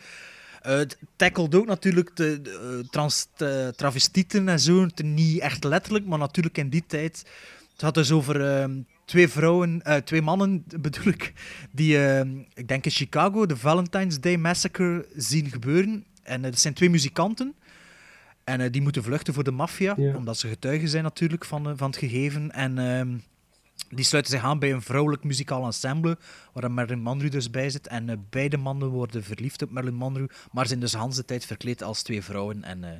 Eh. 0.64 0.76
Het 0.76 0.98
tackelt 1.16 1.54
ook 1.54 1.66
natuurlijk 1.66 2.16
de, 2.16 2.42
de, 2.42 2.78
eh, 2.82 2.88
trans, 2.90 3.26
de 3.36 3.72
travestieten 3.76 4.48
en 4.48 4.60
zo. 4.60 4.82
Het 4.82 5.02
Niet 5.02 5.40
echt 5.40 5.64
letterlijk, 5.64 6.06
maar 6.06 6.18
natuurlijk 6.18 6.58
in 6.58 6.68
die 6.68 6.84
tijd. 6.86 7.24
Het 7.72 7.80
had 7.80 7.94
dus 7.94 8.10
over 8.12 8.46
ehm, 8.46 8.80
twee 9.04 9.28
vrouwen, 9.28 9.82
eh, 9.82 9.96
twee 9.96 10.22
mannen 10.22 10.64
bedoel 10.80 11.06
ik, 11.06 11.32
die, 11.70 12.06
ehm, 12.06 12.28
ik 12.54 12.68
denk 12.68 12.84
in 12.84 12.90
Chicago, 12.90 13.46
de 13.46 13.56
Valentine's 13.56 14.20
Day 14.20 14.36
Massacre 14.36 15.06
zien 15.16 15.50
gebeuren. 15.50 16.04
En 16.22 16.42
dat 16.42 16.58
zijn 16.58 16.74
twee 16.74 16.90
muzikanten. 16.90 17.54
En 18.44 18.72
die 18.72 18.82
moeten 18.82 19.02
vluchten 19.02 19.34
voor 19.34 19.44
de 19.44 19.50
maffia, 19.50 19.94
Ja. 19.96 20.16
omdat 20.16 20.38
ze 20.38 20.48
getuigen 20.48 20.88
zijn 20.88 21.02
natuurlijk 21.02 21.44
van, 21.44 21.76
van 21.76 21.90
het 21.90 21.98
gegeven. 21.98 22.50
En 22.50 22.78
ehm, 22.78 23.16
die 23.88 24.04
sluiten 24.04 24.32
zich 24.32 24.42
aan 24.42 24.58
bij 24.58 24.72
een 24.72 24.82
vrouwelijk 24.82 25.24
muzikaal 25.24 25.64
ensemble, 25.64 26.18
waar 26.52 26.64
een 26.64 26.74
Marilyn 26.74 27.02
Monroe 27.02 27.30
dus 27.30 27.50
bij 27.50 27.70
zit. 27.70 27.86
En 27.86 28.08
eh, 28.08 28.16
beide 28.30 28.56
mannen 28.56 28.88
worden 28.88 29.24
verliefd 29.24 29.62
op 29.62 29.70
Marilyn 29.70 29.94
Monroe, 29.94 30.28
maar 30.52 30.66
zijn 30.66 30.80
dus 30.80 30.92
de 30.92 30.98
hele 30.98 31.24
tijd 31.24 31.46
verkleed 31.46 31.82
als 31.82 32.02
twee 32.02 32.22
vrouwen. 32.22 32.64
En 32.64 32.84
eh, 32.84 32.90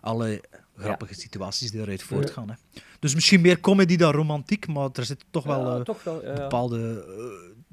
alle 0.00 0.42
grappige 0.76 1.14
situaties 1.14 1.70
die 1.70 1.80
eruit 1.80 2.02
voortgaan. 2.02 2.48
Hè. 2.48 2.80
Dus 2.98 3.14
misschien 3.14 3.40
meer 3.40 3.60
comedy 3.60 3.96
dan 3.96 4.12
romantiek, 4.12 4.66
maar 4.66 4.88
er 4.92 5.04
zitten 5.04 5.28
toch 5.30 5.44
wel 5.44 5.70
Ja, 5.70 5.76
eh, 5.78 5.80
toch 5.84 6.04
wel, 6.04 6.24
ja. 6.24 6.34
bepaalde 6.34 7.04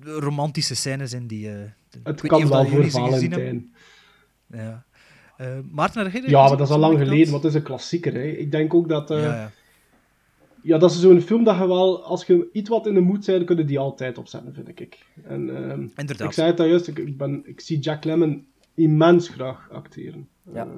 romantische 0.01 0.75
scènes 0.75 1.13
in 1.13 1.27
die... 1.27 1.49
eh, 1.49 1.63
ik 1.63 1.99
Het 2.03 2.21
kan 2.21 2.47
wel 2.47 2.67
voor. 2.67 2.89
Valentijn. 2.89 3.75
Ja. 4.47 4.85
Eh, 5.37 5.47
Maarten, 5.71 6.29
Ja, 6.29 6.47
maar 6.47 6.57
dat 6.57 6.67
is 6.67 6.73
al 6.73 6.79
lang 6.79 6.97
geleden, 6.97 7.31
want 7.31 7.43
het 7.43 7.53
is 7.53 7.59
een 7.59 7.65
klassieker. 7.65 8.13
Hè. 8.13 8.23
Ik 8.23 8.51
denk 8.51 8.73
ook 8.73 8.89
dat... 8.89 9.09
Ja, 10.63 10.77
dat 10.77 10.91
is 10.91 10.99
zo'n 11.01 11.21
film 11.21 11.43
dat 11.43 11.57
je 11.57 11.67
wel, 11.67 12.03
als 12.03 12.25
je 12.25 12.49
iets 12.51 12.69
wat 12.69 12.87
in 12.87 12.93
de 12.93 12.99
moed 12.99 13.25
bent, 13.25 13.45
kun 13.45 13.57
je 13.57 13.65
die 13.65 13.79
altijd 13.79 14.17
opzetten, 14.17 14.53
vind 14.53 14.79
ik. 14.79 15.05
En, 15.23 15.55
ehm, 15.55 15.87
Inderdaad. 15.95 16.27
Ik 16.27 16.33
zei 16.33 16.47
het 16.51 16.59
al 16.59 16.65
juist, 16.65 16.87
ik, 16.87 16.97
ik, 16.97 17.17
ben, 17.17 17.41
ik 17.45 17.61
zie 17.61 17.79
Jack 17.79 18.03
Lemmon 18.03 18.45
immens 18.73 19.29
graag 19.29 19.69
acteren. 19.71 20.27
Ja. 20.53 20.61
Ehm, 20.63 20.69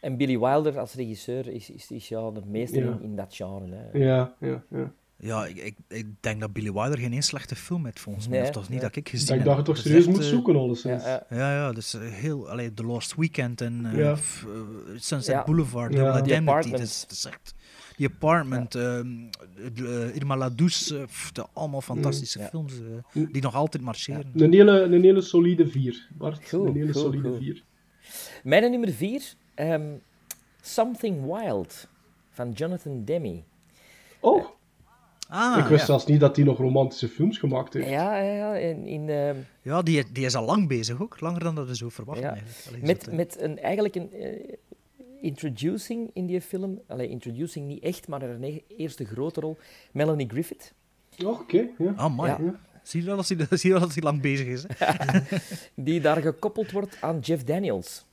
En 0.00 0.16
Billy 0.16 0.38
Wilder 0.38 0.78
als 0.78 0.94
regisseur 0.94 1.48
is, 1.48 1.70
is, 1.70 1.90
is 1.90 2.08
ja 2.08 2.30
de 2.30 2.40
meester 2.46 2.84
Ja. 2.84 2.90
in, 2.90 3.02
in 3.02 3.16
dat 3.16 3.34
genre. 3.34 3.88
Hè. 3.92 3.98
ja, 3.98 4.34
ja, 4.40 4.62
ja. 4.70 4.92
Ja, 5.22 5.46
ik, 5.46 5.56
ik, 5.56 5.76
ik 5.88 6.06
denk 6.20 6.40
dat 6.40 6.52
Billy 6.52 6.72
Wilder 6.72 6.98
geen 6.98 7.12
één 7.12 7.22
slechte 7.22 7.56
film 7.56 7.84
heeft, 7.84 8.00
volgens 8.00 8.28
mij. 8.28 8.38
Nee, 8.38 8.46
Of 8.48 8.54
toch 8.54 8.62
niet 8.62 8.70
nee. 8.70 8.80
dat 8.80 8.90
ik 8.96 8.96
Ik 8.96 9.08
gezien 9.08 9.36
heb. 9.36 9.44
dat 9.46 9.56
je 9.56 9.62
toch 9.62 9.66
Dat 9.76 9.76
is 9.76 9.82
serieus 9.82 10.06
echt, 10.06 10.14
moet 10.14 10.24
eh, 10.24 10.30
zoeken, 10.30 10.56
alleszins. 10.56 11.04
Ja, 11.04 11.26
ja. 11.30 11.36
Ja, 11.36 11.52
ja, 11.52 11.72
dus 11.72 11.96
heel... 12.00 12.48
Allee, 12.50 12.74
The 12.74 12.84
Lost 12.84 13.14
Weekend 13.16 13.60
en 13.60 13.86
eh, 13.86 13.98
Ja. 13.98 14.16
Sunset 14.96 15.34
Ja. 15.34 15.44
Boulevard, 15.44 15.94
Ja. 15.94 16.12
Double. 16.12 16.36
Apartment. 16.36 16.70
Dat 16.70 16.80
is, 16.80 17.00
dat 17.00 17.10
is 17.10 17.24
echt... 17.24 17.54
Die 18.00 18.08
Apartment, 18.08 18.74
ehm, 18.74 19.06
de, 19.74 20.08
eh, 20.12 20.16
Irma 20.16 20.36
La 20.36 20.50
Douce, 20.50 20.98
eh, 20.98 21.02
de, 21.32 21.46
allemaal 21.52 21.80
fantastische 21.80 22.38
Ja. 22.38 22.48
films 22.48 22.72
eh, 23.12 23.22
die 23.32 23.42
nog 23.42 23.54
altijd 23.54 23.82
marcheren. 23.82 24.30
Een, 24.34 24.52
hele, 24.52 24.80
een 24.82 25.02
hele 25.02 25.20
solide 25.20 25.68
vier, 25.68 26.08
Bart. 26.18 26.48
Goed, 26.48 26.66
een 26.66 26.74
hele 26.74 26.92
goed, 26.92 27.02
solide 27.02 27.28
goed. 27.28 27.38
vier. 27.38 27.62
Mijn 28.42 28.70
nummer 28.70 28.92
vier, 28.92 29.22
ehm, 29.54 29.92
Something 30.60 31.24
Wild 31.26 31.88
van 32.30 32.50
Jonathan 32.50 33.04
Demme. 33.04 33.42
Oh, 34.20 34.44
Ah, 35.28 35.58
ik 35.58 35.64
wist 35.64 35.80
ja. 35.80 35.86
zelfs 35.86 36.06
niet 36.06 36.20
dat 36.20 36.36
hij 36.36 36.44
nog 36.44 36.58
romantische 36.58 37.08
films 37.08 37.38
gemaakt 37.38 37.72
heeft. 37.74 37.88
Ja, 37.88 38.20
ja, 38.20 38.32
ja. 38.34 38.54
In, 38.56 38.86
in, 38.86 39.08
ehm, 39.08 39.36
Ja, 39.62 39.82
die, 39.82 40.04
die 40.12 40.24
is 40.24 40.34
al 40.34 40.44
lang 40.44 40.68
bezig 40.68 41.00
ook. 41.02 41.20
Langer 41.20 41.40
dan 41.40 41.54
dat 41.54 41.66
we 41.66 41.76
zo 41.76 41.88
verwachten 41.88 42.24
Ja. 42.24 42.32
eigenlijk. 42.32 42.66
Allee, 42.68 42.82
met, 42.82 43.12
met 43.12 43.40
een, 43.40 43.58
eigenlijk 43.58 43.94
een 43.94 44.12
eh, 44.12 44.54
introducing 45.20 46.10
in 46.12 46.26
die 46.26 46.40
film. 46.40 46.80
Allee, 46.86 47.08
introducing 47.08 47.66
niet 47.66 47.82
echt, 47.82 48.08
maar 48.08 48.22
e- 48.40 48.60
eerste 48.76 49.04
grote 49.04 49.40
rol. 49.40 49.56
Melanie 49.92 50.28
Griffith. 50.28 50.72
Oh, 51.24 51.40
Oké, 51.40 51.68
ja. 51.78 51.92
Ah, 51.96 52.16
man. 52.16 52.26
Ja. 52.26 52.60
Zie 52.82 53.00
je 53.00 53.06
wel 53.06 53.16
dat 53.16 53.28
hij, 53.28 53.36
zie 53.58 53.68
je 53.72 53.78
wel 53.78 53.86
dat 53.86 53.94
hij 53.94 54.02
lang 54.02 54.20
bezig 54.20 54.46
is? 54.46 54.64
Hè? 54.76 55.20
Die 55.84 56.00
daar 56.00 56.22
gekoppeld 56.22 56.70
wordt 56.70 56.96
aan 57.00 57.18
Jeff 57.18 57.44
Daniels. 57.44 58.04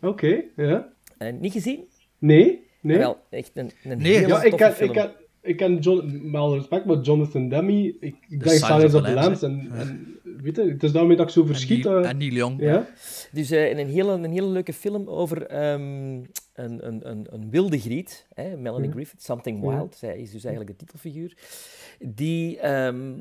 Oké, 0.00 0.42
ja. 0.56 0.88
Eh, 1.18 1.32
niet 1.40 1.52
gezien? 1.52 1.84
Nee, 2.18 2.66
nee. 2.80 2.98
Wel, 2.98 3.18
echt 3.30 3.50
een, 3.54 3.70
een 3.84 3.98
Nee, 3.98 4.12
hele 4.14 4.26
ja, 4.26 4.42
ik 4.42 4.54
film. 4.74 4.88
ik 4.90 4.96
ken, 4.96 5.10
ik 5.40 5.56
ken 5.56 5.78
John, 5.78 6.20
met 6.30 6.40
alle 6.40 6.56
respect, 6.56 6.84
maar 6.84 7.00
Jonathan 7.00 7.48
Demme, 7.48 7.72
ik, 7.86 7.94
ik 8.00 8.18
denk 8.28 8.42
Silence 8.42 8.66
Silence 8.66 8.96
of 8.96 9.04
the 9.04 9.12
Lambs, 9.12 9.42
en, 9.42 9.70
en 9.72 10.18
weet 10.42 10.56
je, 10.56 10.62
het 10.62 10.82
is 10.82 10.92
daarmee 10.92 11.16
dat 11.16 11.26
ik 11.26 11.32
zo 11.32 11.44
verschiet. 11.44 11.86
en, 11.86 11.92
Neil, 11.92 12.04
eh, 12.04 12.10
en 12.10 12.16
Neil 12.16 12.32
Young. 12.32 12.60
ja. 12.60 12.86
Dus 13.32 13.50
eh, 13.50 13.78
een, 13.78 13.88
hele, 13.88 14.12
een 14.12 14.30
hele 14.32 14.46
leuke 14.46 14.72
film 14.72 15.08
over 15.08 15.46
ehm, 15.46 16.20
een, 16.52 16.86
een, 16.86 17.10
een, 17.10 17.26
een 17.30 17.50
wilde 17.50 17.78
griet, 17.78 18.26
hè, 18.34 18.56
Melanie 18.56 18.88
Ja. 18.88 18.94
Griffith, 18.94 19.22
Something. 19.22 19.60
Wild, 19.60 19.96
zij 19.96 20.18
is 20.18 20.30
dus 20.30 20.44
eigenlijk 20.44 20.78
de 20.78 20.84
titelfiguur, 20.84 21.36
die 21.98 22.58
ehm 22.58 23.14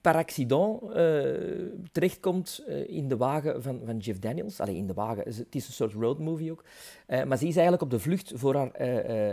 par 0.00 0.14
accident 0.14 0.82
eh, 0.82 1.22
terechtkomt 1.92 2.64
eh, 2.66 2.88
in 2.88 3.08
de 3.08 3.16
wagen 3.16 3.62
van, 3.62 3.80
van 3.84 3.96
Jeff 3.96 4.18
Daniels. 4.18 4.60
Allee, 4.60 4.76
in 4.76 4.86
de 4.86 4.94
wagen, 4.94 5.24
het 5.24 5.54
is 5.54 5.66
een 5.66 5.72
soort 5.72 5.92
roadmovie 5.92 6.50
ook. 6.50 6.64
Eh, 7.06 7.24
maar 7.24 7.38
ze 7.38 7.46
is 7.46 7.54
eigenlijk 7.54 7.82
op 7.82 7.90
de 7.90 7.98
vlucht 7.98 8.32
voor 8.34 8.54
haar 8.54 8.70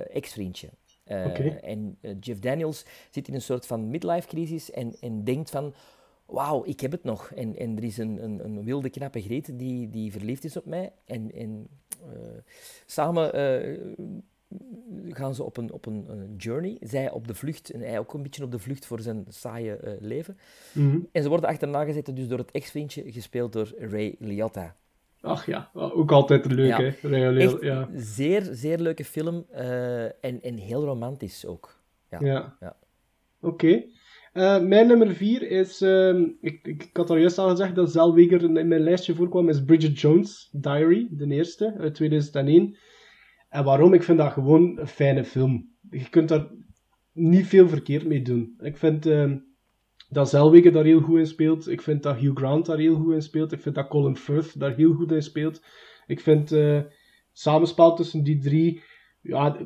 ex-vriendje. 0.07 0.69
En 1.61 1.97
Jeff 2.19 2.39
Daniels 2.39 2.85
zit 3.09 3.27
in 3.27 3.33
een 3.33 3.41
soort 3.41 3.65
van 3.65 3.89
midlife-crisis 3.89 4.71
en, 4.71 4.95
en 4.99 5.23
denkt 5.23 5.49
van... 5.49 5.73
Wauw, 6.31 6.63
ik 6.65 6.79
heb 6.79 6.91
het 6.91 7.03
nog. 7.03 7.31
En, 7.31 7.55
en 7.55 7.77
er 7.77 7.83
is 7.83 7.97
een, 7.97 8.23
een, 8.23 8.45
een 8.45 8.63
wilde, 8.63 8.89
knappe 8.89 9.21
Greet 9.21 9.59
die, 9.59 9.89
die 9.89 10.11
verliefd 10.11 10.43
is 10.43 10.57
op 10.57 10.65
mij. 10.65 10.91
En, 11.05 11.31
en 11.33 11.67
eh, 12.03 12.19
samen 12.85 13.33
eh, 13.33 13.79
gaan 15.09 15.35
ze 15.35 15.43
op 15.43 15.57
een, 15.57 15.71
op 15.71 15.85
een, 15.85 16.05
een 16.07 16.35
journey. 16.37 16.77
Zij 16.79 17.11
op 17.11 17.27
de 17.27 17.35
vlucht 17.35 17.69
en 17.69 17.79
hij 17.79 17.99
ook 17.99 18.13
een 18.13 18.23
beetje 18.23 18.43
op 18.43 18.51
de 18.51 18.59
vlucht 18.59 18.85
voor 18.85 18.99
zijn 18.99 19.25
saaie 19.29 19.75
eh, 19.75 19.93
leven. 19.99 20.37
Mhm. 20.73 20.99
En 21.11 21.23
ze 21.23 21.29
worden 21.29 21.49
achterna 21.49 21.83
gezeten 21.83 22.15
dus 22.15 22.27
door 22.27 22.37
het 22.37 22.51
ex-vriendje, 22.51 23.11
gespeeld 23.11 23.53
door 23.53 23.73
Ray 23.77 24.15
Liotta. 24.19 24.75
Ach 25.21 25.45
ja, 25.45 25.69
ook 25.73 26.11
altijd 26.11 26.45
leuk, 26.45 26.67
Ja. 26.67 26.81
hè. 26.81 27.07
Real, 27.07 27.63
ja. 27.63 27.89
zeer, 27.95 28.47
zeer 28.51 28.79
leuke 28.79 29.05
film 29.05 29.45
en, 29.49 30.41
en 30.41 30.57
heel 30.57 30.85
romantisch 30.85 31.45
ook. 31.45 31.79
Ja. 32.09 32.19
Ja. 32.21 32.55
Ja. 32.59 32.75
Oké. 33.41 33.83
Eh, 34.31 34.61
mijn 34.61 34.87
nummer 34.87 35.15
vier 35.15 35.51
is, 35.51 35.81
ehm, 35.81 36.27
ik, 36.41 36.67
ik, 36.67 36.89
had 36.93 37.09
al 37.09 37.17
juist 37.17 37.37
al 37.37 37.49
gezegd 37.49 37.75
dat 37.75 37.91
Zellweger 37.91 38.43
in 38.43 38.67
mijn 38.67 38.81
lijstje 38.83 39.15
voorkwam, 39.15 39.49
is 39.49 39.63
Bridget 39.63 39.99
Jones' 39.99 40.49
Diary, 40.51 41.07
de 41.11 41.27
eerste, 41.27 41.75
uit 41.77 41.95
2001. 41.95 42.77
En 43.49 43.63
waarom? 43.63 43.93
Ik 43.93 44.03
vind 44.03 44.17
dat 44.17 44.31
gewoon 44.31 44.79
een 44.79 44.87
fijne 44.87 45.23
film. 45.23 45.69
Je 45.89 46.09
kunt 46.09 46.29
daar 46.29 46.47
niet 47.13 47.47
veel 47.47 47.69
verkeerd 47.69 48.05
mee 48.05 48.21
doen. 48.21 48.55
Ik 48.59 48.77
vind 48.77 49.05
ehm, 49.05 49.37
dat 50.09 50.29
Zellweger 50.29 50.71
daar 50.71 50.85
heel 50.85 51.01
goed 51.01 51.19
in 51.19 51.27
speelt. 51.27 51.69
Ik 51.69 51.81
vind 51.81 52.03
dat 52.03 52.17
Hugh 52.17 52.35
Grant 52.37 52.65
daar 52.65 52.77
heel 52.77 52.95
goed 52.95 53.13
in 53.13 53.21
speelt. 53.21 53.51
Ik 53.51 53.61
vind 53.61 53.75
dat 53.75 53.87
Colin 53.87 54.17
Firth 54.17 54.59
daar 54.59 54.75
heel 54.75 54.93
goed 54.93 55.11
in 55.11 55.23
speelt. 55.23 55.61
Ik 56.07 56.19
vind 56.19 56.51
eh 56.51 56.79
samenspel 57.31 57.95
tussen 57.95 58.23
die 58.23 58.39
drie 58.39 58.81
ja, 59.21 59.57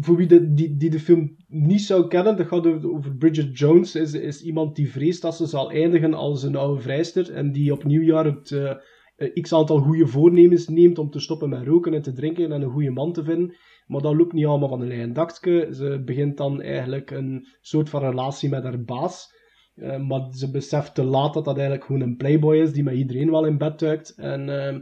voor, 0.00 0.16
wie 0.16 0.26
de, 0.26 0.52
die, 0.52 0.76
die 0.76 0.90
de 0.90 1.00
film 1.00 1.36
niet 1.48 1.80
zou 1.80 2.08
kennen, 2.08 2.36
dat 2.36 2.46
gaat 2.46 2.66
over, 2.66 2.92
over 2.92 3.16
Bridget 3.16 3.58
Jones, 3.58 3.94
is, 3.94 4.12
is 4.12 4.42
iemand 4.42 4.76
die 4.76 4.90
vreest 4.90 5.22
dat 5.22 5.36
ze 5.36 5.46
zal 5.46 5.70
eindigen 5.70 6.14
als 6.14 6.42
een 6.42 6.56
oude 6.56 6.80
vrijster 6.80 7.32
en 7.32 7.52
die 7.52 7.72
op 7.72 7.84
nieuwjaar 7.84 8.24
het 8.24 8.50
eh, 8.50 8.70
eh, 9.16 9.42
x 9.42 9.52
aantal 9.52 9.78
goede 9.78 10.06
voornemens 10.06 10.68
neemt 10.68 10.98
om 10.98 11.10
te 11.10 11.20
stoppen 11.20 11.48
met 11.48 11.66
roken 11.66 11.94
en 11.94 12.02
te 12.02 12.12
drinken 12.12 12.52
en 12.52 12.62
een 12.62 12.70
goede 12.70 12.90
man 12.90 13.12
te 13.12 13.24
vinden. 13.24 13.56
Maar 13.86 14.00
dat 14.00 14.14
loopt 14.14 14.32
niet 14.32 14.46
allemaal 14.46 14.68
van 14.68 14.80
een 14.80 14.88
lijn 14.88 15.12
dakje. 15.12 15.68
Ze 15.72 16.02
begint 16.04 16.36
dan 16.36 16.62
eigenlijk 16.62 17.10
een 17.10 17.46
soort 17.60 17.88
van 17.88 18.00
relatie 18.02 18.48
met 18.48 18.62
haar 18.62 18.84
baas. 18.84 19.32
Eh, 19.74 20.00
maar 20.00 20.32
ze 20.32 20.50
beseft 20.50 20.94
te 20.94 21.04
laat 21.04 21.34
dat 21.34 21.44
dat 21.44 21.56
eigenlijk 21.56 21.86
gewoon 21.86 22.00
een 22.00 22.16
playboy 22.16 22.56
is 22.56 22.72
die 22.72 22.82
met 22.82 22.94
iedereen 22.94 23.30
wel 23.30 23.46
in 23.46 23.58
bed 23.58 23.78
duikt. 23.78 24.14
En 24.16 24.66
eh, 24.66 24.80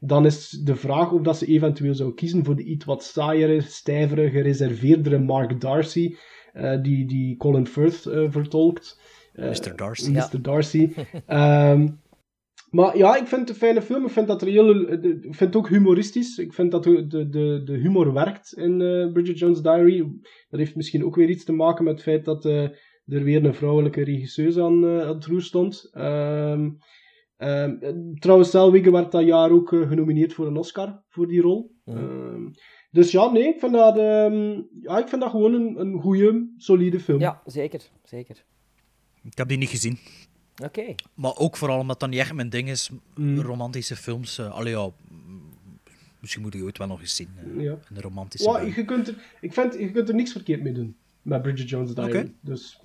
dan 0.00 0.26
is 0.26 0.48
de 0.50 0.76
vraag 0.76 1.12
of 1.12 1.22
dat 1.22 1.38
ze 1.38 1.46
eventueel 1.46 1.94
zou 1.94 2.14
kiezen 2.14 2.44
voor 2.44 2.56
de 2.56 2.64
iets 2.64 2.84
wat 2.84 3.04
saaiere, 3.04 3.60
stijvere, 3.60 4.30
gereserveerdere 4.30 5.18
Mark 5.18 5.60
Darcy, 5.60 6.16
eh, 6.52 6.82
die, 6.82 7.06
die 7.06 7.36
Colin 7.36 7.66
Firth 7.66 8.06
eh, 8.06 8.30
vertolkt. 8.30 9.00
Eh, 9.32 9.48
Mr. 9.48 9.76
Darcy. 9.76 10.10
Mr. 10.10 10.42
Darcy. 10.42 10.92
Ehm, 11.26 11.86
maar 12.74 12.96
ja, 12.96 13.16
ik 13.16 13.26
vind 13.26 13.40
het 13.40 13.48
een 13.48 13.54
fijne 13.54 13.82
film. 13.82 14.04
Ik 14.04 14.10
vind, 14.10 14.26
dat 14.26 14.42
er 14.42 14.48
heel, 14.48 14.92
ik 14.92 15.20
vind 15.20 15.38
het 15.38 15.56
ook 15.56 15.68
humoristisch. 15.68 16.38
Ik 16.38 16.52
vind 16.52 16.70
dat 16.70 16.84
de, 16.84 17.06
de, 17.06 17.62
de, 17.64 17.76
humor 17.76 18.12
werkt 18.12 18.52
in 18.52 18.80
eh, 18.80 19.12
Bridget 19.12 19.38
Jones' 19.38 19.62
Diary. 19.62 19.98
Dat 20.50 20.60
heeft 20.60 20.76
misschien 20.76 21.04
ook 21.04 21.16
weer 21.16 21.28
iets 21.28 21.44
te 21.44 21.52
maken 21.52 21.84
met 21.84 21.92
het 21.92 22.02
feit 22.02 22.24
dat 22.24 22.44
eh, 22.44 22.62
er 23.06 23.22
weer 23.22 23.44
een 23.44 23.54
vrouwelijke 23.54 24.04
regisseur 24.04 24.62
aan, 24.62 24.84
eh, 24.84 25.00
aan 25.00 25.14
het 25.14 25.26
roer 25.26 25.42
stond. 25.42 25.90
Ehm, 25.92 26.70
ehm, 27.36 28.14
trouwens, 28.14 28.50
Zellweger 28.50 28.92
werd 28.92 29.12
dat 29.12 29.24
jaar 29.24 29.50
ook 29.50 29.72
eh, 29.72 29.88
genomineerd 29.88 30.32
voor 30.32 30.46
een 30.46 30.56
Oscar 30.56 31.02
voor 31.08 31.26
die 31.28 31.40
rol. 31.40 31.74
Ehm, 31.84 32.42
dus 32.90 33.10
ja, 33.10 33.30
nee, 33.30 33.48
ik 33.48 33.60
vind 33.60 33.72
dat, 33.72 33.98
ehm, 33.98 34.60
ja, 34.80 34.98
ik 34.98 35.08
vind 35.08 35.20
dat 35.20 35.30
gewoon 35.30 35.54
een, 35.54 35.80
een 35.80 36.00
goede, 36.00 36.48
solide 36.56 37.00
film. 37.00 37.20
Ja, 37.20 37.42
zeker. 37.46 37.80
zeker. 38.04 38.44
Ik 39.22 39.36
heb 39.38 39.48
die 39.48 39.58
niet 39.58 39.68
gezien. 39.68 39.98
Oké. 40.62 40.94
Maar 41.14 41.36
ook 41.36 41.56
vooral 41.56 41.78
omdat 41.78 42.00
dat 42.00 42.08
niet 42.10 42.18
echt 42.18 42.32
mijn 42.34 42.48
ding 42.48 42.68
is. 42.68 42.90
Mm. 43.16 43.40
Romantische 43.40 43.96
films. 43.96 44.38
eh 44.38 44.50
allee, 44.54 44.72
ja, 44.72 44.90
misschien 46.20 46.42
moet 46.42 46.54
ik 46.54 46.62
ooit 46.62 46.78
wel 46.78 46.86
nog 46.86 47.00
eens 47.00 47.14
zien. 47.16 47.28
eh, 47.56 47.62
Ja. 47.62 47.78
Een 47.94 48.00
romantische 48.00 48.50
bui. 48.50 48.72
je 48.76 48.84
kunt 48.84 49.08
er, 49.08 49.14
ik 49.40 49.52
vind, 49.52 49.74
je 49.74 49.90
kunt 49.90 50.08
er 50.08 50.14
niks 50.14 50.32
verkeerd 50.32 50.62
mee 50.62 50.72
doen. 50.72 50.96
Met 51.22 51.42
Bridget 51.42 51.68
Jones' 51.68 51.94
Diary. 51.94 52.10
Oké. 52.18 52.32
Dus 52.40 52.80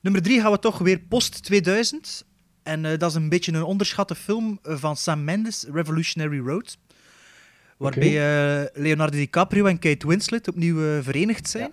Nummer 0.00 0.22
drie 0.22 0.40
gaan 0.40 0.52
we 0.52 0.58
toch 0.58 0.78
weer 0.78 1.00
post 1.00 1.42
2000. 1.44 2.26
En 2.62 2.84
eh, 2.84 2.98
dat 2.98 3.10
is 3.10 3.16
een 3.16 3.28
beetje 3.28 3.52
een 3.52 3.62
onderschatte 3.62 4.14
film 4.14 4.58
eh, 4.62 4.76
van 4.76 4.96
Sam 4.96 5.24
Mendes, 5.24 5.64
Revolutionary 5.72 6.38
Road. 6.38 6.78
Waarbij 7.76 8.08
eh, 8.08 8.82
Leonardo 8.82 9.16
DiCaprio 9.16 9.66
en 9.66 9.78
Kate 9.78 10.06
Winslet 10.06 10.48
opnieuw 10.48 11.02
verenigd 11.02 11.48
zijn. 11.48 11.72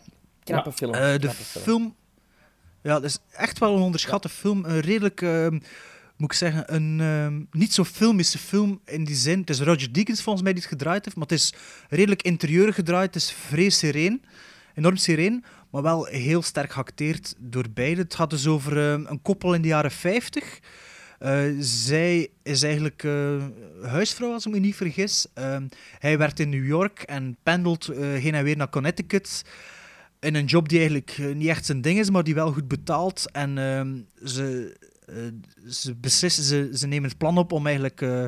Knappe 0.50 0.72
film. 0.72 0.94
Eh, 0.94 1.12
de 1.12 1.20
knappe 1.20 1.44
film. 1.44 1.64
film... 1.64 1.96
Ja, 2.82 2.94
dat 2.94 3.04
is 3.04 3.20
echt 3.32 3.60
wel 3.60 3.76
een 3.76 3.82
onderschatte 3.82 4.30
film. 4.30 4.66
Een 4.66 4.80
redelijk, 4.80 5.22
ehm, 5.22 5.60
moet 6.18 6.32
ik 6.32 6.34
zeggen, 6.34 6.76
een 6.76 7.00
ehm, 7.00 7.60
niet 7.60 7.74
zo 7.74 7.84
filmische 7.84 8.38
film 8.38 8.82
in 8.86 9.04
die 9.04 9.16
zin. 9.16 9.40
Het 9.40 9.50
is 9.50 9.60
Roger 9.60 9.94
Deakins 9.94 10.22
volgens 10.22 10.44
mij 10.44 10.54
die 10.54 10.62
het 10.62 10.72
gedraaid 10.72 11.06
heeft, 11.06 11.18
maar 11.18 11.28
het 11.28 11.38
is 11.38 11.54
redelijk 11.90 12.22
interieur 12.22 12.74
gedraaid. 12.74 13.14
Het 13.14 13.24
is 13.24 13.32
vrij 13.32 13.70
sereen, 13.70 14.24
enorm 14.76 14.96
sereen, 14.96 15.44
maar 15.70 15.82
wel 15.82 16.06
heel 16.06 16.42
sterk 16.42 16.72
geacteerd 16.72 17.36
door 17.38 17.66
beide. 17.74 18.02
Het 18.02 18.16
gaat 18.16 18.30
dus 18.30 18.48
over 18.48 18.92
ehm, 18.92 19.06
een 19.06 19.22
koppel 19.22 19.54
in 19.54 19.62
de 19.62 19.68
jaren 19.68 19.92
50. 19.92 20.60
Eh, 21.20 21.42
zij 21.60 22.30
is 22.44 22.64
eigenlijk 22.64 23.04
eh, 23.04 23.44
huisvrouw, 23.82 24.34
als 24.34 24.46
ik 24.46 24.52
me 24.52 24.60
niet 24.60 24.76
vergis. 24.76 25.28
Ehm, 25.34 25.68
hij 26.00 26.18
werkt 26.18 26.40
in 26.40 26.50
New 26.50 26.66
York 26.66 27.02
en 27.02 27.38
pendelt 27.44 27.88
eh, 27.88 27.98
heen 28.00 28.36
en 28.36 28.44
weer 28.44 28.58
naar 28.58 28.70
Connecticut 28.70 29.44
in 30.20 30.36
een 30.36 30.46
job 30.46 30.70
die 30.70 30.78
eigenlijk 30.78 31.16
eh, 31.20 31.36
niet 31.36 31.48
echt 31.48 31.66
zijn 31.66 31.82
ding 31.82 32.00
is, 32.00 32.10
maar 32.10 32.24
die 32.24 32.34
wel 32.34 32.52
goed 32.52 32.68
betaalt. 32.68 33.32
En 33.32 33.58
ehm, 33.58 33.98
ze, 34.24 34.78
eh, 35.06 35.16
ze 35.68 35.96
beslissen, 35.96 36.44
ze, 36.44 36.70
ze 36.74 36.88
nemen 36.88 37.10
het 37.10 37.18
plan 37.18 37.38
op 37.38 37.52
om 37.52 37.66
eigenlijk 37.66 38.02
eh, 38.02 38.26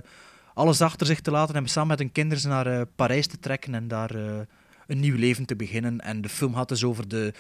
alles 0.54 0.82
achter 0.82 1.08
zich 1.08 1.22
te 1.22 1.32
laten 1.32 1.56
en 1.56 1.68
samen 1.68 1.90
met 1.90 2.00
hun 2.00 2.12
kinderen 2.12 2.50
naar 2.50 2.68
eh, 2.68 2.82
Parijs 2.96 3.28
te 3.28 3.40
trekken 3.40 3.76
en 3.76 3.88
daar 3.88 4.16
eh, 4.16 4.40
een 4.92 5.00
nieuw 5.00 5.18
leven 5.18 5.46
te 5.46 5.56
beginnen. 5.56 6.00
En 6.00 6.22
de 6.22 6.30
film 6.30 6.56
gaat 6.56 6.70
dus 6.70 6.84
over 6.84 7.08
de, 7.08 7.34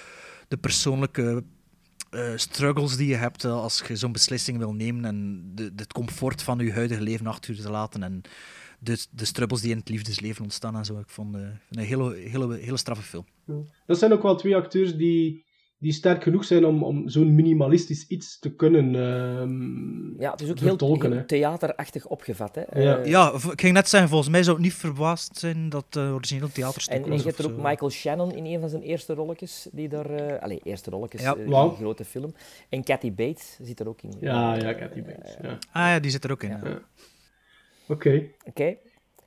de 0.47 0.58
persoonlijke 0.58 1.43
eh, 2.10 2.32
struggles 2.36 2.95
die 2.97 3.08
je 3.08 3.16
hebt 3.16 3.43
eh, 3.43 3.52
als 3.52 3.84
je 3.88 3.95
zo'n 3.95 4.12
beslissing 4.12 4.58
wil 4.58 4.74
nemen 4.74 5.06
en 5.06 5.41
de, 5.56 5.76
de- 5.76 5.82
het 5.82 5.93
comfort 5.93 6.43
van 6.43 6.60
je 6.60 6.72
huidige 6.72 7.02
leven 7.02 7.28
achter 7.28 7.56
je 7.56 7.62
te 7.62 7.70
laten 7.70 8.04
en 8.04 8.22
de, 8.80 9.06
de 9.12 9.26
struggles 9.26 9.62
die 9.62 9.72
in 9.72 9.78
het 9.78 9.89
liefdesleven 9.89 10.43
ontstaan 10.43 10.76
en 10.76 10.86
zo. 10.86 10.99
Ik 10.99 11.10
vond 11.10 11.36
eh, 11.36 11.41
een 11.70 11.80
hele, 11.84 12.16
hele, 12.16 12.58
hele 12.58 12.78
straffe 12.78 13.04
film. 13.04 13.26
dat 13.86 13.97
zijn 13.99 14.14
ook 14.14 14.22
wel 14.22 14.36
twee 14.36 14.56
acteurs 14.56 14.95
die, 14.95 15.45
die 15.82 15.91
sterk 15.91 16.23
genoeg 16.23 16.45
zijn 16.45 16.65
om, 16.65 16.84
om 16.84 17.09
zo'n 17.09 17.36
minimalistisch 17.36 18.07
iets 18.07 18.39
te 18.39 18.55
kunnen 18.55 18.95
ehm, 18.95 20.21
Ja, 20.21 20.32
het 20.32 20.41
is 20.41 20.49
ook 20.49 20.59
heel, 20.59 20.67
vertolken. 20.69 21.09
heel 21.09 21.19
hè. 21.19 21.25
theaterachtig 21.25 22.07
opgevat. 22.07 22.55
Hè. 22.55 22.79
Ja. 22.82 22.97
Eh, 22.97 23.05
Ja, 23.05 23.34
ik 23.51 23.61
ging 23.61 23.73
net 23.73 23.89
zeggen, 23.89 24.09
volgens 24.09 24.29
mij 24.29 24.43
zou 24.43 24.55
het 24.55 24.65
niet 24.65 24.73
verbaasd 24.75 25.38
zijn 25.38 25.69
dat 25.69 25.86
het 25.89 25.95
uh, 25.95 26.13
origineel 26.13 26.51
theaterstuk 26.51 26.95
En, 26.97 27.03
en 27.03 27.09
was. 27.09 27.19
je 27.21 27.25
hebt 27.27 27.39
er 27.39 27.45
ook 27.45 27.55
zo. 27.55 27.61
Michael 27.61 27.91
Shannon 27.91 28.32
in 28.32 28.45
een 28.45 28.59
van 28.59 28.69
zijn 28.69 28.82
eerste 28.82 29.13
rolletjes, 29.13 29.67
die 29.71 29.89
daar... 29.89 30.09
eh 30.09 30.41
allee, 30.43 30.59
eerste 30.63 30.89
rolletjes 30.89 31.21
Ja. 31.21 31.34
eh, 31.36 31.39
in 31.43 31.49
die 31.49 31.75
grote 31.77 32.05
film. 32.05 32.34
En 32.69 32.84
Kathy 32.84 33.13
Bates 33.13 33.57
zit 33.61 33.79
er 33.79 33.88
ook 33.88 34.01
in. 34.01 34.13
Ja, 34.19 34.55
Eh, 34.55 34.61
ja, 34.61 34.73
Kathy 34.73 35.01
Bates. 35.03 35.36
Ja. 35.41 35.49
Ah 35.71 35.88
ja, 35.88 35.99
die 35.99 36.11
zit 36.11 36.23
er 36.23 36.32
ook 36.32 36.43
in. 36.43 36.49
Ja. 36.49 36.59
ja. 36.63 36.82
Oké, 37.88 38.23
Oké. 38.45 38.75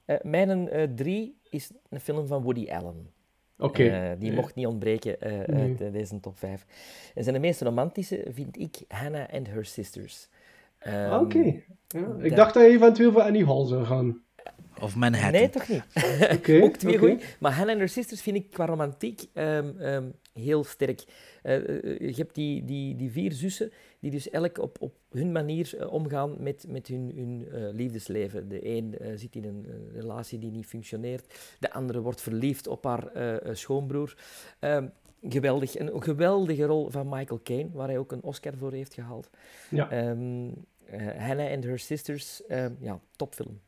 Eh, 0.04 0.16
mijn 0.22 0.68
eh, 0.68 0.88
drie 0.94 1.36
is 1.50 1.70
een 1.90 2.00
film 2.00 2.26
van 2.26 2.42
Woody 2.42 2.66
Allen. 2.70 3.08
Oké. 3.58 3.84
Eh, 3.84 4.10
die 4.18 4.30
Ja. 4.30 4.34
mocht 4.36 4.54
niet 4.54 4.66
ontbreken 4.66 5.20
eh, 5.20 5.32
Nee. 5.46 5.62
uit 5.70 5.80
eh, 5.80 5.92
deze 5.92 6.20
top 6.20 6.38
5. 6.38 6.64
En 7.14 7.22
zijn 7.22 7.34
de 7.34 7.40
meest 7.40 7.60
romantische 7.60 8.24
vind 8.28 8.58
ik 8.58 8.76
Hannah 8.88 9.28
and 9.32 9.46
Her 9.46 9.64
Sisters. 9.64 10.28
Ehm, 10.78 11.10
Ah, 11.10 11.20
Oké. 11.20 11.54
Ja, 11.88 12.06
ik 12.22 12.36
dacht 12.36 12.54
dat 12.54 12.62
je 12.62 12.68
eventueel 12.68 13.12
voor 13.12 13.22
Annie 13.22 13.44
Hall 13.46 13.66
zou 13.66 13.84
gaan. 13.84 14.22
Of 14.80 14.96
Manhattan. 14.96 15.32
Nee, 15.32 15.48
toch 15.50 15.68
niet. 15.68 15.82
Oké, 16.32 16.60
Ook 16.64 16.76
twee 16.76 16.92
oké. 16.94 17.00
goeie. 17.06 17.18
Maar 17.40 17.52
Hannah 17.52 17.70
and 17.70 17.78
Her 17.78 17.88
Sisters 17.88 18.22
vind 18.22 18.36
ik 18.36 18.50
qua 18.50 18.66
romantiek 18.66 19.22
ehm, 19.32 19.78
ehm, 19.78 20.04
heel 20.32 20.64
sterk. 20.64 21.04
Eh, 21.44 21.56
eh, 21.56 21.98
je 21.98 22.14
hebt 22.16 22.34
die, 22.34 22.64
die, 22.64 22.96
die 22.96 23.10
vier 23.10 23.32
zussen 23.32 23.70
die 24.00 24.10
dus 24.10 24.30
elk 24.30 24.58
op, 24.58 24.76
op 24.80 24.94
hun 25.10 25.32
manier 25.32 25.76
eh, 25.78 25.92
omgaan 25.92 26.34
met, 26.38 26.64
met 26.68 26.86
hun, 26.86 27.12
hun 27.14 27.48
eh, 27.52 27.74
liefdesleven. 27.74 28.48
De 28.48 28.68
een 28.68 28.98
eh, 28.98 29.12
zit 29.14 29.36
in 29.36 29.44
een, 29.44 29.64
eh, 29.68 30.00
relatie 30.00 30.38
die 30.38 30.50
niet 30.50 30.66
functioneert. 30.66 31.56
De 31.58 31.72
andere 31.72 32.00
wordt 32.00 32.20
verliefd 32.20 32.66
op 32.66 32.84
haar 32.84 33.06
eh, 33.06 33.34
eh, 33.34 33.54
schoonbroer. 33.54 34.16
Ehm, 34.58 34.86
geweldig. 35.22 35.78
Een 35.78 36.02
geweldige 36.02 36.64
rol 36.64 36.90
van 36.90 37.08
Michael 37.08 37.40
Caine, 37.42 37.70
waar 37.72 37.88
hij 37.88 37.98
ook 37.98 38.12
een 38.12 38.22
Oscar 38.22 38.56
voor 38.56 38.72
heeft 38.72 38.94
gehaald. 38.94 39.30
Ja. 39.70 39.90
Ehm, 39.90 40.48
eh, 40.86 41.26
Hannah 41.26 41.52
and 41.52 41.64
Her 41.64 41.78
Sisters, 41.78 42.46
ehm, 42.46 42.72
ja, 42.80 43.00
topfilm. 43.16 43.60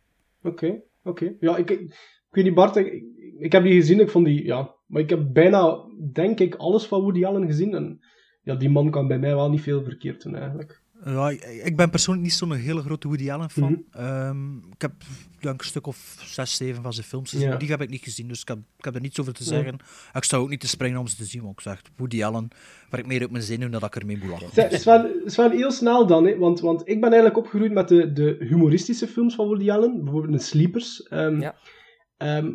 Oké, 0.42 0.82
oké. 1.04 1.34
Ja, 1.40 1.56
ik, 1.56 1.70
ik, 1.70 1.80
ik 1.80 1.94
weet 2.30 2.44
niet, 2.44 2.54
Bart, 2.54 2.76
ik, 2.76 3.04
ik 3.38 3.52
heb 3.52 3.62
die 3.62 3.74
gezien, 3.74 4.00
ik 4.00 4.10
vond 4.10 4.26
die, 4.26 4.44
ja... 4.44 4.74
Maar 4.86 5.02
ik 5.02 5.10
heb 5.10 5.32
bijna, 5.32 5.78
denk 6.12 6.40
ik, 6.40 6.54
alles 6.54 6.84
van 6.86 7.00
Woody 7.00 7.24
Allen 7.24 7.46
gezien. 7.46 7.74
En 7.74 8.00
ja, 8.42 8.54
die 8.54 8.70
man 8.70 8.90
kan 8.90 9.08
bij 9.08 9.18
mij 9.18 9.34
wel 9.34 9.50
niet 9.50 9.60
veel 9.62 9.82
verkeerd 9.84 10.22
doen, 10.22 10.34
eigenlijk. 10.36 10.84
Ja, 11.04 11.30
ik, 11.64 11.76
ben 11.76 11.90
persoonlijk 11.90 12.26
niet 12.26 12.34
zo'n 12.34 12.52
hele 12.52 12.80
grote 12.80 13.08
Woody 13.08 13.30
Allen 13.30 13.50
fan. 13.50 13.84
Mhm. 13.90 14.00
Ehm, 14.02 14.56
ik 14.56 14.82
heb 14.82 14.92
denk, 15.40 15.60
een 15.60 15.66
stuk 15.66 15.86
of 15.86 16.16
zes, 16.24 16.56
zeven 16.56 16.82
van 16.82 16.92
zijn 16.92 17.06
films 17.06 17.30
gezien. 17.30 17.48
Ja. 17.48 17.56
Die 17.56 17.68
heb 17.68 17.80
ik 17.82 17.88
niet 17.90 18.02
gezien, 18.02 18.28
dus 18.28 18.40
ik 18.40 18.48
heb, 18.48 18.58
ik 18.78 18.84
heb 18.84 18.94
er 18.94 19.00
niets 19.00 19.20
over 19.20 19.32
te 19.32 19.42
Ja. 19.42 19.48
zeggen. 19.48 19.78
Ik 20.12 20.24
sta 20.24 20.36
ook 20.36 20.48
niet 20.48 20.60
te 20.60 20.68
springen 20.68 20.98
om 21.00 21.06
ze 21.06 21.16
te 21.16 21.24
zien, 21.24 21.42
want 21.42 21.52
ik 21.52 21.60
zeg, 21.60 21.82
Woody 21.96 22.24
Allen, 22.24 22.48
waar 22.90 23.00
ik 23.00 23.06
meer 23.06 23.24
op 23.24 23.30
mijn 23.30 23.44
zin 23.44 23.60
doe 23.60 23.68
dan 23.68 23.80
dat 23.80 23.94
ik 23.94 24.00
ermee 24.00 24.18
moet 24.18 24.28
lachen. 24.28 24.80
Sven, 24.80 25.10
Sven, 25.24 25.50
heel 25.50 25.70
snel 25.70 26.06
dan, 26.06 26.26
hè, 26.26 26.38
want, 26.38 26.60
want 26.60 26.80
ik 26.80 27.00
ben 27.00 27.10
eigenlijk 27.12 27.36
opgegroeid 27.36 27.72
met 27.72 27.88
de, 27.88 28.12
de 28.12 28.36
humoristische 28.38 29.06
films 29.06 29.34
van 29.34 29.46
Woody 29.46 29.70
Allen, 29.70 30.04
bijvoorbeeld 30.04 30.32
de 30.32 30.44
Sleepers. 30.44 31.02
Ehm, 31.02 31.40
Ja. 31.40 31.54
ehm, 32.16 32.46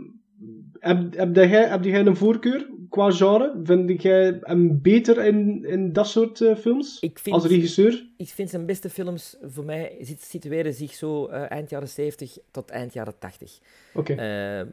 heb, 0.79 1.15
heb, 1.15 1.35
jij, 1.35 1.47
heb 1.67 1.83
jij 1.83 1.99
een 2.05 2.15
voorkeur 2.15 2.69
qua 2.89 3.11
genre? 3.11 3.59
Vind 3.63 4.01
jij 4.01 4.37
hem 4.41 4.81
beter 4.81 5.25
in, 5.25 5.65
in 5.65 5.93
dat 5.93 6.07
soort 6.07 6.41
eh, 6.41 6.55
films? 6.55 6.99
Ik 6.99 7.19
vind- 7.19 7.35
Als 7.35 7.45
regisseur? 7.45 8.05
Ik 8.17 8.29
vind 8.29 8.49
zijn 8.49 8.65
beste 8.65 8.89
films, 8.89 9.37
voor 9.41 9.65
mij, 9.65 9.97
zit- 10.01 10.21
situeren 10.23 10.73
zich 10.73 10.93
zo 10.93 11.25
eh, 11.27 11.51
eind 11.51 11.69
jaren 11.69 11.87
70 11.89 12.37
tot 12.51 12.69
eind 12.69 12.93
jaren 12.93 13.13
80. 13.19 13.59
Oké. 13.93 14.13
Eh, 14.13 14.65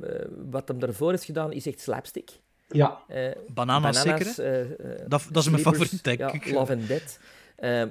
wat 0.51 0.69
hem 0.69 0.79
daarvoor 0.79 1.11
heeft 1.11 1.25
gedaan, 1.25 1.53
is 1.53 1.67
echt 1.67 1.81
slapstick. 1.81 2.31
Ja. 2.69 2.99
Eh, 3.09 3.31
Bananas 3.55 4.03
zeker, 4.03 4.35
Dat- 5.09 5.29
dat 5.33 5.43
is 5.43 5.51
mijn 5.51 5.63
favoriet, 5.63 6.05
denk 6.05 6.19
ja, 6.19 6.33
ik. 6.33 6.51
Love 6.51 6.73
and 6.73 6.89
Dead. 6.89 7.19
Eh, 7.59 7.83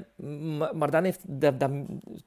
maar, 0.57 0.77
maar 0.77 0.91
dan 0.91 1.03
heeft 1.03 1.41
dat, 1.41 1.59
dat 1.59 1.71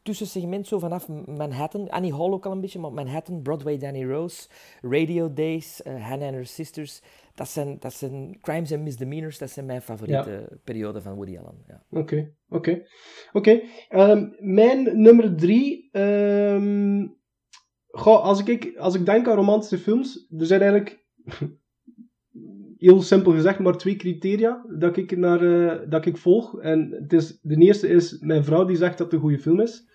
tussensegment 0.03 0.67
zo 0.67 0.79
vanaf 0.79 1.09
Manhattan, 1.27 1.89
Annie 1.89 2.15
Hall 2.15 2.31
ook 2.31 2.47
al 2.47 2.53
een 2.53 2.61
beetje, 2.61 2.79
maar 2.79 2.93
Manhattan, 2.93 3.43
Broadway, 3.43 3.79
Danny 3.79 4.05
Rose, 4.05 4.49
Radio 4.81 5.33
Days, 5.33 5.83
eh, 5.83 6.09
Hannah 6.09 6.27
and 6.27 6.35
Her 6.35 6.47
Sisters, 6.47 7.03
dat 7.35 7.49
zijn, 7.49 7.77
dat 7.79 7.93
zijn 7.93 8.39
Crimes 8.41 8.73
and 8.73 8.83
Misdemeanors, 8.83 9.39
dat 9.39 9.51
zijn 9.51 9.67
mijn 9.67 9.83
favoriete 9.83 10.59
perioden 10.65 11.03
van 11.03 11.15
Woody 11.15 11.39
Allen. 11.39 11.65
Ja. 11.67 11.85
Oké, 11.91 12.35
oké. 12.49 12.83
Oké, 13.33 13.61
ehm, 13.89 14.29
mijn 14.39 15.01
nummer 15.03 15.37
drie. 15.37 15.89
ehm, 15.93 17.07
goh, 17.87 18.23
als, 18.23 18.45
ik, 18.45 18.77
als 18.77 18.95
ik 18.95 19.07
denk 19.07 19.29
aan 19.29 19.37
romantische 19.37 19.79
films, 19.79 20.27
er 20.39 20.47
zijn 20.47 20.61
eigenlijk, 20.61 21.07
heel 22.81 23.03
simpel 23.03 23.33
gezegd, 23.33 23.59
maar 23.59 23.77
twee 23.77 23.97
criteria 23.97 24.65
dat 24.79 24.97
ik, 24.97 25.17
naar, 25.17 25.43
eh, 25.43 25.91
dat 25.91 26.07
ik 26.07 26.17
volg. 26.17 26.61
En 26.61 26.91
het 27.01 27.13
is, 27.13 27.39
de 27.43 27.57
eerste 27.57 27.89
is 27.89 28.19
mijn 28.21 28.45
vrouw 28.45 28.65
die 28.65 28.77
zegt 28.77 28.99
dat 28.99 29.07
het 29.07 29.15
een 29.15 29.21
goede 29.21 29.39
film 29.39 29.61
is. 29.61 29.89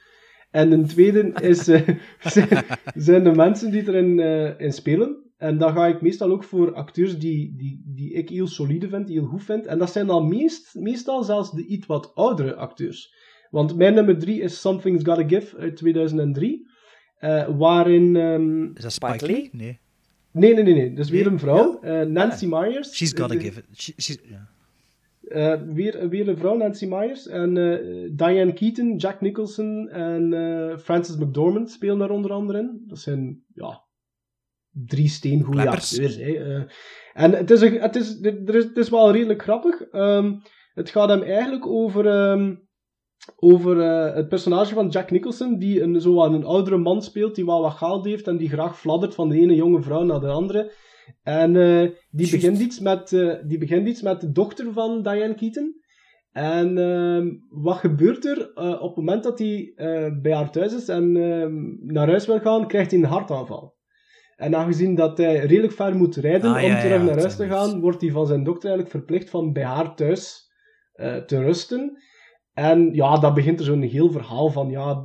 En 0.52 0.70
de 0.70 0.82
tweede 0.88 1.32
is, 1.42 1.68
eh, 1.68 1.88
zijn- 2.20 2.64
zijn 2.96 3.24
de 3.24 3.32
mensen 3.32 3.72
die 3.72 3.88
erin 3.88 4.20
eh, 4.20 4.60
in 4.60 4.72
spelen. 4.74 5.24
en 5.38 5.58
dan 5.58 5.74
ga 5.74 5.88
ik 5.88 6.02
meestal 6.02 6.32
ook 6.32 6.44
voor 6.44 6.74
acteurs 6.74 7.18
die, 7.20 7.54
die, 7.58 7.84
die 7.96 8.14
ik 8.14 8.30
heel 8.30 8.48
solide 8.48 8.90
vind, 8.90 9.08
die 9.08 9.20
heel 9.20 9.28
goed 9.28 9.44
vind. 9.44 9.66
En 9.66 9.78
dat 9.80 9.92
zijn 9.92 10.08
dan 10.08 10.28
meest, 10.28 10.76
meestal 10.76 11.24
zelfs 11.24 11.52
de 11.52 11.66
iets 11.66 11.86
wat 11.86 12.12
oudere 12.16 12.56
acteurs. 12.56 13.14
Want 13.50 13.76
mijn 13.78 13.94
nummer 13.94 14.18
drie 14.18 14.42
is 14.42 14.62
Something's 14.62 15.04
Gotta 15.04 15.28
Give 15.28 15.58
uit 15.58 15.76
2003. 15.78 16.68
eh, 17.16 17.48
waarin... 17.58 18.16
ehm, 18.16 18.64
Is 18.74 18.82
dat 18.84 18.92
Spike 18.94 19.26
Lee? 19.26 19.50
Nee. 19.52 19.80
Nee, 20.36 20.54
nee, 20.54 20.64
nee, 20.64 20.74
nee. 20.74 20.94
Is 20.98 21.10
weer 21.10 21.28
een 21.28 21.40
vrouw. 21.40 21.80
eh, 21.82 22.02
Nancy 22.02 22.46
Myers. 22.46 22.94
She's 22.96 23.14
gotta 23.18 23.36
Eh, 23.36 23.42
give 23.42 23.60
it. 23.60 23.66
She, 23.82 23.94
she's, 23.98 24.18
eh, 25.28 25.62
weer, 25.74 26.10
weer 26.10 26.28
een 26.28 26.38
vrouw, 26.38 26.58
Nancy 26.58 26.86
Myers. 26.86 27.28
En 27.28 27.58
eh, 27.58 28.10
Diane 28.12 28.54
Keaton, 28.54 28.96
Jack 28.96 29.22
Nicholson 29.22 29.90
en 29.90 30.34
eh, 30.34 30.78
Frances 30.78 31.18
McDormand 31.18 31.72
spelen 31.72 31.98
daar 31.98 32.10
onder 32.10 32.32
andere 32.32 32.60
in. 32.60 32.84
Dat 32.88 33.00
zijn, 33.00 33.44
ja, 33.54 33.84
drie 34.70 35.08
steengoede 35.10 35.70
acteurs. 35.70 36.16
Hè. 36.16 36.34
Eh, 36.34 36.64
en 37.14 37.32
het 37.32 37.52
is, 37.52 37.62
een, 37.62 37.82
het, 37.82 37.96
is, 37.96 38.22
er 38.22 38.56
is, 38.56 38.64
het 38.64 38.78
is 38.78 38.90
wel 38.90 39.12
redelijk 39.12 39.42
grappig. 39.42 39.82
Ehm, 39.82 40.34
het 40.74 40.90
gaat 40.90 41.10
hem 41.10 41.22
eigenlijk 41.22 41.68
over, 41.68 42.08
ehm, 42.08 42.56
over 43.36 43.82
eh, 43.82 44.16
het 44.16 44.30
personage 44.30 44.74
van 44.74 44.88
Jack 44.88 45.12
Nicholson, 45.12 45.58
die 45.58 45.82
een, 45.82 46.02
zo 46.02 46.24
aan 46.24 46.34
een 46.34 46.46
oudere 46.46 46.78
man 46.78 47.02
speelt, 47.02 47.36
die 47.36 47.46
wel 47.46 47.62
wat 47.62 47.74
geld 47.74 48.06
heeft 48.06 48.28
en 48.28 48.38
die 48.38 48.50
graag 48.50 48.80
fladdert 48.80 49.16
van 49.16 49.30
de 49.30 49.40
ene 49.40 49.56
jonge 49.56 49.82
vrouw 49.82 50.04
naar 50.04 50.20
de 50.20 50.28
andere. 50.28 50.72
En 51.24 51.56
eh, 51.56 51.90
die, 52.10 52.32
begint 52.32 52.60
iets 52.60 52.80
met, 52.80 53.14
eh, 53.14 53.34
die 53.44 53.58
begint 53.58 53.88
iets 53.88 54.02
met 54.02 54.22
de 54.22 54.32
dochter 54.32 54.74
van 54.74 55.04
Diane 55.04 55.36
Keaton. 55.36 55.84
En 56.32 56.78
ehm, 56.78 57.28
wat 57.50 57.78
gebeurt 57.78 58.26
er 58.26 58.52
op 58.80 58.88
het 58.88 58.96
moment 58.96 59.24
dat 59.24 59.40
hij 59.40 59.74
bij 60.22 60.34
haar 60.34 60.52
thuis 60.52 60.74
is 60.74 60.88
en 60.88 61.18
ehm, 61.18 61.94
naar 61.94 62.08
huis 62.08 62.26
wil 62.26 62.40
gaan, 62.40 62.68
krijgt 62.68 62.92
hij 62.92 63.00
een 63.00 63.06
hartaanval. 63.06 63.76
En 64.36 64.56
aangezien 64.56 64.96
dat 64.96 65.18
hij 65.18 65.40
redelijk 65.40 65.74
ver 65.74 65.96
moet 65.96 66.16
rijden 66.16 66.52
Ah, 66.52 66.64
om 66.64 66.70
ja, 66.70 66.80
terug 66.80 66.98
ja, 66.98 67.04
naar 67.04 67.20
huis 67.20 67.36
te 67.36 67.48
gaan, 67.48 67.80
wordt 67.80 68.02
hij 68.02 68.12
van 68.12 68.28
zijn 68.28 68.44
dokter 68.44 68.70
eigenlijk 68.70 68.98
verplicht 68.98 69.30
van 69.30 69.54
bij 69.54 69.64
haar 69.64 69.96
thuis 69.96 70.52
te 71.26 71.44
rusten. 71.44 71.98
En 72.56 72.94
ja, 72.94 73.18
dan 73.18 73.34
begint 73.34 73.60
er 73.60 73.66
zo'n 73.66 73.82
heel 73.82 74.12
verhaal 74.12 74.50
van, 74.50 74.70
ja, 74.70 75.04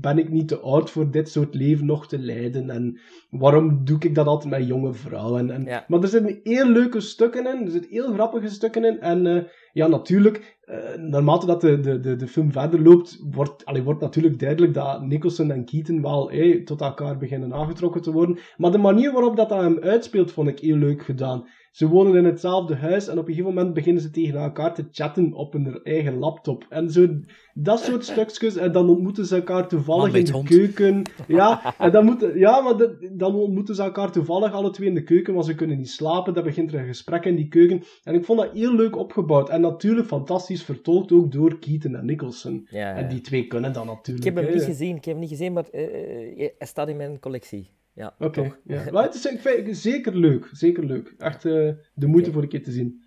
ben 0.00 0.18
ik 0.18 0.30
niet 0.30 0.48
te 0.48 0.58
oud 0.60 0.90
voor 0.90 1.10
dit 1.10 1.28
soort 1.28 1.54
leven 1.54 1.86
nog 1.86 2.06
te 2.06 2.18
leiden? 2.18 2.70
En 2.70 2.98
waarom 3.30 3.84
doe 3.84 3.96
ik 4.00 4.14
dat 4.14 4.26
altijd 4.26 4.50
met 4.50 4.66
jonge 4.66 4.92
vrouwen? 4.92 5.50
En, 5.50 5.64
Ja. 5.64 5.84
Maar 5.88 6.02
er 6.02 6.08
zitten 6.08 6.40
heel 6.42 6.68
leuke 6.68 7.00
stukken 7.00 7.46
in, 7.46 7.64
er 7.64 7.70
zitten 7.70 7.90
heel 7.90 8.12
grappige 8.12 8.48
stukken 8.48 8.84
in. 8.84 9.00
En 9.00 9.26
eh, 9.26 9.42
ja, 9.72 9.86
natuurlijk, 9.86 10.58
eh, 10.60 10.94
naarmate 10.96 11.46
dat 11.46 11.60
de, 11.60 11.80
de, 11.80 12.00
de, 12.00 12.16
de 12.16 12.28
film 12.28 12.52
verder 12.52 12.82
loopt, 12.82 13.18
wordt, 13.30 13.64
allee, 13.64 13.82
wordt 13.82 14.00
natuurlijk 14.00 14.38
duidelijk 14.38 14.74
dat 14.74 15.02
Nicholson 15.02 15.50
en 15.50 15.64
Keaton 15.64 16.02
wel 16.02 16.30
eh, 16.30 16.64
tot 16.64 16.80
elkaar 16.80 17.16
beginnen 17.16 17.54
aangetrokken 17.54 18.02
te 18.02 18.12
worden. 18.12 18.38
Maar 18.56 18.70
de 18.70 18.78
manier 18.78 19.12
waarop 19.12 19.36
dat, 19.36 19.48
dat 19.48 19.62
hem 19.62 19.78
uitspeelt, 19.80 20.32
vond 20.32 20.48
ik 20.48 20.58
heel 20.58 20.76
leuk 20.76 21.02
gedaan. 21.02 21.46
Ze 21.74 21.88
wonen 21.88 22.14
in 22.16 22.24
hetzelfde 22.24 22.74
huis 22.74 23.06
en 23.08 23.18
op 23.18 23.28
een 23.28 23.34
gegeven 23.34 23.54
moment 23.54 23.74
beginnen 23.74 24.02
ze 24.02 24.10
tegen 24.10 24.38
elkaar 24.40 24.74
te 24.74 24.84
chatten 24.90 25.32
op 25.32 25.52
hun 25.52 25.80
eigen 25.82 26.18
laptop. 26.18 26.66
En 26.68 26.90
zo, 26.90 27.06
dat 27.54 27.80
soort 27.80 28.04
stukjes. 28.10 28.56
En 28.56 28.72
dan 28.72 28.88
ontmoeten 28.88 29.26
ze 29.26 29.34
elkaar 29.36 29.58
Man 29.60 29.68
toevallig 29.68 30.14
in 30.14 30.24
de 30.24 30.32
hond. 30.32 30.48
keuken. 30.48 31.02
Ja, 31.26 31.74
en 31.78 31.90
dan, 31.92 32.04
moeten, 32.04 32.38
ja 32.38 32.60
maar 32.60 32.76
de- 32.76 33.12
dan 33.16 33.34
ontmoeten 33.34 33.74
ze 33.74 33.82
elkaar 33.82 34.12
toevallig 34.12 34.52
alle 34.52 34.70
twee 34.70 34.88
in 34.88 34.94
de 34.94 35.02
keuken, 35.02 35.34
want 35.34 35.46
ze 35.46 35.54
kunnen 35.54 35.76
niet 35.78 35.90
slapen. 35.90 36.34
Dan 36.34 36.44
begint 36.44 36.72
er 36.72 36.80
een 36.80 36.86
gesprek 36.86 37.24
in 37.24 37.36
die 37.36 37.48
keuken. 37.48 37.82
En 38.04 38.14
ik 38.14 38.24
vond 38.24 38.40
dat 38.40 38.52
heel 38.52 38.74
leuk 38.74 38.96
opgebouwd. 38.96 39.48
En 39.48 39.60
natuurlijk 39.60 40.06
fantastisch 40.06 40.62
vertolkt 40.64 41.12
ook 41.12 41.32
door 41.32 41.58
Keaton 41.58 41.94
en 41.96 42.06
Nicholson. 42.06 42.66
Ja, 42.70 42.78
ja. 42.78 42.94
En 42.94 43.08
die 43.08 43.20
twee 43.20 43.46
kunnen 43.46 43.72
dan 43.72 43.82
Ik 43.88 43.88
natuurlijk. 43.94 44.24
heb 44.26 44.36
hem 44.44 44.54
niet 44.54 44.62
gezien, 44.62 44.96
ik 44.96 45.04
heb 45.04 45.14
hem 45.14 45.18
niet 45.22 45.30
gezien, 45.30 45.52
maar 45.52 45.68
eh, 45.70 45.82
eh, 45.84 46.50
hij 46.58 46.66
staat 46.66 46.88
in 46.88 46.96
mijn 46.96 47.20
collectie. 47.20 47.68
Ja, 47.94 48.14
Oké, 48.18 48.42
toch? 48.42 48.58
ja. 48.64 48.84
Maar 48.92 49.02
het 49.02 49.14
is 49.14 49.26
ik 49.26 49.40
vind 49.40 49.66
het 49.66 49.76
zeker 49.76 50.16
leuk. 50.16 50.48
Zeker 50.52 50.84
leuk. 50.84 51.14
Echt 51.18 51.44
eh, 51.44 51.70
de 51.94 52.06
moeite 52.06 52.32
voor 52.32 52.42
een 52.42 52.48
keer 52.48 52.62
te 52.62 52.72
zien. 52.72 53.02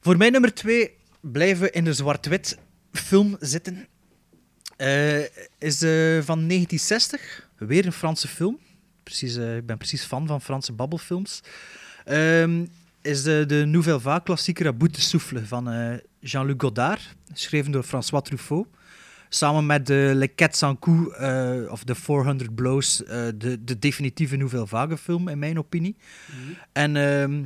Voor 0.00 0.16
mijn 0.16 0.32
nummer 0.32 0.54
twee 0.54 0.90
blijven 1.20 1.62
we 1.64 1.70
in 1.70 1.84
de 1.84 1.92
zwart-wit 1.92 2.58
film 2.92 3.36
zitten. 3.40 3.86
Eh, 4.76 5.20
is 5.58 5.82
eh, 5.82 6.20
van 6.22 6.48
1960. 6.48 7.48
Weer 7.56 7.86
een 7.86 7.92
Franse 7.92 8.28
film. 8.28 8.58
Precies, 9.02 9.36
eh, 9.36 9.56
ik 9.56 9.66
ben 9.66 9.76
precies 9.78 10.04
fan 10.04 10.26
van 10.26 10.40
Franse 10.40 10.72
babbelfilms. 10.72 11.42
Ehm, 12.04 12.64
is 13.02 13.22
de, 13.22 13.44
de 13.46 13.64
Nouvelle 13.64 14.00
Vague 14.00 14.22
klassieker 14.22 14.66
À 14.66 14.72
bout 14.72 14.94
de 14.94 15.00
souffle 15.00 15.46
van 15.46 15.70
eh, 15.70 15.94
Jean-Luc 16.20 16.54
Godard. 16.58 17.14
Geschreven 17.32 17.72
door 17.72 17.82
François 17.82 18.22
Truffaut. 18.22 18.66
Samen 19.28 19.66
met 19.66 19.86
de 19.86 20.12
Les 20.14 20.28
400 20.36 20.80
coups, 20.80 21.16
eh, 21.16 21.70
of 21.70 21.84
de 21.84 21.94
400 21.94 22.54
blows, 22.54 23.04
eh, 23.04 23.26
de, 23.34 23.64
de 23.64 23.78
definitieve 23.78 24.36
Nouvelle 24.36 24.66
Vague 24.66 24.96
film, 24.96 25.28
in 25.28 25.38
mijn 25.38 25.58
opinie. 25.58 25.96
En 26.72 26.96
ehm, 26.96 27.38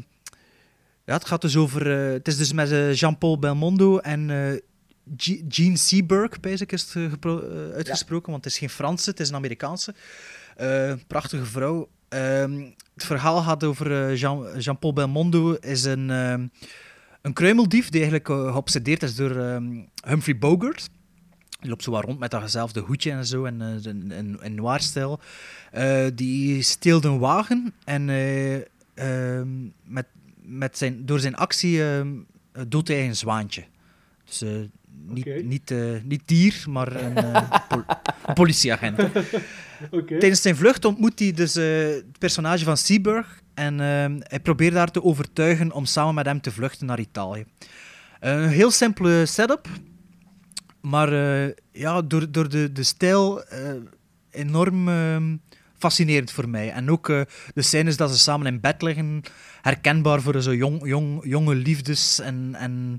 ja, 1.05 1.14
het 1.14 1.24
gaat 1.24 1.41
dus 1.41 1.57
over... 1.57 2.07
eh, 2.07 2.12
het 2.12 2.28
is 2.28 2.37
dus 2.37 2.53
met 2.53 2.99
Jean-Paul 2.99 3.39
Belmondo 3.39 3.99
en 3.99 4.31
Gene 5.49 5.76
Seberg, 5.76 6.41
basic 6.41 6.72
is 6.72 6.95
het 6.95 7.24
uitgesproken, 7.74 8.31
want 8.31 8.45
het 8.45 8.53
is 8.53 8.59
geen 8.59 8.70
Franse, 8.70 9.11
het 9.11 9.20
is 9.20 9.28
een 9.28 9.35
Amerikaanse. 9.35 9.95
Prachtige 11.07 11.45
vrouw. 11.45 11.89
Ehm, 12.09 12.61
het 12.95 13.05
verhaal 13.05 13.43
gaat 13.43 13.64
over 13.64 14.14
Jean, 14.14 14.59
Jean-Paul 14.59 14.93
Belmondo, 14.93 15.55
is 15.55 15.85
een, 15.85 16.11
ehm, 16.11 16.47
een 17.22 17.33
kruimeldief 17.33 17.89
die 17.89 18.01
eigenlijk 18.01 18.26
geobsedeerd 18.26 19.03
is 19.03 19.14
door 19.14 19.31
Humphrey 20.07 20.39
Bogart. 20.39 20.89
Die 21.61 21.68
loopt 21.68 21.82
zo 21.82 21.90
wat 21.90 22.04
rond 22.04 22.18
met 22.18 22.30
datzelfde 22.30 22.80
hoedje 22.80 23.11
en 23.11 23.26
zo, 23.26 23.44
en 23.44 23.62
eh, 23.62 23.92
in, 24.18 24.38
in 24.42 24.54
noir-stijl. 24.54 25.20
Eh, 25.72 26.06
die 26.14 26.62
steelt 26.62 27.04
een 27.04 27.18
wagen 27.18 27.72
en 27.84 28.08
eh, 28.11 28.54
ehm, 28.94 29.48
met, 29.84 30.06
met 30.42 30.78
zijn, 30.78 31.06
door 31.06 31.20
zijn 31.20 31.36
actie 31.36 31.82
ehm, 31.84 32.08
doodt 32.68 32.88
hij 32.88 33.06
een 33.06 33.16
zwaantje. 33.16 33.64
Dus 34.24 34.42
eh, 34.42 34.50
niet, 35.06 35.44
niet, 35.44 35.70
eh, 35.70 35.78
niet 36.04 36.22
dier, 36.24 36.64
maar 36.68 36.96
een, 36.96 37.16
eh, 37.16 37.50
pol- 37.68 37.82
een 38.26 38.34
politieagent. 38.42 38.99
Tijdens 40.07 40.42
zijn 40.42 40.57
vlucht 40.57 40.84
ontmoet 40.84 41.18
hij 41.18 41.32
dus 41.32 41.57
eh, 41.57 41.88
het 41.88 42.18
personage 42.18 42.64
van 42.64 42.76
Seaburg 42.76 43.41
en 43.54 43.80
ehm, 43.80 44.20
hij 44.22 44.41
probeert 44.41 44.74
haar 44.74 44.91
te 44.91 45.03
overtuigen 45.03 45.72
om 45.72 45.84
samen 45.84 46.14
met 46.14 46.26
hem 46.26 46.41
te 46.41 46.50
vluchten 46.50 46.87
naar 46.87 47.00
Italië. 47.00 47.45
Een 48.20 48.49
heel 48.49 48.70
simpele 48.70 49.26
setup, 49.26 49.68
maar 50.80 51.12
eh, 51.12 51.52
ja, 51.72 52.02
door, 52.02 52.30
door 52.32 52.48
de, 52.48 52.72
de 52.72 52.82
stijl 52.82 53.44
eh, 53.44 53.70
enorm 54.30 54.88
ehm, 54.88 55.36
fascinerend 55.78 56.30
voor 56.30 56.48
mij. 56.48 56.70
En 56.70 56.90
ook 56.90 57.08
eh, 57.08 57.20
de 57.54 57.62
scènes 57.62 57.96
dat 57.96 58.11
ze 58.11 58.18
samen 58.18 58.46
in 58.46 58.61
bed 58.61 58.82
liggen, 58.82 59.22
herkenbaar 59.62 60.20
voor 60.22 60.42
zo 60.42 60.54
jong, 60.54 60.86
jong, 60.86 61.20
jonge 61.24 61.54
liefdes 61.54 62.20
en, 62.20 62.54
en, 62.58 62.98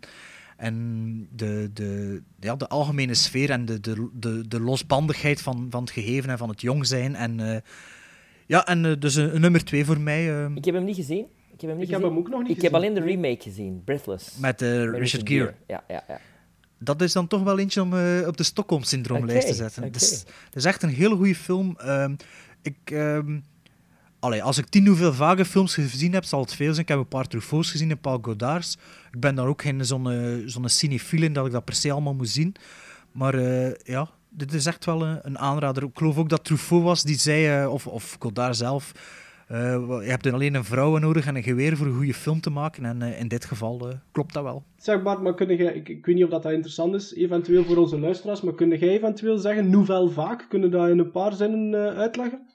en 0.57 1.27
de, 1.35 1.69
de, 1.73 2.21
ja, 2.39 2.55
de 2.55 2.67
algemene 2.67 3.13
sfeer 3.13 3.49
en 3.49 3.65
de, 3.65 3.79
de, 3.79 4.09
de, 4.13 4.47
de 4.47 4.59
losbandigheid 4.59 5.41
van, 5.41 5.67
van 5.69 5.81
het 5.81 5.91
gegeven 5.91 6.29
en 6.29 6.37
van 6.37 6.49
het 6.49 6.61
jong 6.61 6.87
zijn. 6.87 7.15
En, 7.15 7.39
eh, 7.53 7.57
ja, 8.45 8.65
en 8.65 8.99
dus 8.99 9.15
een, 9.15 9.35
een 9.35 9.41
nummer 9.41 9.63
twee 9.63 9.85
voor 9.85 9.99
mij. 9.99 10.43
eh, 10.45 10.51
Ik 10.55 10.65
heb 10.65 10.75
hem 10.75 10.83
niet 10.83 10.95
gezien. 10.95 11.25
Ik 11.53 11.61
heb 11.61 11.69
hem, 11.69 11.79
niet 11.79 11.87
Ik 11.87 11.93
heb 11.93 12.01
gezien. 12.01 12.15
hem 12.17 12.25
ook 12.25 12.29
nog 12.31 12.41
niet 12.47 12.57
Ik 12.57 12.61
heb 12.63 12.73
alleen 12.73 12.93
de 12.93 13.01
remake 13.01 13.41
gezien, 13.41 13.81
Breathless. 13.83 14.37
met 14.37 14.61
Richard 14.61 15.27
Gere. 15.29 15.53
Ja, 15.67 15.83
ja, 15.87 16.03
ja. 16.07 16.19
Dat 16.83 17.01
is 17.01 17.13
dan 17.13 17.27
toch 17.27 17.43
wel 17.43 17.59
eentje 17.59 17.81
om 17.81 17.93
eh, 17.93 18.27
op 18.27 18.37
de 18.37 18.43
Stockholm-syndroomlijst 18.43 19.47
te 19.47 19.53
zetten. 19.53 19.83
Het, 19.83 19.95
is, 19.95 20.11
het 20.45 20.55
is 20.55 20.65
echt 20.65 20.83
een 20.83 20.89
hele 20.89 21.15
goede 21.15 21.35
film. 21.35 21.77
Ehm, 21.77 22.15
ik, 22.61 22.75
ehm, 22.83 23.39
allee, 24.19 24.43
als 24.43 24.57
ik 24.57 24.65
tien 24.65 24.87
hoeveel 24.87 25.13
vage 25.13 25.45
films 25.45 25.73
gezien 25.73 26.13
heb, 26.13 26.23
zal 26.23 26.41
het 26.41 26.55
veel 26.55 26.69
zijn. 26.69 26.81
Ik 26.81 26.87
heb 26.87 26.97
een 26.97 27.07
paar 27.07 27.27
Truffauts 27.27 27.71
gezien, 27.71 27.91
een 27.91 27.99
paar 27.99 28.17
Godards. 28.21 28.77
Ik 29.11 29.19
ben 29.19 29.35
daar 29.35 29.47
ook 29.47 29.61
geen 29.61 29.85
zo'n 29.85 30.11
eh, 30.11 30.43
zo'n 30.45 30.69
cinefiel 30.69 31.21
in 31.21 31.33
dat 31.33 31.45
ik 31.45 31.51
dat 31.51 31.65
per 31.65 31.75
se 31.75 31.91
allemaal 31.91 32.13
moet 32.13 32.29
zien. 32.29 32.55
Maar 33.11 33.33
eh, 33.33 33.73
ja, 33.83 34.09
dit 34.29 34.53
is 34.53 34.65
echt 34.65 34.85
wel 34.85 35.05
een, 35.05 35.19
een 35.21 35.39
aanrader. 35.39 35.83
Ik 35.83 35.89
geloof 35.93 36.17
ook 36.17 36.29
dat 36.29 36.43
Truffaut 36.43 36.83
was 36.83 37.03
die 37.03 37.19
zei, 37.19 37.65
of, 37.65 37.87
of 37.87 38.15
Godard 38.19 38.57
zelf, 38.57 38.91
je 39.51 40.09
hebt 40.09 40.33
alleen 40.33 40.53
een 40.53 40.63
vrouw 40.63 40.97
nodig 40.97 41.25
en 41.25 41.35
een 41.35 41.43
geweer 41.43 41.77
voor 41.77 41.85
een 41.85 41.95
goede 41.95 42.13
film 42.13 42.41
te 42.41 42.49
maken. 42.49 42.85
En 42.85 43.01
eh, 43.01 43.19
in 43.19 43.27
dit 43.27 43.45
geval 43.45 43.89
eh, 43.89 43.95
klopt 44.11 44.33
dat 44.33 44.43
wel. 44.43 44.63
Zeg 44.77 45.01
Bart, 45.01 45.21
maar 45.21 45.35
kun 45.35 45.55
jij, 45.55 45.73
ik, 45.73 45.89
ik 45.89 46.05
weet 46.05 46.15
niet 46.15 46.23
of 46.23 46.29
dat, 46.29 46.43
dat 46.43 46.51
interessant 46.51 46.93
is, 46.93 47.13
eventueel 47.13 47.63
voor 47.63 47.77
onze 47.77 47.99
luisteraars, 47.99 48.41
maar 48.41 48.53
kun 48.53 48.69
jij 48.69 48.89
eventueel 48.89 49.37
zeggen, 49.37 49.69
Nouvelle 49.69 50.09
Vaak? 50.09 50.45
Kunnen 50.49 50.71
dat 50.71 50.89
in 50.89 50.99
een 50.99 51.11
paar 51.11 51.33
zinnen 51.33 51.73
eh, 51.73 51.97
uitleggen? 51.97 52.49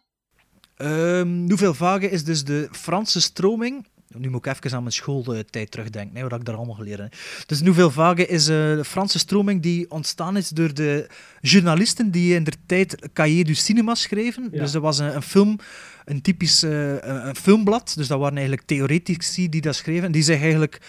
Ehm 0.76 1.44
Nouvelle 1.44 1.74
Vague 1.74 2.10
is 2.10 2.24
dus 2.24 2.44
de 2.44 2.68
Franse 2.70 3.20
stroming. 3.20 3.86
Nu 4.18 4.30
moet 4.30 4.46
ik 4.46 4.52
even 4.52 4.76
aan 4.76 4.82
mijn 4.82 4.94
schooltijd 4.94 5.70
terugdenken, 5.70 6.16
hè, 6.16 6.22
wat 6.22 6.38
ik 6.38 6.44
daar 6.44 6.54
allemaal 6.56 6.74
geleerd 6.74 6.98
heb. 6.98 7.14
Dus 7.46 7.60
Nouvelle 7.60 7.90
Vague 7.90 8.26
is 8.26 8.48
eh, 8.48 8.54
de 8.56 8.84
Franse 8.84 9.18
stroming 9.18 9.62
die 9.62 9.90
ontstaan 9.90 10.36
is 10.36 10.48
door 10.48 10.74
de 10.74 11.06
journalisten 11.40 12.10
die 12.10 12.34
in 12.34 12.44
de 12.44 12.52
tijd 12.66 13.08
Cahiers 13.12 13.46
du 13.46 13.54
Cinema 13.54 13.94
schreven. 13.94 14.48
Ja. 14.52 14.58
Dus 14.58 14.72
dat 14.72 14.82
was 14.82 14.98
een, 14.98 15.14
een 15.14 15.22
film, 15.22 15.58
een 16.04 16.22
typisch 16.22 16.62
eh, 16.62 16.90
een, 16.90 17.28
een 17.28 17.36
filmblad. 17.36 17.92
Dus 17.96 18.06
dat 18.06 18.18
waren 18.18 18.36
eigenlijk 18.36 18.66
theoretici 18.66 19.48
die 19.48 19.60
dat 19.60 19.74
schreven. 19.76 20.04
En 20.04 20.12
die 20.12 20.22
zich 20.22 20.40
eigenlijk 20.40 20.80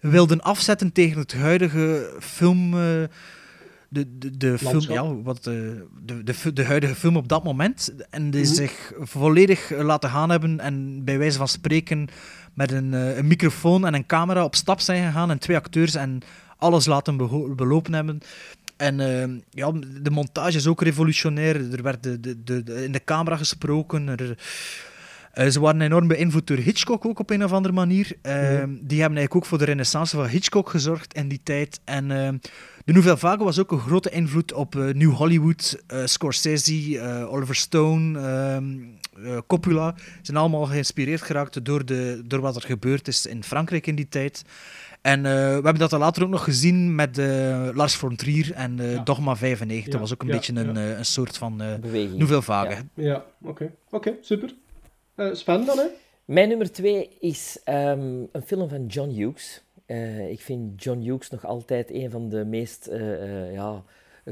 wilden 0.00 0.40
afzetten 0.40 0.92
tegen 0.92 1.18
het 1.18 1.32
huidige 1.34 2.16
film... 2.20 2.74
eh, 2.74 3.02
de, 3.88 4.18
de, 4.18 4.36
de 4.36 4.58
film, 4.58 4.80
ja, 4.80 5.14
wat 5.22 5.44
de, 5.44 5.86
de, 6.04 6.52
de, 6.52 6.64
huidige 6.64 6.94
film 6.94 7.16
op 7.16 7.28
dat 7.28 7.44
moment. 7.44 7.94
En 8.10 8.30
die 8.30 8.44
Mhm. 8.44 8.52
zich 8.54 8.92
volledig 9.00 9.70
eh, 9.72 9.84
laten 9.84 10.10
gaan 10.10 10.30
hebben 10.30 10.60
en 10.60 11.04
bij 11.04 11.18
wijze 11.18 11.38
van 11.38 11.48
spreken 11.48 12.08
met 12.54 12.72
een, 12.72 12.94
eh, 12.94 13.16
een 13.16 13.26
microfoon 13.26 13.86
en 13.86 13.94
een 13.94 14.06
camera 14.06 14.44
op 14.44 14.54
stap 14.54 14.80
zijn 14.80 15.06
gegaan 15.06 15.30
en 15.30 15.38
twee 15.38 15.56
acteurs 15.56 15.94
en 15.94 16.20
alles 16.56 16.86
laten 16.86 17.16
belopen 17.56 17.92
hebben. 17.92 18.20
En 18.76 19.00
eh, 19.00 19.28
ja, 19.50 19.72
de 20.02 20.10
montage 20.10 20.56
is 20.56 20.66
ook 20.66 20.82
revolutionair. 20.82 21.72
Er 21.72 21.82
werd 21.82 22.02
de, 22.02 22.20
de, 22.20 22.42
de, 22.44 22.84
in 22.84 22.92
de 22.92 23.04
camera 23.04 23.36
gesproken. 23.36 24.08
Er, 24.08 24.38
eh, 25.32 25.48
ze 25.48 25.60
waren 25.60 25.80
enorm 25.80 26.08
beïnvloed 26.08 26.46
door 26.46 26.56
Hitchcock 26.56 27.06
ook 27.06 27.18
op 27.18 27.30
een 27.30 27.44
of 27.44 27.52
andere 27.52 27.74
manier. 27.74 28.06
Die 28.22 28.30
hebben 28.30 28.96
eigenlijk 28.98 29.34
ook 29.34 29.46
voor 29.46 29.58
de 29.58 29.64
renaissance 29.64 30.16
van 30.16 30.26
Hitchcock 30.26 30.70
gezorgd 30.70 31.14
in 31.14 31.28
die 31.28 31.40
tijd. 31.42 31.80
En 31.84 32.40
de 32.84 32.92
Nouvelle 32.92 33.16
Vague 33.16 33.44
was 33.44 33.58
ook 33.58 33.72
een 33.72 33.78
grote 33.78 34.10
invloed 34.10 34.52
op 34.52 34.76
eh, 34.76 34.82
New 34.82 35.12
Hollywood, 35.12 35.82
eh, 35.86 36.04
Scorsese, 36.04 36.98
eh, 36.98 37.32
Oliver 37.32 37.54
Stone, 37.54 38.18
ehm, 38.18 38.80
eh, 39.26 39.38
Coppola. 39.46 39.94
Ze 39.96 40.02
zijn 40.22 40.36
allemaal 40.36 40.64
geïnspireerd 40.66 41.22
geraakt 41.22 41.64
door, 41.64 41.84
de, 41.84 42.22
door 42.26 42.40
wat 42.40 42.56
er 42.56 42.62
gebeurd 42.62 43.08
is 43.08 43.26
in 43.26 43.44
Frankrijk 43.44 43.86
in 43.86 43.94
die 43.94 44.08
tijd. 44.08 44.44
En 45.00 45.18
eh, 45.18 45.32
we 45.32 45.38
hebben 45.52 45.78
dat 45.78 45.90
dan 45.90 46.00
later 46.00 46.22
ook 46.22 46.28
nog 46.30 46.44
gezien 46.44 46.94
met 46.94 47.16
Lars 47.74 47.94
von 47.94 48.16
Trier 48.16 48.52
en 48.52 49.00
Dogma 49.04 49.36
95. 49.36 49.84
Ja, 49.84 49.90
Dat 49.90 50.00
was 50.00 50.12
ook 50.12 50.22
een 50.22 50.28
ja, 50.28 50.34
beetje 50.34 50.54
een, 50.54 50.76
een 50.76 51.04
soort 51.04 51.38
van 51.38 51.60
eh 51.62 51.74
Beweging. 51.80 52.16
Nouvelle 52.16 52.42
Vague. 52.42 52.76
Ja. 52.94 53.04
Ja, 53.04 53.24
oké. 53.42 53.72
Oké, 53.90 54.14
super. 54.20 54.54
Eh, 55.14 55.28
Sven 55.32 55.64
dan, 55.64 55.78
hè? 55.78 55.84
Mijn 56.24 56.48
nummer 56.48 56.72
twee 56.72 57.08
is 57.20 57.58
ehm, 57.64 58.00
een 58.32 58.42
film 58.46 58.68
van 58.68 58.86
John 58.86 59.10
Hughes. 59.10 59.62
Eh, 59.92 60.30
ik 60.30 60.40
vind 60.40 60.82
John 60.82 61.00
Hughes 61.00 61.30
nog 61.30 61.46
altijd 61.46 61.90
een 61.90 62.10
van 62.10 62.28
de 62.28 62.44
meest 62.44 62.86
eh, 62.86 63.22
eh, 63.46 63.52
ja, 63.52 63.82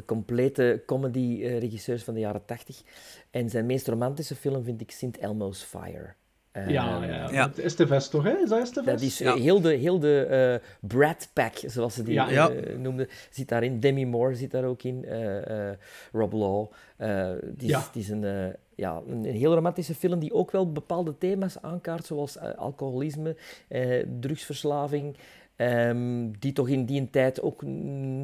complete 0.07 0.83
comedy-regisseurs 0.87 2.03
van 2.05 2.15
de 2.15 2.21
jaren 2.21 2.45
tachtig. 2.45 2.83
En 3.31 3.51
zijn 3.51 3.67
meest 3.67 3.89
romantische 3.89 4.35
film 4.37 4.65
vind 4.65 4.81
ik 4.81 4.91
St. 4.91 5.17
Elmo's 5.21 5.63
Fire. 5.63 6.15
ja, 6.53 6.61
Ehm, 6.63 6.71
ja, 7.11 7.31
ja. 7.31 7.47
Dat 7.47 7.59
is 7.59 7.77
de 7.77 7.87
vest 7.87 8.11
toch, 8.11 8.23
hè? 8.25 8.37
Is 8.43 8.49
dat 8.49 8.75
de 8.75 8.83
Dat 8.83 9.01
is 9.01 9.19
Ja. 9.19 9.35
heel 9.35 9.61
de, 9.61 9.73
heel 9.75 9.99
de 9.99 10.25
eh 10.25 10.69
Brad 10.89 11.29
Pack, 11.33 11.53
zoals 11.67 11.95
ze 11.95 12.03
die 12.03 12.15
Ja. 12.15 12.51
noemden, 12.79 13.09
zit 13.31 13.49
daarin. 13.49 13.81
Demi 13.81 14.07
Moore 14.07 14.35
zit 14.35 14.51
daar 14.51 14.65
ook 14.65 14.83
in. 14.83 15.05
eh, 15.05 15.69
eh, 15.71 15.77
Rob 16.13 16.33
Law. 16.33 16.67
Eh, 16.97 17.31
het 17.31 17.63
is, 17.63 17.69
Ja. 17.69 17.81
het 17.81 17.97
is 17.97 18.09
een, 18.09 18.25
eh, 18.25 18.47
ja, 18.75 19.01
een, 19.09 19.25
een 19.25 19.35
heel 19.35 19.55
romantische 19.55 19.95
film 19.95 20.19
die 20.19 20.33
ook 20.33 20.51
wel 20.51 20.73
bepaalde 20.73 21.19
thema's 21.19 21.57
aankaart, 21.61 22.07
zoals 22.07 22.39
alcoholisme, 22.39 23.37
eh, 23.69 24.05
drugsverslaving. 24.21 25.17
Ehm, 25.61 26.31
die 26.39 26.53
toch 26.53 26.69
in 26.69 26.85
die 26.85 27.11
tijd 27.11 27.43
ook 27.43 27.63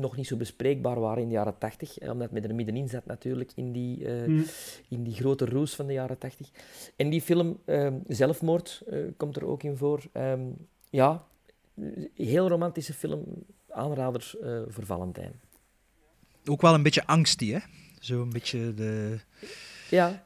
nog 0.01 0.17
niet 0.17 0.27
zo 0.27 0.37
bespreekbaar 0.37 1.01
waren 1.01 1.23
in 1.23 1.29
de 1.29 1.35
jaren 1.35 1.59
tachtig. 1.59 1.99
eh, 1.99 2.11
Omdat 2.11 2.31
men 2.31 2.45
er 2.45 2.55
middenin 2.55 2.89
zat 2.89 3.07
natuurlijk 3.07 3.53
in 3.55 3.73
die, 3.73 4.07
eh, 4.07 4.25
Hm. 4.25 4.43
in 4.89 5.03
die 5.03 5.15
grote 5.15 5.45
roes 5.45 5.75
van 5.75 5.87
de 5.87 5.93
jaren 5.93 6.19
tachtig. 6.19 6.51
En 6.97 7.11
die 7.11 7.21
film, 7.23 7.59
ehm, 7.65 7.95
Zelfmoord, 8.09 8.83
eh, 8.91 8.99
komt 9.17 9.37
er 9.37 9.47
ook 9.47 9.63
in 9.63 9.77
voor. 9.77 10.03
Ehm, 10.13 10.41
ja, 10.91 11.25
heel 12.15 12.49
romantische 12.49 12.95
film, 12.95 13.25
aanrader 13.71 14.35
eh, 14.43 14.61
voor 14.69 14.85
Valentijn. 14.87 15.33
Ook 16.49 16.61
wel 16.61 16.75
een 16.75 16.83
beetje 16.83 17.07
angstig, 17.07 17.51
hè? 17.53 17.59
Zo 18.01 18.23
een 18.23 18.31
beetje 18.33 18.75
de... 18.75 19.19
Ja. 19.91 20.25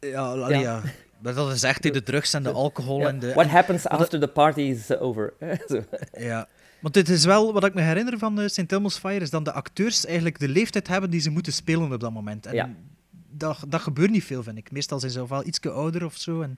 Ja, 0.00 0.34
Ja. 0.34 0.48
ja. 0.60 0.82
Maar 1.26 1.34
dat 1.34 1.52
is 1.52 1.62
echt 1.62 1.82
de 1.82 2.02
drugs 2.02 2.32
en 2.32 2.42
de 2.42 2.50
alcohol 2.50 2.98
ja. 2.98 3.08
en 3.08 3.18
de... 3.18 3.32
What 3.32 3.44
en- 3.44 3.50
happens 3.50 3.86
after 3.86 4.20
the 4.20 4.28
party 4.28 4.60
is 4.60 4.98
over. 4.98 5.34
Ja. 6.18 6.48
Want 6.80 6.94
dit 6.94 7.08
is 7.08 7.24
wel, 7.24 7.52
wat 7.52 7.64
ik 7.64 7.74
me 7.74 7.80
herinner 7.80 8.18
van 8.18 8.40
uh, 8.40 8.46
St. 8.48 8.72
Elmo's 8.72 8.98
Fire, 8.98 9.20
is 9.20 9.30
dat 9.30 9.44
de 9.44 9.52
acteurs 9.52 10.04
eigenlijk 10.06 10.38
de 10.38 10.48
leeftijd 10.48 10.88
hebben 10.88 11.10
die 11.10 11.20
ze 11.20 11.30
moeten 11.30 11.52
spelen 11.52 11.92
op 11.92 12.00
dat 12.00 12.12
moment. 12.12 12.46
En 12.46 12.54
Ja. 12.54 12.70
dat, 13.30 13.64
dat 13.68 13.80
gebeurt 13.80 14.10
niet 14.10 14.24
veel, 14.24 14.42
vind 14.42 14.58
ik. 14.58 14.70
Meestal 14.70 15.00
zijn 15.00 15.12
ze 15.12 15.22
ofwel 15.22 15.46
iets 15.46 15.60
ouder 15.60 16.04
of 16.04 16.16
zo. 16.16 16.40
En, 16.40 16.56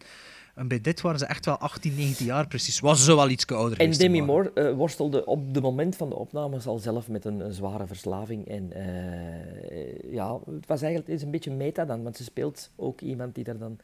en 0.54 0.68
bij 0.68 0.80
dit 0.80 1.00
waren 1.00 1.18
ze 1.18 1.26
echt 1.26 1.44
wel 1.44 1.58
18, 1.58 1.94
19 1.94 2.26
jaar 2.26 2.46
precies. 2.46 2.80
Was 2.80 3.04
ze 3.04 3.14
wel 3.14 3.28
iets 3.28 3.46
ouder 3.46 3.78
En 3.78 3.90
Demi 3.90 4.22
Moore 4.22 4.52
eh, 4.52 4.72
worstelde 4.72 5.24
op 5.26 5.54
de 5.54 5.60
moment 5.60 5.96
van 5.96 6.08
de 6.08 6.14
opnames 6.14 6.66
al 6.66 6.78
zelf 6.78 7.08
met 7.08 7.24
een, 7.24 7.40
een 7.40 7.52
zware 7.52 7.86
verslaving. 7.86 8.48
En 8.48 8.72
eh, 8.72 10.12
ja, 10.12 10.32
het 10.34 10.66
was 10.66 10.82
eigenlijk 10.82 11.06
het 11.06 11.16
is 11.16 11.22
een 11.22 11.30
beetje 11.30 11.50
meta 11.50 11.84
dan, 11.84 12.02
want 12.02 12.16
ze 12.16 12.24
speelt 12.24 12.70
ook 12.76 13.00
iemand 13.00 13.34
die 13.34 13.44
daar 13.44 13.58
dan 13.58 13.78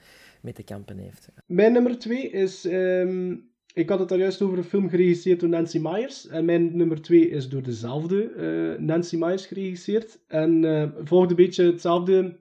mee 0.44 0.52
te 0.52 0.62
kampen 0.62 0.98
heeft. 0.98 1.28
Mijn 1.46 1.72
nummer 1.72 1.98
twee 1.98 2.30
is... 2.30 2.64
ehm, 2.64 3.36
ik 3.74 3.88
had 3.88 3.98
het 3.98 4.08
daar 4.08 4.18
juist 4.18 4.42
over 4.42 4.58
een 4.58 4.64
film 4.64 4.88
geregisseerd 4.88 5.40
door 5.40 5.48
Nancy 5.48 5.78
Myers. 5.78 6.28
En 6.28 6.44
mijn 6.44 6.76
nummer 6.76 7.02
twee 7.02 7.28
is 7.28 7.48
door 7.48 7.62
dezelfde 7.62 8.30
eh, 8.30 8.80
Nancy 8.84 9.16
Myers 9.16 9.46
geregisseerd. 9.46 10.18
En 10.28 10.64
eh 10.64 10.88
volgt 11.04 11.30
een 11.30 11.36
beetje 11.36 11.64
hetzelfde, 11.64 12.38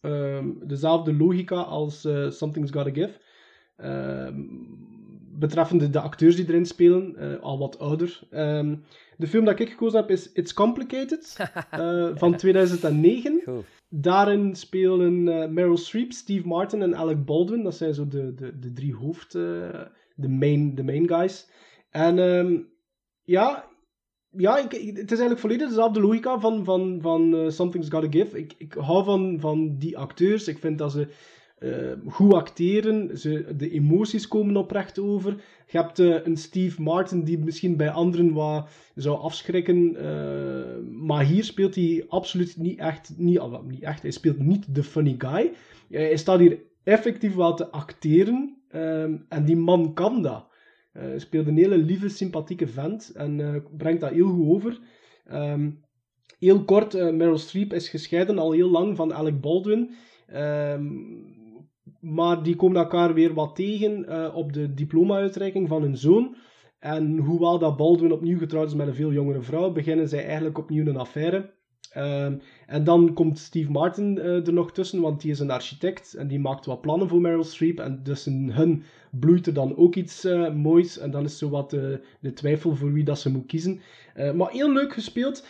ehm, 0.00 0.48
dezelfde 0.62 1.14
logica 1.14 1.56
als 1.56 2.04
eh, 2.04 2.30
Something's 2.30 2.70
Gotta 2.70 2.90
Give. 2.90 3.20
Ehm, 3.76 4.40
betreffende 5.38 5.90
de 5.90 6.00
acteurs 6.00 6.36
die 6.36 6.48
erin 6.48 6.66
spelen, 6.66 7.40
al 7.40 7.58
wat 7.58 7.78
ouder. 7.78 8.20
De 9.16 9.26
film 9.26 9.44
dat 9.44 9.60
ik 9.60 9.70
gekozen 9.70 10.00
heb 10.00 10.10
is 10.10 10.32
It's 10.32 10.54
Complicated 10.54 11.36
van 12.22 12.36
2009. 12.36 13.40
Goed. 13.44 13.64
Daarin 13.88 14.54
spelen 14.54 15.28
eh, 15.28 15.48
Meryl 15.48 15.76
Streep, 15.76 16.12
Steve 16.12 16.46
Martin 16.46 16.82
en 16.82 16.96
Alec 16.96 17.24
Baldwin. 17.24 17.62
Dat 17.62 17.74
zijn 17.74 17.94
zo 17.94 18.08
de, 18.08 18.34
de, 18.34 18.58
de 18.58 18.72
drie 18.72 18.94
hoofd... 18.94 19.34
eh, 19.34 19.82
de, 20.14 20.28
main, 20.28 20.74
de 20.74 20.84
main 20.84 21.08
guys. 21.08 21.50
En 21.90 22.18
ehm, 22.18 22.60
ja... 23.22 23.72
Ja, 24.36 24.56
het 24.56 24.70
is 24.72 24.94
eigenlijk 24.96 25.38
volledig 25.38 25.68
dezelfde 25.68 26.00
logica 26.00 26.40
van, 26.40 26.64
van, 26.64 26.98
van 27.00 27.34
eh, 27.36 27.48
Something's 27.48 27.90
Gotta 27.90 28.10
Give. 28.10 28.38
Ik, 28.38 28.54
ik 28.58 28.72
hou 28.72 29.04
van, 29.04 29.40
van 29.40 29.78
die 29.78 29.98
acteurs. 29.98 30.48
Ik 30.48 30.58
vind 30.58 30.78
dat 30.78 30.92
ze 30.92 31.08
eh, 31.54 31.92
goed 32.06 32.32
acteren. 32.32 33.18
Ze, 33.18 33.56
de 33.56 33.70
emoties 33.70 34.28
komen 34.28 34.56
oprecht 34.56 34.98
over. 34.98 35.36
Je 35.66 35.78
hebt 35.78 35.98
eh, 35.98 36.26
een 36.26 36.36
Steve 36.36 36.82
Martin 36.82 37.24
die 37.24 37.38
misschien 37.38 37.76
bij 37.76 37.90
anderen 37.90 38.32
wat 38.32 38.68
zou 38.94 39.18
afschrikken. 39.18 39.96
eh, 39.96 40.78
maar 40.90 41.24
hier 41.24 41.44
speelt 41.44 41.74
hij 41.74 42.04
absoluut 42.08 42.56
niet 42.56 42.78
echt, 42.78 43.12
niet, 43.16 43.38
ah, 43.38 43.62
niet 43.66 43.82
echt. 43.82 44.02
Hij 44.02 44.10
speelt 44.10 44.38
niet 44.38 44.74
de 44.74 44.82
funny 44.82 45.14
guy. 45.18 45.52
Hij 45.90 46.16
staat 46.16 46.38
hier 46.38 46.60
effectief 46.84 47.34
wel 47.34 47.54
te 47.54 47.70
acteren. 47.70 48.62
ehm, 48.70 49.16
en 49.28 49.44
die 49.44 49.56
man 49.56 49.94
kan 49.94 50.22
dat. 50.22 50.46
Hij 50.92 51.18
speelt 51.18 51.46
een 51.46 51.56
hele 51.56 51.78
lieve, 51.78 52.08
sympathieke 52.08 52.66
vent. 52.66 53.12
En 53.14 53.64
brengt 53.76 54.00
dat 54.00 54.10
heel 54.10 54.28
goed 54.28 54.48
over. 54.48 54.78
Ehm, 55.24 55.70
heel 56.38 56.64
kort, 56.64 56.92
Meryl 56.92 57.38
Streep 57.38 57.72
is 57.72 57.88
gescheiden 57.88 58.38
al 58.38 58.52
heel 58.52 58.70
lang 58.70 58.96
van 58.96 59.14
Alec 59.14 59.40
Baldwin. 59.40 59.90
Ehm, 60.26 60.86
maar 62.00 62.42
die 62.42 62.56
komen 62.56 62.76
elkaar 62.76 63.14
weer 63.14 63.34
wat 63.34 63.56
tegen 63.56 64.08
eh, 64.08 64.36
op 64.36 64.52
de 64.52 64.74
diploma-uitreiking 64.74 65.68
van 65.68 65.82
hun 65.82 65.96
zoon. 65.96 66.36
En 66.78 67.18
hoewel 67.18 67.58
dat 67.58 67.76
Baldwin 67.76 68.12
opnieuw 68.12 68.38
getrouwd 68.38 68.66
is 68.66 68.74
met 68.74 68.86
een 68.86 68.94
veel 68.94 69.12
jongere 69.12 69.42
vrouw, 69.42 69.72
beginnen 69.72 70.08
zij 70.08 70.24
eigenlijk 70.24 70.58
opnieuw 70.58 70.86
een 70.86 70.96
affaire. 70.96 71.53
Ehm, 71.94 72.34
en 72.66 72.84
dan 72.84 73.12
komt 73.12 73.38
Steve 73.38 73.70
Martin 73.70 74.18
eh, 74.18 74.46
er 74.46 74.52
nog 74.52 74.72
tussen, 74.72 75.00
want 75.00 75.20
die 75.20 75.30
is 75.30 75.38
een 75.38 75.50
architect 75.50 76.14
en 76.14 76.28
die 76.28 76.38
maakt 76.38 76.66
wat 76.66 76.80
plannen 76.80 77.08
voor 77.08 77.20
Meryl 77.20 77.44
Streep. 77.44 77.80
En 77.80 78.00
tussen 78.02 78.50
hun 78.52 78.82
bloeit 79.10 79.46
er 79.46 79.54
dan 79.54 79.76
ook 79.76 79.94
iets 79.94 80.24
eh, 80.24 80.54
moois. 80.54 80.98
En 80.98 81.10
dan 81.10 81.24
is 81.24 81.38
zo 81.38 81.48
wat 81.48 81.70
de 81.70 82.32
twijfel 82.34 82.76
voor 82.76 82.92
wie 82.92 83.04
dat 83.04 83.18
ze 83.18 83.30
moet 83.30 83.46
kiezen. 83.46 83.80
Eh, 84.14 84.32
maar 84.32 84.50
heel 84.50 84.72
leuk 84.72 84.92
gespeeld. 84.92 85.46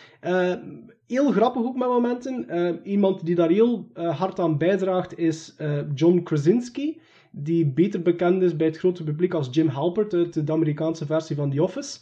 Heel 1.07 1.33
grappig 1.33 1.63
ook 1.63 1.77
met 1.77 1.89
momenten. 1.89 2.47
Iemand 2.85 3.27
die 3.27 3.35
daar 3.35 3.51
heel 3.51 3.89
hard 3.95 4.41
aan 4.41 4.59
bijdraagt 4.59 5.19
is 5.19 5.55
John 5.95 6.23
Krasinski. 6.23 7.01
Die 7.31 7.67
beter 7.67 8.03
bekend 8.03 8.43
is 8.43 8.57
bij 8.57 8.67
het 8.67 8.79
grote 8.79 9.05
publiek 9.05 9.35
als 9.35 9.49
Jim 9.51 9.69
Halpert 9.69 10.15
uit 10.15 10.47
de 10.47 10.53
Amerikaanse 10.53 11.07
versie 11.07 11.37
van 11.37 11.51
The 11.51 11.63
Office. 11.63 11.99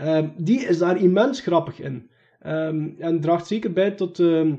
Eh, 0.00 0.24
die 0.36 0.60
is 0.60 0.78
daar 0.78 1.00
immens 1.00 1.40
grappig 1.40 1.80
in. 1.80 2.09
Ehm, 2.40 2.88
en 2.98 3.20
draagt 3.20 3.46
zeker 3.46 3.72
bij 3.72 3.90
tot, 3.90 4.18
ehm, 4.18 4.54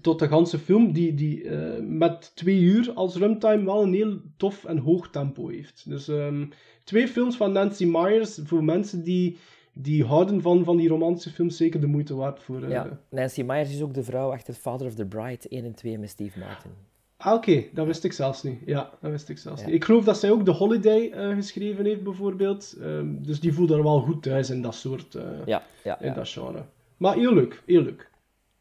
tot 0.00 0.18
de 0.18 0.28
ganse 0.28 0.58
film, 0.58 0.92
die, 0.92 1.14
die 1.14 1.48
eh, 1.48 1.80
met 1.82 2.32
twee 2.34 2.60
uur 2.60 2.92
als 2.94 3.16
runtime 3.16 3.64
wel 3.64 3.82
een 3.82 3.94
heel 3.94 4.20
tof 4.36 4.64
en 4.64 4.78
hoog 4.78 5.10
tempo 5.10 5.48
heeft. 5.48 5.88
Dus 5.88 6.08
ehm, 6.08 6.46
twee 6.84 7.08
films 7.08 7.36
van 7.36 7.52
Nancy 7.52 7.84
Myers, 7.86 8.38
voor 8.44 8.64
mensen 8.64 9.02
die, 9.04 9.36
die 9.72 10.04
houden 10.04 10.40
van, 10.42 10.64
van 10.64 10.76
die 10.76 10.88
romantische 10.88 11.30
films, 11.30 11.56
zeker 11.56 11.80
de 11.80 11.86
moeite 11.86 12.14
waard 12.14 12.42
voor... 12.42 12.62
eh, 12.62 12.70
Ja, 12.70 13.00
Nancy 13.10 13.42
Myers 13.42 13.70
is 13.74 13.82
ook 13.82 13.94
de 13.94 14.02
vrouw 14.04 14.32
achter 14.32 14.54
Father 14.54 14.86
of 14.86 14.94
the 14.94 15.06
Bride 15.06 15.48
1 15.48 15.64
en 15.64 15.74
2 15.74 15.98
met 15.98 16.08
Steve 16.10 16.38
Martin. 16.38 16.70
Ah, 17.16 17.34
oké, 17.34 17.64
dat 17.72 17.86
wist 17.86 18.04
ik 18.04 18.12
zelfs 18.12 18.42
niet. 18.42 18.58
Ja, 18.66 18.90
dat 19.00 19.10
wist 19.10 19.28
ik 19.28 19.38
zelfs 19.38 19.60
Ja. 19.60 19.66
niet. 19.66 19.74
Ik 19.74 19.84
geloof 19.84 20.04
dat 20.04 20.18
zij 20.18 20.30
ook 20.30 20.44
The 20.44 20.50
Holiday 20.50 21.10
eh, 21.10 21.34
geschreven 21.34 21.84
heeft, 21.84 22.02
bijvoorbeeld. 22.02 22.76
Dus 23.06 23.40
die 23.40 23.52
voelt 23.52 23.70
er 23.70 23.82
wel 23.82 24.00
goed 24.00 24.22
thuis 24.22 24.50
in 24.50 24.62
dat 24.62 24.74
soort... 24.74 25.12
Ja, 25.46 25.62
ja, 25.84 26.00
in 26.00 26.06
ja. 26.08 26.14
dat 26.14 26.28
genre. 26.28 26.64
Maar 27.04 27.14
heel 27.16 27.34
leuk, 27.34 27.62
heel 27.66 27.82
leuk. 27.82 28.08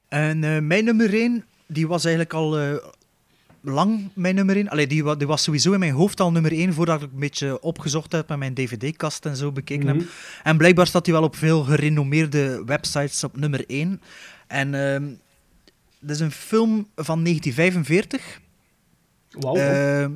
En 0.07 0.43
eh, 0.43 0.59
mijn 0.59 0.83
nummer 0.85 1.13
1, 1.13 1.45
die 1.67 1.87
was 1.87 2.03
eigenlijk 2.05 2.33
al 2.33 2.59
eh, 2.59 2.75
lang 3.61 4.09
mijn 4.13 4.35
nummer 4.35 4.55
1. 4.55 4.69
Allee, 4.69 4.87
die, 4.87 5.03
wa- 5.03 5.15
die 5.15 5.27
was 5.27 5.43
sowieso 5.43 5.71
in 5.73 5.79
mijn 5.79 5.91
hoofd 5.93 6.19
al 6.19 6.31
nummer 6.31 6.51
1 6.51 6.73
voordat 6.73 7.01
ik 7.01 7.11
een 7.13 7.19
beetje 7.19 7.61
opgezocht 7.61 8.11
heb 8.11 8.27
met 8.29 8.37
mijn 8.37 8.53
dvd-kast 8.53 9.25
en 9.25 9.35
zo 9.35 9.51
bekeken 9.51 9.85
Mhm. 9.87 9.97
heb. 9.99 10.07
En 10.43 10.57
blijkbaar 10.57 10.87
staat 10.87 11.05
hij 11.05 11.15
wel 11.15 11.23
op 11.23 11.35
veel 11.35 11.63
gerenommeerde 11.63 12.63
websites 12.65 13.23
op 13.23 13.37
nummer 13.37 13.63
1. 13.67 14.01
En 14.47 14.73
ehm 14.73 15.03
dat 15.99 16.15
is 16.15 16.19
een 16.19 16.31
film 16.31 16.87
van 16.95 17.21
1945. 17.23 18.39
Wauw. 19.29 19.55
Ehm, 19.55 20.11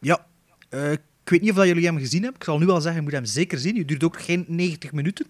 ja, 0.00 0.26
eh, 0.68 0.92
ik 1.22 1.30
weet 1.30 1.40
niet 1.40 1.50
of 1.50 1.64
jullie 1.64 1.84
hem 1.84 1.98
gezien 1.98 2.22
hebben. 2.22 2.40
Ik 2.40 2.46
zal 2.46 2.58
nu 2.58 2.68
al 2.68 2.80
zeggen, 2.80 2.94
je 2.94 3.02
moet 3.02 3.12
hem 3.12 3.24
zeker 3.24 3.58
zien. 3.58 3.76
Het 3.76 3.88
duurt 3.88 4.04
ook 4.04 4.20
geen 4.20 4.44
90 4.48 4.92
minuten. 4.92 5.26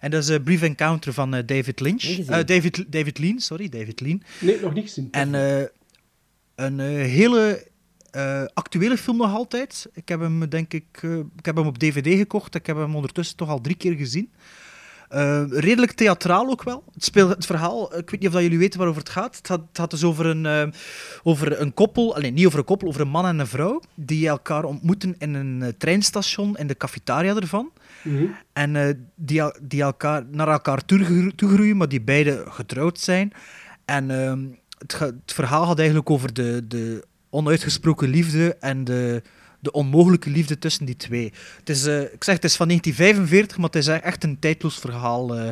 En 0.00 0.10
dat 0.10 0.22
is 0.22 0.28
een 0.28 0.42
Brief 0.42 0.62
Encounter 0.62 1.12
van 1.12 1.34
eh, 1.34 1.46
David 1.46 1.80
Lynch. 1.80 2.02
Eh, 2.02 2.44
David, 2.44 2.84
David 2.92 3.18
Lean, 3.18 3.38
sorry, 3.40 3.68
David 3.68 4.00
Lean. 4.00 4.22
Nee, 4.40 4.60
nog 4.60 4.74
niet 4.74 4.84
gezien. 4.84 5.08
En 5.10 5.34
eh, 5.34 5.64
een 6.54 6.80
eh, 6.80 6.86
hele 6.86 7.66
eh, 8.10 8.44
actuele 8.54 8.96
film 8.96 9.16
nog 9.16 9.34
altijd. 9.34 9.86
Ik 9.94 10.08
heb 10.08 10.20
hem, 10.20 10.48
denk 10.48 10.72
ik, 10.72 10.84
eh, 11.00 11.18
ik 11.18 11.46
heb 11.46 11.56
hem 11.56 11.66
op 11.66 11.78
DVD 11.78 12.18
gekocht. 12.18 12.54
Ik 12.54 12.66
heb 12.66 12.76
hem 12.76 12.94
ondertussen 12.96 13.36
toch 13.36 13.48
al 13.48 13.60
drie 13.60 13.76
keer 13.76 13.94
gezien. 13.94 14.30
Eh, 15.10 15.42
redelijk 15.48 15.92
theatraal 15.92 16.48
ook 16.50 16.62
wel. 16.62 16.84
Het, 16.94 17.04
speelt, 17.04 17.30
het 17.30 17.46
verhaal, 17.46 17.96
ik 17.96 18.10
weet 18.10 18.20
niet 18.20 18.28
of 18.28 18.34
dat 18.34 18.42
jullie 18.42 18.58
weten 18.58 18.78
waarover 18.78 19.02
het 19.02 19.12
gaat. 19.12 19.36
Het 19.36 19.46
gaat, 19.46 19.60
het 19.60 19.78
gaat 19.78 19.90
dus 19.90 20.04
over 20.04 20.26
een, 20.26 20.46
eh, 20.46 20.66
over 21.22 21.60
een 21.60 21.74
koppel, 21.74 22.14
alleen 22.14 22.34
niet 22.34 22.46
over 22.46 22.58
een 22.58 22.64
koppel, 22.64 22.88
over 22.88 23.00
een 23.00 23.08
man 23.08 23.26
en 23.26 23.38
een 23.38 23.46
vrouw, 23.46 23.80
die 23.94 24.28
elkaar 24.28 24.64
ontmoeten 24.64 25.14
in 25.18 25.34
een 25.34 25.62
eh, 25.62 25.68
treinstation, 25.78 26.56
in 26.56 26.66
de 26.66 26.76
cafetaria 26.76 27.34
ervan. 27.34 27.70
Mhm. 28.02 28.24
En 28.52 29.10
die, 29.14 29.42
die 29.62 29.82
elkaar, 29.82 30.24
naar 30.30 30.48
elkaar 30.48 30.84
toegro- 30.84 31.30
toegroeien, 31.36 31.76
maar 31.76 31.88
die 31.88 32.02
beide 32.02 32.44
getrouwd 32.48 32.98
zijn. 32.98 33.32
En 33.84 34.10
ehm, 34.10 34.44
het, 34.78 34.98
het 34.98 35.32
verhaal 35.32 35.66
gaat 35.66 35.78
eigenlijk 35.78 36.10
over 36.10 36.32
de, 36.32 36.64
de 36.68 37.04
onuitgesproken 37.30 38.08
liefde 38.08 38.54
en 38.54 38.84
de, 38.84 39.22
de 39.60 39.72
onmogelijke 39.72 40.30
liefde 40.30 40.58
tussen 40.58 40.84
die 40.84 40.96
twee. 40.96 41.32
Het 41.58 41.68
is, 41.68 41.86
eh, 41.86 42.00
ik 42.00 42.24
zeg, 42.24 42.34
het 42.34 42.44
is 42.44 42.56
van 42.56 42.66
1945, 42.66 43.56
maar 43.56 43.66
het 43.66 43.76
is 43.76 43.86
echt 43.86 44.24
een 44.24 44.38
tijdloos 44.38 44.78
verhaal. 44.78 45.36
eh. 45.36 45.50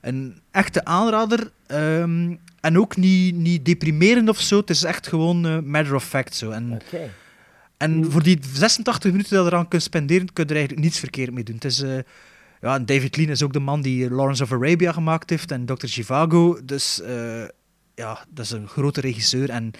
een 0.00 0.40
echte 0.50 0.84
aanrader. 0.84 1.50
ehm, 1.66 2.34
en 2.60 2.78
ook 2.78 2.96
niet, 2.96 3.34
niet 3.34 3.64
deprimerend 3.64 4.28
of 4.28 4.40
zo. 4.40 4.56
Het 4.56 4.70
is 4.70 4.82
echt 4.84 5.06
gewoon 5.06 5.46
eh, 5.46 5.58
matter 5.58 5.94
of 5.94 6.04
fact 6.04 6.34
zo. 6.34 6.50
En, 6.50 6.80
en 7.76 8.10
voor 8.12 8.22
die 8.22 8.38
86 8.52 9.10
minuten 9.10 9.34
dat 9.36 9.44
je 9.44 9.50
eraan 9.50 9.68
kunt 9.68 9.82
spenderen, 9.82 10.32
kun 10.32 10.44
je 10.44 10.50
er 10.50 10.56
eigenlijk 10.56 10.86
niets 10.86 10.98
verkeerd 10.98 11.32
mee 11.32 11.44
doen. 11.44 11.54
Het 11.54 11.64
is, 11.64 11.84
ja, 12.60 12.78
David 12.78 13.16
Lean 13.16 13.30
is 13.30 13.42
ook 13.42 13.52
de 13.52 13.60
man 13.60 13.80
die 13.82 14.10
Lawrence 14.10 14.42
of 14.42 14.52
Arabia 14.52 14.92
gemaakt 14.92 15.30
heeft 15.30 15.50
en 15.50 15.64
Dr. 15.66 15.86
Zhivago. 15.86 16.58
Dus 16.64 17.00
ja, 17.94 18.24
dat 18.28 18.44
is 18.44 18.50
een 18.50 18.68
grote 18.68 19.00
regisseur. 19.00 19.50
En 19.50 19.70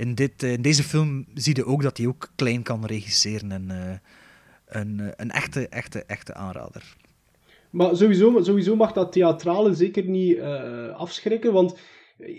in, 0.00 0.14
dit, 0.14 0.42
eh, 0.42 0.52
in 0.52 0.62
deze 0.62 0.82
film 0.82 1.24
zie 1.34 1.56
je 1.56 1.64
ook 1.64 1.82
dat 1.82 1.96
hij 1.96 2.06
ook 2.06 2.28
klein 2.34 2.62
kan 2.62 2.86
regisseren. 2.86 3.52
En 3.52 3.70
eh, 3.70 3.96
een, 4.80 5.00
eh, 5.00 5.06
een 5.16 5.30
echte, 5.30 5.68
echte, 5.68 6.04
echte 6.04 6.34
aanrader. 6.34 6.96
Maar 7.70 7.96
sowieso, 7.96 8.42
sowieso 8.42 8.76
mag 8.76 8.92
dat 8.92 9.12
theatrale 9.12 9.74
zeker 9.74 10.04
niet 10.04 10.40
afschrikken, 10.96 11.52
want 11.52 11.78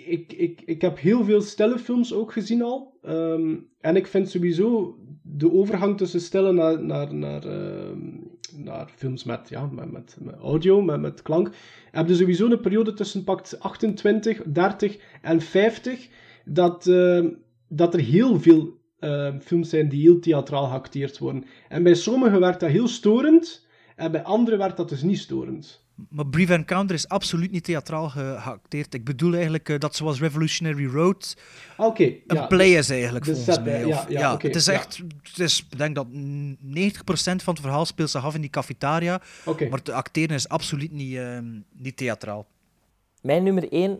ik, 0.06 0.34
ik, 0.34 0.62
ik 0.66 0.82
heb 0.82 1.00
heel 1.00 1.24
veel 1.24 1.42
stille 1.42 1.80
films 1.80 2.14
ook 2.14 2.34
gezien 2.34 2.62
al. 2.62 2.98
Ehm, 3.02 3.56
en 3.82 3.96
ik 3.96 4.08
vind 4.08 4.30
sowieso 4.30 4.98
de 5.22 5.52
overgang 5.52 5.98
tussen 5.98 6.22
stille 6.22 6.52
naar, 6.52 6.84
naar, 6.84 7.14
naar, 7.14 7.44
ehm, 7.44 8.00
naar 8.56 8.90
films 8.96 9.24
met, 9.24 9.50
ja, 9.50 9.66
met, 9.66 9.92
met, 9.92 10.18
met 10.20 10.36
audio, 10.36 10.82
met, 10.82 11.00
met 11.00 11.22
klank, 11.22 11.52
heb 11.92 12.08
je 12.08 12.16
sowieso 12.16 12.46
een 12.46 12.60
periode 12.60 12.94
tussen 12.94 13.24
pakt 13.24 13.60
28, 13.60 14.42
30 14.44 14.98
en 15.22 15.42
50, 15.42 16.08
dat, 16.46 16.88
ehm, 16.88 17.28
dat 17.74 17.94
er 17.94 18.00
heel 18.00 18.40
veel 18.40 18.80
ehm, 19.00 19.40
films 19.40 19.70
zijn 19.70 19.90
die 19.90 20.02
heel 20.02 20.20
theatraal 20.20 20.68
geacteerd 20.68 21.18
worden. 21.18 21.46
En 21.70 21.84
bij 21.84 21.94
sommigen 21.96 22.40
werkt 22.40 22.60
dat 22.60 22.70
heel 22.70 22.88
storend, 22.88 23.68
en 23.96 24.12
bij 24.12 24.24
anderen 24.24 24.60
werd 24.60 24.78
dat 24.78 24.90
dus 24.90 25.02
niet 25.02 25.20
storend. 25.20 25.80
Maar 26.10 26.28
Brief 26.28 26.50
Encounter 26.50 26.96
is 26.96 27.08
absoluut 27.08 27.52
niet 27.52 27.64
theatraal 27.64 28.10
ge- 28.10 28.36
geacteerd. 28.40 28.94
Ik 28.94 29.04
bedoel 29.04 29.34
eigenlijk 29.34 29.70
eh, 29.70 29.80
dat 29.80 29.96
zoals 29.96 30.20
Revolutionary 30.20 30.86
Road 30.86 31.38
Oké, 31.78 32.04
een 32.04 32.22
ja, 32.28 32.48
play 32.48 32.68
dus 32.70 32.78
is 32.78 32.90
eigenlijk 32.90 33.26
volgens 33.26 33.46
set, 33.46 33.64
mij. 33.64 33.80
ja, 33.80 33.88
Of- 33.88 34.10
ja, 34.10 34.38
het 34.38 34.56
is 34.56 34.66
ja. 34.66 34.72
echt, 34.72 35.02
het 35.24 35.40
is, 35.40 35.68
ik 35.72 35.78
denk 35.78 35.96
dat 35.96 36.08
90% 36.08 36.14
van 37.44 37.54
het 37.54 37.60
verhaal 37.62 37.86
speelt 37.86 38.10
zich 38.10 38.26
af 38.26 38.36
in 38.36 38.42
die 38.42 38.50
cafetaria, 38.50 39.22
maar 39.70 39.82
te 39.82 39.94
acteren 39.94 40.36
is 40.36 40.48
absoluut 40.50 40.92
niet, 40.92 41.16
ehm, 41.16 41.46
niet 41.72 41.98
theatraal. 41.98 42.48
Mijn 43.22 43.44
nummer 43.44 43.68
1 43.74 44.00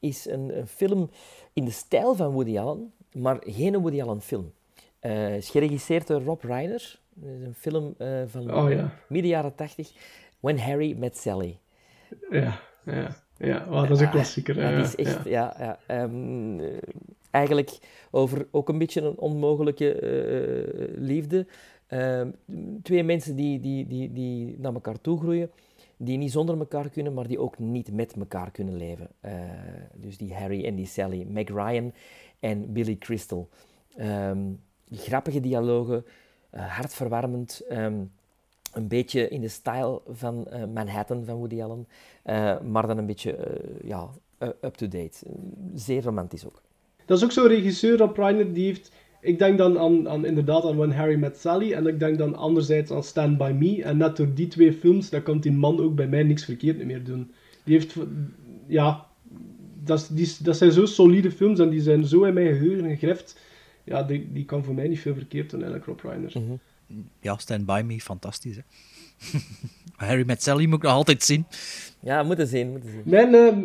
is 0.00 0.26
een, 0.28 0.58
een 0.58 0.66
film 0.66 1.10
in 1.56 1.64
de 1.64 1.70
stijl 1.70 2.14
van 2.14 2.32
Woody 2.32 2.58
Allen, 2.58 2.92
maar 3.12 3.36
geen 3.40 3.78
Woody 3.78 4.02
Allen 4.02 4.20
film. 4.20 4.52
Eh 4.98 5.36
is 5.36 5.50
geregisseerd 5.50 6.06
door 6.06 6.22
Rob 6.22 6.42
Reiner. 6.42 7.00
Het 7.20 7.40
is 7.40 7.46
een 7.46 7.54
film 7.54 7.94
eh, 7.98 8.22
van 8.26 8.54
Oh, 8.54 8.70
ja. 8.70 8.92
midden 9.08 9.30
jaren 9.30 9.54
80. 9.54 9.92
When 10.40 10.58
Harry 10.58 10.96
Met 10.98 11.16
Sally. 11.16 11.58
Ja, 12.30 12.60
ja, 12.84 13.16
ja. 13.36 13.66
Wow, 13.68 13.88
dat 13.88 13.90
is 13.90 14.00
een 14.00 14.10
klassieker. 14.10 14.56
Ja, 14.56 14.70
ja, 14.70 14.76
die 14.76 14.84
is 14.84 14.94
echt, 14.94 15.24
ja. 15.24 15.54
ja. 15.58 15.64
ja, 15.64 15.78
ehm, 15.86 16.60
eh, 16.60 16.78
eigenlijk 17.30 17.78
over 18.10 18.46
ook 18.50 18.68
een 18.68 18.78
beetje 18.78 19.00
een 19.00 19.18
onmogelijke 19.18 19.92
eh, 19.92 20.94
liefde. 20.96 21.46
Ehm, 21.86 22.30
twee 22.82 23.04
mensen 23.04 23.36
die, 23.36 23.60
die, 23.60 23.86
die, 23.86 24.12
die 24.12 24.56
naar 24.58 24.74
elkaar 24.74 25.00
toe 25.00 25.18
groeien, 25.18 25.50
die 25.96 26.18
niet 26.18 26.32
zonder 26.32 26.58
elkaar 26.58 26.88
kunnen, 26.88 27.14
maar 27.14 27.26
die 27.26 27.38
ook 27.38 27.58
niet 27.58 27.92
met 27.92 28.12
elkaar 28.12 28.50
kunnen 28.50 28.76
leven. 28.76 29.08
Eh, 29.20 29.32
dus 29.94 30.16
die 30.16 30.34
Harry 30.34 30.64
en 30.64 30.74
die 30.74 30.86
Sally, 30.86 31.26
Meg 31.28 31.48
Ryan 31.48 31.92
en 32.40 32.72
Billy 32.72 32.96
Crystal. 32.96 33.48
Ehm, 33.96 34.52
grappige 34.90 35.40
dialogen, 35.40 36.04
eh, 36.50 36.66
hartverwarmend. 36.76 37.62
ehm, 37.68 38.04
een 38.72 38.88
beetje 38.88 39.28
in 39.28 39.40
de 39.40 39.48
stijl 39.48 40.02
van 40.08 40.46
eh, 40.46 40.64
Manhattan 40.74 41.24
van 41.24 41.36
Woody 41.36 41.62
Allen, 41.62 41.86
maar 42.70 42.86
dan 42.86 42.98
een 42.98 43.06
beetje 43.06 43.60
ja, 43.84 44.10
uh, 44.38 44.48
up-to-date. 44.60 45.26
Zeer 45.74 46.02
romantisch 46.02 46.46
ook. 46.46 46.62
Dat 47.04 47.18
is 47.18 47.24
ook 47.24 47.32
zo'n 47.32 47.46
regisseur, 47.46 47.98
Rob 47.98 48.16
Reiner, 48.16 48.52
die 48.52 48.66
heeft... 48.66 48.90
Ik 49.20 49.38
denk 49.38 49.58
dan 49.58 49.78
aan, 49.78 50.08
aan, 50.08 50.24
inderdaad 50.26 50.64
aan 50.64 50.76
When 50.76 50.92
Harry 50.92 51.16
Met 51.18 51.36
Sally 51.38 51.72
en 51.72 51.86
ik 51.86 51.98
denk 51.98 52.18
dan 52.18 52.34
anderzijds 52.36 52.90
aan 52.90 53.02
Stand 53.04 53.38
By 53.38 53.52
Me. 53.58 53.82
En 53.82 53.96
net 53.96 54.16
door 54.16 54.34
die 54.34 54.48
twee 54.48 54.72
films, 54.72 55.10
dan 55.10 55.22
kan 55.22 55.40
die 55.40 55.52
man 55.52 55.80
ook 55.80 55.94
bij 55.94 56.06
mij 56.06 56.22
niks 56.22 56.44
verkeerd 56.44 56.84
meer 56.84 57.04
doen. 57.04 57.30
Die 57.64 57.74
heeft... 57.78 57.94
Ja, 58.66 59.06
dat, 59.84 59.98
is- 60.00 60.08
die, 60.08 60.44
dat 60.44 60.56
zijn 60.56 60.72
zo 60.72 60.84
solide 60.86 61.30
films 61.30 61.58
en 61.58 61.68
die 61.70 61.80
zijn 61.80 62.04
zo 62.06 62.24
in 62.24 62.34
mijn 62.34 62.56
geheugen 62.56 62.88
gegrift. 62.88 63.40
Ja, 63.84 64.02
die, 64.02 64.28
die 64.32 64.44
kan 64.44 64.64
voor 64.64 64.74
mij 64.74 64.88
niet 64.88 65.00
veel 65.00 65.14
verkeerd 65.14 65.50
doen, 65.50 65.62
eigenlijk, 65.62 65.88
Rob 66.02 66.12
Reiner. 66.12 66.32
Ja, 67.20 67.36
Stand 67.36 67.66
By 67.66 67.82
Me, 67.86 68.00
fantastisch. 68.00 68.56
Hè? 68.56 68.62
Harry 70.06 70.22
met 70.26 70.42
Sally 70.42 70.66
moet 70.66 70.76
ik 70.76 70.82
nog 70.82 70.92
altijd 70.92 71.22
zien. 71.22 71.46
Ja, 72.00 72.22
moeten 72.22 72.46
zien, 72.46 72.70
moeten 72.70 72.90
zien. 72.90 73.02
Mijn, 73.04 73.34
eh, 73.34 73.56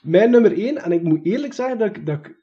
mijn 0.00 0.30
nummer 0.30 0.58
1, 0.58 0.76
en 0.82 0.92
ik 0.92 1.02
moet 1.02 1.24
eerlijk 1.24 1.52
zeggen 1.52 1.78
dat 1.78 1.96
ik, 1.96 2.06
dat 2.06 2.18
ik 2.18 2.34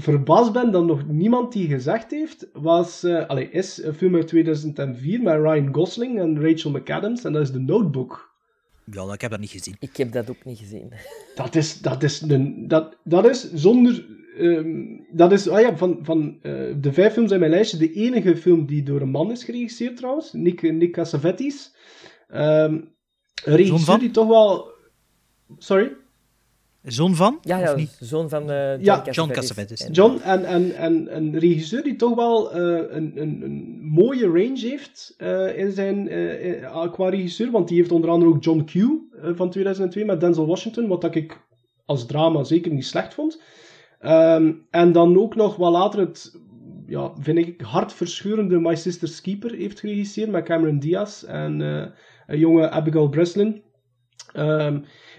verbaasd 0.00 0.52
ben 0.52 0.70
dat 0.70 0.84
nog 0.84 1.06
niemand 1.08 1.52
die 1.52 1.68
gezegd 1.68 2.10
heeft, 2.10 2.48
was, 2.52 3.02
eh 3.04 3.26
allee, 3.26 3.50
is 3.50 3.82
een 3.82 3.94
film 3.94 4.14
uit 4.14 4.28
2004 4.28 5.22
met 5.22 5.34
Ryan 5.34 5.74
Gosling 5.74 6.18
en 6.18 6.40
Rachel 6.42 6.70
McAdams, 6.70 7.24
en 7.24 7.32
dat 7.32 7.42
is 7.42 7.50
The 7.50 7.58
Notebook. 7.58 8.36
Ja, 8.90 9.12
ik 9.12 9.20
heb 9.20 9.30
dat 9.30 9.40
niet 9.40 9.50
gezien. 9.50 9.76
Ik 9.80 9.96
heb 9.96 10.12
dat 10.12 10.30
ook 10.30 10.44
niet 10.44 10.58
gezien. 10.58 10.92
Dat 11.34 11.54
is, 11.54 11.80
dat 11.80 12.02
is, 12.02 12.20
een, 12.20 12.68
dat, 12.68 12.96
dat 13.04 13.28
is 13.28 13.52
zonder... 13.52 14.06
ehm, 14.38 14.86
dat 15.12 15.32
is, 15.32 15.48
ah 15.48 15.60
ja, 15.60 15.76
van, 15.76 15.98
van 16.02 16.38
eh, 16.42 16.52
de 16.80 16.92
vijf 16.92 17.12
films 17.12 17.30
in 17.30 17.38
mijn 17.38 17.50
lijstje, 17.50 17.78
de 17.78 17.92
enige 17.92 18.36
film 18.36 18.66
die 18.66 18.82
door 18.82 19.00
een 19.00 19.10
man 19.10 19.30
is 19.30 19.44
geregisseerd 19.44 19.96
trouwens, 19.96 20.32
Nick, 20.32 20.62
Nick 20.62 20.92
Cassavetes. 20.92 21.74
Ehm, 22.28 22.72
een 23.44 23.56
regisseur 23.56 23.78
van? 23.78 23.98
die 23.98 24.10
toch 24.10 24.28
wel... 24.28 24.70
Sorry? 25.58 25.96
Zoon 26.82 27.14
van? 27.14 27.38
Ja, 27.42 27.56
Of 27.60 27.64
ja 27.64 27.74
niet? 27.74 27.96
zoon 28.00 28.28
van 28.28 28.50
eh, 28.50 28.70
John 28.70 28.82
Ja, 28.84 28.94
Cassavetes. 29.02 29.14
John 29.16 29.32
Cassavetes. 29.32 29.80
En- 29.86 29.92
John, 29.92 30.18
en, 30.24 30.44
en, 30.44 30.76
en 30.76 31.16
een 31.16 31.38
regisseur 31.38 31.82
die 31.82 31.96
toch 31.96 32.14
wel 32.14 32.52
eh, 32.52 32.96
een, 32.96 33.12
een, 33.20 33.42
een 33.42 33.78
mooie 33.82 34.26
range 34.26 34.58
heeft 34.60 35.14
eh, 35.18 35.58
in 35.58 35.72
zijn, 35.72 36.08
eh, 36.08 36.92
qua 36.92 37.08
regisseur. 37.08 37.50
Want 37.50 37.68
die 37.68 37.76
heeft 37.78 37.92
onder 37.92 38.10
andere 38.10 38.30
ook 38.30 38.44
John 38.44 38.64
Q 38.64 38.72
van 39.36 39.50
2002 39.50 40.04
met 40.04 40.20
Denzel 40.20 40.46
Washington, 40.46 40.88
wat 40.88 41.00
dat 41.00 41.14
ik 41.14 41.40
als 41.84 42.06
drama 42.06 42.42
zeker 42.44 42.72
niet 42.72 42.86
slecht 42.86 43.14
vond. 43.14 43.42
Ehm, 44.00 44.52
en 44.70 44.92
dan 44.92 45.18
ook 45.18 45.34
nog 45.34 45.56
wat 45.56 45.72
later 45.72 46.00
het, 46.00 46.38
ja, 46.86 47.12
vind 47.20 47.38
ik, 47.38 47.60
hartverscheurende 47.60 48.58
My 48.60 48.74
Sister's 48.74 49.20
Keeper 49.20 49.54
heeft 49.54 49.80
geregisseerd 49.80 50.30
met 50.30 50.44
Cameron 50.44 50.78
Diaz 50.78 51.22
en 51.22 51.60
eh, 51.62 51.86
een 52.26 52.38
jonge 52.38 52.70
Abigail 52.70 53.08
Breslin. 53.08 53.62
Ehm, 54.32 54.78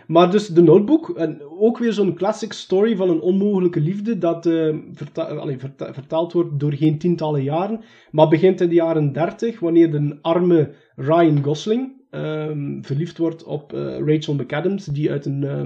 maar 0.10 0.32
dus 0.32 0.54
The 0.54 0.62
Notebook, 0.62 1.10
en 1.10 1.42
ook 1.60 1.78
weer 1.78 1.94
zo'n 1.94 2.14
classic 2.14 2.54
story 2.54 2.96
van 2.96 3.10
een 3.10 3.22
onmogelijke 3.22 3.80
liefde 3.80 4.18
dat 4.18 4.46
eh, 4.46 4.76
vertaald 5.92 6.34
wordt 6.34 6.60
door 6.60 6.74
geen 6.74 6.98
tientallen 6.98 7.44
jaren, 7.44 7.82
maar 8.12 8.28
begint 8.28 8.62
in 8.62 8.70
de 8.70 8.76
jaren 8.76 9.14
30, 9.14 9.60
wanneer 9.60 9.92
de 9.92 10.18
arme 10.22 10.72
Ryan 10.96 11.44
Gosling 11.44 11.92
ehm, 12.10 12.82
verliefd 12.82 13.18
wordt 13.18 13.44
op 13.44 13.74
eh, 13.74 13.98
Rachel 14.06 14.34
McAdams, 14.34 14.86
die 14.86 15.12
uit 15.12 15.26
een 15.26 15.44
eh, 15.44 15.62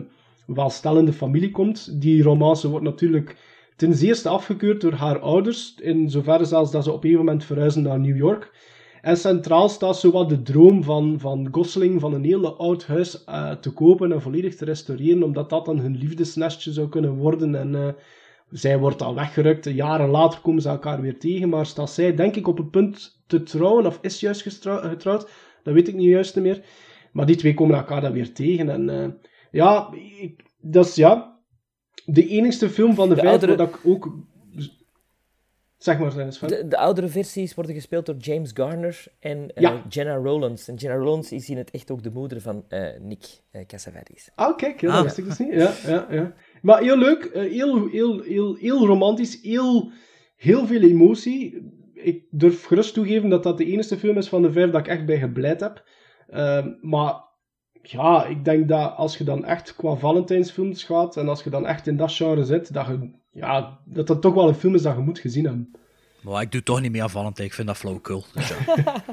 welstellende 0.46 1.14
familie 1.14 1.52
komt. 1.52 2.02
Die 2.02 2.24
romance 2.24 2.70
wordt 2.70 2.86
natuurlijk 2.86 3.36
ten 3.76 3.94
zeerste 3.94 4.30
afgekeurd 4.30 4.82
door 4.82 4.94
haar 4.94 5.20
ouders, 5.20 5.76
in 5.82 6.10
zoverre 6.10 6.46
zelfs 6.46 6.72
dat 6.72 6.84
ze 6.84 6.92
op 6.92 7.04
een 7.04 7.16
moment 7.16 7.44
verhuizen 7.46 7.84
naar 7.84 8.00
New 8.00 8.18
York. 8.18 8.52
En 9.04 9.18
centraal 9.18 9.70
staat 9.70 9.98
zowat 9.98 10.30
de 10.30 10.42
droom 10.42 10.84
van, 10.84 11.20
van 11.20 11.48
Gosling 11.52 12.00
van 12.02 12.14
een 12.14 12.24
heel 12.24 12.58
oud 12.58 12.86
huis 12.86 13.24
eh, 13.24 13.52
te 13.52 13.72
kopen 13.72 14.12
en 14.12 14.22
volledig 14.22 14.56
te 14.56 14.66
restaureren, 14.66 15.24
omdat 15.24 15.50
dat 15.50 15.66
dan 15.66 15.80
hun 15.80 15.98
liefdesnestje 15.98 16.72
zou 16.72 16.90
kunnen 16.90 17.16
worden. 17.16 17.56
En 17.56 17.76
eh, 17.76 17.88
zij 18.50 18.80
wordt 18.80 19.02
al 19.02 19.16
weggerukt, 19.16 19.66
jaren 19.66 20.10
later 20.10 20.40
komen 20.40 20.62
ze 20.62 20.70
elkaar 20.70 21.02
weer 21.02 21.20
tegen, 21.20 21.50
maar 21.50 21.66
staat 21.66 21.90
zij 21.90 22.16
denk 22.16 22.36
ik 22.36 22.48
op 22.48 22.58
het 22.58 22.72
punt 22.72 23.24
te 23.28 23.44
trouwen, 23.44 23.86
of 23.86 24.00
is 24.02 24.20
juist 24.20 24.42
getrouwd, 24.42 25.30
dat 25.64 25.74
weet 25.74 25.88
ik 25.88 25.96
niet 25.96 26.10
juist 26.10 26.36
meer. 26.36 26.64
Maar 27.12 27.26
die 27.26 27.36
twee 27.36 27.54
komen 27.54 27.76
elkaar 27.76 28.02
dan 28.02 28.12
weer 28.12 28.34
tegen. 28.34 28.70
En 28.70 28.90
eh, 28.90 29.10
ja, 29.52 29.90
ik, 30.20 30.44
dat 30.62 30.86
is 30.86 30.96
ja, 30.96 31.40
de 32.06 32.28
enigste 32.28 32.70
film 32.70 32.94
van 32.94 33.10
de, 33.10 33.16
De 33.16 33.22
vijf 33.22 33.32
oudere- 33.32 33.56
waar 33.56 33.68
dat 33.68 33.76
ik 33.76 33.86
ook... 33.86 34.16
Zeg 35.84 36.00
maar, 36.00 36.12
Sven. 36.12 36.32
Sven. 36.34 36.48
De, 36.48 36.68
de 36.68 36.78
oudere 36.78 37.08
versies 37.08 37.54
worden 37.56 37.74
gespeeld 37.76 38.06
door 38.06 38.16
James 38.16 38.52
Garner 38.54 39.06
en 39.20 39.54
eh, 39.54 39.62
Ja. 39.62 39.82
Jenna 39.90 40.16
Rowlands. 40.16 40.68
En 40.68 40.76
Jenna 40.76 40.98
Rowlands 40.98 41.32
is 41.32 41.50
in 41.50 41.58
het 41.58 41.72
echt 41.72 41.92
ook 41.92 42.04
de 42.04 42.10
moeder 42.12 42.42
van 42.42 42.66
eh, 42.68 42.88
Nick 43.02 43.26
eh, 43.52 43.66
Cassavetes. 43.66 44.30
Ah, 44.36 44.58
kijk, 44.58 44.82
ja, 44.82 44.88
Ah. 44.90 44.96
dat 44.96 45.04
wist 45.04 45.18
ik 45.18 45.26
dus 45.26 45.38
niet. 45.38 45.54
Ja, 45.54 45.72
ja, 45.88 46.08
ja. 46.10 46.34
Maar 46.62 46.82
heel 46.82 46.98
leuk, 46.98 47.24
eh, 47.24 47.52
heel, 47.52 47.88
heel, 47.88 48.22
heel, 48.22 48.56
heel 48.56 48.86
romantisch, 48.86 49.42
heel, 49.42 49.92
heel 50.36 50.68
veel 50.68 50.82
emotie. 50.82 51.72
Ik 51.94 52.24
durf 52.32 52.66
gerust 52.66 52.94
toegeven 52.94 53.30
dat 53.30 53.44
dat 53.44 53.58
de 53.58 53.66
enige 53.66 53.98
film 53.98 54.18
is 54.18 54.30
van 54.30 54.42
de 54.42 54.52
vijf 54.52 54.72
dat 54.72 54.80
ik 54.82 54.88
echt 54.88 55.06
bij 55.06 55.20
gebleid 55.20 55.60
heb. 55.60 55.84
Ehm, 56.30 56.70
maar 56.82 57.14
ja, 57.82 58.26
ik 58.26 58.46
denk 58.46 58.68
dat 58.68 58.96
als 58.96 59.18
je 59.18 59.24
dan 59.24 59.46
echt 59.46 59.76
qua 59.76 59.96
Valentijnsfilms 59.96 60.84
gaat 60.84 61.18
en 61.18 61.30
als 61.30 61.44
je 61.44 61.50
dan 61.50 61.66
echt 61.68 61.88
in 61.88 61.98
dat 61.98 62.12
genre 62.14 62.44
zit, 62.44 62.74
dat 62.74 62.88
je, 62.88 63.22
ja, 63.34 63.80
dat 63.84 64.08
dat 64.08 64.22
toch 64.22 64.34
wel 64.34 64.48
een 64.48 64.56
film 64.56 64.76
is 64.76 64.82
dat 64.82 64.96
je 64.96 65.02
moet 65.02 65.20
gezien 65.20 65.46
hebben. 65.46 65.72
Maar 66.22 66.42
ik 66.42 66.52
doe 66.52 66.64
toch 66.64 66.82
niet 66.82 66.92
meer 66.92 67.02
aan 67.02 67.10
Valentijn, 67.10 67.48
ik 67.48 67.54
vind 67.54 67.68
dat 67.68 67.78
flauwekul. 67.78 68.26
Dus 68.34 68.48
ja. 68.48 69.04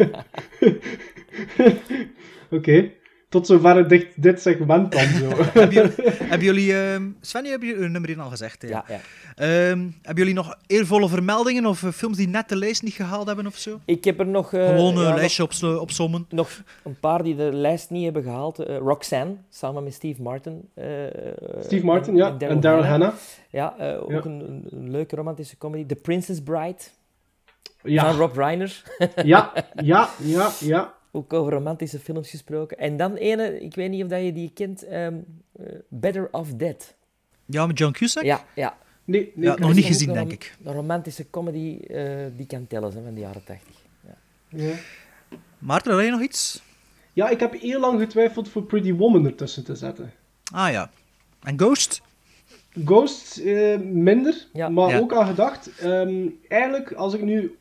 Oké, 2.56 2.90
tot 3.30 3.46
zover 3.46 3.88
dit, 3.88 4.06
dit 4.16 4.40
segment 4.40 4.92
dan 4.92 5.00
zo. 5.08 5.28
hebben 5.42 5.70
jullie, 5.74 5.92
hebben 6.04 6.46
jullie 6.46 6.74
ehm, 6.82 7.08
Sven, 7.20 7.44
je 7.44 7.50
hebt 7.50 7.62
je 7.64 7.74
nummer 7.74 8.08
1 8.10 8.18
al 8.20 8.28
gezegd. 8.30 8.62
hè? 8.62 8.68
Ja, 8.68 8.84
ja. 8.88 8.98
Ehm, 9.36 9.78
hebben 10.02 10.14
jullie 10.24 10.34
nog 10.34 10.56
eervolle 10.66 11.08
vermeldingen 11.08 11.66
of 11.66 11.82
eh, 11.82 11.90
films 11.90 12.16
die 12.16 12.28
net 12.28 12.48
de 12.48 12.56
lijst 12.56 12.82
niet 12.82 12.92
gehaald 12.94 13.26
hebben 13.26 13.46
of 13.46 13.56
zo? 13.56 13.80
Ik 13.84 14.04
heb 14.04 14.18
er 14.20 14.26
nog... 14.26 14.52
eh, 14.52 14.68
Gewoon 14.68 14.96
een 14.96 15.02
ja, 15.02 15.08
nog- 15.08 15.18
lijstje 15.18 15.42
op, 15.42 15.52
opzommen. 15.80 16.26
Nog 16.28 16.62
een 16.82 16.98
paar 17.00 17.22
die 17.22 17.36
de 17.36 17.52
lijst 17.52 17.90
niet 17.90 18.04
hebben 18.04 18.22
gehaald. 18.22 18.58
Eh, 18.58 18.76
Roxanne, 18.76 19.34
samen 19.50 19.84
met 19.84 19.94
Steve 19.94 20.22
Martin. 20.22 20.68
eh, 20.74 20.86
Steve 21.62 21.84
Martin, 21.84 22.16
ja, 22.16 22.36
en 22.38 22.60
Daryl 22.60 22.84
Hannah. 22.84 23.12
Ja, 23.50 23.74
eh, 23.78 24.02
ook 24.02 24.10
Ja. 24.10 24.16
Een, 24.24 24.40
een, 24.40 24.66
een 24.70 24.90
leuke 24.90 25.16
romantische 25.16 25.58
comedy. 25.58 25.86
The 25.86 25.94
Princess 25.96 26.40
Bride, 26.42 26.76
Ja. 27.82 28.04
van 28.10 28.16
Rob 28.20 28.36
Reiner. 28.36 28.82
Ja, 29.24 29.52
ja, 29.82 30.08
ja, 30.22 30.50
ja. 30.60 30.94
Ook 31.12 31.32
over 31.32 31.52
romantische 31.52 31.98
films 31.98 32.30
gesproken. 32.30 32.78
En 32.78 32.96
dan 32.96 33.14
ene, 33.14 33.60
ik 33.60 33.74
weet 33.74 33.90
niet 33.90 34.02
of 34.02 34.08
dat 34.08 34.22
je 34.24 34.32
die 34.32 34.50
kent, 34.54 34.82
ehm, 34.84 35.14
eh, 35.56 35.66
Better 35.88 36.28
Off 36.32 36.52
Dead. 36.54 36.94
Ja, 37.44 37.66
met 37.66 37.78
John 37.78 37.92
Cusack? 37.92 38.24
Ja, 38.24 38.44
ja. 38.54 38.78
Nee, 39.04 39.32
nee 39.34 39.48
Ja, 39.48 39.56
nog 39.58 39.74
niet 39.74 39.84
gezien, 39.84 40.12
denk 40.12 40.32
ik. 40.32 40.56
Een 40.64 40.72
romantische 40.72 41.30
comedy 41.30 41.78
eh, 41.80 42.16
die 42.36 42.46
kan 42.46 42.66
tellen, 42.66 42.92
hè, 42.94 43.02
van 43.02 43.14
de 43.14 43.20
jaren 43.20 43.44
80. 43.44 43.76
Ja. 44.06 44.14
Ja. 44.48 44.74
Maarten, 45.58 45.92
had 45.94 46.04
je 46.04 46.10
nog 46.10 46.20
iets? 46.20 46.62
Ja, 47.12 47.28
ik 47.28 47.40
heb 47.40 47.60
heel 47.60 47.80
lang 47.80 48.00
getwijfeld 48.00 48.48
voor 48.48 48.62
Pretty 48.62 48.94
Woman 48.94 49.26
ertussen 49.26 49.64
te 49.64 49.74
zetten. 49.74 50.12
Ah 50.52 50.70
ja. 50.70 50.90
En 51.42 51.58
Ghost? 51.58 52.02
Ghost 52.84 53.36
eh, 53.38 53.78
minder, 53.78 54.46
Ja. 54.52 54.68
maar 54.68 54.88
Ja. 54.90 54.98
ook 54.98 55.14
aan 55.14 55.26
gedacht. 55.26 55.78
Ehm, 55.78 56.26
eigenlijk, 56.48 56.92
als 56.92 57.14
ik 57.14 57.20
nu... 57.22 57.58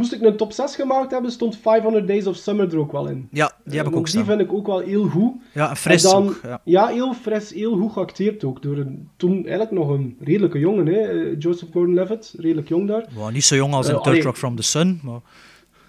Moest 0.00 0.12
ik 0.12 0.20
een 0.22 0.36
top 0.36 0.52
6 0.52 0.74
gemaakt 0.74 1.10
hebben, 1.10 1.30
stond 1.30 1.56
500 1.56 2.06
Days 2.08 2.26
of 2.26 2.36
Summer 2.36 2.72
er 2.72 2.78
ook 2.78 2.92
wel 2.92 3.06
in. 3.08 3.28
Ja, 3.30 3.52
die 3.64 3.76
heb 3.76 3.80
Eh, 3.80 3.80
ik 3.80 3.86
ook 3.86 3.92
want 3.92 4.04
Die 4.04 4.14
staan. 4.14 4.24
vind 4.24 4.40
ik 4.40 4.52
ook 4.52 4.66
wel 4.66 4.78
heel 4.78 5.04
goed. 5.08 5.32
Ja, 5.54 5.70
en 5.70 5.76
fris 5.76 6.04
en 6.04 6.10
dan, 6.10 6.28
ook. 6.28 6.40
Ja. 6.64 6.86
heel 6.86 7.14
fris, 7.14 7.50
heel 7.52 7.76
goed 7.78 7.92
geacteerd 7.92 8.44
ook. 8.44 8.62
Door 8.62 8.76
een, 8.76 9.08
toen 9.16 9.32
eigenlijk 9.34 9.70
nog 9.70 9.88
een 9.88 10.16
redelijke 10.20 10.58
jongen, 10.58 10.86
hè? 10.86 11.00
eh, 11.00 11.34
Joseph 11.38 11.68
Gordon-Levitt, 11.72 12.34
redelijk 12.38 12.68
jong 12.68 12.88
daar. 12.88 13.04
Niet 13.32 13.44
zo 13.44 13.54
jong 13.56 13.72
als 13.74 13.86
in 13.88 13.94
Eh, 13.94 13.96
Third 14.00 14.12
allee. 14.14 14.22
Rock 14.26 14.36
from 14.36 14.56
the 14.56 14.62
Sun, 14.62 15.00
maar... 15.02 15.20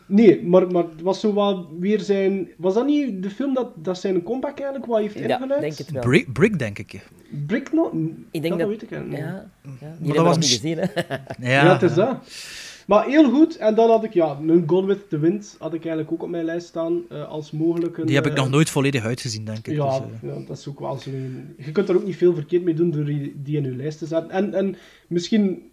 Nee, 0.05 0.43
maar, 0.43 0.67
maar 0.71 0.83
het 0.83 1.01
was 1.01 1.19
zo 1.19 1.33
wat 1.33 1.65
weer 1.79 1.99
zijn... 1.99 2.47
Was 2.57 2.73
dat 2.73 2.85
niet 2.85 3.23
de 3.23 3.29
film 3.29 3.53
dat, 3.53 3.67
dat 3.75 3.97
zijn 3.97 4.23
comeback 4.23 4.57
eigenlijk 4.59 4.85
wat 4.85 4.99
heeft 4.99 5.19
Ja, 5.19 5.21
ingeluid? 5.35 5.61
denk 5.61 5.77
het 5.77 5.91
wel. 5.91 6.01
Brick, 6.01 6.33
Brick 6.33 6.59
denk 6.59 6.79
ik. 6.79 7.07
Brick 7.47 7.73
no? 7.73 7.91
Ik 8.31 8.41
denk 8.41 8.49
dat, 8.49 8.59
dat... 8.59 8.67
weet 8.69 8.81
ik 8.81 8.91
eigenlijk 8.91 9.23
niet. 9.23 9.31
ja, 9.31 9.49
ja, 9.81 9.95
die 9.99 10.13
dat 10.13 10.25
was 10.25 10.37
nog 10.37 10.45
niet 10.45 10.59
gezien, 10.59 10.77
hè. 10.77 10.85
Ja, 11.51 11.63
Ja, 11.63 11.73
het 11.73 11.81
is 11.81 11.93
dat. 11.93 12.17
Maar 12.91 13.05
heel 13.05 13.29
goed. 13.29 13.57
En 13.57 13.75
dan 13.75 13.89
had 13.89 14.03
ik, 14.03 14.13
ja, 14.13 14.37
een 14.47 14.63
Gone 14.67 14.87
with 14.87 15.09
the 15.09 15.19
Wind 15.19 15.55
had 15.59 15.73
ik 15.73 15.79
eigenlijk 15.79 16.11
ook 16.11 16.23
op 16.23 16.29
mijn 16.29 16.45
lijst 16.45 16.67
staan 16.67 17.01
eh, 17.09 17.27
als 17.27 17.51
mogelijke... 17.51 18.05
Die 18.05 18.15
heb 18.15 18.25
ik 18.25 18.31
eh, 18.31 18.37
nog 18.37 18.49
nooit 18.49 18.69
volledig 18.69 19.03
uitgezien, 19.03 19.45
denk 19.45 19.67
ik. 19.67 19.75
Ja, 19.75 19.99
dus, 19.99 20.09
eh. 20.21 20.29
ja, 20.29 20.45
dat 20.47 20.57
is 20.57 20.67
ook 20.67 20.79
wel 20.79 20.97
zo. 20.97 21.11
Je 21.57 21.71
kunt 21.71 21.89
er 21.89 21.95
ook 21.95 22.05
niet 22.05 22.15
veel 22.15 22.33
verkeerd 22.33 22.63
mee 22.63 22.73
doen 22.73 22.91
door 22.91 23.05
die 23.05 23.41
die 23.43 23.57
in 23.57 23.63
je 23.63 23.75
lijst 23.75 23.97
te 23.97 24.05
zetten. 24.05 24.31
En, 24.31 24.53
en 24.53 24.75
misschien 25.07 25.71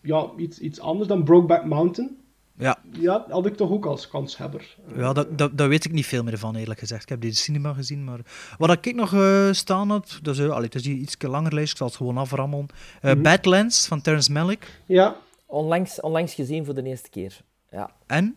ja, 0.00 0.26
iets, 0.36 0.58
iets 0.58 0.80
anders 0.80 1.08
dan 1.08 1.24
Brokeback 1.24 1.64
Mountain. 1.64 2.16
ja, 2.58 2.78
Ja, 2.90 3.26
had 3.28 3.46
ik 3.46 3.56
toch 3.56 3.70
ook 3.70 3.86
als 3.86 4.08
kanshebber. 4.08 4.76
ja 4.96 5.12
dat, 5.12 5.38
dat, 5.38 5.58
daar 5.58 5.68
weet 5.68 5.84
ik 5.84 5.92
niet 5.92 6.06
veel 6.06 6.22
meer 6.22 6.38
van, 6.38 6.56
eerlijk 6.56 6.78
gezegd. 6.78 7.02
Ik 7.02 7.08
heb 7.08 7.20
die 7.20 7.28
in 7.28 7.34
de 7.34 7.40
cinema 7.40 7.72
gezien, 7.72 8.04
maar... 8.04 8.20
Wat 8.58 8.86
ik 8.86 8.94
nog 8.94 9.16
staan 9.54 9.90
had, 9.90 10.18
dat 10.22 10.34
is, 10.34 10.40
eh, 10.40 10.50
allee, 10.50 10.64
het 10.64 10.74
is 10.74 10.86
iets 10.86 11.16
langer 11.18 11.54
lijst, 11.54 11.70
ik 11.70 11.76
zal 11.76 11.86
het 11.86 11.96
gewoon 11.96 12.18
aframmelen. 12.18 12.66
Mhm. 13.02 13.22
Badlands 13.22 13.86
van 13.86 14.00
Terrence 14.00 14.32
Malick. 14.32 14.80
Ja, 14.86 15.16
Onlangs, 15.46 16.00
onlangs 16.00 16.34
gezien 16.34 16.64
voor 16.64 16.74
de 16.74 16.82
eerste 16.82 17.10
keer. 17.10 17.40
Ja. 17.70 17.90
En? 18.06 18.36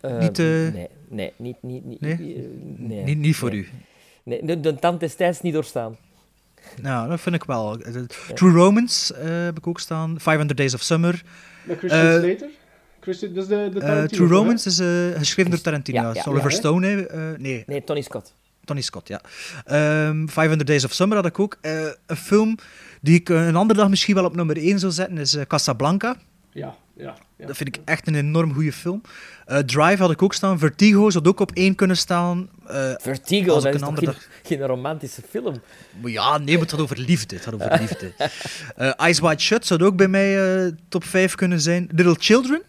Eh, 0.00 0.18
Niet, 0.18 0.38
eh, 0.38 0.44
Nee, 0.46 0.88
nee, 1.08 1.32
niet, 1.36 1.56
niet, 1.62 1.84
niet, 1.84 2.00
Nee? 2.00 2.12
eh, 2.12 2.42
nee, 2.76 3.04
Niet, 3.04 3.18
niet 3.18 3.36
voor 3.36 3.50
nee. 3.50 3.58
u. 3.58 3.68
Nee, 4.22 4.44
de, 4.44 4.60
de 4.60 4.74
tand 4.74 5.00
destijds 5.00 5.40
niet 5.40 5.52
doorstaan. 5.52 5.96
Nou, 6.82 7.08
dat 7.08 7.20
vind 7.20 7.34
ik 7.34 7.44
wel. 7.44 7.78
Eh, 7.80 7.94
True 8.34 8.52
Romance 8.52 9.14
eh, 9.14 9.44
heb 9.44 9.58
ik 9.58 9.66
ook 9.66 9.80
staan. 9.80 10.20
500 10.20 10.58
Days 10.58 10.74
of 10.74 10.82
Summer. 10.82 11.22
met 11.64 11.78
Christian 11.78 12.20
Slater. 12.20 12.48
Christian, 13.00 13.32
dat 13.34 13.42
is 13.42 13.48
de, 13.48 13.68
de 13.72 13.80
Tarantino, 13.80 14.26
True? 14.26 14.38
Romance 14.38 14.68
is 14.68 14.78
eh, 14.78 15.18
geschreven 15.18 15.50
door 15.50 15.60
Tarantino. 15.60 16.00
Ja, 16.00 16.10
Ja, 16.14 16.22
Oliver? 16.30 16.52
Stone, 16.52 16.86
hè? 16.86 17.06
Eh, 17.06 17.38
nee, 17.38 17.62
Nee, 17.66 17.84
Tony 17.84 18.00
Scott. 18.00 18.34
Tony 18.64 18.80
Scott, 18.80 19.08
ja. 19.08 19.20
Ehm 19.64 20.26
500 20.26 20.66
Days 20.68 20.84
of 20.84 20.92
Summer 20.92 21.16
had 21.16 21.26
ik 21.26 21.38
ook. 21.38 21.58
Eh, 21.60 21.86
een 22.06 22.16
film 22.16 22.56
die 23.00 23.14
ik 23.14 23.28
een 23.28 23.56
andere 23.56 23.78
dag 23.80 23.88
misschien 23.88 24.14
wel 24.14 24.24
op 24.24 24.34
nummer 24.36 24.56
1 24.56 24.78
zou 24.78 24.92
zetten, 24.92 25.18
is 25.18 25.36
Casablanca. 25.46 26.16
Ja, 26.52 26.76
ja. 26.96 27.14
ja. 27.36 27.46
Dat 27.46 27.56
vind 27.56 27.76
ik 27.76 27.82
echt 27.84 28.06
een 28.06 28.14
enorm 28.14 28.54
goede 28.54 28.72
film. 28.72 29.00
Eh, 29.46 29.58
Drive 29.58 30.02
had 30.02 30.10
ik 30.10 30.22
ook 30.22 30.34
staan. 30.34 30.58
Vertigo 30.58 31.10
zou 31.10 31.24
ook 31.24 31.40
op 31.40 31.50
één 31.54 31.74
kunnen 31.74 31.96
staan. 31.96 32.48
Eh, 32.66 32.92
Vertigo, 32.96 33.46
dat 33.46 33.56
is 33.56 33.64
een 33.64 33.78
toch 33.78 33.88
andere 33.88 34.12
geen, 34.12 34.58
geen 34.58 34.66
romantische 34.66 35.22
film? 35.30 35.54
maar 36.00 36.10
ja, 36.10 36.38
nee, 36.38 36.52
maar 36.54 36.62
het 36.62 36.70
gaat 36.70 36.80
over 36.80 36.98
liefde. 36.98 37.34
Het 37.34 37.44
gaat 37.44 37.54
over 37.54 37.78
liefde. 37.80 38.12
Eh 38.76 38.92
Eyes 38.96 39.20
Wide 39.20 39.40
Shut 39.40 39.66
zou 39.66 39.84
ook 39.84 39.96
bij 39.96 40.08
mij 40.08 40.62
eh, 40.64 40.72
top 40.88 41.04
5 41.04 41.34
kunnen 41.34 41.60
zijn. 41.60 41.88
Little 41.94 42.16
Children, 42.18 42.62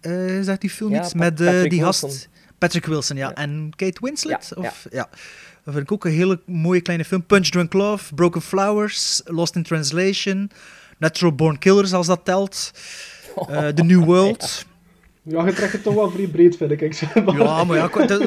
eh 0.00 0.12
zegt 0.40 0.60
die 0.60 0.70
film 0.70 0.92
Ja, 0.92 1.00
iets? 1.02 1.12
Pa- 1.12 1.18
Met 1.18 1.36
die 1.70 1.82
gast... 1.82 2.28
Patrick 2.58 2.86
Wilson, 2.86 3.16
ja. 3.16 3.28
Ja. 3.28 3.34
En 3.34 3.72
Kate 3.76 3.98
Winslet? 4.02 4.52
Ja, 4.56 4.62
of, 4.62 4.86
ja. 4.90 5.08
Dat 5.64 5.74
vind 5.74 5.86
ik 5.86 5.92
ook 5.92 6.04
een 6.04 6.12
hele 6.12 6.40
mooie 6.46 6.80
kleine 6.80 7.04
film. 7.04 7.26
Punch 7.26 7.46
Drunk 7.48 7.72
Love, 7.72 8.14
Broken 8.14 8.42
Flowers, 8.42 9.20
Lost 9.24 9.56
in 9.56 9.62
Translation, 9.62 10.50
Natural 10.98 11.34
Born 11.34 11.58
Killers, 11.58 11.92
als 11.92 12.06
dat 12.06 12.20
telt. 12.24 12.70
Eh, 13.48 13.68
The 13.68 13.82
New 13.84 14.04
World. 14.04 14.64
Ja, 15.26 15.46
je 15.46 15.52
trekt 15.52 15.72
het 15.72 15.82
toch 15.82 15.94
wel 15.94 16.10
vrij 16.10 16.26
breed, 16.26 16.56
vind 16.56 16.70
ik. 16.70 16.80
ik 16.80 16.94
zeg 16.94 17.14
maar. 17.24 17.36
Ja, 17.38 17.64
maar 17.64 17.76
ja, 17.76 18.06
dat 18.06 18.24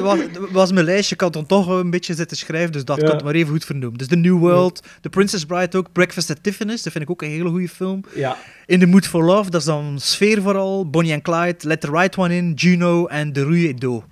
was, 0.50 0.72
mijn 0.72 0.84
lijstje. 0.84 1.14
Ik 1.14 1.20
had 1.20 1.32
dan 1.32 1.46
toch 1.46 1.68
een 1.68 1.90
beetje 1.90 2.14
zitten 2.14 2.36
schrijven, 2.36 2.72
dus 2.72 2.84
dat 2.84 2.96
Ja. 2.96 3.02
kan 3.06 3.14
het 3.14 3.24
maar 3.24 3.34
even 3.34 3.50
goed 3.50 3.64
vernoemen. 3.64 3.98
Dus 3.98 4.06
The 4.06 4.16
New 4.16 4.38
World, 4.38 4.82
The 5.00 5.08
Princess 5.08 5.44
Bride 5.44 5.78
ook, 5.78 5.92
Breakfast 5.92 6.30
at 6.30 6.42
Tiffany's, 6.42 6.82
dat 6.82 6.92
vind 6.92 7.04
ik 7.04 7.10
ook 7.10 7.22
een 7.22 7.28
hele 7.28 7.48
goede 7.48 7.68
film. 7.68 8.00
Ja, 8.14 8.36
In 8.66 8.78
the 8.80 8.86
Mood 8.86 9.06
for 9.06 9.24
Love, 9.24 9.50
dat 9.50 9.60
is 9.60 9.66
dan 9.66 9.96
sfeer 10.00 10.42
vooral. 10.42 10.90
Bonnie 10.90 11.12
and 11.12 11.22
Clyde, 11.22 11.56
Let 11.68 11.80
the 11.80 11.90
Right 11.90 12.16
One 12.18 12.36
In, 12.36 12.52
Juno 12.52 13.06
en 13.06 13.32
The 13.32 13.44
Rue 13.44 13.68
et 13.68 13.80
Do. 13.80 14.04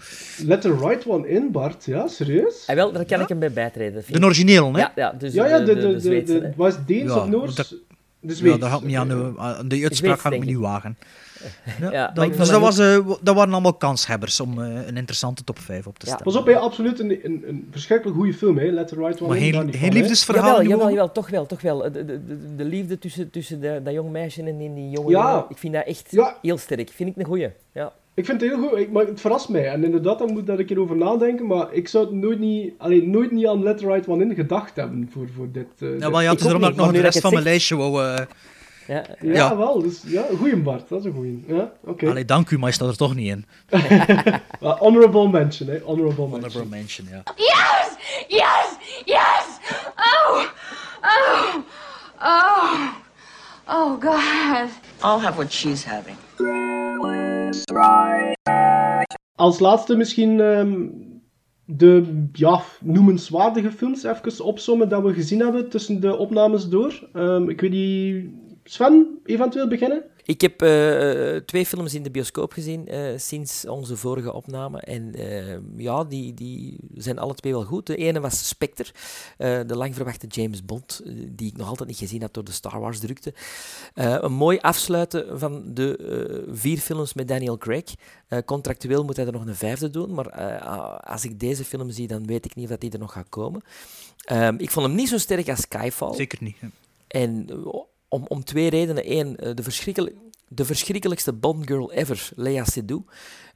let 0.44 0.60
the 0.60 0.76
right 0.76 1.06
one 1.06 1.28
in, 1.28 1.52
Bart. 1.52 1.84
Ja, 1.84 2.06
serieus? 2.08 2.64
En 2.66 2.76
wel, 2.76 2.92
daar 2.92 3.04
kan 3.04 3.20
ik 3.20 3.28
hem 3.28 3.38
bij 3.38 3.52
bijtreden. 3.52 4.04
De 4.08 4.24
origineel, 4.24 4.72
hè? 4.72 4.78
Ja, 4.80 4.92
ja, 4.96 5.12
dus 5.18 5.32
Ja, 5.32 5.46
ja, 5.46 5.58
de, 5.58 5.64
de, 5.64 5.74
de, 5.74 5.80
de, 5.96 6.00
de 6.08 6.22
de, 6.22 6.40
de- 6.40 6.52
was 6.56 6.74
het 6.74 6.86
Deens 6.86 7.12
Ja, 7.12 7.18
of 7.18 7.28
Noors? 7.28 7.54
dat- 7.54 7.74
De 8.20 8.36
Ja, 8.50 8.56
dat 8.56 8.68
gaat 8.70 8.82
niet 8.82 8.96
aan 8.96 9.08
de, 9.08 9.32
aan 9.36 9.68
de 9.68 9.82
uitspraak 9.82 10.20
ga 10.20 10.30
ik 10.30 10.38
me 10.38 10.44
niet 10.44 10.56
wagen. 10.56 10.96
Ja, 11.80 12.10
dat- 12.14 12.36
dus 12.36 12.48
dat, 12.48 12.60
was, 12.60 12.78
eh, 12.78 13.06
dat 13.22 13.34
waren 13.34 13.52
allemaal 13.52 13.74
kanshebbers 13.74 14.40
om 14.40 14.62
eh, 14.62 14.86
een 14.86 14.96
interessante 14.96 15.44
top 15.44 15.58
5 15.58 15.86
op 15.86 15.98
te 15.98 16.06
Ja. 16.06 16.12
stellen. 16.14 16.32
Pas 16.32 16.42
op, 16.42 16.46
hè, 16.46 16.58
absoluut 16.58 17.00
een, 17.00 17.18
een, 17.24 17.44
een 17.48 17.68
verschrikkelijk 17.70 18.16
goede 18.16 18.34
film, 18.34 18.58
hè. 18.58 18.64
Let 18.70 18.88
the 18.88 18.94
right 18.94 19.20
one 19.20 19.28
maar 19.28 19.38
daar 19.52 19.62
geen, 19.62 19.72
geen 19.72 19.92
hè. 19.92 19.98
liefdesverhaal 19.98 20.62
Jawel, 20.62 21.12
toch 21.12 21.30
wel, 21.30 21.46
toch 21.46 21.60
wel. 21.60 21.78
De, 21.78 21.90
de, 21.90 22.04
de, 22.04 22.54
de 22.56 22.64
liefde 22.64 22.98
tussen, 22.98 23.30
tussen 23.30 23.60
de, 23.60 23.80
dat 23.84 23.92
jong 23.94 24.10
meisje 24.10 24.42
en 24.42 24.58
die, 24.58 24.74
die 24.74 24.90
jonge 24.90 25.10
Ja. 25.10 25.30
jongen, 25.30 25.44
ik 25.48 25.58
vind 25.58 25.72
dat 25.74 25.84
echt 25.86 26.06
Ja. 26.10 26.36
heel 26.42 26.58
sterk. 26.58 26.90
Vind 26.94 27.08
ik 27.10 27.16
een 27.16 27.24
goeie. 27.24 27.48
Ja. 27.72 27.92
Ik 28.16 28.24
vind 28.24 28.40
het 28.40 28.50
heel 28.50 28.68
goed, 28.68 28.78
ik, 28.78 28.90
maar 28.92 29.06
het 29.06 29.20
verrast 29.20 29.48
mij. 29.48 29.68
En 29.68 29.84
inderdaad, 29.84 30.18
daar 30.18 30.28
moet 30.28 30.38
ik 30.38 30.46
daar 30.46 30.58
een 30.58 30.66
keer 30.66 30.80
over 30.80 30.96
nadenken. 30.96 31.46
Maar 31.46 31.72
ik 31.72 31.88
zou 31.88 32.04
het 32.04 32.14
nooit 32.14 32.38
niet, 32.38 32.72
alleen, 32.78 33.10
nooit 33.10 33.30
niet 33.30 33.46
aan 33.46 33.62
Let 33.62 33.78
the 33.78 33.86
right 33.86 34.08
one 34.08 34.24
in 34.24 34.34
gedacht 34.34 34.76
hebben 34.76 35.08
voor, 35.12 35.26
voor 35.36 35.48
dit. 35.52 35.66
eh, 35.78 35.98
Ja, 36.00 36.10
wel, 36.10 36.20
ja, 36.20 36.30
het 36.30 36.40
Ik 36.40 36.46
is 36.46 36.52
ook 36.54 36.60
dat 36.60 36.70
ik 36.70 36.76
nog 36.76 36.86
de 36.86 36.92
maar 36.92 37.00
rest 37.00 37.12
van 37.20 37.22
dat 37.22 37.32
mijn 37.32 37.44
lijstje 37.44 37.76
wou... 37.76 38.04
eh, 38.04 38.24
Ja, 38.86 39.04
Ja, 39.20 39.32
Ja. 39.32 39.56
wel. 39.56 39.82
Dus, 39.82 40.02
ja, 40.06 40.24
goeie 40.38 40.56
Bart. 40.56 40.88
Dat 40.88 40.98
is 40.98 41.04
een 41.04 41.12
goeie. 41.12 41.44
Ja, 41.46 41.72
oké. 41.84 42.08
Allee, 42.08 42.24
dank 42.24 42.50
u, 42.50 42.58
maar 42.58 42.68
je 42.68 42.74
staat 42.74 42.88
er 42.88 42.96
toch 42.96 43.14
niet 43.14 43.28
in. 43.28 43.44
Well, 44.60 44.74
honorable 44.78 45.28
mention, 45.28 45.68
hè. 45.68 45.78
Honorable 45.84 46.28
mention. 46.28 46.50
Honorable 46.52 46.76
mention, 46.76 47.06
ja. 47.10 47.22
Yes! 47.36 47.88
Yes! 48.28 48.66
Yes! 49.04 49.44
Oh! 49.96 50.44
Oh! 51.02 51.54
Oh! 52.22 52.88
Oh, 53.68 54.00
God. 54.02 54.68
I'll 55.02 55.20
have 55.26 55.34
what 55.36 55.52
she's 55.52 55.84
having. 55.84 56.16
Als 59.34 59.58
laatste 59.58 59.96
misschien 59.96 60.40
ehm, 60.40 60.88
de 61.64 62.26
ja, 62.32 62.60
noemenswaardige 62.80 63.72
films 63.72 64.02
even 64.02 64.44
opzommen 64.44 64.88
dat 64.88 65.02
we 65.02 65.12
gezien 65.12 65.40
hebben 65.40 65.68
tussen 65.68 66.00
de 66.00 66.16
opnames 66.16 66.68
door. 66.68 67.08
Ehm, 67.12 67.48
ik 67.48 67.60
weet 67.60 67.70
niet... 67.70 68.30
Sven, 68.64 69.18
eventueel 69.24 69.68
beginnen? 69.68 70.04
Ik 70.26 70.40
heb 70.40 70.62
eh, 70.62 71.36
twee 71.36 71.66
films 71.66 71.94
in 71.94 72.02
de 72.02 72.10
bioscoop 72.10 72.52
gezien 72.52 72.88
eh, 72.88 73.00
sinds 73.16 73.66
onze 73.66 73.96
vorige 73.96 74.32
opname. 74.32 74.80
En 74.80 75.14
eh, 75.14 75.58
ja, 75.76 76.04
die, 76.04 76.34
die 76.34 76.78
zijn 76.94 77.18
alle 77.18 77.34
twee 77.34 77.52
wel 77.52 77.64
goed. 77.64 77.86
De 77.86 77.96
ene 77.96 78.20
was 78.20 78.48
Spectre, 78.48 78.92
de 79.36 79.76
lang 79.76 79.94
verwachte 79.94 80.26
James 80.26 80.64
Bond, 80.64 81.02
die 81.28 81.50
ik 81.50 81.56
nog 81.56 81.68
altijd 81.68 81.88
niet 81.88 81.98
gezien 81.98 82.20
had 82.20 82.34
door 82.34 82.44
de 82.44 82.52
Star 82.52 82.80
Wars 82.80 82.98
drukte. 82.98 83.34
Een 83.94 84.32
mooi 84.32 84.58
afsluiten 84.58 85.38
van 85.38 85.74
de 85.74 86.44
vier 86.48 86.78
films 86.78 87.14
met 87.14 87.28
Daniel 87.28 87.58
Craig. 87.58 87.94
Contractueel 88.44 89.04
moet 89.04 89.16
hij 89.16 89.26
er 89.26 89.32
nog 89.32 89.46
een 89.46 89.54
vijfde 89.54 89.90
doen, 89.90 90.14
maar 90.14 90.30
als 91.00 91.24
ik 91.24 91.40
deze 91.40 91.64
film 91.64 91.90
zie, 91.90 92.06
dan 92.06 92.26
weet 92.26 92.44
ik 92.44 92.54
niet 92.54 92.64
of 92.64 92.70
dat 92.70 92.80
die 92.80 92.90
er 92.90 92.98
nog 92.98 93.12
gaat 93.12 93.28
komen. 93.28 93.62
Ehm, 94.26 94.54
ik 94.58 94.70
vond 94.70 94.86
hem 94.86 94.94
niet 94.94 95.08
zo 95.08 95.18
sterk 95.18 95.48
als 95.48 95.60
Skyfall. 95.60 96.14
Zeker 96.14 96.38
niet. 96.40 96.56
hè. 96.60 96.68
En 97.06 97.46
eh, 97.50 97.80
om, 98.08 98.24
om 98.28 98.44
twee 98.44 98.70
redenen. 98.70 99.12
Eén, 99.18 99.36
eh, 99.36 99.54
de, 99.54 99.62
verschrikkel- 99.62 100.10
de 100.48 100.64
verschrikkelijkste 100.64 101.32
Bond-girl 101.32 101.92
ever, 101.92 102.28
Lea 102.36 102.64
Seydoux. 102.64 103.04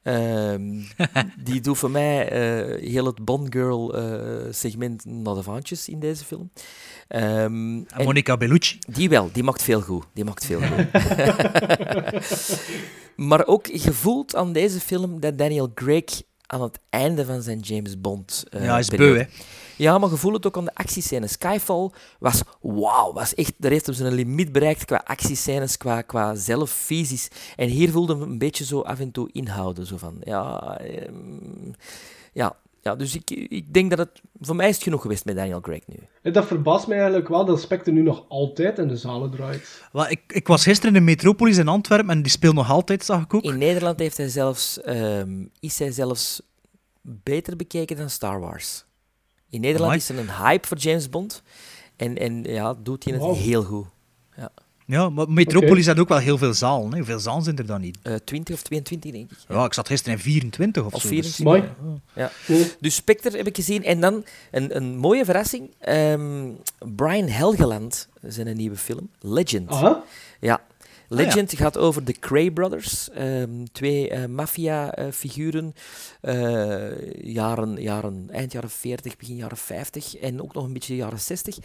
Ehm, 0.03 0.81
die 1.45 1.61
doet 1.61 1.79
voor 1.79 1.91
mij 1.91 2.29
eh, 2.29 2.91
heel 2.91 3.05
het 3.07 3.25
Bond-girl-segment 3.25 5.05
naar 5.05 5.35
de 5.35 5.43
vaantjes 5.43 5.89
in 5.89 6.01
deze 6.01 6.25
film. 6.25 6.51
Ehm, 7.09 7.77
En 7.87 8.05
Monica 8.05 8.37
Bellucci. 8.37 8.79
die 8.89 9.09
wel, 9.09 9.29
die 9.33 9.43
maakt 9.43 9.63
veel 9.63 9.81
goed. 9.81 10.05
Die 10.15 10.25
maakt 10.25 10.45
veel 10.47 10.61
goed. 10.61 10.87
maar 13.29 13.47
ook 13.47 13.67
gevoeld 13.73 14.37
aan 14.37 14.53
deze 14.53 14.81
film 14.81 15.21
dat 15.21 15.39
Daniel 15.39 15.73
Craig 15.75 16.23
aan 16.47 16.63
het 16.63 16.79
einde 16.91 17.25
van 17.25 17.43
zijn 17.43 17.59
James 17.59 18.01
Bond. 18.01 18.45
eh, 18.51 18.65
Ja, 18.65 18.71
hij 18.71 18.81
is 18.81 18.89
beu, 18.89 19.19
hè. 19.19 19.25
Ja, 19.81 19.99
maar 19.99 20.09
gevoel 20.09 20.33
het 20.33 20.47
ook 20.47 20.57
aan 20.57 20.65
de 20.65 20.75
actiescènes. 20.75 21.33
Skyfall 21.33 21.91
was 22.19 22.43
wauw, 22.61 23.13
was 23.13 23.35
echt, 23.35 23.55
daar 23.59 23.71
heeft 23.71 23.87
hem 23.87 23.95
zijn 23.95 24.13
limiet 24.13 24.53
bereikt 24.53 24.85
qua 24.85 25.03
actiescènes, 25.05 25.77
qua, 25.77 26.03
qua 26.03 26.35
zelfvisies. 26.35 27.29
En 27.57 27.69
hier 27.69 27.91
voelde 27.91 28.13
hem 28.13 28.23
een 28.23 28.39
beetje 28.39 28.65
zo 28.65 28.81
af 28.81 29.01
en 29.01 29.11
toe 29.11 29.29
inhouden. 29.33 29.87
Zo 29.87 29.97
van, 29.97 30.17
ja, 30.25 30.77
ehm, 30.79 31.73
ja, 32.33 32.57
ja, 32.81 32.97
dus 32.97 33.15
ik, 33.15 33.31
ik 33.31 33.73
denk 33.73 33.91
dat 33.91 33.99
het, 33.99 34.21
voor 34.41 34.57
mij 34.57 34.69
is 34.69 34.75
het 34.75 34.85
genoeg 34.85 35.03
geweest 35.03 35.25
met 35.25 35.37
Daniel 35.37 35.61
Craig 35.61 35.87
nu. 35.87 35.97
En 36.23 36.33
Dat 36.33 36.47
verbaast 36.47 36.87
mij 36.87 36.97
eigenlijk 36.97 37.29
wel 37.29 37.45
dat 37.45 37.61
Spectre 37.61 37.93
nu 37.93 38.03
nog 38.03 38.25
altijd 38.29 38.79
in 38.79 38.89
de 38.89 38.97
zalen 38.97 39.31
draait. 39.31 39.83
Wel, 39.93 40.11
ik, 40.11 40.21
ik 40.27 40.47
was 40.47 40.63
gisteren 40.63 40.95
in 40.95 41.01
de 41.01 41.11
Metropolis 41.11 41.57
in 41.57 41.69
Antwerpen 41.69 42.11
en 42.11 42.23
die 42.23 42.33
speelt 42.33 42.55
nog 42.55 42.71
altijd, 42.71 43.05
zag 43.05 43.23
ik 43.23 43.35
ook. 43.35 43.43
In 43.43 43.59
Nederland 43.59 43.99
heeft 43.99 44.17
hij 44.17 44.29
zelfs, 44.29 44.81
ehm, 44.81 45.47
is 45.61 45.79
hij 45.79 45.91
zelfs 45.91 46.43
beter 47.03 47.57
bekeken 47.57 47.97
dan 47.97 48.11
Star 48.11 48.41
Wars. 48.41 48.89
In 49.51 49.61
Nederland 49.61 49.85
Amai. 49.93 49.97
is 49.99 50.09
er 50.09 50.19
een 50.19 50.45
hype 50.47 50.67
voor 50.67 50.77
James 50.77 51.09
Bond. 51.11 51.43
En, 51.97 52.19
en 52.19 52.43
ja, 52.45 52.75
doet 52.83 53.05
hij 53.05 53.13
het 53.15 53.37
heel 53.37 53.63
goed. 53.63 53.87
Ja. 54.37 54.51
Ja, 54.87 55.09
maar 55.11 55.29
Metropolis 55.31 55.87
had 55.87 55.99
ook 55.99 56.09
wel 56.09 56.19
heel 56.19 56.39
veel 56.39 56.55
zalen. 56.55 56.91
Hè. 56.91 56.97
Hoeveel 56.97 57.19
zalen 57.19 57.43
zijn 57.43 57.57
er 57.59 57.67
dan 57.67 57.81
niet? 57.81 57.99
Eh, 58.03 58.15
20 58.25 58.55
of 58.55 58.63
22, 58.63 59.11
denk 59.13 59.31
ik. 59.31 59.37
Ja, 59.49 59.65
ik 59.65 59.75
zat 59.75 59.87
gisteren 59.87 60.17
in 60.17 60.23
24 60.25 60.85
of, 60.85 60.95
Of 60.95 61.01
zo. 61.03 61.09
24. 61.09 61.45
Mooi. 61.45 61.63
Ja. 62.15 62.31
Ja. 62.47 62.65
Dus 62.81 62.95
Spectre 62.95 63.37
heb 63.37 63.47
ik 63.47 63.57
gezien. 63.57 63.85
En 63.85 64.01
dan 64.01 64.25
een, 64.51 64.77
een 64.77 64.97
mooie 64.97 65.25
verrassing. 65.25 65.71
ehm, 65.79 66.49
Brian 66.97 67.29
Helgeland, 67.29 68.09
zijn 68.23 68.47
een 68.47 68.57
nieuwe 68.57 68.77
film. 68.77 69.11
Legend. 69.21 69.71
Aha. 69.71 70.03
Ja. 70.41 70.61
Legend 71.13 71.53
gaat 71.57 71.77
over 71.79 72.05
de 72.05 72.13
Cray 72.13 72.51
Brothers. 72.51 73.11
ehm, 73.11 73.65
twee 73.73 74.09
eh, 74.11 74.27
maffia-figuren. 74.27 75.75
eh, 76.21 77.23
jaren, 77.25 77.83
jaren, 77.83 78.27
eind 78.31 78.53
jaren 78.53 78.71
40, 78.71 79.17
begin 79.17 79.37
jaren 79.37 79.57
50. 79.57 80.17
En 80.17 80.43
ook 80.43 80.55
nog 80.55 80.65
een 80.65 80.73
beetje 80.73 80.97
jaren 80.97 81.21
60. 81.21 81.59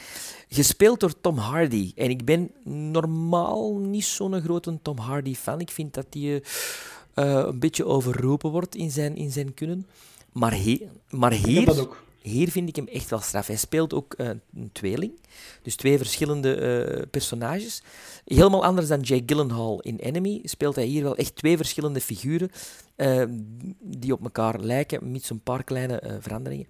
Gespeeld 0.50 1.00
door 1.00 1.22
Tom 1.22 1.38
Hardy. 1.38 1.92
En 1.96 2.10
ik 2.10 2.26
ben 2.26 2.52
normaal 2.92 3.78
niet 3.78 4.06
zo'n 4.06 4.42
grote 4.42 4.80
Tom 4.82 4.98
Hardy-fan. 4.98 5.60
Ik 5.60 5.72
vind 5.72 5.94
dat 5.94 6.06
hij 6.10 6.44
eh, 7.14 7.44
een 7.48 7.60
beetje 7.60 7.86
overroepen 7.86 8.50
wordt 8.52 8.76
in 8.76 8.92
zijn, 8.92 9.16
in 9.16 9.32
zijn 9.32 9.54
kunnen. 9.54 9.88
Maar, 10.32 10.52
he- 10.54 10.88
maar 11.10 11.32
Ik 11.34 11.40
heb 11.40 11.48
hier... 11.50 11.66
dat 11.66 11.80
ook. 11.80 12.04
Hier 12.26 12.52
vind 12.52 12.70
ik 12.70 12.76
hem 12.76 12.88
echt 12.88 13.10
wel 13.10 13.20
straf. 13.20 13.48
Hij 13.48 13.56
speelt 13.56 13.94
ook 13.94 14.14
eh, 14.14 14.28
een 14.28 14.70
tweeling. 14.72 15.20
Dus 15.62 15.76
twee 15.76 15.98
verschillende 15.98 16.56
eh, 16.56 17.02
personages. 17.12 17.84
Helemaal 18.26 18.66
anders 18.66 18.88
dan 18.88 19.00
Jake 19.00 19.24
Gyllenhaal 19.26 19.82
in 19.82 19.98
Enemy 19.98 20.40
speelt 20.44 20.76
hij 20.76 20.86
hier 20.86 21.04
wel 21.04 21.16
echt 21.16 21.36
twee 21.36 21.58
verschillende 21.58 22.02
figuren 22.02 22.50
eh, 22.96 23.24
die 23.80 24.14
op 24.14 24.24
elkaar 24.24 24.60
lijken, 24.60 25.12
met 25.12 25.24
zo'n 25.24 25.40
paar 25.40 25.64
kleine 25.64 26.18
veranderingen. 26.20 26.68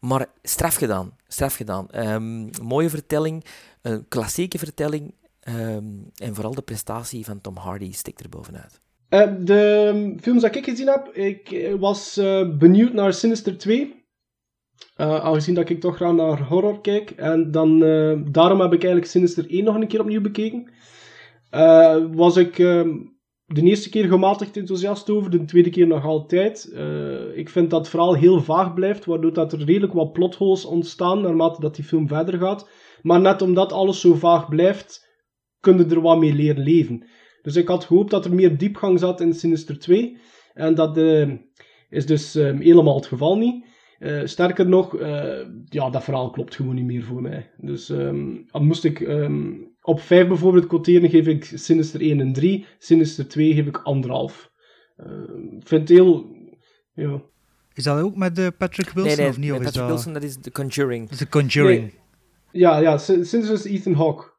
Maar 0.00 0.26
straf 0.42 0.74
gedaan. 0.74 1.16
Straf 1.28 1.54
gedaan. 1.54 1.90
Ehm, 1.90 2.48
mooie 2.62 2.90
vertelling, 2.90 3.44
een 3.82 4.08
klassieke 4.08 4.58
vertelling 4.58 5.14
ehm, 5.40 5.84
en 6.14 6.34
vooral 6.34 6.54
de 6.54 6.62
prestatie 6.62 7.24
van 7.24 7.40
Tom 7.40 7.56
Hardy 7.56 7.92
stikt 7.92 8.20
er 8.20 8.28
bovenuit. 8.28 8.80
De 9.46 10.14
films 10.20 10.42
dat 10.42 10.54
ik 10.54 10.64
gezien 10.64 10.88
heb, 10.88 11.14
ik 11.14 11.76
was 11.78 12.20
benieuwd 12.58 12.92
naar 12.92 13.12
Sinister 13.12 13.58
2. 13.58 14.03
Eh, 14.96 15.20
aangezien 15.20 15.54
dat 15.54 15.68
ik 15.68 15.80
toch 15.80 15.96
graag 15.96 16.12
naar 16.12 16.42
horror 16.42 16.80
kijk. 16.80 17.10
En 17.10 17.50
dan, 17.50 17.82
eh, 17.82 18.20
daarom 18.30 18.60
heb 18.60 18.72
ik 18.72 18.82
eigenlijk 18.82 19.12
Sinister 19.12 19.44
1 19.48 19.64
nog 19.64 19.74
een 19.74 19.86
keer 19.86 20.00
opnieuw 20.00 20.20
bekeken. 20.20 20.70
Eh, 21.50 21.96
was 22.12 22.36
ik 22.36 22.58
eh, 22.58 22.82
de 23.46 23.62
eerste 23.62 23.90
keer 23.90 24.04
gematigd 24.04 24.56
enthousiast 24.56 25.10
over, 25.10 25.30
de 25.30 25.44
tweede 25.44 25.70
keer 25.70 25.86
nog 25.86 26.04
altijd. 26.04 26.72
Ik 27.34 27.48
vind 27.48 27.70
dat 27.70 27.80
het 27.80 27.88
verhaal 27.88 28.14
heel 28.14 28.40
vaag 28.40 28.74
blijft, 28.74 29.04
waardoor 29.04 29.32
dat 29.32 29.52
er 29.52 29.64
redelijk 29.64 29.92
wat 29.92 30.12
plotholes 30.12 30.64
ontstaan 30.64 31.20
naarmate 31.20 31.60
dat 31.60 31.74
die 31.74 31.84
film 31.84 32.08
verder 32.08 32.38
gaat. 32.38 32.68
Maar 33.02 33.20
net 33.20 33.42
omdat 33.42 33.72
alles 33.72 34.00
zo 34.00 34.14
vaag 34.14 34.48
blijft, 34.48 35.08
kun 35.60 35.78
je 35.78 35.84
er 35.84 36.00
wat 36.00 36.18
mee 36.18 36.32
leren 36.32 36.62
leven. 36.62 37.06
Dus 37.42 37.56
ik 37.56 37.68
had 37.68 37.84
gehoopt 37.84 38.10
dat 38.10 38.24
er 38.24 38.34
meer 38.34 38.58
diepgang 38.58 38.98
zat 38.98 39.20
in 39.20 39.34
Sinister 39.34 39.78
2. 39.78 40.18
En 40.54 40.74
dat 40.74 40.96
is 41.94 42.06
dus 42.06 42.34
eh, 42.34 42.58
helemaal 42.58 42.94
het 42.94 43.06
geval 43.06 43.36
niet. 43.36 43.64
Eh, 43.98 44.20
sterker 44.24 44.68
nog, 44.68 44.96
eh, 44.96 45.46
ja, 45.68 45.90
dat 45.90 46.04
verhaal 46.04 46.30
klopt 46.30 46.54
gewoon 46.54 46.74
niet 46.74 46.84
meer 46.84 47.02
voor 47.02 47.22
mij. 47.22 47.50
Dus 47.56 47.90
ehm, 47.90 48.36
dan 48.50 48.66
moest 48.66 48.84
ik 48.84 49.00
ehm, 49.00 49.52
op 49.80 50.00
5 50.00 50.28
bijvoorbeeld 50.28 50.66
quoteren, 50.66 51.10
geef 51.10 51.26
ik 51.26 51.44
Sinister 51.54 52.00
1 52.00 52.20
en 52.20 52.32
3. 52.32 52.66
Sinister 52.78 53.28
2 53.28 53.54
geef 53.54 53.66
ik 53.66 53.76
anderhalf. 53.76 54.50
Ik 55.60 55.68
vind 55.68 55.88
het 55.88 55.98
heel... 55.98 56.26
Ja. 56.94 57.22
Is 57.74 57.84
dat 57.84 58.00
ook 58.00 58.16
met 58.16 58.38
eh, 58.38 58.46
Patrick 58.58 58.90
Wilson 58.90 59.06
nee, 59.06 59.16
nee, 59.16 59.28
of 59.28 59.38
niet? 59.38 59.50
Of 59.52 59.56
Patrick 59.56 59.74
dat... 59.74 59.88
Wilson, 59.88 60.12
dat 60.12 60.22
is 60.22 60.36
The 60.40 60.50
Conjuring. 60.52 61.10
The 61.10 61.28
Conjuring. 61.28 61.80
Nee. 61.80 61.94
Ja, 62.50 62.78
ja, 62.78 62.98
Sin- 62.98 63.26
Sinister 63.26 63.54
is 63.54 63.64
Ethan 63.64 63.94
Hawke. 63.94 64.32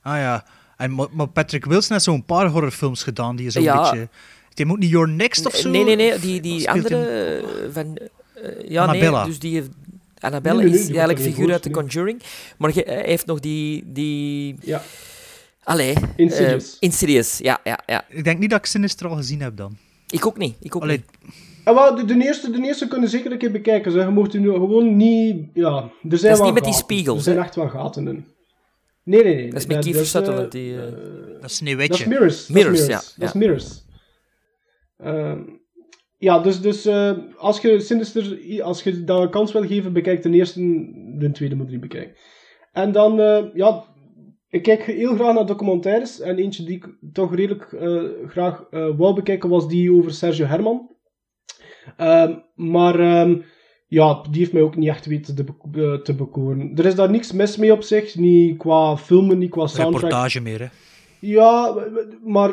Ah 0.00 0.16
ja. 0.16 0.46
En, 0.76 0.94
maar, 0.94 1.28
Patrick 1.28 1.64
Wilson 1.64 1.92
heeft 1.92 2.04
zo'n 2.04 2.24
paar 2.24 2.48
horrorfilms 2.48 3.02
gedaan 3.02 3.36
die 3.36 3.46
is 3.46 3.54
een 3.54 3.62
Ja. 3.62 3.90
beetje... 3.90 4.08
Hij 4.54 4.66
ook 4.66 4.78
niet 4.78 4.90
Your 4.90 5.08
Next 5.08 5.46
of 5.46 5.54
zo? 5.54 5.70
Nee, 5.70 5.84
nee, 5.84 5.96
nee, 5.96 6.18
die, 6.18 6.40
die 6.40 6.70
andere 6.70 7.44
van... 7.70 7.98
eh, 8.44 8.68
ja, 8.70 8.82
Annabella. 8.82 9.18
nee, 9.18 9.26
dus 9.30 9.38
die... 9.38 9.54
heeft- 9.54 9.70
Annabelle 10.18 10.54
Nee, 10.56 10.64
nee, 10.64 10.74
nee, 10.74 10.82
is 10.82 10.88
eigenlijk 10.96 11.20
figuur 11.20 11.52
uit 11.52 11.62
The 11.62 11.70
Conjuring. 11.70 12.22
Maar 12.58 12.70
hij 12.74 13.02
heeft 13.06 13.26
nog 13.26 13.40
die... 13.40 13.82
die... 13.86 14.56
Ja. 14.60 14.82
Allee. 15.62 15.94
Insidious. 16.16 16.72
eh, 16.72 16.76
Insidious, 16.80 17.38
ja, 17.38 17.60
ja, 17.64 17.78
ja. 17.86 18.04
Ik 18.08 18.24
denk 18.24 18.38
niet 18.38 18.50
dat 18.50 18.58
ik 18.58 18.66
Sinister 18.66 19.08
al 19.08 19.16
gezien 19.16 19.40
heb 19.40 19.56
dan. 19.56 19.76
Ik 20.10 20.26
ook 20.26 20.36
niet, 20.38 20.54
ik 20.60 20.76
ook 20.76 20.82
Allee, 20.82 20.96
niet. 20.96 21.32
En 21.64 21.74
wel, 21.74 21.94
de, 21.94 22.04
de, 22.04 22.24
eerste, 22.24 22.50
de 22.50 22.62
eerste 22.62 22.88
kunnen 22.88 23.08
zeker 23.08 23.32
een 23.32 23.38
keer 23.38 23.50
bekijken. 23.50 23.92
Zeg. 23.92 24.04
Je 24.04 24.10
mocht 24.10 24.32
nu 24.32 24.50
gewoon 24.50 24.96
niet... 24.96 25.46
Ja, 25.54 25.90
er 26.10 26.18
zijn 26.18 26.32
is 26.32 26.38
wel 26.38 26.46
niet 26.46 26.54
met 26.54 26.64
die 26.64 26.72
gaten. 26.72 26.88
spiegels, 26.88 27.16
Er 27.18 27.22
zijn 27.32 27.38
echt 27.44 27.54
wel 27.54 27.68
gaten 27.68 28.08
in. 28.08 28.26
Nee, 29.02 29.22
nee, 29.24 29.34
nee. 29.34 29.50
Dat 29.50 29.60
is 29.60 29.66
met 29.66 29.78
Kiefer 29.84 30.00
eh, 30.02 30.06
Sutherland, 30.06 30.52
die... 30.52 30.74
eh, 30.76 30.80
dat 30.80 30.90
is 30.92 31.40
Dat 31.40 31.50
is 31.50 31.56
Sneeuwwitje. 31.56 32.08
Mirrors. 32.08 32.46
dat 32.46 32.56
Mirrors, 32.56 32.80
is 32.80 32.86
ja, 32.86 32.96
Dat 32.96 33.06
is 33.28 33.32
ja. 33.32 33.38
Mirrors. 33.38 33.82
Ehm, 34.98 35.38
ja, 36.24 36.38
dus, 36.38 36.60
dus 36.60 36.86
eh, 36.86 37.12
als 37.36 37.60
je 37.60 37.80
Sinister, 37.80 38.38
als 38.62 38.82
je 38.82 39.04
dat 39.04 39.20
een 39.20 39.30
kans 39.30 39.52
wil 39.52 39.66
geven, 39.66 39.92
bekijk 39.92 40.22
de 40.22 40.30
eerste, 40.30 40.60
de 41.18 41.30
tweede 41.32 41.54
moet 41.54 41.70
je 41.70 41.78
bekijken. 41.78 42.14
En 42.72 42.92
dan, 42.92 43.20
eh, 43.20 43.44
ja, 43.54 43.84
ik 44.48 44.62
kijk 44.62 44.82
heel 44.82 45.14
graag 45.14 45.34
naar 45.34 45.46
documentaires. 45.46 46.20
En 46.20 46.36
eentje 46.38 46.64
die 46.64 46.76
ik 46.76 46.96
toch 47.12 47.34
redelijk 47.34 47.72
eh, 47.72 48.02
graag 48.26 48.66
wou 48.70 49.14
bekijken 49.14 49.48
was 49.48 49.68
die 49.68 49.92
over 49.92 50.12
Sergio 50.12 50.46
Herman. 50.46 50.90
Ehm, 51.96 52.34
maar 52.54 53.00
ehm, 53.00 53.38
ja, 53.86 54.22
die 54.30 54.40
heeft 54.40 54.52
mij 54.52 54.62
ook 54.62 54.76
niet 54.76 54.88
echt 54.88 55.06
weten 55.06 55.34
te, 55.34 55.44
be- 55.70 56.00
te 56.02 56.14
bekoren. 56.14 56.72
Er 56.74 56.86
is 56.86 56.94
daar 56.94 57.10
niks 57.10 57.32
mis 57.32 57.56
mee 57.56 57.72
op 57.72 57.82
zich, 57.82 58.16
niet 58.16 58.58
qua 58.58 58.96
filmen, 58.96 59.38
niet 59.38 59.50
qua 59.50 59.66
soundtrack. 59.66 59.92
Reportage 60.02 60.40
meer, 60.40 60.60
hè. 60.60 60.66
Ja, 61.20 61.74
maar 62.24 62.52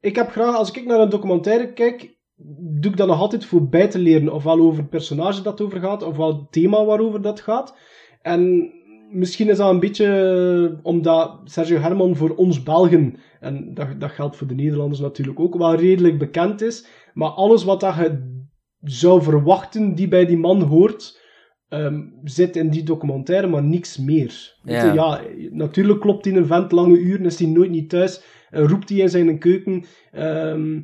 ik 0.00 0.16
heb 0.16 0.30
graag, 0.30 0.56
als 0.56 0.70
ik 0.70 0.86
naar 0.86 1.00
een 1.00 1.08
documentaire 1.08 1.72
kijk, 1.72 2.20
doe 2.58 2.90
ik 2.90 2.96
dat 2.96 3.08
nog 3.08 3.20
altijd 3.20 3.44
voor 3.44 3.68
bij 3.68 3.88
te 3.88 3.98
leren. 3.98 4.32
Ofwel 4.32 4.60
over 4.60 4.80
het 4.80 4.90
personage 4.90 5.42
dat 5.42 5.60
over 5.60 5.80
gaat, 5.80 6.02
ofwel 6.02 6.28
het 6.28 6.52
thema 6.52 6.84
waarover 6.84 7.22
dat 7.22 7.40
gaat. 7.40 7.76
En 8.22 8.70
misschien 9.10 9.48
is 9.48 9.56
dat 9.56 9.70
een 9.70 9.80
beetje 9.80 10.78
omdat 10.82 11.40
Sergio 11.44 11.78
Herman 11.78 12.16
voor 12.16 12.34
ons 12.34 12.62
Belgen, 12.62 13.16
en 13.40 13.74
dat, 13.74 14.00
dat 14.00 14.10
geldt 14.10 14.36
voor 14.36 14.46
de 14.46 14.54
Nederlanders 14.54 15.00
natuurlijk 15.00 15.40
ook, 15.40 15.56
wel 15.56 15.74
redelijk 15.74 16.18
bekend 16.18 16.60
is. 16.60 16.86
Maar 17.14 17.30
alles 17.30 17.64
wat 17.64 17.80
dat 17.80 17.94
je 17.94 18.40
zou 18.80 19.22
verwachten 19.22 19.94
die 19.94 20.08
bij 20.08 20.26
die 20.26 20.38
man 20.38 20.62
hoort, 20.62 21.20
ehm, 21.68 22.00
zit 22.24 22.56
in 22.56 22.70
die 22.70 22.82
documentaire, 22.82 23.46
maar 23.46 23.62
niks 23.62 23.98
meer. 23.98 24.56
Je, 24.64 24.72
Ja. 24.72 24.92
ja, 24.92 25.20
natuurlijk 25.50 26.00
klopt 26.00 26.24
hij 26.24 26.34
een 26.36 26.46
vent 26.46 26.72
lange 26.72 26.98
uren, 26.98 27.26
is 27.26 27.38
hij 27.38 27.48
nooit 27.48 27.70
niet 27.70 27.88
thuis, 27.88 28.22
eh, 28.50 28.64
roept 28.64 28.88
hij 28.88 28.98
in 28.98 29.08
zijn 29.08 29.38
keuken. 29.38 29.84
ehm, 30.12 30.80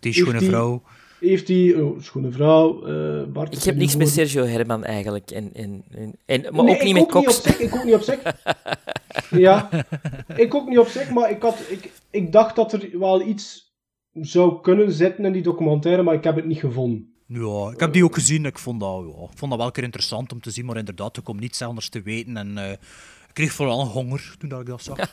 Die 0.00 0.12
schone 0.12 0.40
vrouw. 0.40 0.82
Heeft 1.20 1.48
hij, 1.48 1.74
oh, 1.74 2.00
schone 2.00 2.30
vrouw, 2.30 2.86
eh 2.86 3.24
Bart. 3.32 3.56
Ik 3.56 3.62
heb 3.62 3.76
niks 3.76 3.96
met 3.96 4.08
Sergio 4.08 4.44
Herman 4.44 4.84
eigenlijk. 4.84 5.30
En, 5.30 5.50
en, 5.54 5.84
en, 5.90 6.14
en, 6.26 6.54
maar 6.54 6.64
Nee, 6.64 6.74
ook 6.74 6.82
niet 6.82 6.96
ik 6.96 7.02
met 7.02 7.02
ook 7.02 7.14
niet 7.14 7.24
Cox. 7.24 7.38
op 7.38 7.44
zich, 7.44 7.58
ik 7.58 7.74
ook 7.74 7.84
niet 7.84 7.94
op 7.94 8.02
zich. 8.02 8.22
ja, 9.46 9.68
ik 10.36 10.54
ook 10.54 10.68
niet 10.68 10.78
op 10.78 10.88
zich, 10.88 11.10
maar 11.10 11.30
ik, 11.30 11.42
had, 11.42 11.56
ik, 11.68 11.90
ik 12.10 12.32
dacht 12.32 12.56
dat 12.56 12.72
er 12.72 12.98
wel 12.98 13.26
iets 13.26 13.72
zou 14.12 14.60
kunnen 14.60 14.92
zitten 14.92 15.24
in 15.24 15.32
die 15.32 15.42
documentaire, 15.42 16.02
maar 16.02 16.14
ik 16.14 16.24
heb 16.24 16.36
het 16.36 16.44
niet 16.46 16.58
gevonden. 16.58 17.12
Ja, 17.26 17.70
ik 17.72 17.80
heb 17.80 17.92
die 17.92 18.04
ook 18.04 18.14
gezien. 18.14 18.46
Ik 18.46 18.58
vond 18.58 18.80
dat, 18.80 19.04
ja, 19.06 19.22
ik 19.22 19.38
vond 19.38 19.50
dat 19.50 19.56
wel 19.58 19.66
een 19.66 19.72
keer 19.72 19.82
interessant 19.82 20.32
om 20.32 20.40
te 20.40 20.50
zien, 20.50 20.64
maar 20.64 20.76
inderdaad, 20.76 21.16
ik 21.16 21.24
kom 21.24 21.38
niets 21.38 21.62
anders 21.62 21.88
te 21.88 22.02
weten. 22.02 22.36
En 22.36 22.58
eh, 22.58 22.70
ik 22.72 22.78
kreeg 23.32 23.52
vooral 23.52 23.86
honger 23.86 24.34
toen 24.38 24.48
dat 24.48 24.60
ik 24.60 24.66
dat 24.66 24.82
zag. 24.82 24.98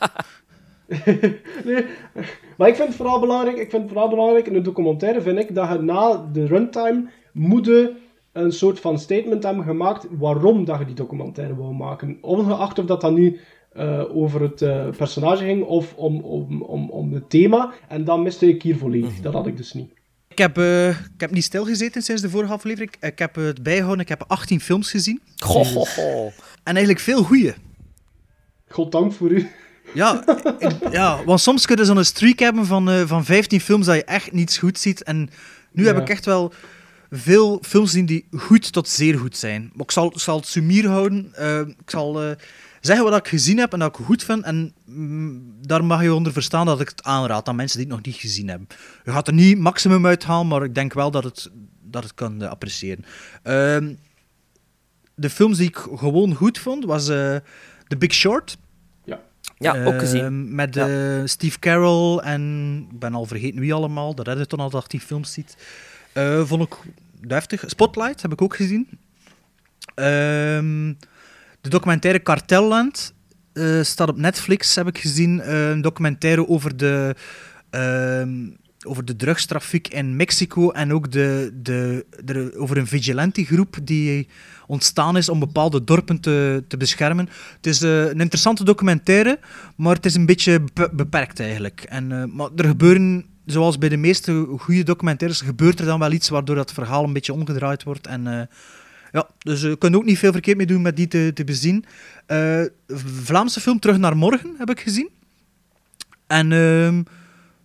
nee, 1.64 1.84
maar 2.56 2.68
ik 2.68 2.74
vind 2.74 2.88
het 2.88 2.96
vooral 2.96 3.20
belangrijk, 3.20 3.56
ik 3.56 3.70
vind 3.70 3.82
het 3.82 3.92
vooral 3.92 4.08
belangrijk 4.08 4.46
in 4.46 4.54
een 4.54 4.62
documentaire, 4.62 5.22
vind 5.22 5.38
ik, 5.38 5.54
dat 5.54 5.68
je 5.68 5.78
na 5.78 6.28
de 6.32 6.46
runtime 6.46 7.08
moet 7.32 7.70
een 8.32 8.52
soort 8.52 8.80
van 8.80 8.98
statement 8.98 9.42
hebben 9.42 9.64
gemaakt 9.64 10.06
waarom 10.10 10.64
dat 10.64 10.78
je 10.78 10.84
die 10.84 10.94
documentaire 10.94 11.56
wou 11.56 11.74
maken. 11.74 12.18
Ongeacht 12.20 12.78
of 12.78 12.84
dat 12.84 13.00
dan 13.00 13.14
nu 13.14 13.40
eh, 13.72 14.16
over 14.16 14.40
het 14.42 14.62
eh, 14.62 14.88
personage 14.96 15.44
ging 15.44 15.64
of 15.64 15.94
om, 15.94 16.20
om, 16.20 16.62
om, 16.62 16.90
om 16.90 17.12
het 17.12 17.30
thema. 17.30 17.72
En 17.88 18.04
dat 18.04 18.18
miste 18.18 18.48
ik 18.48 18.62
hier 18.62 18.76
volledig. 18.76 19.20
Dat 19.20 19.32
had 19.32 19.46
ik 19.46 19.56
dus 19.56 19.72
niet. 19.72 19.92
Ik 20.28 20.38
heb, 20.38 20.58
eh, 20.58 20.88
ik 20.88 21.20
heb 21.20 21.30
niet 21.30 21.44
stilgezeten 21.44 22.02
sinds 22.02 22.22
de 22.22 22.30
vorige 22.30 22.52
aflevering. 22.52 22.92
Ik 23.00 23.18
heb 23.18 23.34
het 23.34 23.62
bijgehouden. 23.62 24.00
Ik 24.00 24.08
heb 24.08 24.24
18 24.26 24.60
films 24.60 24.90
gezien. 24.90 25.20
Goh, 25.36 25.66
goh, 25.66 25.86
goh. 25.86 26.26
En 26.62 26.76
eigenlijk 26.76 27.00
veel 27.00 27.22
goeie. 27.22 27.54
Goddank 28.68 29.12
voor 29.12 29.30
u. 29.30 29.48
Ja, 29.94 30.24
ja, 30.90 31.24
want 31.24 31.40
soms 31.40 31.66
kun 31.66 31.76
je 31.76 31.84
zo'n 31.84 32.04
streak 32.04 32.38
hebben 32.38 32.66
van, 32.66 32.90
eh, 32.90 33.02
van 33.06 33.24
15 33.24 33.60
films 33.60 33.86
dat 33.86 33.94
je 33.94 34.04
echt 34.04 34.32
niets 34.32 34.58
goed 34.58 34.78
ziet. 34.78 35.02
En 35.02 35.30
nu 35.72 35.86
heb 35.86 35.98
ik 35.98 36.08
echt 36.08 36.24
wel 36.24 36.52
veel 37.10 37.58
films 37.62 37.90
zien 37.90 38.06
die 38.06 38.26
goed 38.36 38.72
tot 38.72 38.88
zeer 38.88 39.18
goed 39.18 39.36
zijn. 39.36 39.70
Maar 39.72 39.84
ik 39.84 39.90
zal, 39.90 40.12
zal 40.14 40.36
het 40.36 40.46
sumier 40.46 40.88
houden. 40.88 41.34
Eh, 41.34 41.60
ik 41.60 41.90
zal 41.90 42.22
eh, 42.22 42.30
zeggen 42.80 43.04
wat 43.04 43.16
ik 43.18 43.28
gezien 43.28 43.58
heb 43.58 43.72
en 43.72 43.78
dat 43.78 43.98
ik 43.98 44.04
goed 44.04 44.24
vind. 44.24 44.44
En 44.44 44.74
mm, 44.84 45.54
daar 45.60 45.84
mag 45.84 46.02
je 46.02 46.14
onder 46.14 46.32
verstaan 46.32 46.66
dat 46.66 46.80
ik 46.80 46.88
het 46.88 47.02
aanraad 47.02 47.48
aan 47.48 47.56
mensen 47.56 47.78
die 47.78 47.86
het 47.86 47.96
nog 47.96 48.06
niet 48.06 48.16
gezien 48.16 48.48
hebben. 48.48 48.68
Je 49.04 49.10
gaat 49.10 49.26
er 49.26 49.34
niet 49.34 49.58
maximum 49.58 50.06
uithalen, 50.06 50.46
maar 50.46 50.64
ik 50.64 50.74
denk 50.74 50.92
wel 50.92 51.10
dat 51.10 51.24
het, 51.24 51.50
dat 51.82 52.02
het 52.02 52.14
kan 52.14 52.48
appreciëren. 52.48 53.04
Ehm, 53.42 53.94
de 55.14 55.30
films 55.30 55.58
die 55.58 55.68
ik 55.68 55.76
gewoon 55.76 56.34
goed 56.34 56.58
vond, 56.58 56.84
was 56.84 57.04
The 57.04 57.96
Big 57.98 58.12
Short. 58.12 58.56
Ja, 59.58 59.84
ook 59.84 59.98
gezien. 59.98 60.24
Ehm, 60.24 60.54
met 60.54 60.76
eh, 60.76 60.86
Steve 61.24 61.58
Carell 61.58 62.16
en 62.16 62.86
ik 62.90 62.98
ben 62.98 63.14
al 63.14 63.26
vergeten 63.26 63.60
wie 63.60 63.74
allemaal. 63.74 64.14
Dat 64.14 64.48
toen 64.48 64.58
al 64.58 64.70
18 64.72 65.00
films 65.00 65.32
ziet. 65.32 65.56
Eh, 66.12 66.44
vond 66.44 66.62
ik 66.62 66.76
deftig. 67.26 67.64
Spotlight 67.66 68.22
heb 68.22 68.32
ik 68.32 68.42
ook 68.42 68.56
gezien. 68.56 68.88
Ehm, 69.94 70.92
de 71.60 71.68
documentaire 71.68 72.22
Cartelland 72.22 73.14
eh, 73.52 73.82
staat 73.82 74.08
op 74.08 74.16
Netflix, 74.16 74.74
heb 74.74 74.86
ik 74.86 74.98
gezien. 74.98 75.52
Een 75.54 75.80
documentaire 75.80 76.48
over 76.48 76.76
de, 76.76 77.14
ehm, 77.70 78.48
over 78.86 79.04
de 79.04 79.16
drugstrafiek 79.16 79.88
in 79.88 80.16
Mexico 80.16 80.70
en 80.70 80.92
ook 80.92 81.12
de, 81.12 81.50
de, 81.62 82.06
de, 82.24 82.54
over 82.56 82.76
een 82.76 82.86
vigilante-groep 82.86 83.76
die 83.82 84.28
ontstaan 84.66 85.16
is 85.16 85.28
om 85.28 85.38
bepaalde 85.38 85.84
dorpen 85.84 86.20
te, 86.20 86.64
te 86.68 86.76
beschermen. 86.76 87.28
Het 87.56 87.66
is 87.66 87.82
eh, 87.82 88.04
een 88.04 88.20
interessante 88.20 88.64
documentaire, 88.64 89.38
maar 89.76 89.94
het 89.94 90.06
is 90.06 90.14
een 90.14 90.26
beetje 90.26 90.64
be- 90.74 90.90
beperkt 90.92 91.40
eigenlijk. 91.40 91.82
En, 91.88 92.12
eh, 92.12 92.24
maar 92.24 92.48
er 92.56 92.64
gebeuren, 92.64 93.24
zoals 93.46 93.78
bij 93.78 93.88
de 93.88 93.96
meeste 93.96 94.46
goede 94.58 94.82
documentaires, 94.82 95.40
gebeurt 95.40 95.78
er 95.78 95.86
dan 95.86 95.98
wel 95.98 96.12
iets 96.12 96.28
waardoor 96.28 96.56
dat 96.56 96.72
verhaal 96.72 97.04
een 97.04 97.12
beetje 97.12 97.32
omgedraaid 97.32 97.82
wordt. 97.82 98.06
En, 98.06 98.26
eh, 98.26 98.46
ja, 99.12 99.28
dus 99.38 99.60
je 99.60 99.76
kunt 99.78 99.94
ook 99.94 100.04
niet 100.04 100.18
veel 100.18 100.32
verkeerd 100.32 100.56
mee 100.56 100.66
doen 100.66 100.82
met 100.82 100.96
die 100.96 101.08
te, 101.08 101.30
te 101.34 101.44
bezien. 101.44 101.84
Vlaamse 103.22 103.60
film 103.60 103.78
Terug 103.78 103.98
naar 103.98 104.16
Morgen 104.16 104.54
heb 104.58 104.70
ik 104.70 104.80
gezien. 104.80 105.08
En 106.26 106.52
ehm, 106.52 107.02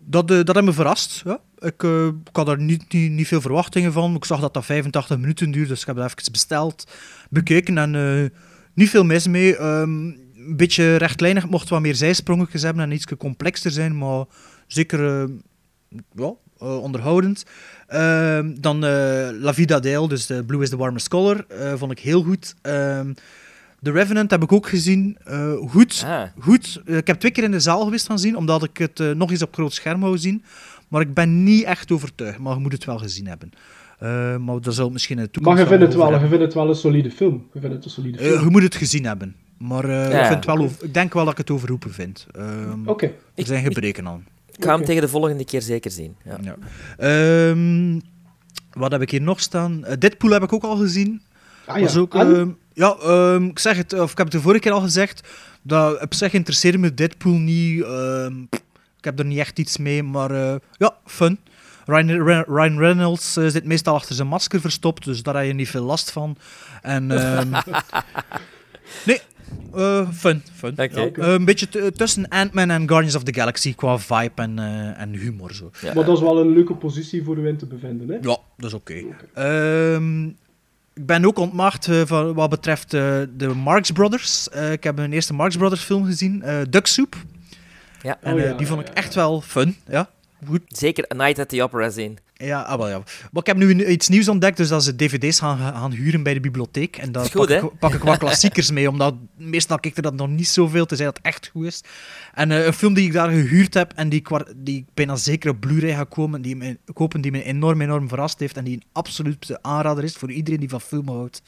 dat, 0.06 0.32
eh, 0.32 0.44
dat 0.44 0.56
heeft 0.56 0.68
me 0.68 0.74
verrast. 0.74 1.22
Ja. 1.26 1.40
Ik, 1.60 1.84
eh, 1.84 2.06
ik 2.06 2.36
had 2.36 2.48
er 2.48 2.62
niet, 2.62 2.94
niet, 2.94 3.12
niet 3.12 3.28
veel 3.28 3.42
verwachtingen 3.42 3.94
van. 3.94 4.16
Ik 4.16 4.26
zag 4.26 4.40
dat 4.40 4.54
dat 4.54 4.66
85 4.66 5.18
minuten 5.18 5.52
duurde, 5.52 5.70
dus 5.70 5.82
ik 5.82 5.88
heb 5.88 5.96
dat 5.96 6.06
even 6.06 6.32
besteld, 6.32 6.88
bekeken 7.30 7.78
en 7.78 7.96
eh, 7.96 8.40
niet 8.74 8.90
veel 8.90 9.04
mis 9.04 9.28
mee. 9.28 9.58
Ehm, 9.58 9.90
een 9.90 10.56
beetje 10.58 10.96
rechtlijnig, 10.96 11.50
mocht 11.50 11.70
wat 11.70 11.82
meer 11.82 11.96
zijsprongetjes 11.96 12.62
hebben 12.62 12.84
en 12.84 12.92
iets 12.92 13.06
complexer 13.18 13.72
zijn, 13.72 13.98
maar 13.98 14.26
zeker 14.68 15.30
eh, 16.16 16.30
onderhoudend. 16.58 17.46
Ehm, 17.88 18.54
dan 18.60 18.80
La 19.40 19.54
Vida 19.54 19.80
Dale, 19.80 20.08
dus 20.08 20.26
de 20.26 20.44
Blue 20.44 20.62
is 20.62 20.70
the 20.70 20.78
Warmest 20.78 21.08
Color, 21.08 21.46
vond 21.76 21.92
ik 21.92 22.00
heel 22.00 22.24
goed. 22.24 22.56
Ehm, 23.86 23.94
The 23.94 24.00
Revenant 24.00 24.32
heb 24.32 24.44
ik 24.44 24.52
ook 24.52 24.68
gezien. 24.68 25.18
Eh, 25.24 25.54
goed. 25.68 26.04
Ah. 26.06 26.22
goed. 26.40 26.82
Eh, 26.86 26.98
ik 26.98 27.08
heb 27.08 27.20
twee 27.20 27.32
keer 27.32 27.44
in 27.44 27.52
de 27.52 27.60
zaal 27.60 27.84
geweest 27.84 28.06
van 28.06 28.20
zien, 28.20 28.38
omdat 28.38 28.64
ik 28.64 28.78
het 28.78 29.00
eh, 29.00 29.12
nog 29.12 29.32
eens 29.32 29.42
op 29.42 29.54
groot 29.54 29.74
scherm 29.74 30.00
wou 30.00 30.18
zien. 30.18 30.44
Maar 30.88 31.02
ik 31.02 31.14
ben 31.14 31.44
niet 31.44 31.64
echt 31.64 31.92
overtuigd. 31.92 32.40
Maar 32.40 32.54
je 32.54 32.60
moet 32.60 32.72
het 32.72 32.86
wel 32.86 32.98
gezien 32.98 33.28
hebben. 33.28 33.52
Eh, 34.00 34.38
maar 34.38 34.62
daar 34.62 34.74
zal 34.74 34.84
het 34.84 34.94
misschien 34.94 35.18
in 35.18 35.24
de 35.24 35.30
toekomst 35.32 35.58
Maar 35.60 35.68
je 35.70 35.76
vindt 35.78 35.94
het 35.94 36.02
wel, 36.04 36.14
je 36.22 36.28
vindt 36.28 36.44
het 36.44 36.54
wel 36.54 36.70
een 36.70 36.76
solide 36.76 37.12
film. 37.12 37.48
Je 37.54 37.60
vindt 37.60 37.76
het 37.76 37.86
een 37.86 37.92
solide 37.92 38.18
film. 38.18 38.44
je 38.44 38.50
moet 38.50 38.64
het 38.64 38.76
gezien 38.76 39.06
hebben. 39.06 39.36
Maar 39.58 39.84
eh, 39.84 40.12
Ja. 40.12 40.20
ik, 40.20 40.26
vind 40.26 40.36
het 40.36 40.46
wel 40.46 40.58
over- 40.58 40.84
ik 40.84 40.94
denk 40.94 41.14
wel 41.14 41.24
dat 41.24 41.32
ik 41.32 41.38
het 41.38 41.50
overroepen 41.52 41.94
vind. 41.94 42.26
Ehm, 42.32 42.88
Oké. 42.88 43.12
Er 43.36 43.46
zijn 43.46 43.64
gebreken 43.64 44.08
aan. 44.08 44.26
Ik 44.58 44.64
ga 44.64 44.76
hem 44.76 44.86
tegen 44.86 45.02
de 45.02 45.08
volgende 45.08 45.46
keer 45.46 45.62
zeker 45.62 45.92
zien. 45.92 46.16
Ja. 46.24 46.38
Ja. 46.42 46.56
Ehm, 46.98 48.00
wat 48.74 48.92
heb 48.92 49.02
ik 49.02 49.10
hier 49.12 49.22
nog 49.22 49.40
staan? 49.40 49.86
Eh, 49.86 49.98
Deadpool 50.00 50.32
heb 50.32 50.44
ik 50.44 50.54
ook 50.54 50.64
al 50.64 50.76
gezien. 50.76 51.22
Ah, 51.66 51.78
ja. 51.78 51.84
Was 51.84 51.98
ook, 51.98 52.16
En? 52.16 52.58
Ja, 52.76 52.96
ehm, 53.02 53.46
ik 53.46 53.60
zeg 53.60 53.78
het, 53.78 53.94
of 53.94 54.12
ik 54.12 54.18
heb 54.18 54.26
het 54.26 54.36
de 54.36 54.42
vorige 54.42 54.62
keer 54.62 54.72
al 54.72 54.82
gezegd. 54.82 55.28
Dat 55.62 56.02
op 56.02 56.14
zich 56.14 56.34
interesseerde 56.34 56.78
me 56.78 56.94
Deadpool 56.94 57.38
niet. 57.38 57.84
ehm, 57.84 58.42
ik 58.98 59.12
heb 59.12 59.20
er 59.20 59.26
niet 59.26 59.40
echt 59.40 59.60
iets 59.60 59.78
mee, 59.78 60.04
maar 60.04 60.32
eh, 60.32 60.56
ja, 60.78 60.96
fun. 61.06 61.40
Ryan, 61.86 62.44
Ryan 62.48 62.78
Reynolds 62.78 63.38
eh, 63.38 63.48
zit 63.48 63.66
meestal 63.66 63.96
achter 63.96 64.16
zijn 64.16 64.28
masker 64.28 64.62
verstopt, 64.62 65.04
dus 65.04 65.24
daar 65.24 65.36
heb 65.36 65.46
je 65.46 65.54
niet 65.54 65.70
veel 65.70 65.84
last 65.84 66.12
van. 66.12 66.38
En, 66.82 67.12
ehm, 67.12 67.50
nee, 69.06 69.20
eh, 69.74 70.10
fun. 70.12 70.44
fun 70.54 70.74
ja. 70.76 71.10
Een 71.14 71.46
beetje 71.46 71.92
tussen 71.92 72.28
Ant-Man 72.28 72.70
en 72.70 72.88
Guardians 72.88 73.16
of 73.16 73.24
the 73.24 73.34
Galaxy 73.34 73.76
qua 73.76 73.98
vibe 73.98 74.42
en, 74.42 74.60
eh, 74.60 75.02
en 75.02 75.14
humor. 75.14 75.54
Zo. 75.54 75.72
Ja. 75.82 75.94
Maar 75.94 76.06
dat 76.06 76.18
is 76.18 76.24
wel 76.24 76.40
een 76.40 76.54
leuke 76.54 76.74
positie 76.74 77.24
voor 77.24 77.38
u 77.38 77.48
in 77.48 77.58
te 77.58 77.66
bevinden. 77.66 78.10
Hè? 78.10 78.16
Ja, 78.16 78.38
dat 78.58 78.70
is 78.70 78.74
oké. 78.74 79.04
Ehm, 79.34 80.30
ik 80.96 81.06
ben 81.06 81.26
ook 81.26 81.38
ontmaagd 81.38 81.88
eh, 81.88 82.02
van 82.06 82.34
wat 82.34 82.50
betreft 82.50 82.94
eh, 82.94 83.22
de 83.30 83.48
Marx 83.48 83.92
Brothers. 83.92 84.50
Eh, 84.50 84.72
ik 84.72 84.84
heb 84.84 84.98
een 84.98 85.14
eerste 85.14 85.34
Marx 85.34 85.58
Brothers 85.58 85.82
film 85.82 86.06
gezien, 86.06 86.42
eh 86.42 86.58
Duck 86.70 86.88
Soup. 86.88 87.16
Ja. 88.02 88.18
En 88.22 88.34
Oh, 88.34 88.40
ja, 88.40 88.54
die 88.54 88.68
vond 88.68 88.82
ik 88.82 88.88
ja, 88.88 88.94
echt 88.94 89.14
wel 89.14 89.42
fun. 89.42 89.76
Ja, 89.88 90.10
goed. 90.48 90.62
Zeker 90.68 91.06
A 91.14 91.16
Night 91.16 91.40
at 91.40 91.50
the 91.50 91.64
Opera 91.64 91.90
zien. 91.90 92.18
Ja, 92.38 92.62
ah, 92.62 92.78
wel, 92.78 92.90
ja. 92.90 92.98
Maar 93.32 93.42
ik 93.42 93.46
heb 93.46 93.58
nu 93.58 93.86
iets 93.86 94.10
nieuws 94.10 94.28
ontdekt, 94.28 94.58
dus 94.58 94.68
dat 94.68 94.84
ze 94.84 94.96
dvd's 94.96 95.40
gaan, 95.40 95.58
gaan 95.58 95.92
huren 95.92 96.24
bij 96.24 96.34
de 96.34 96.40
bibliotheek. 96.40 96.98
En 96.98 97.12
daar 97.12 97.26
goed, 97.26 97.48
pak, 97.48 97.64
ik, 97.64 97.80
pak 97.80 97.94
ik 97.94 98.02
wat 98.02 98.18
klassiekers 98.18 98.72
mee, 98.72 98.90
omdat 98.90 99.16
meestal 99.38 99.80
kijk 99.80 99.98
ik 99.98 100.06
er 100.06 100.12
dat 100.12 100.28
nog 100.28 100.30
niet 100.30 100.48
zoveel, 100.48 100.86
tenzij 100.86 101.06
dat 101.06 101.18
het 101.18 101.26
echt 101.26 101.48
goed 101.48 101.66
is. 101.66 101.82
En 102.34 102.52
eh, 102.52 102.66
een 102.66 102.74
film 102.74 102.94
die 102.94 103.06
ik 103.06 103.14
daar 103.14 103.30
gehuurd 103.30 103.74
heb 103.74 103.94
en 103.96 104.10
die 104.10 104.20
ik, 104.20 104.46
die 104.56 104.78
ik 104.78 104.86
bijna 104.94 105.16
zeker 105.16 105.50
op 105.50 105.60
Blu-ray 105.60 105.94
ga 105.94 106.04
komen, 106.04 106.42
die 106.42 106.56
me, 106.56 106.78
kopen, 106.94 107.22
die 107.22 107.32
me 107.32 107.44
enorm, 107.44 107.82
enorm 107.82 108.08
verrast 108.08 108.40
heeft 108.40 108.58
en 108.58 108.64
die 108.64 108.76
een 108.76 108.84
absolute 108.92 109.62
aanrader 109.62 110.04
is 110.04 110.16
voor 110.16 110.32
iedereen 110.32 110.60
die 110.60 110.70
van 110.70 110.82
film 110.82 111.08
houdt, 111.08 111.42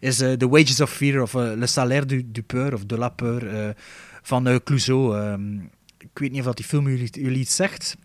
is 0.00 0.20
eh, 0.20 0.32
The 0.32 0.48
Wages 0.48 0.80
of 0.80 0.90
Fear 0.90 1.22
of 1.22 1.34
eh, 1.34 1.52
Le 1.56 1.66
Salaire 1.66 2.06
du, 2.06 2.30
du 2.32 2.42
Peur 2.42 2.74
of 2.74 2.84
De 2.84 2.98
la 2.98 3.08
Peur 3.08 3.74
van 4.22 4.60
Clouseau. 4.64 5.16
Ehm, 5.16 5.56
ik 5.98 6.18
weet 6.18 6.30
niet 6.30 6.40
of 6.40 6.46
dat 6.46 6.56
die 6.56 6.66
film 6.66 6.88
jullie, 6.88 7.08
jullie 7.10 7.38
iets 7.38 7.56
zegt. 7.56 7.96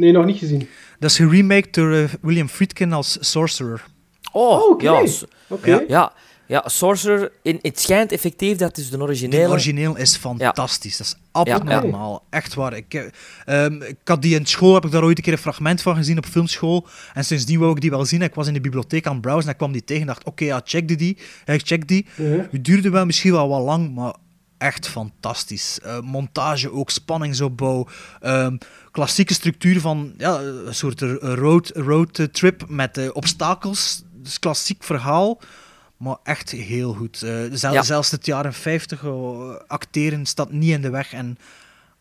Nee, 0.00 0.12
nog 0.12 0.24
niet 0.24 0.38
gezien. 0.38 0.68
Dat 0.98 1.10
is 1.10 1.16
geremaked 1.16 1.74
door 1.74 1.92
eh, 1.92 2.04
William 2.20 2.48
Friedkin 2.48 2.92
als 2.92 3.16
Sorcerer. 3.20 3.84
Oh, 4.32 4.62
Oh, 4.62 4.70
oké. 4.70 5.70
ja. 5.70 5.70
Ja. 5.70 5.84
Ja, 5.88 6.12
Ja, 6.46 6.62
Sorcerer, 6.68 7.32
in, 7.42 7.58
het 7.62 7.80
schijnt 7.80 8.12
effectief 8.12 8.56
dat 8.56 8.74
dus 8.74 8.90
de 8.90 9.00
originele... 9.00 9.42
De 9.44 9.50
origineel 9.50 9.96
is 9.96 10.16
fantastisch. 10.16 10.96
Dat 10.96 11.06
is 11.06 11.16
abnormaal. 11.32 12.24
Echt 12.30 12.54
waar. 12.54 12.76
Ik, 12.76 12.94
eh, 12.94 13.64
ehm, 13.64 13.82
ik 13.82 13.96
had 14.04 14.22
die 14.22 14.38
in 14.38 14.46
school, 14.46 14.74
heb 14.74 14.84
ik 14.84 14.90
daar 14.90 15.04
ooit 15.04 15.16
een 15.16 15.24
keer 15.24 15.32
een 15.32 15.38
fragment 15.38 15.82
van 15.82 15.96
gezien 15.96 16.18
op 16.18 16.26
filmschool. 16.26 16.86
En 17.14 17.24
sindsdien 17.24 17.58
wou 17.58 17.72
ik 17.72 17.80
die 17.80 17.90
wel 17.90 18.04
zien. 18.04 18.22
Ik 18.22 18.34
was 18.34 18.46
in 18.46 18.54
de 18.54 18.60
bibliotheek 18.60 19.06
aan 19.06 19.12
het 19.12 19.20
browsen 19.20 19.44
en 19.44 19.50
ik 19.50 19.56
kwam 19.56 19.72
die 19.72 19.84
tegen 19.84 20.00
en 20.02 20.06
dacht, 20.06 20.24
oké, 20.24 20.44
ja, 20.44 20.60
check 20.64 20.98
die. 20.98 21.18
Ja, 21.44 21.52
ik 21.52 21.66
check 21.66 21.88
die. 21.88 22.06
Het 22.50 22.64
duurde 22.64 22.90
wel 22.90 23.06
misschien 23.06 23.32
wel 23.32 23.48
wat 23.48 23.62
lang, 23.62 23.94
maar 23.94 24.14
echt 24.58 24.88
fantastisch. 24.88 25.78
Uh, 25.84 26.00
montage 26.00 26.72
ook, 26.72 26.90
spanningsopbouw. 26.90 27.86
Um, 28.22 28.58
klassieke 28.90 29.34
structuur 29.34 29.80
van 29.80 30.12
ja, 30.16 30.40
een 30.40 30.74
soort 30.74 31.00
road, 31.20 31.70
road 31.74 32.28
trip 32.32 32.64
met 32.68 32.98
uh, 32.98 33.08
obstakels. 33.12 34.02
Dus 34.22 34.38
klassiek 34.38 34.82
verhaal. 34.82 35.40
Maar 35.96 36.16
echt 36.22 36.50
heel 36.50 36.92
goed. 36.92 37.22
Uh, 37.24 37.30
zelfs, 37.52 37.76
ja. 37.76 37.82
zelfs 37.82 38.10
het 38.10 38.26
jaren 38.26 38.52
50 38.52 39.04
acteren 39.66 40.26
staat 40.26 40.52
niet 40.52 40.70
in 40.70 40.82
de 40.82 40.90
weg. 40.90 41.12
En 41.12 41.38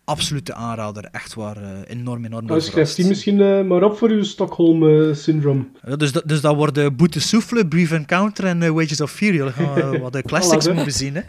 absolute 0.09 0.53
aanrader. 0.53 1.07
Echt 1.11 1.33
waar, 1.33 1.57
uh, 1.57 1.69
enorm, 1.87 2.25
enorm 2.25 2.45
nou, 2.45 2.61
Schrijf 2.61 2.93
die 2.93 3.07
misschien 3.07 3.39
uh, 3.39 3.61
maar 3.61 3.83
op 3.83 3.97
voor 3.97 4.09
uw 4.09 4.23
Stockholm-syndroom. 4.23 5.71
Uh, 5.87 5.95
dus, 5.95 6.11
dat, 6.11 6.23
dus 6.25 6.41
dat 6.41 6.55
wordt 6.55 6.95
Boete 6.95 7.19
Souffle, 7.19 7.67
Brief 7.67 7.91
Encounter 7.91 8.45
en 8.45 8.73
Wages 8.73 9.01
of 9.01 9.11
Fear. 9.11 9.33
Jullie 9.33 9.51
gaan 9.51 9.99
wat 9.99 10.13
de 10.13 10.21
classics 10.31 10.67
moeten 10.67 10.93
zien. 10.93 11.15
Hè. 11.15 11.21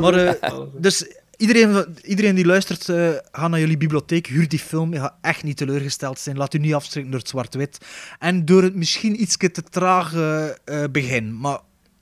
maar, 0.00 0.36
dus 0.78 1.06
iedereen, 1.38 1.96
iedereen 2.02 2.34
die 2.34 2.46
luistert, 2.46 2.84
ga 3.32 3.48
naar 3.48 3.60
jullie 3.60 3.76
bibliotheek, 3.76 4.26
huur 4.26 4.48
die 4.48 4.58
film. 4.58 4.92
Je 4.92 5.00
gaat 5.00 5.16
echt 5.20 5.42
niet 5.42 5.56
teleurgesteld 5.56 6.18
zijn. 6.18 6.36
Laat 6.36 6.54
u 6.54 6.58
niet 6.58 6.74
afschrikken 6.74 7.10
door 7.10 7.20
het 7.20 7.28
zwart-wit. 7.28 7.78
En 8.18 8.44
door 8.44 8.62
het 8.62 8.74
misschien 8.74 9.22
iets 9.22 9.36
te 9.36 9.62
traag 9.70 10.14
begin. 10.90 11.38
Maar 11.38 11.58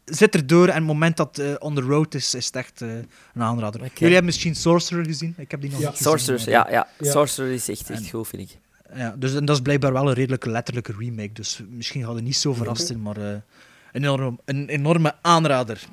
zit 0.07 0.35
er 0.35 0.47
door 0.47 0.69
en 0.69 0.75
het 0.75 0.85
moment 0.85 1.17
dat 1.17 1.39
uh, 1.39 1.55
on 1.59 1.75
the 1.75 1.81
road 1.81 2.15
is, 2.15 2.35
is 2.35 2.47
het 2.47 2.57
echt 2.57 2.81
uh, 2.81 2.95
een 3.35 3.43
aanrader. 3.43 3.81
Okay. 3.81 3.93
Jullie 3.95 4.15
hebben 4.15 4.25
misschien 4.25 4.55
Sorcerer 4.55 5.05
gezien? 5.05 5.35
Ik 5.37 5.51
heb 5.51 5.61
die 5.61 5.71
nog 5.71 5.81
ja. 5.81 5.89
niet 5.89 5.97
gezien. 5.97 6.19
Sorcerer, 6.19 6.51
ja, 6.51 6.67
ja, 6.71 6.89
ja. 6.99 7.11
Sorcerer 7.11 7.53
is 7.53 7.69
echt, 7.69 7.91
echt 7.91 8.11
goed, 8.11 8.29
vind 8.29 8.43
ik. 8.43 8.59
Ja, 8.95 9.15
dus 9.19 9.35
en 9.35 9.45
dat 9.45 9.57
is 9.57 9.63
blijkbaar 9.63 9.93
wel 9.93 10.09
een 10.09 10.15
redelijke 10.15 10.51
letterlijke 10.51 10.95
remake, 10.99 11.33
dus 11.33 11.61
misschien 11.71 12.05
gaat 12.05 12.15
het 12.15 12.25
niet 12.25 12.37
zo 12.37 12.55
verrast 12.55 12.87
zijn, 12.87 13.03
maar 13.03 13.19
uh, 13.19 13.29
een, 13.29 13.43
enorm, 13.93 14.41
een 14.45 14.69
enorme 14.69 15.15
aanrader. 15.23 15.85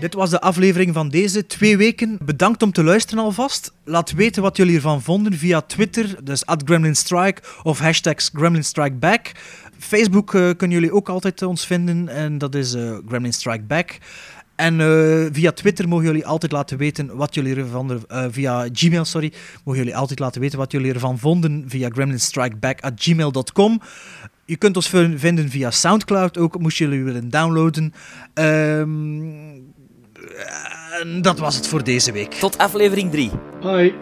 Dit 0.00 0.14
was 0.14 0.30
de 0.30 0.40
aflevering 0.40 0.94
van 0.94 1.08
deze 1.08 1.46
twee 1.46 1.76
weken. 1.76 2.18
Bedankt 2.22 2.62
om 2.62 2.72
te 2.72 2.84
luisteren 2.84 3.24
alvast. 3.24 3.72
Laat 3.84 4.12
weten 4.12 4.42
wat 4.42 4.56
jullie 4.56 4.74
ervan 4.74 5.02
vonden 5.02 5.34
via 5.34 5.60
Twitter, 5.60 6.24
dus 6.24 6.46
at 6.46 6.62
GremlinStrike 6.64 7.42
of 7.62 7.78
hashtags 7.78 8.30
GremlinStrikeBack. 8.32 9.32
Facebook 9.78 10.32
uh, 10.34 10.50
kunnen 10.56 10.78
jullie 10.78 10.92
ook 10.94 11.08
altijd 11.08 11.42
ons 11.42 11.66
vinden 11.66 12.08
en 12.08 12.38
dat 12.38 12.54
is 12.54 12.74
uh, 12.74 12.98
GremlinStrikeBack. 13.08 13.98
En 14.56 14.80
uh, 14.80 15.26
via 15.32 15.52
Twitter 15.52 15.88
mogen 15.88 16.06
jullie 16.06 16.26
altijd 16.26 16.52
laten 16.52 16.78
weten 16.78 17.16
wat 17.16 17.34
jullie 17.34 17.56
ervan... 17.56 18.02
Via 18.30 18.68
Gmail, 18.72 19.04
sorry. 19.04 19.32
Mogen 19.64 19.80
jullie 19.80 19.96
altijd 19.96 20.18
laten 20.18 20.40
weten 20.40 20.58
wat 20.58 20.72
jullie 20.72 20.92
ervan 20.92 21.18
vonden 21.18 21.64
via 21.66 21.88
gremlinstrikeback.gmail.com. 21.88 23.80
Je 24.44 24.56
kunt 24.56 24.76
ons 24.76 24.88
vinden 24.88 25.48
via 25.48 25.70
Soundcloud 25.70 26.38
ook, 26.38 26.58
moest 26.58 26.78
jullie 26.78 27.04
willen 27.04 27.30
downloaden. 27.30 27.94
Um, 28.34 29.47
En 31.00 31.22
dat 31.22 31.38
was 31.38 31.54
het 31.54 31.68
voor 31.68 31.84
deze 31.84 32.12
week. 32.12 32.34
Tot 32.34 32.58
aflevering 32.58 33.10
3. 33.10 33.30
Hoi. 33.60 33.94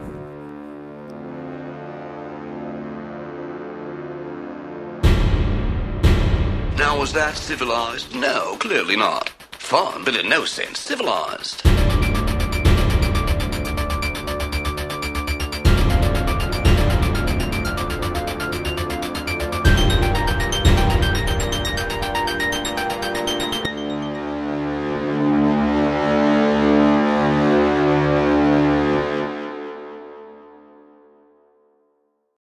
Now, 6.77 6.99
was 6.99 7.13
that 7.13 7.37
civilized? 7.37 8.15
No, 8.15 8.57
clearly 8.59 8.97
not. 8.97 9.35
Fun, 9.59 10.05
but 10.05 10.17
in 10.17 10.29
no 10.29 10.45
sense 10.45 10.83
civilized. 10.83 11.63